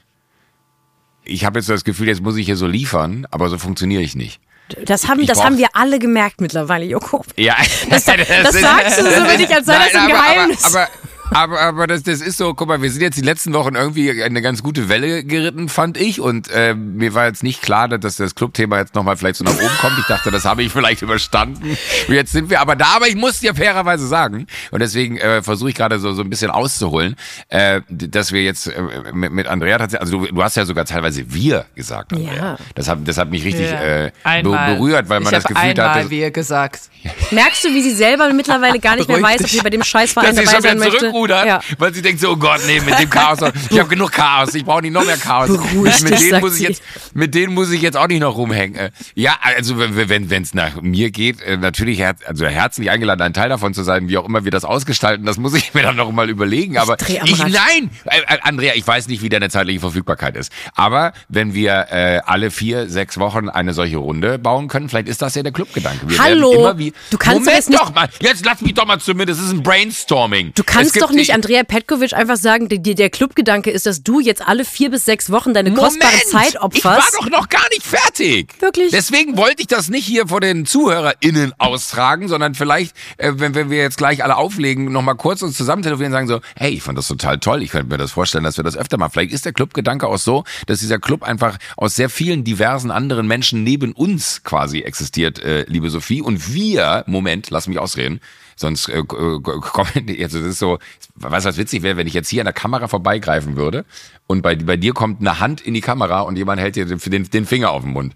ich 1.24 1.44
habe 1.44 1.58
jetzt 1.58 1.68
das 1.68 1.84
Gefühl, 1.84 2.08
jetzt 2.08 2.22
muss 2.22 2.36
ich 2.36 2.46
hier 2.46 2.56
so 2.56 2.66
liefern, 2.66 3.26
aber 3.30 3.48
so 3.48 3.58
funktioniere 3.58 4.02
ich 4.02 4.14
nicht. 4.14 4.40
Das 4.84 5.08
haben, 5.08 5.20
ich 5.20 5.26
das 5.26 5.44
haben 5.44 5.58
wir 5.58 5.68
alle 5.74 5.98
gemerkt 5.98 6.40
mittlerweile, 6.40 6.84
Joko. 6.86 7.24
Ja, 7.36 7.56
das, 7.90 8.04
das, 8.04 8.16
das 8.42 8.60
sagst 8.60 8.98
du 8.98 9.02
so, 9.02 9.26
wenn 9.26 9.40
ich 9.40 9.54
als 9.54 9.66
sei 9.66 9.78
das 9.78 9.94
ein 9.94 10.08
Geheimnis. 10.08 10.64
Aber, 10.64 10.82
aber, 10.82 10.90
aber, 11.30 11.60
aber 11.60 11.86
das, 11.86 12.02
das 12.02 12.20
ist 12.20 12.36
so, 12.36 12.54
guck 12.54 12.68
mal, 12.68 12.82
wir 12.82 12.90
sind 12.90 13.02
jetzt 13.02 13.16
die 13.16 13.22
letzten 13.22 13.52
Wochen 13.54 13.74
irgendwie 13.74 14.22
eine 14.22 14.42
ganz 14.42 14.62
gute 14.62 14.88
Welle 14.88 15.24
geritten, 15.24 15.68
fand 15.68 15.96
ich. 15.96 16.20
Und 16.20 16.50
äh, 16.50 16.74
mir 16.74 17.14
war 17.14 17.26
jetzt 17.26 17.42
nicht 17.42 17.62
klar, 17.62 17.88
dass 17.88 18.16
das 18.16 18.34
Clubthema 18.34 18.78
jetzt 18.78 18.94
nochmal 18.94 19.16
vielleicht 19.16 19.36
so 19.36 19.44
nach 19.44 19.54
oben 19.54 19.76
kommt. 19.80 19.98
Ich 19.98 20.06
dachte, 20.06 20.30
das 20.30 20.44
habe 20.44 20.62
ich 20.62 20.72
vielleicht 20.72 21.02
überstanden. 21.02 21.76
Und 22.08 22.14
jetzt 22.14 22.32
sind 22.32 22.50
wir 22.50 22.60
aber 22.60 22.76
da, 22.76 22.96
aber 22.96 23.08
ich 23.08 23.16
muss 23.16 23.40
dir 23.40 23.54
fairerweise 23.54 24.06
sagen, 24.06 24.46
und 24.70 24.80
deswegen 24.80 25.16
äh, 25.16 25.42
versuche 25.42 25.70
ich 25.70 25.74
gerade 25.74 25.98
so, 25.98 26.12
so 26.12 26.22
ein 26.22 26.30
bisschen 26.30 26.50
auszuholen, 26.50 27.16
äh, 27.48 27.80
dass 27.88 28.32
wir 28.32 28.42
jetzt 28.42 28.66
äh, 28.66 28.82
mit, 29.12 29.32
mit 29.32 29.46
Andrea 29.46 29.78
tatsächlich, 29.78 30.12
also 30.12 30.26
du, 30.26 30.32
du 30.32 30.42
hast 30.42 30.56
ja 30.56 30.64
sogar 30.64 30.84
teilweise 30.84 31.32
wir 31.32 31.64
gesagt, 31.74 32.12
Andrea. 32.12 32.34
Ja. 32.34 32.58
Das 32.74 32.88
hat, 32.88 32.98
das 33.04 33.18
hat 33.18 33.30
mich 33.30 33.44
richtig 33.44 33.70
ja. 33.70 34.06
äh, 34.06 34.12
berührt, 34.42 35.08
weil 35.08 35.20
man 35.20 35.32
ich 35.32 35.38
das 35.38 35.44
Gefühl 35.44 35.70
einmal 35.70 35.94
hat. 36.04 36.10
wir 36.10 36.30
gesagt. 36.30 36.90
Merkst 37.30 37.64
du, 37.64 37.68
wie 37.68 37.82
sie 37.82 37.92
selber 37.92 38.32
mittlerweile 38.32 38.78
gar 38.78 38.96
nicht 38.96 39.08
mehr 39.08 39.22
weiß, 39.22 39.42
ob 39.42 39.48
sie 39.48 39.60
bei 39.60 39.70
dem 39.70 39.82
Scheißverein 39.82 40.36
dabei 40.36 40.60
sein 40.60 40.78
möchte? 40.78 41.13
Zurückrudert, 41.14 41.46
Ja. 41.46 41.60
weil 41.78 41.94
sie 41.94 42.02
denkt 42.02 42.20
so, 42.20 42.30
oh 42.30 42.36
Gott, 42.36 42.60
nee, 42.66 42.80
mit 42.80 42.98
dem 42.98 43.10
Chaos, 43.10 43.38
ich 43.70 43.78
habe 43.78 43.88
genug 43.88 44.12
Chaos, 44.12 44.54
ich 44.54 44.64
brauche 44.64 44.82
nicht 44.82 44.92
noch 44.92 45.04
mehr 45.04 45.16
Chaos. 45.16 45.48
Beruhig 45.48 46.02
mit, 46.02 46.20
denen 46.20 46.40
muss 46.40 46.56
ich 46.56 46.68
jetzt, 46.68 46.82
mit 47.14 47.34
denen 47.34 47.54
muss 47.54 47.70
ich 47.70 47.82
jetzt 47.82 47.96
auch 47.96 48.08
nicht 48.08 48.20
noch 48.20 48.36
rumhängen. 48.36 48.76
Äh, 48.76 48.90
Ja, 49.14 49.36
also 49.42 49.78
wenn 49.78 50.30
wenn 50.30 50.42
es 50.42 50.54
nach 50.54 50.80
mir 50.82 51.10
geht, 51.10 51.40
äh, 51.42 51.56
natürlich 51.56 52.04
also 52.26 52.46
herzlich 52.46 52.90
eingeladen, 52.90 53.22
ein 53.22 53.32
Teil 53.32 53.48
davon 53.48 53.74
zu 53.74 53.82
sein, 53.82 54.08
wie 54.08 54.18
auch 54.18 54.26
immer 54.26 54.44
wir 54.44 54.50
das 54.50 54.64
ausgestalten, 54.64 55.24
das 55.26 55.36
muss 55.38 55.54
ich 55.54 55.74
mir 55.74 55.82
dann 55.82 55.96
noch 55.96 56.10
mal 56.12 56.28
überlegen. 56.28 56.78
Aber 56.78 56.96
ich, 57.06 57.40
Rad. 57.40 57.50
nein, 57.50 57.90
äh, 58.06 58.18
äh, 58.20 58.38
Andrea, 58.42 58.72
ich 58.74 58.86
weiß 58.86 59.08
nicht, 59.08 59.22
wie 59.22 59.28
deine 59.28 59.50
zeitliche 59.50 59.80
Verfügbarkeit 59.80 60.36
ist. 60.36 60.52
Aber 60.74 61.12
wenn 61.28 61.54
wir 61.54 61.86
äh, 61.90 62.20
alle 62.24 62.50
vier, 62.50 62.88
sechs 62.88 63.18
Wochen 63.18 63.48
eine 63.48 63.72
solche 63.74 63.98
Runde 63.98 64.38
bauen 64.38 64.68
können, 64.68 64.88
vielleicht 64.88 65.08
ist 65.08 65.22
das 65.22 65.34
ja 65.34 65.42
der 65.42 65.52
Clubgedanke. 65.52 66.08
Wir 66.08 66.18
Hallo, 66.18 66.72
wie, 66.76 66.92
du 67.10 67.18
kannst 67.18 67.46
doch 67.46 67.52
Moment 67.52 67.74
doch 67.74 67.94
mal, 67.94 68.08
jetzt 68.20 68.44
lass 68.44 68.60
mich 68.60 68.74
doch 68.74 68.86
mal 68.86 68.98
zumindest, 68.98 69.40
es 69.40 69.46
ist 69.46 69.52
ein 69.52 69.62
Brainstorming. 69.62 70.52
Du 70.54 70.64
kannst 70.64 70.94
doch 71.04 71.14
nicht 71.14 71.32
Andrea 71.34 71.62
Petkovic 71.64 72.14
einfach 72.14 72.36
sagen, 72.36 72.68
die, 72.68 72.94
der 72.94 73.10
Clubgedanke 73.10 73.70
ist, 73.70 73.86
dass 73.86 74.02
du 74.02 74.20
jetzt 74.20 74.46
alle 74.46 74.64
vier 74.64 74.90
bis 74.90 75.04
sechs 75.04 75.30
Wochen 75.30 75.54
deine 75.54 75.72
kostbare 75.72 76.12
Moment, 76.12 76.28
Zeit 76.30 76.54
Ich 76.54 76.60
opferst. 76.60 76.84
war 76.84 77.20
doch 77.20 77.30
noch 77.30 77.48
gar 77.48 77.68
nicht 77.70 77.82
fertig. 77.84 78.48
Wirklich? 78.60 78.90
Deswegen 78.90 79.36
wollte 79.36 79.60
ich 79.62 79.66
das 79.66 79.88
nicht 79.88 80.06
hier 80.06 80.28
vor 80.28 80.40
den 80.40 80.66
ZuhörerInnen 80.66 81.52
austragen, 81.58 82.28
sondern 82.28 82.54
vielleicht, 82.54 82.96
äh, 83.18 83.32
wenn, 83.36 83.54
wenn 83.54 83.70
wir 83.70 83.78
jetzt 83.78 83.98
gleich 83.98 84.24
alle 84.24 84.36
auflegen, 84.36 84.90
nochmal 84.92 85.16
kurz 85.16 85.42
uns 85.42 85.56
zusammen 85.56 85.82
telefonieren 85.82 86.12
und 86.12 86.16
sagen 86.16 86.28
so, 86.28 86.40
hey, 86.56 86.72
ich 86.72 86.82
fand 86.82 86.96
das 86.96 87.08
total 87.08 87.38
toll, 87.38 87.62
ich 87.62 87.70
könnte 87.70 87.88
mir 87.88 87.98
das 87.98 88.12
vorstellen, 88.12 88.44
dass 88.44 88.56
wir 88.56 88.64
das 88.64 88.76
öfter 88.76 88.96
machen. 88.96 89.12
Vielleicht 89.12 89.32
ist 89.32 89.44
der 89.44 89.52
Clubgedanke 89.52 90.06
auch 90.06 90.18
so, 90.18 90.44
dass 90.66 90.80
dieser 90.80 90.98
Club 90.98 91.22
einfach 91.22 91.58
aus 91.76 91.96
sehr 91.96 92.08
vielen 92.08 92.44
diversen 92.44 92.90
anderen 92.90 93.26
Menschen 93.26 93.62
neben 93.62 93.92
uns 93.92 94.42
quasi 94.44 94.80
existiert, 94.80 95.38
äh, 95.40 95.64
liebe 95.68 95.90
Sophie. 95.90 96.22
Und 96.22 96.52
wir, 96.54 97.04
Moment, 97.06 97.50
lass 97.50 97.66
mich 97.68 97.78
ausreden, 97.78 98.20
Sonst 98.56 98.88
äh, 98.88 98.98
äh, 98.98 99.02
kommen 99.04 100.08
jetzt 100.08 100.34
es 100.34 100.44
ist 100.46 100.58
so, 100.58 100.78
was 101.14 101.44
was 101.44 101.56
witzig 101.56 101.82
wäre, 101.82 101.96
wenn 101.96 102.06
ich 102.06 102.14
jetzt 102.14 102.28
hier 102.28 102.42
an 102.42 102.46
der 102.46 102.52
Kamera 102.52 102.88
vorbeigreifen 102.88 103.56
würde 103.56 103.84
und 104.26 104.42
bei, 104.42 104.56
bei 104.56 104.76
dir 104.76 104.94
kommt 104.94 105.20
eine 105.20 105.38
Hand 105.38 105.60
in 105.60 105.74
die 105.74 105.82
Kamera 105.82 106.20
und 106.20 106.36
jemand 106.36 106.60
hält 106.60 106.76
dir 106.76 106.86
den, 106.86 106.98
den, 106.98 107.30
den 107.30 107.46
Finger 107.46 107.70
auf 107.70 107.82
den 107.82 107.92
Mund. 107.92 108.14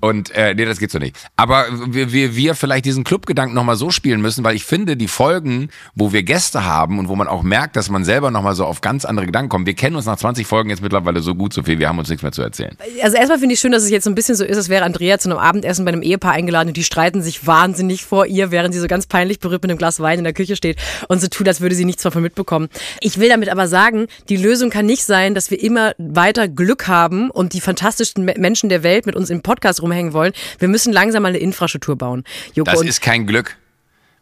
Und 0.00 0.30
äh, 0.32 0.54
nee, 0.54 0.64
das 0.64 0.78
geht 0.78 0.90
so 0.90 0.98
nicht. 0.98 1.16
Aber 1.36 1.66
wir, 1.86 2.12
wir, 2.12 2.36
wir 2.36 2.54
vielleicht 2.54 2.84
diesen 2.84 3.04
Clubgedanken 3.04 3.54
nochmal 3.54 3.76
so 3.76 3.90
spielen 3.90 4.20
müssen, 4.20 4.44
weil 4.44 4.54
ich 4.54 4.64
finde, 4.64 4.96
die 4.96 5.08
Folgen, 5.08 5.70
wo 5.94 6.12
wir 6.12 6.22
Gäste 6.22 6.64
haben 6.64 6.98
und 6.98 7.08
wo 7.08 7.16
man 7.16 7.28
auch 7.28 7.42
merkt, 7.42 7.76
dass 7.76 7.88
man 7.88 8.04
selber 8.04 8.30
nochmal 8.30 8.54
so 8.54 8.66
auf 8.66 8.80
ganz 8.80 9.04
andere 9.04 9.26
Gedanken 9.26 9.48
kommt. 9.48 9.66
Wir 9.66 9.74
kennen 9.74 9.96
uns 9.96 10.04
nach 10.04 10.18
20 10.18 10.46
Folgen 10.46 10.68
jetzt 10.68 10.82
mittlerweile 10.82 11.20
so 11.20 11.34
gut, 11.34 11.52
so 11.52 11.62
viel, 11.62 11.78
wir 11.78 11.88
haben 11.88 11.98
uns 11.98 12.08
nichts 12.08 12.22
mehr 12.22 12.32
zu 12.32 12.42
erzählen. 12.42 12.76
Also 13.02 13.16
erstmal 13.16 13.38
finde 13.38 13.54
ich 13.54 13.60
schön, 13.60 13.72
dass 13.72 13.84
es 13.84 13.90
jetzt 13.90 14.04
so 14.04 14.10
ein 14.10 14.14
bisschen 14.14 14.34
so 14.34 14.44
ist, 14.44 14.56
als 14.56 14.68
wäre 14.68 14.84
Andrea 14.84 15.18
zu 15.18 15.30
einem 15.30 15.38
Abendessen 15.38 15.84
bei 15.84 15.92
einem 15.92 16.02
Ehepaar 16.02 16.32
eingeladen 16.32 16.68
und 16.68 16.76
die 16.76 16.84
streiten 16.84 17.22
sich 17.22 17.46
wahnsinnig 17.46 18.04
vor 18.04 18.26
ihr, 18.26 18.50
während 18.50 18.74
sie 18.74 18.80
so 18.80 18.88
ganz 18.88 19.06
peinlich 19.06 19.38
berührt 19.38 19.62
mit 19.66 19.70
einem 19.72 19.78
Glas 19.78 20.00
Wein 20.00 20.18
in 20.18 20.24
der 20.24 20.32
Küche 20.32 20.54
steht 20.56 20.78
und 21.08 21.20
so 21.20 21.26
tut, 21.28 21.48
als 21.48 21.60
würde 21.60 21.74
sie 21.74 21.84
nichts 21.84 22.02
davon 22.02 22.22
mitbekommen. 22.22 22.68
Ich 23.00 23.18
will 23.18 23.28
damit 23.28 23.48
aber 23.48 23.66
sagen, 23.68 24.06
die 24.28 24.36
Lösung 24.36 24.70
kann 24.70 24.86
nicht 24.86 25.04
sein, 25.04 25.34
dass 25.34 25.50
wir 25.50 25.60
immer 25.62 25.92
weiter 25.98 26.46
Glück 26.48 26.86
haben 26.86 27.30
und 27.30 27.52
die 27.52 27.60
fantastischsten 27.60 28.24
Me- 28.24 28.34
Menschen 28.38 28.68
der 28.68 28.82
Welt 28.82 29.06
mit 29.06 29.16
uns 29.16 29.28
im 29.30 29.42
Podcast 29.42 29.82
rumhängen 29.82 30.12
wollen. 30.12 30.32
Wir 30.58 30.68
müssen 30.68 30.92
langsam 30.92 31.22
mal 31.24 31.30
eine 31.30 31.38
Infrastruktur 31.38 31.96
bauen. 31.96 32.24
Joko, 32.54 32.70
Das 32.70 32.82
ist 32.82 33.00
kein 33.02 33.26
Glück. 33.26 33.56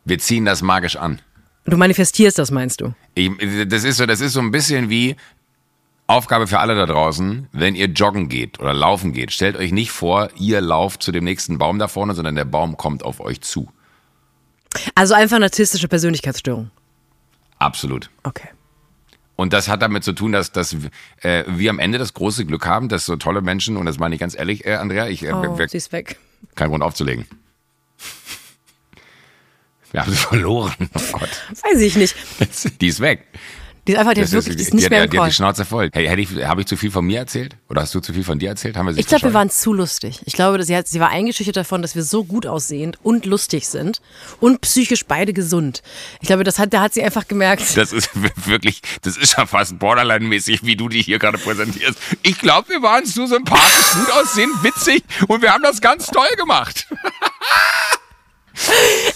Wir 0.04 0.18
ziehen 0.18 0.44
das 0.44 0.62
magisch 0.62 0.96
an. 0.96 1.20
du 1.66 1.76
manifestierst 1.76 2.38
das, 2.38 2.50
meinst 2.50 2.80
du? 2.80 2.94
Ich, 3.14 3.30
das 3.68 3.84
ist 3.84 3.98
so, 3.98 4.06
das 4.06 4.20
ist 4.20 4.32
so 4.34 4.40
ein 4.40 4.50
bisschen 4.50 4.88
wie 4.90 5.16
Aufgabe 6.06 6.46
für 6.46 6.58
alle 6.58 6.74
da 6.74 6.84
draußen, 6.84 7.48
wenn 7.52 7.74
ihr 7.74 7.86
joggen 7.86 8.28
geht 8.28 8.60
oder 8.60 8.74
laufen 8.74 9.14
geht, 9.14 9.32
stellt 9.32 9.56
euch 9.56 9.72
nicht 9.72 9.90
vor, 9.90 10.28
ihr 10.38 10.60
lauft 10.60 11.02
zu 11.02 11.12
dem 11.12 11.24
nächsten 11.24 11.56
Baum 11.56 11.78
da 11.78 11.88
vorne, 11.88 12.14
sondern 12.14 12.34
der 12.34 12.44
Baum 12.44 12.76
kommt 12.76 13.02
auf 13.04 13.20
euch 13.20 13.40
zu. 13.40 13.68
Also 14.94 15.14
einfach 15.14 15.38
narzisstische 15.38 15.88
Persönlichkeitsstörung. 15.88 16.70
Absolut. 17.58 18.10
Okay. 18.22 18.48
Und 19.36 19.52
das 19.52 19.68
hat 19.68 19.82
damit 19.82 20.04
zu 20.04 20.12
tun, 20.12 20.30
dass, 20.32 20.52
dass 20.52 20.76
äh, 21.22 21.44
wir 21.48 21.70
am 21.70 21.78
Ende 21.80 21.98
das 21.98 22.14
große 22.14 22.44
Glück 22.46 22.66
haben, 22.66 22.88
dass 22.88 23.04
so 23.04 23.16
tolle 23.16 23.40
Menschen, 23.40 23.76
und 23.76 23.86
das 23.86 23.98
meine 23.98 24.14
ich 24.14 24.20
ganz 24.20 24.36
ehrlich, 24.36 24.64
äh, 24.64 24.74
Andrea, 24.74 25.08
ich 25.08 25.24
äh, 25.24 25.32
Oh, 25.32 25.58
wer- 25.58 25.68
sie 25.68 25.76
ist 25.76 25.90
weg. 25.92 26.18
kein 26.54 26.68
Grund 26.68 26.82
aufzulegen. 26.84 27.26
Wir 29.92 30.00
haben 30.02 30.10
sie 30.10 30.16
verloren. 30.18 30.72
Oh 30.94 31.00
Gott. 31.12 31.30
Weiß 31.62 31.80
ich 31.80 31.96
nicht. 31.96 32.16
Die 32.80 32.88
ist 32.88 33.00
weg. 33.00 33.26
Die 33.86 33.92
ist 33.92 33.98
einfach, 33.98 34.14
die, 34.14 34.20
Das 34.22 34.30
ist 34.30 34.34
wirklich, 34.34 34.56
die 34.56 34.62
ist 34.62 34.72
die, 34.72 34.76
nicht 34.76 34.84
hat- 34.86 34.90
mehr 34.92 35.04
im 35.04 35.10
die 35.10 35.16
hat 35.18 35.22
Call. 35.24 35.28
die 35.30 35.34
Schnauze 35.34 35.64
voll. 35.66 35.90
Hey, 35.92 36.06
hätte 36.06 36.22
ich, 36.22 36.44
habe 36.46 36.62
ich 36.62 36.66
zu 36.66 36.76
viel 36.76 36.90
von 36.90 37.04
mir 37.04 37.18
erzählt? 37.18 37.56
Oder 37.68 37.82
hast 37.82 37.94
du 37.94 38.00
zu 38.00 38.14
viel 38.14 38.24
von 38.24 38.38
dir 38.38 38.48
erzählt? 38.48 38.76
Haben 38.76 38.86
wir 38.86 38.96
Ich 38.96 39.06
glaube, 39.06 39.24
wir 39.24 39.34
waren 39.34 39.50
zu 39.50 39.72
lustig. 39.74 40.20
Ich 40.24 40.32
glaube, 40.32 40.56
dass 40.56 40.68
sie, 40.68 40.76
hat, 40.76 40.88
sie 40.88 41.00
war 41.00 41.10
eingeschüchtert 41.10 41.56
davon, 41.56 41.82
dass 41.82 41.94
wir 41.94 42.02
so 42.02 42.24
gut 42.24 42.46
aussehend 42.46 42.98
und 43.02 43.26
lustig 43.26 43.68
sind 43.68 44.00
und 44.40 44.62
psychisch 44.62 45.04
beide 45.06 45.32
gesund. 45.34 45.82
Ich 46.22 46.28
glaube, 46.28 46.44
das 46.44 46.58
hat, 46.58 46.72
da 46.72 46.80
hat 46.80 46.94
sie 46.94 47.02
einfach 47.02 47.28
gemerkt. 47.28 47.76
Das 47.76 47.92
ist 47.92 48.08
wirklich, 48.46 48.80
das 49.02 49.16
ist 49.18 49.36
ja 49.36 49.44
fast 49.46 49.78
borderline-mäßig, 49.78 50.60
wie 50.64 50.76
du 50.76 50.88
dich 50.88 51.04
hier 51.04 51.18
gerade 51.18 51.36
präsentierst. 51.36 51.98
Ich 52.22 52.38
glaube, 52.38 52.70
wir 52.70 52.80
waren 52.82 53.04
zu 53.04 53.26
sympathisch, 53.26 53.92
gut 53.94 54.10
aussehend, 54.12 54.62
witzig 54.62 55.04
und 55.28 55.42
wir 55.42 55.52
haben 55.52 55.62
das 55.62 55.80
ganz 55.82 56.06
toll 56.06 56.28
gemacht. 56.38 56.86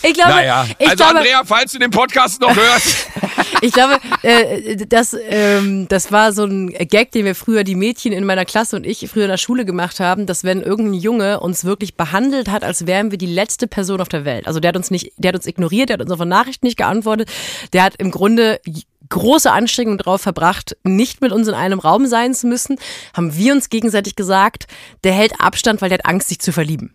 Ich 0.02 0.14
glaube, 0.14 0.30
Naja, 0.30 0.66
ich 0.78 0.88
also 0.88 1.04
glaube, 1.04 1.18
Andrea, 1.18 1.42
falls 1.44 1.72
du 1.72 1.78
den 1.78 1.90
Podcast 1.90 2.40
noch 2.40 2.54
hörst, 2.54 3.06
ich 3.62 3.72
glaube, 3.72 3.98
äh, 4.22 4.76
das, 4.76 5.16
ähm, 5.28 5.86
das 5.88 6.10
war 6.10 6.32
so 6.32 6.44
ein 6.44 6.68
Gag, 6.68 7.12
den 7.12 7.24
wir 7.24 7.34
früher 7.34 7.64
die 7.64 7.74
Mädchen 7.74 8.12
in 8.12 8.24
meiner 8.24 8.44
Klasse 8.44 8.76
und 8.76 8.86
ich 8.86 9.08
früher 9.08 9.24
in 9.24 9.30
der 9.30 9.36
Schule 9.36 9.64
gemacht 9.64 10.00
haben, 10.00 10.26
dass 10.26 10.44
wenn 10.44 10.62
irgendein 10.62 11.00
Junge 11.00 11.40
uns 11.40 11.64
wirklich 11.64 11.96
behandelt 11.96 12.48
hat, 12.48 12.64
als 12.64 12.86
wären 12.86 13.10
wir 13.10 13.18
die 13.18 13.26
letzte 13.26 13.66
Person 13.66 14.00
auf 14.00 14.08
der 14.08 14.24
Welt. 14.24 14.46
Also 14.46 14.60
der 14.60 14.70
hat 14.70 14.76
uns 14.76 14.90
nicht, 14.90 15.12
der 15.16 15.30
hat 15.30 15.36
uns 15.36 15.46
ignoriert, 15.46 15.88
der 15.88 15.94
hat 15.94 16.02
uns 16.02 16.10
auf 16.10 16.20
eine 16.20 16.30
Nachricht 16.30 16.64
nicht 16.64 16.76
geantwortet, 16.76 17.30
der 17.72 17.84
hat 17.84 17.94
im 17.98 18.10
Grunde 18.10 18.60
große 19.08 19.50
Anstrengungen 19.50 19.98
darauf 19.98 20.20
verbracht, 20.20 20.76
nicht 20.84 21.20
mit 21.20 21.32
uns 21.32 21.48
in 21.48 21.54
einem 21.54 21.78
Raum 21.78 22.06
sein 22.06 22.34
zu 22.34 22.46
müssen, 22.46 22.76
haben 23.14 23.34
wir 23.36 23.52
uns 23.52 23.70
gegenseitig 23.70 24.16
gesagt, 24.16 24.66
der 25.04 25.12
hält 25.12 25.40
Abstand, 25.40 25.80
weil 25.80 25.88
der 25.88 25.98
hat 25.98 26.06
Angst, 26.06 26.28
sich 26.28 26.40
zu 26.40 26.52
verlieben. 26.52 26.94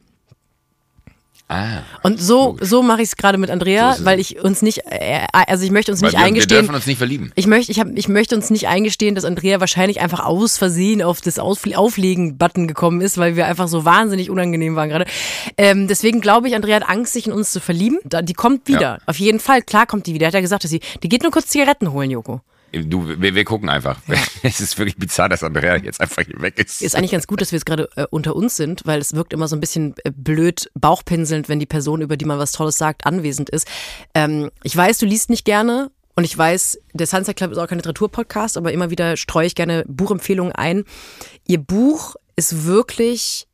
Ah, 1.48 1.80
Und 2.04 2.22
so, 2.22 2.58
so 2.62 2.82
mache 2.84 3.02
ich 3.02 3.10
es 3.10 3.16
gerade 3.16 3.38
mit 3.38 3.50
Andrea, 3.50 3.96
So 3.96 4.06
weil 4.06 4.20
ich 4.20 4.39
uns 4.44 4.62
nicht, 4.62 4.82
äh, 4.86 5.26
also 5.32 5.64
ich 5.64 5.72
möchte 5.72 5.91
uns 5.91 6.02
weil 6.02 6.10
nicht 6.10 6.14
wir, 6.18 6.20
wir 6.22 6.26
eingestehen. 6.26 6.60
dürfen 6.62 6.76
uns 6.76 6.86
nicht 6.86 6.98
verlieben. 6.98 7.32
Ich 7.36 7.48
möchte, 7.48 7.72
ich, 7.72 7.80
hab, 7.80 7.88
ich 7.96 8.08
möchte 8.08 8.36
uns 8.36 8.50
nicht 8.50 8.68
eingestehen, 8.68 9.16
dass 9.16 9.26
Andrea 9.26 9.60
wahrscheinlich 9.60 10.02
einfach 10.02 10.26
aus 10.26 10.58
Versehen 10.58 11.02
auf 11.02 11.22
das 11.22 11.39
Auflegen-Button 11.39 12.68
gekommen 12.68 13.02
ist, 13.02 13.18
weil 13.18 13.36
wir 13.36 13.46
einfach 13.48 13.68
so 13.68 13.86
wahnsinnig 13.86 14.30
unangenehm 14.30 14.76
waren 14.76 14.89
gerade. 14.89 15.06
Ähm, 15.58 15.88
deswegen 15.88 16.22
glaube 16.22 16.48
ich, 16.48 16.56
Andrea 16.56 16.78
hat 16.78 16.89
Angst, 16.89 17.14
sich 17.14 17.28
in 17.28 17.34
uns 17.34 17.52
zu 17.52 17.60
verlieben. 17.60 18.00
Die 18.04 18.34
kommt 18.34 18.68
wieder. 18.68 18.82
Ja. 18.82 18.98
Auf 19.06 19.20
jeden 19.20 19.39
Fall, 19.39 19.62
klar 19.62 19.86
kommt 19.86 20.08
die 20.08 20.14
wieder. 20.14 20.28
Hat 20.28 20.34
er 20.34 20.41
gesagt, 20.41 20.64
dass 20.64 20.72
sie, 20.72 20.82
die 21.04 21.10
geht 21.10 21.24
nur 21.24 21.32
kurz 21.32 21.48
Zigaretten 21.48 21.91
holen, 21.91 22.10
Joko. 22.12 22.41
Du, 22.74 23.07
wir, 23.07 23.36
wir 23.36 23.45
gucken 23.45 23.69
einfach. 23.69 23.99
Es 24.45 24.59
ist 24.59 24.78
wirklich 24.78 24.97
bizarr, 24.97 25.30
dass 25.30 25.41
Andrea 25.41 25.78
jetzt 25.78 26.01
einfach 26.01 26.24
hier 26.24 26.41
weg 26.41 26.59
ist. 26.59 26.82
Ist 26.82 26.95
eigentlich 26.95 27.11
ganz 27.11 27.28
gut, 27.28 27.39
dass 27.39 27.51
wir 27.51 27.57
jetzt 27.57 27.65
gerade 27.65 27.89
äh, 27.95 28.05
unter 28.09 28.36
uns 28.36 28.57
sind, 28.57 28.82
weil 28.86 28.99
es 28.99 29.13
wirkt 29.13 29.32
immer 29.32 29.47
so 29.47 29.55
ein 29.55 29.61
bisschen 29.61 29.95
äh, 30.03 30.11
blöd, 30.13 30.69
bauchpinselnd, 30.74 31.47
wenn 31.47 31.59
die 31.59 31.65
Person, 31.65 32.01
über 32.01 32.17
die 32.17 32.26
man 32.26 32.39
was 32.39 32.51
Tolles 32.51 32.78
sagt, 32.78 33.05
anwesend 33.05 33.49
ist. 33.49 33.67
Ähm, 34.13 34.51
ich 34.63 34.76
weiß, 34.76 34.97
du 34.97 35.05
liest 35.05 35.30
nicht 35.30 35.45
gerne 35.45 35.91
und 36.15 36.26
ich 36.26 36.38
weiß, 36.38 36.80
der 36.93 37.07
Sunset 37.07 37.38
Club 37.38 37.51
ist 37.51 37.57
auch 37.57 37.67
kein 37.67 37.78
Literaturpodcast, 37.78 38.57
aber 38.57 38.74
immer 38.74 38.89
wieder 38.89 39.17
streue 39.17 39.47
ich 39.47 39.55
gerne 39.55 39.86
Buchempfehlungen 39.88 40.53
ein. 40.53 40.84
Ihr 41.47 41.59
Buch 41.59 42.15
ist 42.36 42.65
wirklich 42.65 43.47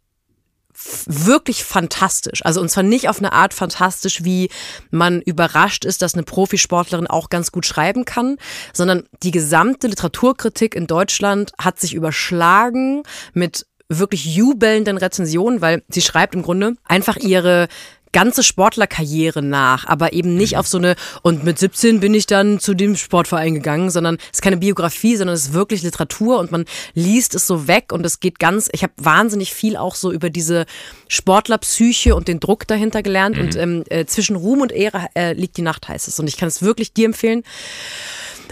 wirklich 1.06 1.64
fantastisch. 1.64 2.46
Also 2.46 2.62
und 2.62 2.70
zwar 2.70 2.84
nicht 2.84 3.10
auf 3.10 3.20
eine 3.20 3.34
Art 3.34 3.54
fantastisch, 3.54 4.24
wie 4.24 4.50
man 4.92 5.22
überrascht 5.22 5.86
ist, 5.86 6.02
dass 6.02 6.14
eine 6.14 6.24
Profisportlerin 6.24 7.08
auch 7.08 7.30
ganz 7.30 7.52
gut 7.52 7.66
schreiben 7.66 8.06
kann, 8.06 8.38
sondern 8.74 9.04
die 9.24 9.32
gesamte 9.32 9.88
Literaturkritik 9.88 10.76
in 10.76 10.88
Deutschland 10.88 11.52
hat 11.60 11.80
sich 11.80 11.94
überschlagen 11.94 13.04
mit 13.34 13.66
wirklich 13.90 14.36
jubelnden 14.36 14.98
Rezensionen, 14.98 15.62
weil 15.62 15.84
sie 15.90 16.02
schreibt 16.02 16.36
im 16.36 16.44
Grunde 16.44 16.76
einfach 16.86 17.18
ihre 17.18 17.68
ganze 18.12 18.44
Sportlerkarriere 18.44 19.42
nach, 19.42 19.86
aber 19.86 20.14
eben 20.14 20.36
nicht 20.36 20.58
auf 20.58 20.68
so 20.68 20.78
eine, 20.78 20.96
und 21.22 21.44
mit 21.44 21.60
17 21.60 22.00
bin 22.00 22.14
ich 22.14 22.26
dann 22.26 22.60
zu 22.60 22.74
dem 22.74 22.96
Sportverein 22.96 23.54
gegangen, 23.54 23.90
sondern 23.90 24.16
es 24.16 24.38
ist 24.38 24.42
keine 24.42 24.58
Biografie, 24.58 25.16
sondern 25.16 25.36
es 25.36 25.48
ist 25.48 25.54
wirklich 25.54 25.84
Literatur 25.84 26.40
und 26.40 26.52
man 26.52 26.66
liest 26.94 27.36
es 27.36 27.48
so 27.48 27.68
weg 27.68 27.92
und 27.92 28.06
es 28.06 28.20
geht 28.20 28.40
ganz, 28.40 28.70
ich 28.72 28.84
habe 28.84 28.94
wahnsinnig 28.98 29.54
viel 29.54 29.78
auch 29.78 29.96
so 29.96 30.12
über 30.12 30.30
diese 30.30 30.66
Sportlerpsyche 31.08 32.16
und 32.16 32.28
den 32.28 32.40
Druck 32.40 32.68
dahinter 32.68 33.04
gelernt 33.04 33.38
und 33.38 33.56
ähm, 33.56 33.84
äh, 33.90 34.06
zwischen 34.06 34.36
Ruhm 34.36 34.62
und 34.62 34.72
Ehre 34.72 35.08
äh, 35.16 35.34
liegt 35.34 35.58
die 35.58 35.62
Nacht, 35.62 35.88
heißt 35.88 36.08
es. 36.08 36.20
Und 36.20 36.28
ich 36.28 36.38
kann 36.38 36.48
es 36.48 36.62
wirklich 36.62 36.94
dir 36.94 37.06
empfehlen 37.06 37.44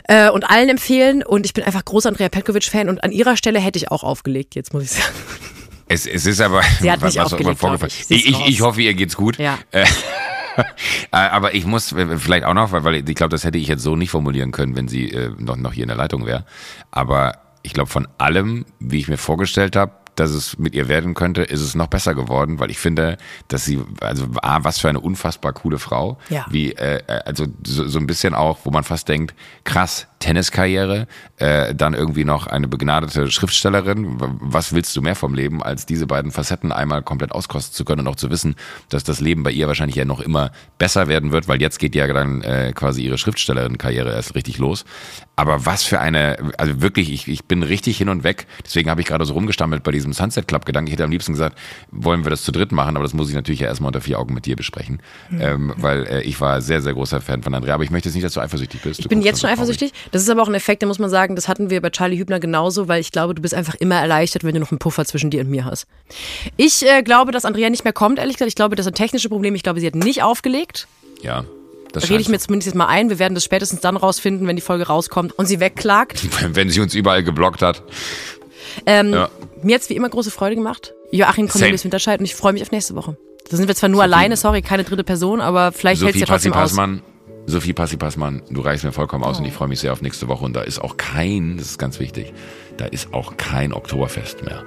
äh, 0.07 0.29
und 0.29 0.49
allen 0.49 0.69
empfehlen 0.69 1.23
und 1.23 1.45
ich 1.45 1.53
bin 1.53 1.63
einfach 1.63 1.83
großer 1.83 2.09
Andrea 2.09 2.29
Petkovic-Fan 2.29 2.89
und 2.89 3.03
an 3.03 3.11
ihrer 3.11 3.37
Stelle 3.37 3.59
hätte 3.59 3.77
ich 3.77 3.91
auch 3.91 4.03
aufgelegt, 4.03 4.55
jetzt 4.55 4.73
muss 4.73 4.83
ich 4.83 4.91
sagen. 4.91 5.13
Es, 5.87 6.05
es 6.05 6.25
ist 6.25 6.41
aber. 6.41 6.61
Sie 6.81 6.91
hat 6.91 7.01
was- 7.01 7.13
nicht 7.15 7.23
was 7.23 7.33
aufgelegt, 7.33 7.59
vorgefallen. 7.59 7.91
ich. 8.09 8.25
Ich, 8.27 8.47
ich, 8.47 8.61
hoffe, 8.61 8.81
ihr 8.81 8.93
geht's 8.93 9.15
gut. 9.15 9.37
Ja. 9.37 9.57
Äh, 9.71 9.83
äh, 10.57 10.63
aber 11.11 11.53
ich 11.55 11.65
muss 11.65 11.91
äh, 11.91 12.17
vielleicht 12.17 12.45
auch 12.45 12.53
noch, 12.53 12.71
weil, 12.71 12.83
weil 12.83 12.95
ich 13.09 13.15
glaube, 13.15 13.29
das 13.31 13.43
hätte 13.43 13.57
ich 13.57 13.67
jetzt 13.67 13.83
so 13.83 13.95
nicht 13.95 14.09
formulieren 14.09 14.51
können, 14.51 14.75
wenn 14.75 14.87
sie 14.87 15.11
äh, 15.11 15.31
noch, 15.37 15.55
noch 15.55 15.73
hier 15.73 15.83
in 15.83 15.89
der 15.89 15.97
Leitung 15.97 16.25
wäre. 16.25 16.45
Aber 16.91 17.37
ich 17.63 17.73
glaube, 17.73 17.89
von 17.89 18.07
allem, 18.17 18.65
wie 18.79 18.99
ich 18.99 19.07
mir 19.07 19.17
vorgestellt 19.17 19.75
habe, 19.75 19.91
dass 20.15 20.31
es 20.31 20.57
mit 20.57 20.73
ihr 20.73 20.87
werden 20.87 21.13
könnte, 21.13 21.43
ist 21.43 21.61
es 21.61 21.75
noch 21.75 21.85
besser 21.87 22.15
geworden, 22.15 22.59
weil 22.59 22.71
ich 22.71 22.79
finde, 22.79 23.17
dass 23.49 23.65
sie, 23.65 23.79
also 24.01 24.25
A, 24.41 24.63
was 24.63 24.79
für 24.79 24.89
eine 24.89 24.99
unfassbar 24.99 25.53
coole 25.53 25.77
Frau. 25.77 26.17
Ja. 26.29 26.45
Wie, 26.49 26.71
äh, 26.73 27.03
also 27.25 27.45
so, 27.63 27.87
so 27.87 27.99
ein 27.99 28.07
bisschen 28.07 28.33
auch, 28.33 28.57
wo 28.63 28.71
man 28.71 28.83
fast 28.83 29.07
denkt, 29.09 29.35
krass, 29.63 30.07
Tenniskarriere, 30.19 31.07
äh, 31.37 31.75
dann 31.75 31.93
irgendwie 31.93 32.25
noch 32.25 32.47
eine 32.47 32.67
begnadete 32.67 33.29
Schriftstellerin. 33.29 34.17
Was 34.19 34.73
willst 34.73 34.95
du 34.95 35.01
mehr 35.01 35.15
vom 35.15 35.33
Leben, 35.33 35.61
als 35.61 35.85
diese 35.85 36.07
beiden 36.07 36.31
Facetten 36.31 36.71
einmal 36.71 37.03
komplett 37.03 37.31
auskosten 37.31 37.73
zu 37.73 37.85
können 37.85 38.01
und 38.01 38.07
auch 38.07 38.15
zu 38.15 38.29
wissen, 38.29 38.55
dass 38.89 39.03
das 39.03 39.21
Leben 39.21 39.43
bei 39.43 39.51
ihr 39.51 39.67
wahrscheinlich 39.67 39.95
ja 39.95 40.05
noch 40.05 40.19
immer 40.19 40.51
besser 40.77 41.07
werden 41.07 41.31
wird, 41.31 41.47
weil 41.47 41.61
jetzt 41.61 41.79
geht 41.79 41.95
ja 41.95 42.07
dann 42.07 42.41
äh, 42.41 42.73
quasi 42.73 43.03
ihre 43.03 43.17
Schriftstellerin-Karriere 43.17 44.11
erst 44.11 44.35
richtig 44.35 44.57
los. 44.57 44.85
Aber 45.35 45.67
was 45.67 45.83
für 45.83 45.99
eine, 45.99 46.37
also 46.57 46.81
wirklich, 46.81 47.11
ich, 47.11 47.27
ich 47.27 47.45
bin 47.45 47.61
richtig 47.61 47.97
hin 47.97 48.09
und 48.09 48.23
weg. 48.23 48.47
Deswegen 48.65 48.89
habe 48.89 49.01
ich 49.01 49.07
gerade 49.07 49.23
so 49.23 49.33
rumgestammelt 49.33 49.83
bei 49.83 49.91
diesem 49.91 50.13
Sunset 50.13 50.47
Club-Gedanken. 50.47 50.87
Ich 50.87 50.93
hätte 50.93 51.03
am 51.03 51.11
liebsten 51.11 51.33
gesagt, 51.33 51.59
wollen 51.91 52.25
wir 52.25 52.31
das 52.31 52.43
zu 52.43 52.51
dritt 52.51 52.71
machen, 52.71 52.95
aber 52.95 53.03
das 53.03 53.13
muss 53.13 53.29
ich 53.29 53.35
natürlich 53.35 53.59
ja 53.59 53.67
erstmal 53.67 53.89
unter 53.89 54.01
vier 54.01 54.19
Augen 54.19 54.33
mit 54.33 54.47
dir 54.47 54.55
besprechen. 54.55 54.99
Mhm. 55.29 55.41
Ähm, 55.41 55.73
weil 55.77 56.07
äh, 56.07 56.21
ich 56.23 56.41
war 56.41 56.61
sehr, 56.61 56.81
sehr 56.81 56.93
großer 56.93 57.21
Fan 57.21 57.43
von 57.43 57.53
Andrea. 57.53 57.75
Aber 57.75 57.83
ich 57.83 57.91
möchte 57.91 58.09
jetzt 58.09 58.15
nicht, 58.15 58.25
dass 58.25 58.33
du 58.33 58.39
eifersüchtig 58.39 58.81
bist. 58.81 58.99
Ich 58.99 59.07
bin 59.07 59.21
jetzt 59.21 59.41
schon 59.41 59.49
eifersüchtig. 59.51 59.93
Das 60.17 60.23
ist 60.23 60.31
aber 60.31 60.41
auch 60.41 60.47
ein 60.47 60.55
Effekt, 60.55 60.81
da 60.81 60.87
muss 60.87 60.97
man 60.97 61.11
sagen, 61.11 61.35
das 61.35 61.47
hatten 61.47 61.69
wir 61.69 61.79
bei 61.79 61.91
Charlie 61.91 62.17
Hübner 62.17 62.39
genauso, 62.39 62.87
weil 62.87 62.99
ich 62.99 63.11
glaube, 63.11 63.35
du 63.35 63.41
bist 63.43 63.53
einfach 63.53 63.75
immer 63.75 64.01
erleichtert, 64.01 64.43
wenn 64.43 64.55
du 64.55 64.59
noch 64.59 64.71
einen 64.71 64.79
Puffer 64.79 65.05
zwischen 65.05 65.29
dir 65.29 65.41
und 65.41 65.49
mir 65.51 65.63
hast. 65.63 65.85
Ich 66.55 66.83
äh, 66.83 67.03
glaube, 67.03 67.31
dass 67.31 67.45
Andrea 67.45 67.69
nicht 67.69 67.83
mehr 67.83 67.93
kommt, 67.93 68.17
ehrlich 68.17 68.33
gesagt. 68.35 68.49
Ich 68.49 68.55
glaube, 68.55 68.75
das 68.75 68.85
sind 68.85 68.95
technische 68.95 69.29
Probleme. 69.29 69.55
Ich 69.55 69.61
glaube, 69.61 69.79
sie 69.79 69.85
hat 69.85 69.93
nicht 69.93 70.23
aufgelegt. 70.23 70.87
Ja. 71.21 71.45
Das 71.93 72.09
rede 72.09 72.19
ich 72.19 72.29
mir 72.29 72.39
zumindest 72.39 72.65
jetzt 72.65 72.75
mal 72.75 72.87
ein. 72.87 73.11
Wir 73.11 73.19
werden 73.19 73.35
das 73.35 73.43
spätestens 73.43 73.81
dann 73.81 73.95
rausfinden, 73.95 74.47
wenn 74.47 74.55
die 74.55 74.63
Folge 74.63 74.87
rauskommt 74.87 75.37
und 75.37 75.45
sie 75.45 75.59
wegklagt. 75.59 76.25
Wenn 76.55 76.71
sie 76.71 76.81
uns 76.81 76.95
überall 76.95 77.21
geblockt 77.23 77.61
hat. 77.61 77.83
Ähm, 78.87 79.13
ja. 79.13 79.29
Mir 79.61 79.75
hat's 79.75 79.87
wie 79.91 79.95
immer 79.95 80.09
große 80.09 80.31
Freude 80.31 80.55
gemacht. 80.55 80.95
Joachim 81.11 81.47
Cornelius 81.47 81.83
Winterscheid 81.83 82.19
und 82.19 82.25
ich 82.25 82.33
freue 82.33 82.53
mich 82.53 82.63
auf 82.63 82.71
nächste 82.71 82.95
Woche. 82.95 83.17
Da 83.51 83.55
sind 83.55 83.67
wir 83.67 83.75
zwar 83.75 83.89
nur 83.89 84.01
Sophie. 84.01 84.13
alleine, 84.15 84.35
sorry, 84.35 84.63
keine 84.63 84.83
dritte 84.83 85.03
Person, 85.03 85.41
aber 85.41 85.71
vielleicht 85.71 86.01
hält 86.01 86.15
es 86.15 86.21
ja 86.21 86.25
trotzdem 86.25 86.53
Passi 86.53 86.79
aus. 86.79 86.89
Sophie 87.49 87.71
Passi-Passmann, 87.71 88.41
du 88.49 88.59
reichst 88.61 88.83
mir 88.83 88.91
vollkommen 88.91 89.23
aus 89.23 89.37
oh. 89.37 89.39
und 89.39 89.45
ich 89.45 89.53
freue 89.53 89.69
mich 89.69 89.79
sehr 89.79 89.93
auf 89.93 90.01
nächste 90.01 90.27
Woche. 90.27 90.43
Und 90.43 90.53
da 90.53 90.61
ist 90.61 90.79
auch 90.79 90.97
kein, 90.97 91.57
das 91.57 91.67
ist 91.67 91.77
ganz 91.79 91.99
wichtig, 91.99 92.33
da 92.75 92.85
ist 92.85 93.13
auch 93.13 93.37
kein 93.37 93.71
Oktoberfest 93.73 94.43
mehr. 94.43 94.63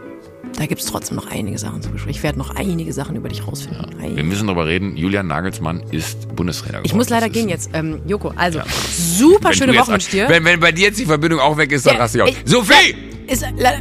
Da 0.56 0.66
gibt 0.66 0.80
es 0.80 0.86
trotzdem 0.86 1.16
noch 1.16 1.30
einige 1.30 1.58
Sachen 1.58 1.82
zu 1.82 1.90
besprechen. 1.90 2.16
Ich 2.16 2.22
werde 2.22 2.38
noch 2.38 2.56
einige 2.56 2.92
Sachen 2.92 3.16
über 3.16 3.28
dich 3.28 3.46
rausfinden. 3.46 3.86
Ja. 4.02 4.16
Wir 4.16 4.24
müssen 4.24 4.46
darüber 4.46 4.66
reden. 4.66 4.96
Julian 4.96 5.26
Nagelsmann 5.26 5.82
ist 5.90 6.34
Bundestrainer 6.34 6.78
geworden. 6.78 6.86
Ich 6.86 6.94
muss 6.94 7.10
leider 7.10 7.28
gehen 7.28 7.48
jetzt. 7.48 7.70
Ähm, 7.74 8.00
Joko, 8.06 8.32
also 8.34 8.58
ja. 8.58 8.64
super 8.66 9.52
schöne 9.52 9.76
Woche 9.76 9.92
mit 9.92 10.12
dir. 10.12 10.28
Wenn, 10.28 10.44
wenn 10.44 10.58
bei 10.58 10.72
dir 10.72 10.88
jetzt 10.88 10.98
die 10.98 11.06
Verbindung 11.06 11.40
auch 11.40 11.56
weg 11.56 11.70
ist, 11.72 11.86
dann 11.86 11.94
ja, 11.94 12.00
raste 12.00 12.18
ich 12.18 12.24
auch. 12.24 12.46
Sophie! 12.46 12.96
Ist 13.26 13.44
leider... 13.58 13.80